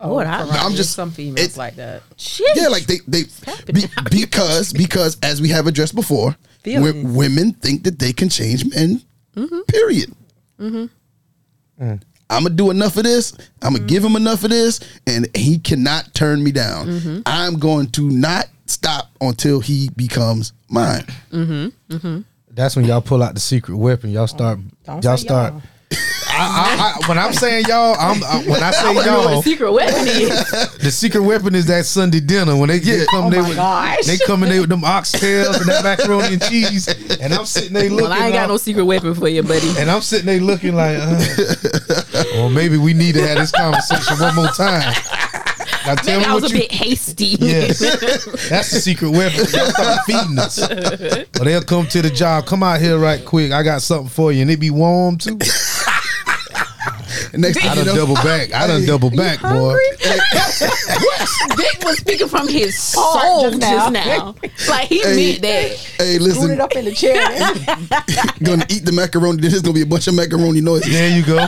Oh, 0.00 0.10
Lord, 0.10 0.26
I- 0.26 0.46
I'm 0.64 0.74
just 0.74 0.94
some 0.94 1.10
females 1.10 1.54
it- 1.54 1.56
like 1.56 1.76
that. 1.76 2.02
Shit. 2.16 2.46
Yeah, 2.56 2.68
like 2.68 2.86
they 2.86 2.98
they 3.06 3.24
be, 3.72 3.84
because 4.10 4.72
because 4.72 5.18
as 5.22 5.40
we 5.40 5.48
have 5.50 5.66
addressed 5.66 5.94
before, 5.94 6.36
wo- 6.66 7.02
women 7.04 7.52
think 7.52 7.84
that 7.84 7.98
they 7.98 8.12
can 8.12 8.28
change 8.28 8.64
men. 8.74 9.02
Mm-hmm. 9.36 9.60
Period. 9.68 10.14
mm-hmm 10.58 10.86
mm. 11.80 12.02
I'm 12.28 12.42
gonna 12.42 12.54
do 12.54 12.70
enough 12.70 12.96
of 12.96 13.04
this. 13.04 13.32
I'm 13.62 13.72
gonna 13.72 13.78
mm-hmm. 13.78 13.86
give 13.86 14.04
him 14.04 14.16
enough 14.16 14.42
of 14.44 14.50
this, 14.50 14.80
and 15.06 15.28
he 15.36 15.58
cannot 15.58 16.12
turn 16.14 16.42
me 16.42 16.50
down. 16.52 16.88
Mm-hmm. 16.88 17.20
I'm 17.26 17.58
going 17.58 17.88
to 17.90 18.10
not 18.10 18.46
stop 18.66 19.10
until 19.20 19.60
he 19.60 19.90
becomes 19.96 20.52
mine. 20.68 21.06
That's 22.56 22.74
when 22.74 22.86
y'all 22.86 23.02
pull 23.02 23.22
out 23.22 23.34
the 23.34 23.40
secret 23.40 23.76
weapon. 23.76 24.10
Y'all 24.10 24.26
start. 24.26 24.58
Don't 24.84 25.04
y'all 25.04 25.16
start. 25.18 25.52
y'all. 25.52 25.62
I, 26.38 26.98
I, 26.98 27.04
I, 27.04 27.08
when 27.08 27.18
I'm 27.18 27.32
saying 27.32 27.64
y'all, 27.68 27.94
I'm 27.98 28.22
uh, 28.22 28.42
when 28.50 28.62
I 28.62 28.70
say 28.70 28.92
know 28.94 29.00
y'all, 29.04 29.38
a 29.38 29.42
secret 29.42 29.72
weapon 29.72 30.06
is. 30.06 30.28
the 30.78 30.90
secret 30.90 31.22
weapon 31.22 31.54
is 31.54 31.66
that 31.66 31.84
Sunday 31.86 32.20
dinner 32.20 32.56
when 32.56 32.68
they, 32.68 32.78
they 32.78 32.98
Yeah. 33.00 33.04
come 33.10 33.26
Oh 33.26 33.30
there 33.30 33.42
with 33.42 33.56
gosh. 33.56 34.04
they 34.06 34.18
come 34.18 34.42
in 34.42 34.48
there 34.50 34.60
with 34.62 34.68
them 34.70 34.82
oxtails 34.82 35.60
and 35.60 35.66
that 35.70 35.82
macaroni 35.84 36.34
and 36.34 36.42
cheese, 36.42 36.88
and 37.20 37.32
I'm 37.32 37.46
sitting 37.46 37.72
there 37.74 37.84
looking. 37.90 38.04
Well, 38.08 38.12
I 38.12 38.24
ain't 38.26 38.34
got 38.34 38.42
all- 38.44 38.48
no 38.48 38.56
secret 38.56 38.84
weapon 38.84 39.14
for 39.14 39.28
you, 39.28 39.42
buddy. 39.42 39.68
and 39.78 39.90
I'm 39.90 40.00
sitting 40.02 40.26
there 40.26 40.40
looking 40.40 40.74
like, 40.74 40.96
uh, 41.00 41.24
well, 42.34 42.50
maybe 42.50 42.76
we 42.78 42.92
need 42.92 43.14
to 43.14 43.26
have 43.26 43.38
this 43.38 43.52
conversation 43.52 44.18
one 44.18 44.34
more 44.34 44.48
time. 44.48 44.92
Now 45.86 45.94
tell 45.94 46.18
Maybe 46.18 46.30
I 46.30 46.34
was 46.34 46.44
a 46.44 46.48
you. 46.48 46.60
bit 46.62 46.72
hasty. 46.72 47.26
Yes, 47.40 47.78
that's 48.48 48.70
the 48.72 48.80
secret 48.80 49.10
weapon. 49.10 49.38
Y'all 49.52 49.70
start 49.70 50.00
feeding 50.06 50.38
us. 50.38 50.58
Or 51.40 51.44
they'll 51.44 51.62
come 51.62 51.86
to 51.88 52.02
the 52.02 52.10
job. 52.10 52.46
Come 52.46 52.62
out 52.62 52.80
here 52.80 52.98
right 52.98 53.22
quick. 53.24 53.52
I 53.52 53.62
got 53.62 53.82
something 53.82 54.08
for 54.08 54.32
you, 54.32 54.42
and 54.42 54.50
it 54.50 54.58
be 54.58 54.70
warm 54.70 55.16
too. 55.18 55.38
And 57.32 57.42
next 57.42 57.58
thing 57.60 57.68
I 57.68 57.74
you 57.74 57.84
done 57.84 57.94
know, 57.94 58.00
double 58.06 58.14
back. 58.16 58.52
I 58.52 58.66
done 58.66 58.84
double 58.86 59.10
back, 59.10 59.40
boy. 59.42 59.76
Vic 61.56 61.84
was 61.84 61.98
speaking 61.98 62.28
from 62.28 62.48
his 62.48 62.78
soul 62.82 63.50
just 63.50 63.60
just 63.60 63.92
now. 63.92 64.32
now. 64.32 64.34
Like 64.68 64.88
he 64.88 65.00
Hey. 65.02 65.16
meant 65.16 65.42
that. 65.42 65.70
hey, 65.98 66.18
listen. 66.18 66.18
Put 66.18 66.50
listen, 66.50 66.50
it 66.52 66.60
up 66.60 66.72
in 66.76 66.84
the 66.84 66.92
chair. 66.92 67.14
gonna 68.42 68.66
eat 68.70 68.84
the 68.84 68.92
macaroni. 68.92 69.40
There's 69.40 69.62
gonna 69.62 69.74
be 69.74 69.82
a 69.82 69.86
bunch 69.86 70.06
of 70.08 70.14
macaroni 70.14 70.60
noises. 70.60 70.92
There 70.92 71.08
you 71.16 71.24
go. 71.24 71.46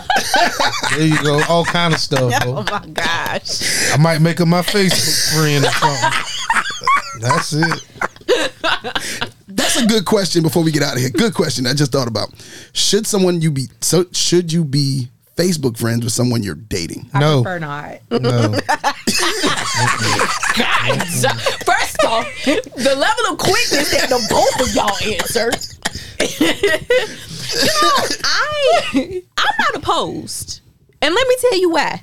There 0.90 1.06
you 1.06 1.22
go. 1.22 1.40
All 1.48 1.64
kind 1.64 1.94
of 1.94 2.00
stuff. 2.00 2.32
Oh 2.44 2.62
my 2.70 2.86
gosh. 2.92 3.92
I 3.92 3.96
might 3.98 4.20
make 4.20 4.40
up 4.40 4.48
my 4.48 4.62
Facebook 4.62 5.34
friend 5.34 5.64
or 5.64 5.70
something. 5.70 6.12
That's 7.20 7.52
it. 7.52 7.84
That's 9.48 9.76
a 9.82 9.86
good 9.86 10.04
question. 10.04 10.42
Before 10.42 10.62
we 10.62 10.70
get 10.70 10.82
out 10.82 10.94
of 10.94 11.00
here, 11.00 11.10
good 11.10 11.34
question. 11.34 11.66
I 11.66 11.74
just 11.74 11.90
thought 11.92 12.06
about. 12.08 12.28
Should 12.72 13.06
someone 13.06 13.40
you 13.40 13.50
be 13.50 13.66
so? 13.80 14.04
Should 14.12 14.52
you 14.52 14.64
be 14.64 15.08
Facebook 15.38 15.78
friends 15.78 16.02
with 16.04 16.12
someone 16.12 16.42
you're 16.42 16.54
dating? 16.56 17.08
I 17.14 17.20
No. 17.20 17.42
prefer 17.42 17.58
not. 17.60 17.98
No. 18.10 18.18
Guys, 20.56 21.24
first 21.64 22.04
off, 22.04 22.26
the 22.44 22.94
level 22.96 23.32
of 23.32 23.38
quickness 23.38 23.90
that 23.92 24.08
the 24.08 24.26
both 24.28 24.60
of 24.60 24.74
y'all 24.74 24.96
answer. 25.14 25.50
you 27.60 27.66
know, 27.66 28.04
I 28.24 29.22
I'm 29.36 29.54
not 29.58 29.74
opposed. 29.76 30.60
And 31.00 31.14
let 31.14 31.28
me 31.28 31.36
tell 31.40 31.58
you 31.60 31.70
why. 31.70 32.02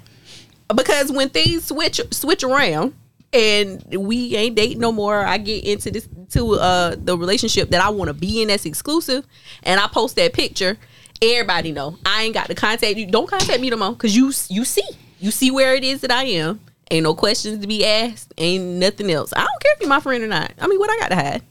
Because 0.73 1.11
when 1.11 1.29
things 1.29 1.65
switch 1.65 2.01
switch 2.11 2.43
around 2.43 2.93
and 3.33 3.83
we 3.97 4.36
ain't 4.36 4.55
dating 4.55 4.79
no 4.79 4.91
more, 4.91 5.25
I 5.25 5.38
get 5.38 5.63
into 5.65 5.91
this 5.91 6.07
to 6.31 6.53
uh 6.55 6.95
the 6.97 7.17
relationship 7.17 7.69
that 7.71 7.81
I 7.83 7.89
want 7.89 8.07
to 8.07 8.13
be 8.13 8.41
in 8.41 8.47
that's 8.47 8.65
exclusive 8.65 9.25
and 9.63 9.79
I 9.79 9.88
post 9.88 10.15
that 10.15 10.33
picture, 10.33 10.77
everybody 11.22 11.72
know. 11.72 11.97
I 12.05 12.24
ain't 12.24 12.34
got 12.34 12.47
to 12.47 12.55
contact 12.55 12.97
you. 12.97 13.05
Don't 13.07 13.28
contact 13.30 13.59
me 13.61 13.70
no 13.70 13.78
more 13.78 13.95
cuz 13.95 14.16
you 14.16 14.28
you 14.49 14.66
see. 14.66 14.84
You 15.20 15.32
see 15.32 15.49
where 15.51 15.76
it 15.76 15.84
is 15.84 16.01
that 16.01 16.11
I 16.11 16.26
am. 16.26 16.59
Ain't 16.91 17.03
no 17.03 17.16
questions 17.16 17.59
to 17.61 17.68
be 17.68 17.86
asked. 17.86 18.34
Ain't 18.38 18.63
nothing 18.63 19.09
else. 19.09 19.34
I 19.36 19.39
don't 19.39 19.61
care 19.61 19.74
if 19.74 19.80
you're 19.80 19.89
my 19.89 19.99
friend 19.99 20.24
or 20.24 20.28
not. 20.28 20.51
I 20.59 20.68
mean, 20.68 20.78
what 20.80 20.89
I 20.91 20.99
got 20.99 21.09
to 21.09 21.16
hide? 21.16 21.41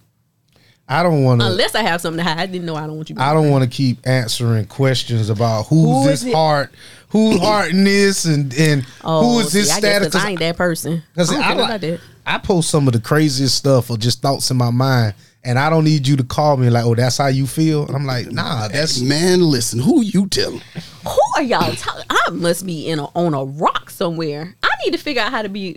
I 0.86 1.02
don't 1.02 1.24
want 1.24 1.40
to. 1.40 1.46
Unless 1.46 1.74
I 1.74 1.82
have 1.82 2.00
something 2.02 2.22
to 2.24 2.30
hide, 2.30 2.52
then 2.52 2.66
no, 2.66 2.76
I 2.76 2.86
don't 2.86 2.96
want 2.96 3.08
you. 3.08 3.14
to 3.14 3.18
be 3.20 3.24
I 3.24 3.32
don't 3.32 3.50
want 3.50 3.64
to 3.64 3.70
keep 3.70 4.06
answering 4.06 4.66
questions 4.66 5.30
about 5.30 5.66
who's 5.68 5.82
Who 6.04 6.04
this 6.10 6.20
is 6.20 6.26
it? 6.28 6.34
heart, 6.34 6.72
who's 7.08 7.40
hearting 7.40 7.84
this, 7.84 8.26
and 8.26 8.52
and 8.54 8.86
oh, 9.02 9.22
who 9.34 9.40
is 9.40 9.52
this 9.52 9.70
Oh, 9.72 9.76
I 9.76 9.78
status. 9.78 10.14
I 10.14 10.30
ain't 10.30 10.40
that 10.40 10.56
person. 10.58 10.92
I 10.94 11.02
Because 11.14 11.30
don't 11.30 11.42
I, 11.42 11.54
like-. 11.54 12.00
I 12.26 12.38
post 12.38 12.68
some 12.68 12.86
of 12.86 12.92
the 12.92 13.00
craziest 13.00 13.56
stuff 13.56 13.90
or 13.90 13.96
just 13.96 14.20
thoughts 14.20 14.50
in 14.50 14.58
my 14.58 14.70
mind, 14.70 15.14
and 15.44 15.58
I 15.58 15.70
don't 15.70 15.84
need 15.84 16.06
you 16.06 16.16
to 16.16 16.24
call 16.24 16.56
me 16.56 16.70
like, 16.70 16.84
"Oh, 16.84 16.94
that's 16.94 17.18
how 17.18 17.26
you 17.28 17.46
feel." 17.46 17.86
And 17.86 17.94
I'm 17.96 18.04
like, 18.06 18.30
"Nah, 18.32 18.68
that's 18.68 19.00
Man, 19.00 19.40
listen. 19.40 19.78
Who 19.80 20.02
you 20.02 20.26
telling? 20.28 20.62
Who 21.06 21.18
are 21.36 21.42
y'all 21.42 21.72
talking? 21.74 22.04
I 22.10 22.30
must 22.30 22.66
be 22.66 22.88
in 22.88 22.98
a, 22.98 23.04
on 23.14 23.34
a 23.34 23.44
rock 23.44 23.90
somewhere. 23.90 24.56
I 24.62 24.70
need 24.84 24.92
to 24.92 24.98
figure 24.98 25.22
out 25.22 25.30
how 25.30 25.42
to 25.42 25.48
be. 25.48 25.76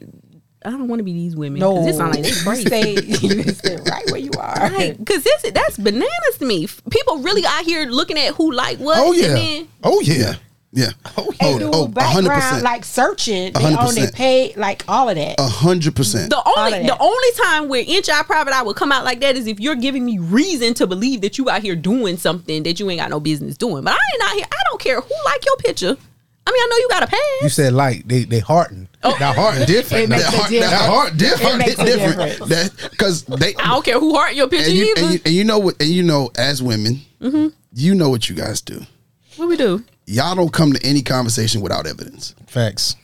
I 0.66 0.72
don't 0.72 0.88
want 0.88 1.00
to 1.00 1.04
be 1.04 1.14
these 1.14 1.36
women. 1.36 1.60
No, 1.60 1.76
'cause 1.76 1.88
it 1.88 1.96
sound 1.96 2.16
like 2.16 2.24
they 2.24 2.30
you 2.30 2.44
crazy. 2.44 2.66
stay, 2.68 2.94
you 2.96 3.44
stay 3.54 3.78
right 3.90 4.04
where 4.12 4.20
you 4.20 4.32
are. 4.40 4.70
Because 4.98 5.24
this 5.24 5.52
that's 5.52 5.78
bananas 5.78 6.38
to 6.40 6.46
me. 6.46 6.68
People 6.90 7.20
really 7.20 7.46
out 7.46 7.64
here 7.64 7.86
looking 7.86 8.18
at 8.18 8.34
who 8.36 8.52
like 8.52 8.78
what. 8.80 8.98
Oh, 8.98 9.10
oh 9.10 9.12
yeah, 9.14 9.28
And 9.28 9.38
then, 9.38 9.68
oh 9.84 10.00
yeah." 10.02 10.34
Yeah. 10.78 10.92
Oh, 11.18 11.34
And 11.40 11.60
do 11.60 11.72
oh, 11.74 11.88
background 11.88 12.28
100%. 12.28 12.62
like 12.62 12.86
searching, 12.86 13.52
they 13.54 13.74
on 13.74 13.96
their 13.96 14.08
100%. 14.08 14.14
pay, 14.14 14.54
like 14.56 14.84
all 14.88 15.10
of 15.10 15.16
that. 15.16 15.40
A 15.40 15.48
hundred 15.48 15.96
percent. 15.96 16.30
the 16.30 16.44
only 16.58 16.84
the 16.86 16.96
only 17.00 17.32
time 17.36 17.68
where 17.68 17.84
inch 17.86 18.10
eye 18.10 18.22
private 18.22 18.54
eye 18.54 18.62
would 18.62 18.76
come 18.76 18.92
out 18.92 19.04
like 19.04 19.20
that 19.22 19.36
is 19.36 19.48
if 19.48 19.60
you're 19.60 19.76
giving 19.76 20.06
me 20.06 20.20
reason 20.20 20.76
to 20.76 20.86
believe 20.86 21.22
that 21.22 21.40
you 21.40 21.50
out 21.50 21.64
here 21.64 21.76
doing 21.76 22.16
something 22.18 22.62
that 22.62 22.80
you 22.80 22.88
ain't 22.92 23.00
got 23.02 23.10
no 23.10 23.20
business 23.20 23.58
doing. 23.58 23.84
But 23.84 23.94
I 23.94 23.98
ain't 24.14 24.24
out 24.24 24.36
here. 24.36 24.46
I 24.52 24.64
don't 24.70 24.80
care 24.80 25.02
who 25.02 25.14
like 25.26 25.44
your 25.46 25.56
picture. 25.58 25.98
I 26.46 26.52
mean, 26.52 26.62
I 26.62 26.68
know 26.70 26.78
you 26.78 26.88
got 26.90 27.04
a 27.04 27.08
pass. 27.08 27.42
You 27.42 27.50
said 27.50 27.74
like 27.74 28.08
they 28.08 28.24
they 28.26 28.40
hearting. 28.40 28.88
Oh. 29.04 29.16
That 29.18 29.36
heart 29.36 29.66
different. 29.66 30.04
It 30.04 30.10
makes 30.10 30.24
That 30.26 30.34
a 30.34 30.38
heart, 30.38 30.50
difference. 30.52 30.72
that 30.72 30.90
heart 30.90 31.18
different. 31.18 31.54
It 31.56 31.58
makes 31.58 31.84
different. 31.84 32.50
That 32.50 32.90
because 32.92 33.24
they 33.24 33.56
I 33.56 33.70
don't 33.70 33.84
care 33.84 34.00
who 34.00 34.16
heart 34.16 34.36
your 34.36 34.48
picture 34.48 34.68
and 34.70 34.78
you, 34.78 34.94
either. 34.96 35.02
and 35.02 35.14
you 35.14 35.20
and 35.26 35.34
you 35.34 35.44
know 35.44 35.58
what 35.58 35.76
and 35.82 35.90
you 35.90 36.04
know 36.04 36.30
as 36.38 36.62
women, 36.62 37.02
mm-hmm. 37.20 37.48
you 37.74 37.96
know 37.96 38.10
what 38.10 38.30
you 38.30 38.36
guys 38.36 38.62
do. 38.62 38.82
what 39.38 39.50
we 39.50 39.58
do? 39.58 39.84
Y'all 40.08 40.36
don't 40.36 40.52
come 40.54 40.72
to 40.74 40.84
any 40.86 41.02
conversation 41.02 41.60
without 41.62 41.86
evidence. 41.86 42.34
Facts. 42.48 42.96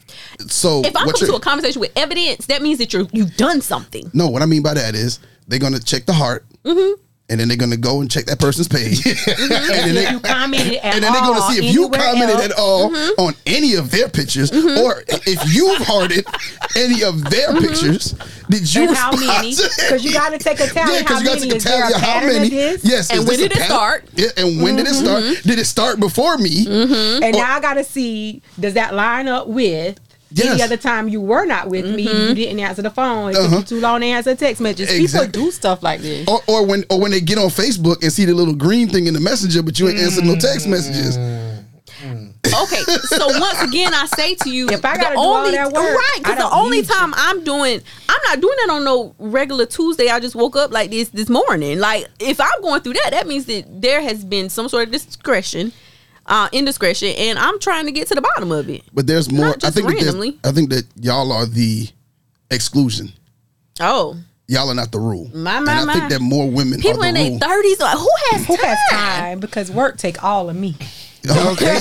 So 0.47 0.81
If 0.85 0.95
I 0.95 1.03
come 1.03 1.13
to 1.13 1.35
a 1.35 1.39
conversation 1.39 1.79
with 1.81 1.91
evidence, 1.97 2.45
that 2.47 2.61
means 2.61 2.79
that 2.79 2.93
you're 2.93 3.07
you've 3.11 3.35
done 3.35 3.61
something. 3.61 4.09
no, 4.13 4.29
what 4.29 4.41
I 4.41 4.45
mean 4.45 4.63
by 4.63 4.73
that 4.73 4.95
is 4.95 5.19
they're 5.47 5.59
gonna 5.59 5.79
check 5.79 6.05
the 6.05 6.13
heart, 6.13 6.45
Mm-hmm. 6.63 7.01
And 7.29 7.39
then 7.39 7.47
they're 7.47 7.57
gonna 7.57 7.77
go 7.77 8.01
and 8.01 8.11
check 8.11 8.25
that 8.25 8.39
person's 8.39 8.67
page, 8.67 9.05
and 9.07 9.15
then 9.17 9.95
they, 9.95 10.03
if 10.05 10.11
you 10.11 10.19
commented 10.19 10.73
at 10.75 10.95
and 10.95 11.03
then 11.03 11.13
they're 11.13 11.21
gonna 11.21 11.41
see 11.53 11.65
if 11.67 11.73
you 11.73 11.89
commented 11.89 12.35
else, 12.35 12.45
at 12.45 12.51
all 12.53 12.89
Mm-hmm. 12.91 13.21
on 13.21 13.33
any 13.45 13.75
of 13.75 13.89
their 13.91 14.09
pictures, 14.09 14.51
or 14.51 15.03
if 15.07 15.53
you've 15.53 15.77
hearted 15.87 16.25
any 16.75 17.03
of 17.03 17.23
their 17.29 17.49
Mm-hmm. 17.49 17.65
pictures. 17.67 18.15
Did 18.49 18.73
you 18.75 18.87
And 18.87 18.95
how 18.97 19.11
many? 19.15 19.55
Because 19.77 20.03
you 20.03 20.11
got 20.13 20.29
to 20.31 20.37
take 20.37 20.59
a 20.59 20.67
tally. 20.67 20.93
Yeah, 20.95 20.99
because 20.99 21.17
how 21.17 21.19
you 21.21 21.25
got 21.25 21.39
many 21.39 21.49
to 21.51 21.55
is 21.55 21.63
there 21.63 21.79
tell 21.79 21.87
a 21.87 21.91
you 21.91 21.97
how 22.05 22.19
many. 22.21 22.49
Yes, 22.83 23.09
And 23.09 23.25
when 23.27 23.37
did 23.39 23.51
it 23.53 23.61
start? 23.63 24.05
Yeah, 24.15 24.27
and 24.37 24.61
when 24.61 24.75
did 24.75 24.87
it 24.87 24.93
start? 24.93 25.23
Did 25.43 25.59
it 25.59 25.65
start 25.65 25.99
before 25.99 26.37
me? 26.37 26.65
Mm-hmm. 26.65 27.23
And 27.23 27.35
now 27.35 27.55
I 27.55 27.59
got 27.61 27.75
to 27.75 27.83
see 27.83 28.41
does 28.59 28.73
that 28.73 28.93
line 28.93 29.27
up 29.27 29.47
with 29.47 29.97
Yes. 30.33 30.47
Any 30.53 30.61
other 30.63 30.77
time 30.77 31.07
you 31.07 31.21
were 31.21 31.45
not 31.45 31.69
with 31.69 31.85
me, 31.85 32.03
you 32.03 32.33
didn't 32.35 32.59
answer 32.59 32.81
the 32.81 32.89
phone. 32.89 33.31
It 33.31 33.37
Uh-huh. 33.37 33.57
you 33.57 33.63
too 33.63 33.79
long 33.79 34.01
to 34.01 34.07
answer 34.07 34.31
a 34.31 34.35
text 34.35 34.61
messages. 34.61 34.89
Exactly. 34.91 35.27
People 35.31 35.45
do 35.45 35.51
stuff 35.51 35.83
like 35.83 36.01
this. 36.01 36.27
Or, 36.27 36.41
or 36.47 36.65
when 36.65 36.83
or 36.89 36.99
when 36.99 37.11
they 37.11 37.21
get 37.21 37.37
on 37.37 37.49
Facebook 37.49 38.01
and 38.01 38.11
see 38.11 38.25
the 38.25 38.33
little 38.33 38.55
green 38.55 38.89
thing 38.89 39.07
in 39.07 39.13
the 39.13 39.19
messenger, 39.19 39.61
but 39.61 39.79
you 39.79 39.87
ain't 39.89 39.99
answered 39.99 40.25
no 40.25 40.35
text 40.35 40.67
messages. 40.67 41.17
Okay, 42.55 42.81
so 43.07 43.27
once 43.39 43.61
again, 43.61 43.93
I 43.93 44.05
say 44.15 44.35
to 44.35 44.49
you, 44.49 44.67
If 44.69 44.83
I 44.85 44.97
gotta 44.97 45.15
do 45.15 45.19
all 45.21 45.35
only 45.37 45.51
that 45.51 45.71
work, 45.71 45.75
right, 45.97 46.17
because 46.17 46.37
the 46.37 46.49
only 46.51 46.81
need 46.81 46.87
you. 46.89 46.93
time 46.93 47.13
I'm 47.15 47.43
doing, 47.43 47.81
I'm 48.09 48.19
not 48.25 48.41
doing 48.41 48.55
that 48.65 48.73
on 48.73 48.83
no 48.83 49.15
regular 49.17 49.65
Tuesday. 49.65 50.09
I 50.09 50.19
just 50.19 50.35
woke 50.35 50.55
up 50.55 50.71
like 50.71 50.91
this 50.91 51.09
this 51.09 51.29
morning. 51.29 51.79
Like 51.79 52.07
if 52.19 52.39
I'm 52.41 52.61
going 52.61 52.81
through 52.81 52.93
that, 52.93 53.09
that 53.11 53.27
means 53.27 53.45
that 53.45 53.65
there 53.81 54.01
has 54.01 54.23
been 54.25 54.49
some 54.49 54.67
sort 54.69 54.87
of 54.87 54.91
discretion, 54.91 55.71
uh, 56.25 56.49
indiscretion, 56.51 57.09
and 57.17 57.37
I'm 57.39 57.59
trying 57.59 57.85
to 57.85 57.91
get 57.91 58.07
to 58.09 58.15
the 58.15 58.21
bottom 58.21 58.51
of 58.51 58.69
it. 58.69 58.83
But 58.93 59.07
there's 59.07 59.31
more. 59.31 59.47
Not 59.47 59.57
I 59.57 59.59
just 59.67 59.75
think 59.75 59.87
that 59.87 59.95
randomly. 59.95 60.39
I 60.43 60.51
think 60.51 60.69
that 60.69 60.85
y'all 60.99 61.31
are 61.31 61.45
the 61.45 61.89
exclusion. 62.51 63.11
Oh, 63.79 64.17
Y'all 64.47 64.69
are 64.69 64.75
not 64.75 64.91
the 64.91 64.99
rule. 64.99 65.29
My, 65.33 65.59
my, 65.61 65.71
and 65.71 65.79
I 65.81 65.85
my. 65.85 65.93
think 65.93 66.09
that 66.09 66.19
more 66.21 66.49
women 66.51 66.81
people 66.81 67.01
are 67.01 67.07
in 67.07 67.13
their 67.15 67.39
thirties, 67.39 67.79
like 67.79 67.97
who 67.97 68.09
has 68.31 68.45
Who 68.45 68.57
time? 68.57 68.65
has 68.65 68.77
time? 68.91 69.39
Because 69.39 69.71
work 69.71 69.97
take 69.97 70.21
all 70.23 70.49
of 70.49 70.55
me. 70.55 70.75
Okay. 71.29 71.79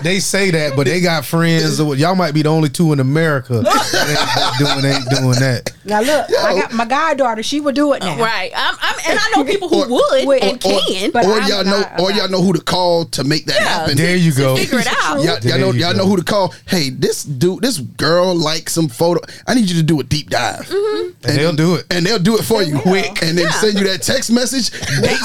they 0.02 0.20
say 0.20 0.50
that, 0.52 0.74
but 0.76 0.86
they 0.86 1.00
got 1.00 1.24
friends. 1.24 1.78
Y'all 1.80 2.14
might 2.14 2.32
be 2.32 2.42
the 2.42 2.48
only 2.48 2.68
two 2.68 2.92
in 2.92 3.00
America 3.00 3.60
that 3.60 4.54
ain't 4.54 4.58
doing 4.58 4.84
ain't 4.94 5.10
doing 5.10 5.40
that. 5.40 5.72
Now 5.84 6.00
look, 6.00 6.30
I 6.38 6.60
got 6.60 6.72
my 6.72 6.84
goddaughter. 6.84 7.42
She 7.42 7.60
would 7.60 7.74
do 7.74 7.92
it 7.94 8.02
now. 8.02 8.16
Right, 8.18 8.52
I'm, 8.54 8.74
I'm, 8.80 8.94
and 9.10 9.18
I 9.18 9.32
know 9.36 9.44
people 9.50 9.68
who 9.68 9.82
Or- 9.82 9.88
would 9.88 10.26
Wait, 10.28 10.42
and 10.44 10.64
or, 10.64 10.80
can. 10.86 11.10
But 11.10 11.26
or 11.26 11.32
I'm 11.40 11.48
y'all 11.48 11.64
know, 11.64 11.78
or 11.98 12.10
about- 12.10 12.14
y'all 12.14 12.28
know 12.30 12.40
who 12.42 12.52
to 12.52 12.60
call 12.62 13.04
to 13.06 13.24
make 13.24 13.46
that 13.46 13.60
happen. 13.60 13.96
There 13.96 14.16
you 14.16 14.32
go. 14.32 14.56
figure 14.56 14.78
it 14.78 14.86
out. 14.86 15.22
Y'all, 15.22 15.38
y'all 15.40 15.58
know, 15.58 15.72
you 15.72 15.80
y'all 15.80 15.92
go. 15.92 15.98
know 15.98 16.06
who 16.06 16.16
to 16.16 16.24
call. 16.24 16.54
Hey, 16.66 16.90
this 16.90 17.24
dude, 17.24 17.62
this 17.62 17.78
girl 17.78 18.34
likes 18.34 18.72
some 18.72 18.88
photo. 18.88 19.20
I 19.46 19.54
need 19.54 19.68
you 19.68 19.74
to 19.76 19.82
do 19.82 19.98
a 20.00 20.04
deep 20.04 20.30
dive, 20.30 20.66
Mm-hmm. 20.66 21.28
And 21.28 21.36
they'll 21.38 21.52
do 21.52 21.74
it. 21.76 21.86
and 21.90 22.06
they'll 22.06 22.18
do 22.18 22.36
it 22.38 22.42
for 22.44 22.62
you 22.62 22.74
will. 22.76 22.82
quick, 22.82 23.22
and 23.22 23.36
then 23.36 23.46
Yeah. 23.46 23.50
send 23.50 23.78
you 23.78 23.84
that 23.88 24.02
text 24.02 24.30
message. 24.30 24.70
Dates 24.70 25.20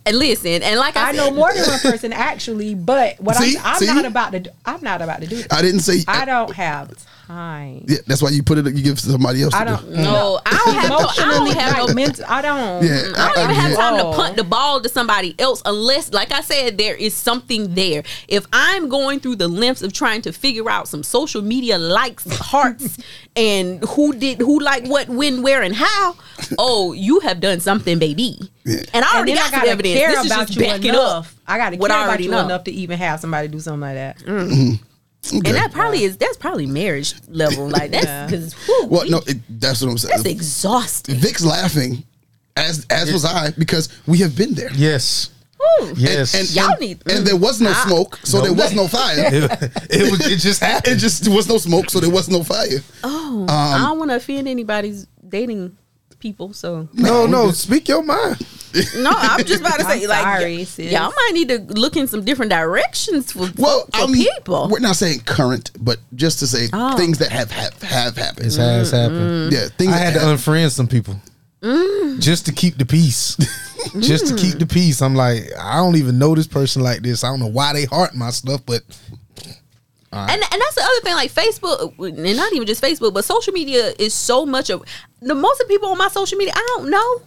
and 0.08 0.16
All 0.16 0.22
all. 0.22 0.32
of 0.32 0.41
the- 0.41 0.47
and 0.47 0.53
listen, 0.53 0.64
and 0.64 0.80
like 0.80 0.95
I, 0.97 1.10
I 1.10 1.12
said, 1.12 1.18
know 1.18 1.32
more 1.32 1.53
than 1.53 1.68
one 1.70 1.80
person 1.80 2.14
actually, 2.14 2.76
but 2.76 3.20
what 3.20 3.36
See? 3.38 3.58
I'm, 3.62 3.76
I'm 3.89 3.95
not 3.95 4.05
about 4.05 4.32
to. 4.34 4.39
do- 4.39 4.49
I'm 4.66 4.82
not 4.82 5.01
about 5.01 5.22
to 5.22 5.28
do 5.28 5.38
that. 5.43 5.53
I 5.53 5.62
didn't 5.62 5.82
say. 5.82 6.03
I 6.08 6.26
don't 6.26 6.53
have 6.53 6.91
time. 7.28 7.84
Yeah, 7.88 7.97
that's 8.07 8.21
why 8.21 8.30
you 8.30 8.41
put 8.41 8.57
it. 8.57 8.65
You 8.73 8.84
give 8.84 8.99
somebody 8.99 9.43
else. 9.43 9.53
I 9.53 9.63
don't. 9.65 9.82
Do. 9.82 9.95
No, 10.01 10.39
I 10.45 10.51
don't 10.65 10.73
have 10.75 10.89
no. 10.89 10.95
I 10.95 10.99
Emotionally, 11.01 11.53
don't 11.53 11.57
have 11.59 11.88
no. 11.89 11.93
mental, 11.93 12.25
I 12.28 12.41
don't. 12.41 12.84
Yeah, 12.84 13.11
I 13.17 13.34
don't 13.36 13.43
even 13.43 13.55
have 13.55 13.69
get- 13.71 13.78
time 13.78 13.93
Oh. 13.95 14.11
to 14.11 14.17
punt 14.17 14.38
the 14.38 14.43
ball 14.43 14.82
to 14.82 14.89
somebody 14.89 15.36
else 15.39 15.61
unless, 15.65 16.11
like 16.13 16.32
I 16.32 16.41
said, 16.41 16.78
there 16.78 16.95
is 16.95 17.13
something 17.13 17.73
there. 17.75 18.03
If 18.28 18.45
I'm 18.53 18.89
going 18.89 19.19
through 19.19 19.36
the 19.36 19.47
lengths 19.47 19.82
of 19.82 19.93
trying 19.93 20.21
to 20.23 20.32
figure 20.32 20.69
out 20.69 20.88
some 20.88 21.03
social 21.03 21.41
media 21.41 21.78
likes, 21.78 22.25
hearts, 22.39 22.97
and 23.36 23.84
who 23.89 24.13
did 24.13 24.39
who 24.39 24.59
like 24.59 24.86
what, 24.88 25.09
when, 25.09 25.41
where, 25.43 25.61
and 25.61 25.75
how, 25.75 26.15
oh, 26.57 26.93
you 26.93 27.19
have 27.21 27.39
done 27.39 27.59
something, 27.59 27.99
baby. 27.99 28.38
Yeah. 28.65 28.80
And 28.93 29.05
I 29.05 29.15
already 29.17 29.34
then 29.34 29.38
got 29.43 29.47
I 29.47 29.51
some 29.51 29.59
gotta 29.59 29.71
evidence. 29.71 29.95
care 29.99 30.09
This 30.11 30.19
is 30.25 30.32
about 30.32 30.47
just 30.47 30.59
you 30.59 30.65
backing 30.65 30.89
enough. 30.89 31.34
up. 31.38 31.41
I 31.47 31.57
gotta 31.57 31.78
what 31.78 31.89
care 31.89 31.97
I 31.97 32.01
about 32.03 32.09
already 32.09 32.23
you 32.25 32.32
know. 32.32 32.43
enough 32.45 32.63
to 32.65 32.71
even 32.71 32.97
have 32.97 33.19
somebody 33.19 33.47
do 33.47 33.59
something 33.59 33.80
like 33.82 33.95
that. 33.95 34.17
Mm-hmm. 34.19 34.84
And 35.32 35.43
that 35.45 35.71
probably 35.71 36.03
is 36.03 36.17
that's 36.17 36.38
probably 36.38 36.65
marriage 36.65 37.13
level. 37.28 37.67
Like 37.69 37.91
that's 37.91 38.05
Yeah. 38.05 38.25
because 38.25 38.55
Well, 38.88 39.09
no, 39.09 39.21
it, 39.28 39.38
that's 39.59 39.82
what 39.82 39.89
I'm 39.91 39.97
saying. 39.97 40.13
that's 40.15 40.28
exhausting. 40.30 41.15
Vic's 41.15 41.43
laughing, 41.45 42.03
as 42.55 42.86
as 42.89 43.11
was 43.11 43.25
I, 43.25 43.51
because 43.51 43.89
we 44.07 44.19
have 44.19 44.36
been 44.36 44.53
there. 44.53 44.71
Yes. 44.73 45.30
Woo. 45.82 45.93
Yes. 45.97 46.36
And, 46.36 46.49
Y'all 46.55 46.71
and, 46.71 46.80
need- 46.80 47.01
and 47.09 47.25
there 47.25 47.36
was 47.36 47.59
no 47.59 47.71
Ah. 47.75 47.86
smoke, 47.88 48.19
so 48.23 48.41
there 48.41 48.53
was 48.53 48.73
no 48.73 48.88
fire. 48.88 49.15
it, 49.32 49.71
it 49.89 50.11
was. 50.11 50.25
It 50.28 50.38
just 50.38 50.61
It 50.88 50.97
just 50.97 51.23
there 51.23 51.34
was 51.34 51.47
no 51.47 51.57
smoke, 51.57 51.89
so 51.89 51.99
there 51.99 52.09
was 52.11 52.30
no 52.30 52.43
fire. 52.43 52.80
Oh, 53.03 53.41
Um, 53.41 53.49
I 53.49 53.80
don't 53.89 53.97
want 53.99 54.11
to 54.11 54.15
offend 54.17 54.47
anybody's 54.47 55.07
dating 55.28 55.75
people, 56.20 56.53
so 56.53 56.88
No, 56.93 57.26
no. 57.36 57.51
Speak 57.51 57.88
your 57.88 58.03
mind. 58.03 58.38
no, 58.97 59.11
I'm 59.13 59.43
just 59.45 59.61
about 59.61 59.78
to 59.80 59.86
say, 59.86 60.03
I'm 60.03 60.09
like, 60.09 60.22
sorry, 60.22 60.57
y- 60.89 60.91
y'all 60.91 61.11
might 61.15 61.32
need 61.34 61.49
to 61.49 61.59
look 61.80 61.95
in 61.95 62.07
some 62.07 62.24
different 62.26 62.51
directions 62.51 63.32
for, 63.32 63.49
Well, 63.57 63.86
for 63.86 64.01
I 64.01 64.07
mean, 64.07 64.28
people. 64.36 64.68
we're 64.70 64.80
not 64.80 64.95
saying 64.97 65.22
current, 65.22 65.72
but 65.80 65.97
just 66.15 66.39
to 66.39 66.47
say 66.47 66.68
Oh. 66.74 66.97
things 66.97 67.18
that 67.20 67.32
have 67.32 67.49
have, 67.51 67.82
have 67.82 68.18
happened. 68.18 68.47
It 68.47 68.55
has 68.55 68.91
happened. 68.91 69.51
Yeah, 69.53 69.68
things 69.78 69.93
I 69.93 69.97
had 69.97 70.13
to 70.13 70.20
have- 70.20 70.39
unfriend 70.39 70.72
some 70.72 70.88
people 70.88 71.15
Mm. 71.63 72.20
just 72.20 72.45
to 72.45 72.51
keep 72.51 72.78
the 72.78 72.86
peace. 72.86 73.36
just 73.99 74.28
to 74.28 74.36
keep 74.36 74.59
the 74.59 74.68
peace. 74.68 75.01
I'm 75.01 75.15
like, 75.15 75.49
I 75.59 75.78
don't 75.78 75.95
even 75.95 76.20
know 76.20 76.36
this 76.36 76.45
person 76.45 76.84
like 76.84 77.01
this. 77.01 77.24
I 77.24 77.30
don't 77.30 77.39
know 77.39 77.47
why 77.47 77.74
they 77.74 77.86
heart 77.86 78.13
my 78.13 78.30
stuff, 78.30 78.61
but 78.65 78.84
Uh-huh. 80.12 80.28
and 80.30 80.41
and 80.41 80.62
that's 80.62 80.76
the 80.76 80.82
other 80.82 81.01
thing, 81.01 81.16
like 81.16 81.32
Facebook, 81.32 81.99
and 81.99 82.38
not 82.38 82.53
even 82.53 82.66
just 82.66 82.82
Facebook, 82.82 83.14
but 83.14 83.26
social 83.26 83.51
media 83.51 83.93
is 83.99 84.14
so 84.14 84.45
much 84.45 84.70
of 84.70 84.84
the 85.22 85.36
most 85.36 85.62
of 85.62 85.68
the 85.68 85.74
people 85.74 85.89
on 85.89 85.97
my 85.97 86.08
social 86.08 86.38
media. 86.38 86.53
I 86.55 86.66
don't 86.76 86.89
know, 86.89 87.22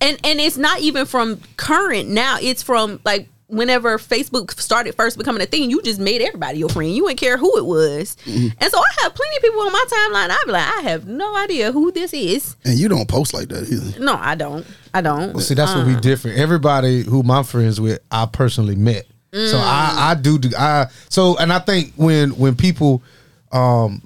and 0.00 0.18
and 0.24 0.40
it's 0.40 0.56
not 0.56 0.80
even 0.80 1.06
from 1.06 1.40
current 1.56 2.08
now. 2.08 2.38
It's 2.40 2.62
from 2.64 3.00
like 3.04 3.28
whenever 3.46 3.98
Facebook 3.98 4.58
started 4.58 4.94
first 4.94 5.18
becoming 5.18 5.42
a 5.42 5.46
thing. 5.46 5.70
You 5.70 5.82
just 5.82 6.00
made 6.00 6.20
everybody 6.20 6.58
your 6.58 6.68
friend. 6.68 6.92
You 6.92 7.06
didn't 7.06 7.20
care 7.20 7.36
who 7.36 7.56
it 7.58 7.64
was, 7.64 8.16
mm-hmm. 8.24 8.48
and 8.58 8.72
so 8.72 8.78
I 8.78 9.02
have 9.02 9.14
plenty 9.14 9.36
of 9.36 9.42
people 9.42 9.60
on 9.60 9.72
my 9.72 9.84
timeline. 9.88 10.30
I 10.30 10.42
be 10.46 10.52
like, 10.52 10.68
I 10.68 10.80
have 10.90 11.06
no 11.06 11.36
idea 11.36 11.70
who 11.70 11.92
this 11.92 12.12
is. 12.12 12.56
and 12.64 12.76
you 12.76 12.88
don't 12.88 13.08
post 13.08 13.34
like 13.34 13.48
that 13.50 13.70
either. 13.70 14.00
No, 14.00 14.14
I 14.14 14.34
don't. 14.34 14.66
I 14.92 15.00
don't. 15.00 15.38
see, 15.40 15.54
that's 15.54 15.74
what 15.74 15.86
we 15.86 15.94
uh-uh. 15.94 16.00
different. 16.00 16.38
Everybody 16.38 17.02
who 17.02 17.22
my 17.22 17.44
friends 17.44 17.80
with, 17.80 18.00
I 18.10 18.26
personally 18.26 18.74
met. 18.74 19.06
So 19.32 19.58
I, 19.58 20.10
I 20.10 20.14
do, 20.20 20.38
do 20.38 20.50
I 20.58 20.86
so 21.08 21.36
and 21.38 21.52
I 21.52 21.60
think 21.60 21.92
when 21.96 22.30
when 22.30 22.56
people 22.56 23.02
um 23.52 24.02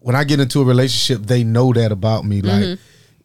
when 0.00 0.14
I 0.14 0.24
get 0.24 0.38
into 0.38 0.60
a 0.60 0.64
relationship, 0.64 1.26
they 1.26 1.42
know 1.44 1.72
that 1.72 1.90
about 1.92 2.24
me. 2.24 2.40
Like 2.42 2.78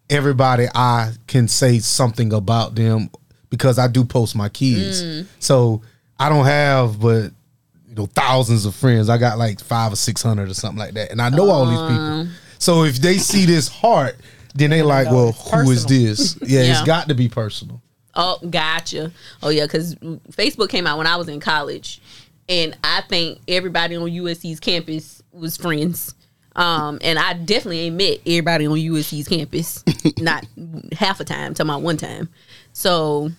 everybody 0.09 0.65
I 0.73 1.11
can 1.27 1.47
say 1.47 1.79
something 1.79 2.33
about 2.33 2.73
them 2.75 3.09
because 3.49 3.77
I 3.77 3.87
do 3.87 4.05
post 4.05 4.35
my 4.35 4.49
kids. 4.49 5.27
So 5.39 5.81
I 6.19 6.29
don't 6.29 6.45
have 6.45 6.99
but 6.99 7.31
you 7.87 7.95
know 7.95 8.05
thousands 8.07 8.65
of 8.65 8.75
friends. 8.75 9.09
I 9.09 9.17
got 9.17 9.37
like 9.37 9.59
five 9.59 9.93
or 9.93 9.97
six 9.97 10.21
hundred 10.23 10.49
or 10.49 10.53
something 10.53 10.79
like 10.79 10.93
that. 10.95 11.11
And 11.11 11.21
I 11.21 11.29
know 11.29 11.49
all 11.49 11.65
these 11.65 11.79
people. 11.79 12.27
So 12.57 12.83
if 12.83 12.97
they 12.97 13.17
see 13.17 13.45
this 13.45 13.67
heart, 13.67 14.15
then 14.55 14.69
they 14.71 14.81
like, 14.81 15.07
well, 15.11 15.31
who 15.31 15.71
is 15.71 15.83
personal. 15.83 16.05
this? 16.07 16.37
Yeah, 16.41 16.61
Yeah. 16.63 16.71
it's 16.71 16.81
got 16.83 17.07
to 17.09 17.15
be 17.15 17.29
personal. 17.29 17.81
Oh, 18.15 18.39
gotcha. 18.49 19.11
Oh 19.43 19.49
yeah, 19.49 19.65
because 19.65 19.95
Facebook 19.95 20.69
came 20.69 20.87
out 20.87 20.97
when 20.97 21.07
I 21.07 21.15
was 21.15 21.29
in 21.29 21.39
college, 21.39 22.01
and 22.47 22.77
I 22.83 23.01
think 23.07 23.39
everybody 23.47 23.95
on 23.95 24.09
USC's 24.09 24.59
campus 24.59 25.21
was 25.31 25.57
friends. 25.57 26.15
Um, 26.55 26.97
and 27.01 27.17
I 27.17 27.33
definitely 27.33 27.79
ain't 27.81 27.95
met 27.95 28.17
everybody 28.25 28.67
on 28.67 28.77
USC's 28.77 29.27
campus. 29.27 29.83
not 30.17 30.45
half 30.93 31.19
a 31.19 31.23
time, 31.23 31.53
talking 31.53 31.69
about 31.69 31.83
one 31.83 31.97
time. 31.97 32.29
So 32.73 33.31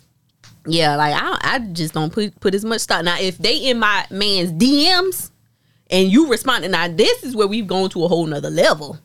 yeah, 0.67 0.97
like 0.97 1.15
I, 1.15 1.39
I 1.43 1.59
just 1.73 1.95
don't 1.95 2.13
put 2.13 2.39
put 2.41 2.55
as 2.55 2.65
much 2.65 2.83
thought. 2.83 3.05
Now, 3.05 3.17
if 3.19 3.39
they 3.39 3.57
in 3.57 3.79
my 3.79 4.07
man's 4.11 4.53
DMs 4.53 5.31
and 5.91 6.11
you 6.11 6.29
responding, 6.29 6.71
now 6.71 6.89
this 6.89 7.25
is 7.25 7.35
where 7.35 7.47
we've 7.47 7.67
gone 7.67 7.91
to 7.91 8.05
a 8.05 8.09
whole 8.09 8.27
nother 8.27 8.51
level. 8.51 8.99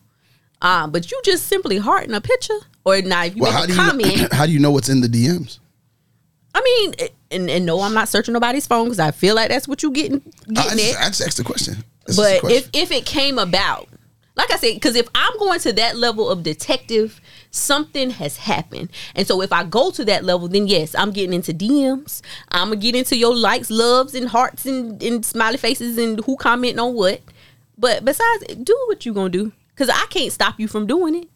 Um, 0.61 0.91
but 0.91 1.11
you 1.11 1.21
just 1.23 1.47
simply 1.47 1.77
hearting 1.77 2.13
a 2.13 2.21
picture, 2.21 2.59
or 2.85 3.01
now 3.01 3.25
if 3.25 3.35
you 3.35 3.41
Well, 3.41 3.51
make 3.51 3.57
how 3.59 3.63
a 3.63 3.67
do 3.67 3.75
comment. 3.75 4.17
you 4.17 4.27
how 4.31 4.45
do 4.45 4.51
you 4.51 4.59
know 4.59 4.71
what's 4.71 4.89
in 4.89 5.01
the 5.01 5.07
DMs? 5.07 5.59
I 6.53 6.61
mean, 6.61 7.09
and, 7.31 7.49
and 7.49 7.65
no, 7.65 7.81
I'm 7.81 7.93
not 7.93 8.07
searching 8.07 8.33
nobody's 8.33 8.65
phone 8.65 8.85
because 8.85 8.99
I 8.99 9.11
feel 9.11 9.35
like 9.35 9.49
that's 9.49 9.67
what 9.67 9.83
you 9.83 9.91
getting 9.91 10.21
I 10.49 10.53
getting 10.63 10.77
just, 10.77 10.95
at. 10.95 11.01
I 11.01 11.07
just 11.09 11.21
asked 11.21 11.37
the 11.37 11.43
question. 11.43 11.83
That's 12.05 12.17
just 12.17 12.17
But 12.17 12.39
question. 12.41 12.69
if 12.73 12.91
if 12.91 12.91
it 12.91 13.05
came 13.05 13.37
about, 13.37 13.89
like 14.37 14.51
I 14.51 14.57
said, 14.57 14.75
because 14.75 14.95
if 14.95 15.07
I'm 15.13 15.37
going 15.37 15.59
to 15.61 15.73
that 15.73 15.97
level 15.97 16.29
of 16.29 16.43
detective, 16.43 17.19
something 17.51 18.09
has 18.11 18.37
happened, 18.37 18.89
and 19.15 19.27
so 19.27 19.41
if 19.41 19.51
I 19.51 19.63
go 19.65 19.91
to 19.91 20.05
that 20.05 20.23
level, 20.23 20.47
then 20.47 20.67
yes, 20.67 20.95
I'm 20.95 21.11
getting 21.11 21.33
into 21.33 21.53
DMs. 21.53 22.21
I'm 22.49 22.69
gonna 22.69 22.77
get 22.77 22.95
into 22.95 23.17
your 23.17 23.35
likes, 23.35 23.69
loves, 23.69 24.15
and 24.15 24.29
hearts, 24.29 24.65
and, 24.65 25.01
and 25.03 25.25
smiley 25.25 25.57
faces, 25.57 25.97
and 25.97 26.23
who 26.25 26.37
commenting 26.37 26.79
on 26.79 26.93
what. 26.93 27.21
But 27.77 28.05
besides, 28.05 28.45
do 28.63 28.77
what 28.87 29.05
you 29.05 29.13
gonna 29.13 29.29
do, 29.29 29.51
because 29.73 29.89
I 29.89 30.05
can't 30.09 30.31
stop 30.31 30.57
you 30.57 30.69
from 30.69 30.87
doing 30.87 31.15
it. 31.15 31.29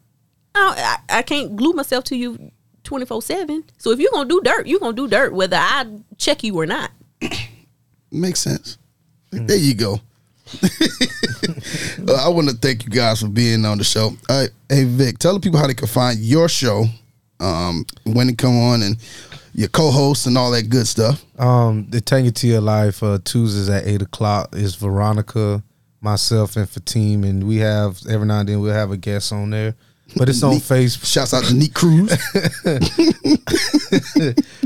I, 0.55 0.97
I, 1.09 1.19
I 1.19 1.21
can't 1.21 1.55
glue 1.55 1.73
myself 1.73 2.03
to 2.05 2.15
you 2.15 2.51
24 2.83 3.21
7. 3.21 3.63
So 3.77 3.91
if 3.91 3.99
you're 3.99 4.11
gonna 4.11 4.29
do 4.29 4.41
dirt, 4.41 4.67
you're 4.67 4.79
gonna 4.79 4.95
do 4.95 5.07
dirt, 5.07 5.33
whether 5.33 5.57
I 5.57 5.85
check 6.17 6.43
you 6.43 6.59
or 6.59 6.65
not. 6.65 6.91
Makes 8.11 8.39
sense. 8.41 8.77
There 9.31 9.57
you 9.57 9.75
go. 9.75 9.99
Uh, 12.07 12.13
I 12.13 12.29
want 12.29 12.49
to 12.49 12.55
thank 12.55 12.85
you 12.85 12.89
guys 12.89 13.21
for 13.21 13.27
being 13.27 13.65
on 13.65 13.77
the 13.77 13.83
show. 13.83 14.07
All 14.29 14.41
right, 14.41 14.49
hey 14.69 14.85
Vic, 14.85 15.19
tell 15.19 15.33
the 15.33 15.39
people 15.39 15.59
how 15.59 15.67
they 15.67 15.73
can 15.73 15.87
find 15.87 16.17
your 16.17 16.49
show, 16.49 16.85
um, 17.39 17.85
when 18.03 18.29
it 18.29 18.37
come 18.37 18.57
on, 18.57 18.81
and 18.81 18.97
your 19.53 19.67
co-hosts 19.69 20.25
and 20.25 20.37
all 20.37 20.51
that 20.51 20.69
good 20.69 20.87
stuff. 20.87 21.23
Um, 21.37 21.87
the 21.89 22.01
Tangy 22.01 22.31
Tea 22.31 22.53
Of 22.53 22.63
Life 22.63 23.03
uh, 23.03 23.19
Tuesdays 23.23 23.69
at 23.69 23.85
eight 23.85 24.01
o'clock 24.01 24.55
is 24.55 24.75
Veronica, 24.75 25.61
myself, 26.01 26.55
and 26.55 26.67
Fatim, 26.67 27.23
and 27.27 27.47
we 27.47 27.57
have 27.57 27.99
every 28.09 28.25
now 28.25 28.39
and 28.39 28.49
then 28.49 28.59
we'll 28.61 28.73
have 28.73 28.91
a 28.91 28.97
guest 28.97 29.31
on 29.33 29.49
there. 29.49 29.75
But 30.15 30.29
it's 30.29 30.41
on 30.43 30.55
Nique- 30.55 30.61
Facebook. 30.67 31.05
Shouts 31.11 31.33
out 31.33 31.43
to 31.45 31.53
Nique 31.53 31.73
Crews. 31.73 32.11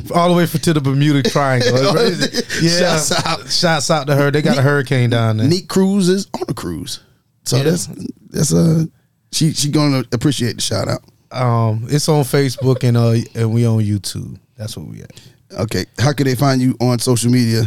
all 0.14 0.30
the 0.30 0.36
way 0.36 0.46
for 0.46 0.58
to 0.60 0.74
the 0.74 0.82
Bermuda 0.82 1.24
Triangle. 1.30 1.78
yeah, 2.62 2.80
Shouts 2.80 3.12
out. 3.26 3.50
shouts 3.50 3.92
out 3.92 4.08
to 4.08 4.16
her. 4.16 4.32
They 4.32 4.42
got 4.42 4.58
a 4.58 4.62
hurricane 4.62 5.10
down 5.10 5.38
there. 5.38 5.48
Nique 5.48 5.68
Crews 5.68 6.10
is 6.10 6.28
on 6.34 6.44
a 6.48 6.54
cruise. 6.54 7.00
So 7.46 7.58
Yeah. 7.58 7.64
that's 7.64 7.88
that's 8.30 8.54
uh 8.54 8.86
she 9.32 9.52
she 9.54 9.70
gonna 9.70 10.04
appreciate 10.12 10.56
the 10.56 10.62
shout 10.62 10.88
out. 10.88 11.02
Um, 11.32 11.88
it's 11.90 12.08
on 12.10 12.24
Facebook 12.24 12.84
and 12.84 12.96
uh, 12.98 13.16
and 13.36 13.54
we 13.54 13.66
on 13.66 13.80
YouTube. 13.80 14.38
That's 14.56 14.78
what 14.78 14.88
we 14.88 15.02
at. 15.02 15.12
Okay. 15.52 15.86
How 16.00 16.14
can 16.14 16.26
they 16.26 16.36
find 16.36 16.62
you 16.62 16.76
on 16.80 17.00
social 17.00 17.32
media, 17.32 17.64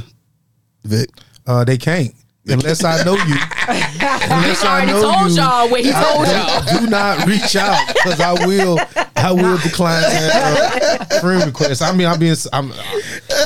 Vic? 0.84 1.10
Uh, 1.46 1.64
they 1.64 1.76
can't 1.76 2.14
unless 2.48 2.84
I 2.84 3.02
know 3.04 3.14
you. 3.14 3.20
unless 3.68 4.64
I 4.64 4.76
already 4.86 4.92
know 4.92 5.02
told 5.12 5.30
you. 5.30 5.36
y'all 5.36 5.68
what 5.70 5.80
he 5.80 5.90
I 5.92 6.02
told 6.02 6.26
don't- 6.26 6.66
y'all. 6.74 6.80
Do 6.80 6.86
not 6.90 7.26
reach 7.26 7.56
out 7.56 7.86
because 7.88 8.20
I 8.20 8.32
will. 8.46 8.78
I 9.16 9.32
will 9.32 9.56
decline 9.58 10.02
that 10.02 11.08
uh, 11.10 11.20
friend 11.20 11.44
request. 11.44 11.82
I 11.82 11.92
mean, 11.94 12.06
I'm 12.06 12.18
being. 12.18 12.36
I'm. 12.52 12.68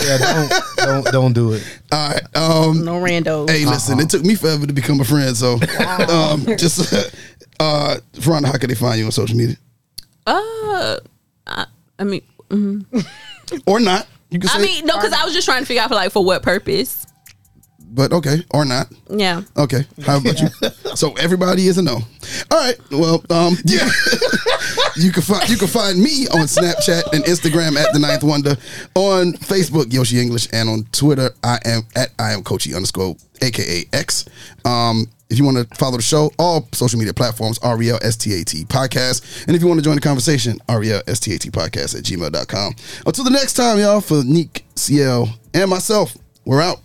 Yeah, 0.02 0.18
don't 0.18 0.52
don't 0.76 1.06
don't 1.12 1.32
do 1.32 1.52
it. 1.52 1.80
All 1.92 2.10
right. 2.10 2.22
Um 2.36 2.84
No 2.84 3.00
randos. 3.00 3.48
Hey, 3.48 3.64
listen, 3.64 4.00
it 4.00 4.10
took 4.10 4.22
me 4.24 4.34
forever 4.34 4.66
to 4.66 4.72
become 4.72 5.00
a 5.00 5.04
friend, 5.04 5.36
so 5.36 5.54
um 6.08 6.44
just 6.58 6.92
uh 7.60 7.96
Fraronda, 8.14 8.46
how 8.46 8.58
can 8.58 8.68
they 8.68 8.74
find 8.74 8.98
you 8.98 9.04
on 9.06 9.12
social 9.12 9.36
media? 9.36 9.56
Uh, 10.26 10.98
I, 11.46 11.66
I 11.98 12.04
mean, 12.04 12.22
mm-hmm. 12.50 12.98
Or 13.66 13.80
not. 13.80 14.06
You 14.30 14.38
can 14.38 14.48
say 14.48 14.58
I 14.58 14.62
mean, 14.62 14.86
no, 14.86 14.96
because 14.96 15.12
I 15.12 15.24
was 15.24 15.32
just 15.34 15.44
trying 15.46 15.62
to 15.62 15.66
figure 15.66 15.82
out 15.82 15.88
for 15.88 15.94
like 15.94 16.12
for 16.12 16.24
what 16.24 16.42
purpose. 16.42 17.06
But 17.92 18.12
okay, 18.12 18.44
or 18.52 18.64
not. 18.64 18.86
Yeah. 19.08 19.42
Okay. 19.56 19.84
How 20.04 20.18
about 20.18 20.40
you? 20.40 20.48
So 20.96 21.12
everybody 21.12 21.68
is 21.68 21.78
a 21.78 21.82
no. 21.82 21.94
All 22.50 22.58
right. 22.58 22.74
Well, 22.90 23.22
um, 23.30 23.54
yeah. 23.64 23.88
you 24.96 25.12
can 25.12 25.22
find 25.22 25.48
you 25.48 25.56
can 25.56 25.68
find 25.68 25.98
me 26.02 26.26
on 26.28 26.46
Snapchat 26.46 27.12
and 27.12 27.24
Instagram 27.24 27.76
at 27.76 27.92
the 27.92 28.00
Ninth 28.00 28.24
Wonder, 28.24 28.56
on 28.96 29.32
Facebook 29.34 29.92
Yoshi 29.92 30.20
English, 30.20 30.48
and 30.52 30.68
on 30.68 30.84
Twitter 30.90 31.30
I 31.44 31.58
am 31.64 31.82
at 31.94 32.10
I 32.18 32.32
am 32.32 32.42
Coachy 32.42 32.74
underscore 32.74 33.16
aka 33.40 33.84
X. 33.92 34.26
Um, 34.64 35.06
if 35.30 35.38
you 35.38 35.44
want 35.44 35.58
to 35.58 35.76
follow 35.76 35.96
the 35.96 36.02
show, 36.02 36.32
all 36.38 36.68
social 36.72 36.98
media 36.98 37.14
platforms, 37.14 37.58
REL 37.62 38.00
STAT 38.00 38.66
podcast. 38.68 39.46
And 39.46 39.54
if 39.54 39.62
you 39.62 39.68
want 39.68 39.78
to 39.78 39.84
join 39.84 39.94
the 39.94 40.00
conversation, 40.00 40.58
REL 40.68 41.02
STAT 41.06 41.42
podcast 41.52 41.96
at 41.96 42.04
gmail.com. 42.04 42.74
Until 43.06 43.24
the 43.24 43.30
next 43.30 43.54
time, 43.54 43.78
y'all, 43.78 44.00
for 44.00 44.22
Nique, 44.22 44.62
CL, 44.74 45.28
and 45.54 45.70
myself, 45.70 46.16
we're 46.44 46.60
out. 46.60 46.80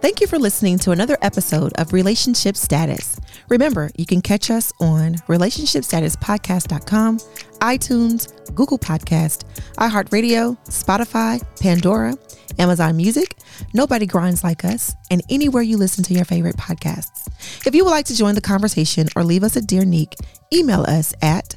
Thank 0.00 0.20
you 0.20 0.28
for 0.28 0.38
listening 0.38 0.78
to 0.80 0.92
another 0.92 1.18
episode 1.22 1.72
of 1.76 1.92
Relationship 1.92 2.56
Status. 2.56 3.18
Remember, 3.48 3.90
you 3.96 4.06
can 4.06 4.20
catch 4.20 4.48
us 4.48 4.72
on 4.80 5.14
relationshipstatuspodcast.com, 5.26 7.18
iTunes, 7.18 8.54
Google 8.54 8.78
Podcast, 8.78 9.42
iHeartRadio, 9.74 10.56
Spotify, 10.68 11.44
Pandora, 11.60 12.16
Amazon 12.60 12.96
Music, 12.96 13.36
Nobody 13.74 14.06
Grinds 14.06 14.44
Like 14.44 14.64
Us, 14.64 14.94
and 15.10 15.20
anywhere 15.30 15.64
you 15.64 15.76
listen 15.76 16.04
to 16.04 16.14
your 16.14 16.24
favorite 16.24 16.56
podcasts. 16.56 17.26
If 17.66 17.74
you 17.74 17.84
would 17.84 17.90
like 17.90 18.06
to 18.06 18.16
join 18.16 18.36
the 18.36 18.40
conversation 18.40 19.08
or 19.16 19.24
leave 19.24 19.42
us 19.42 19.56
a 19.56 19.60
dear 19.60 19.82
Nique, 19.82 20.14
email 20.52 20.82
us 20.82 21.12
at 21.22 21.56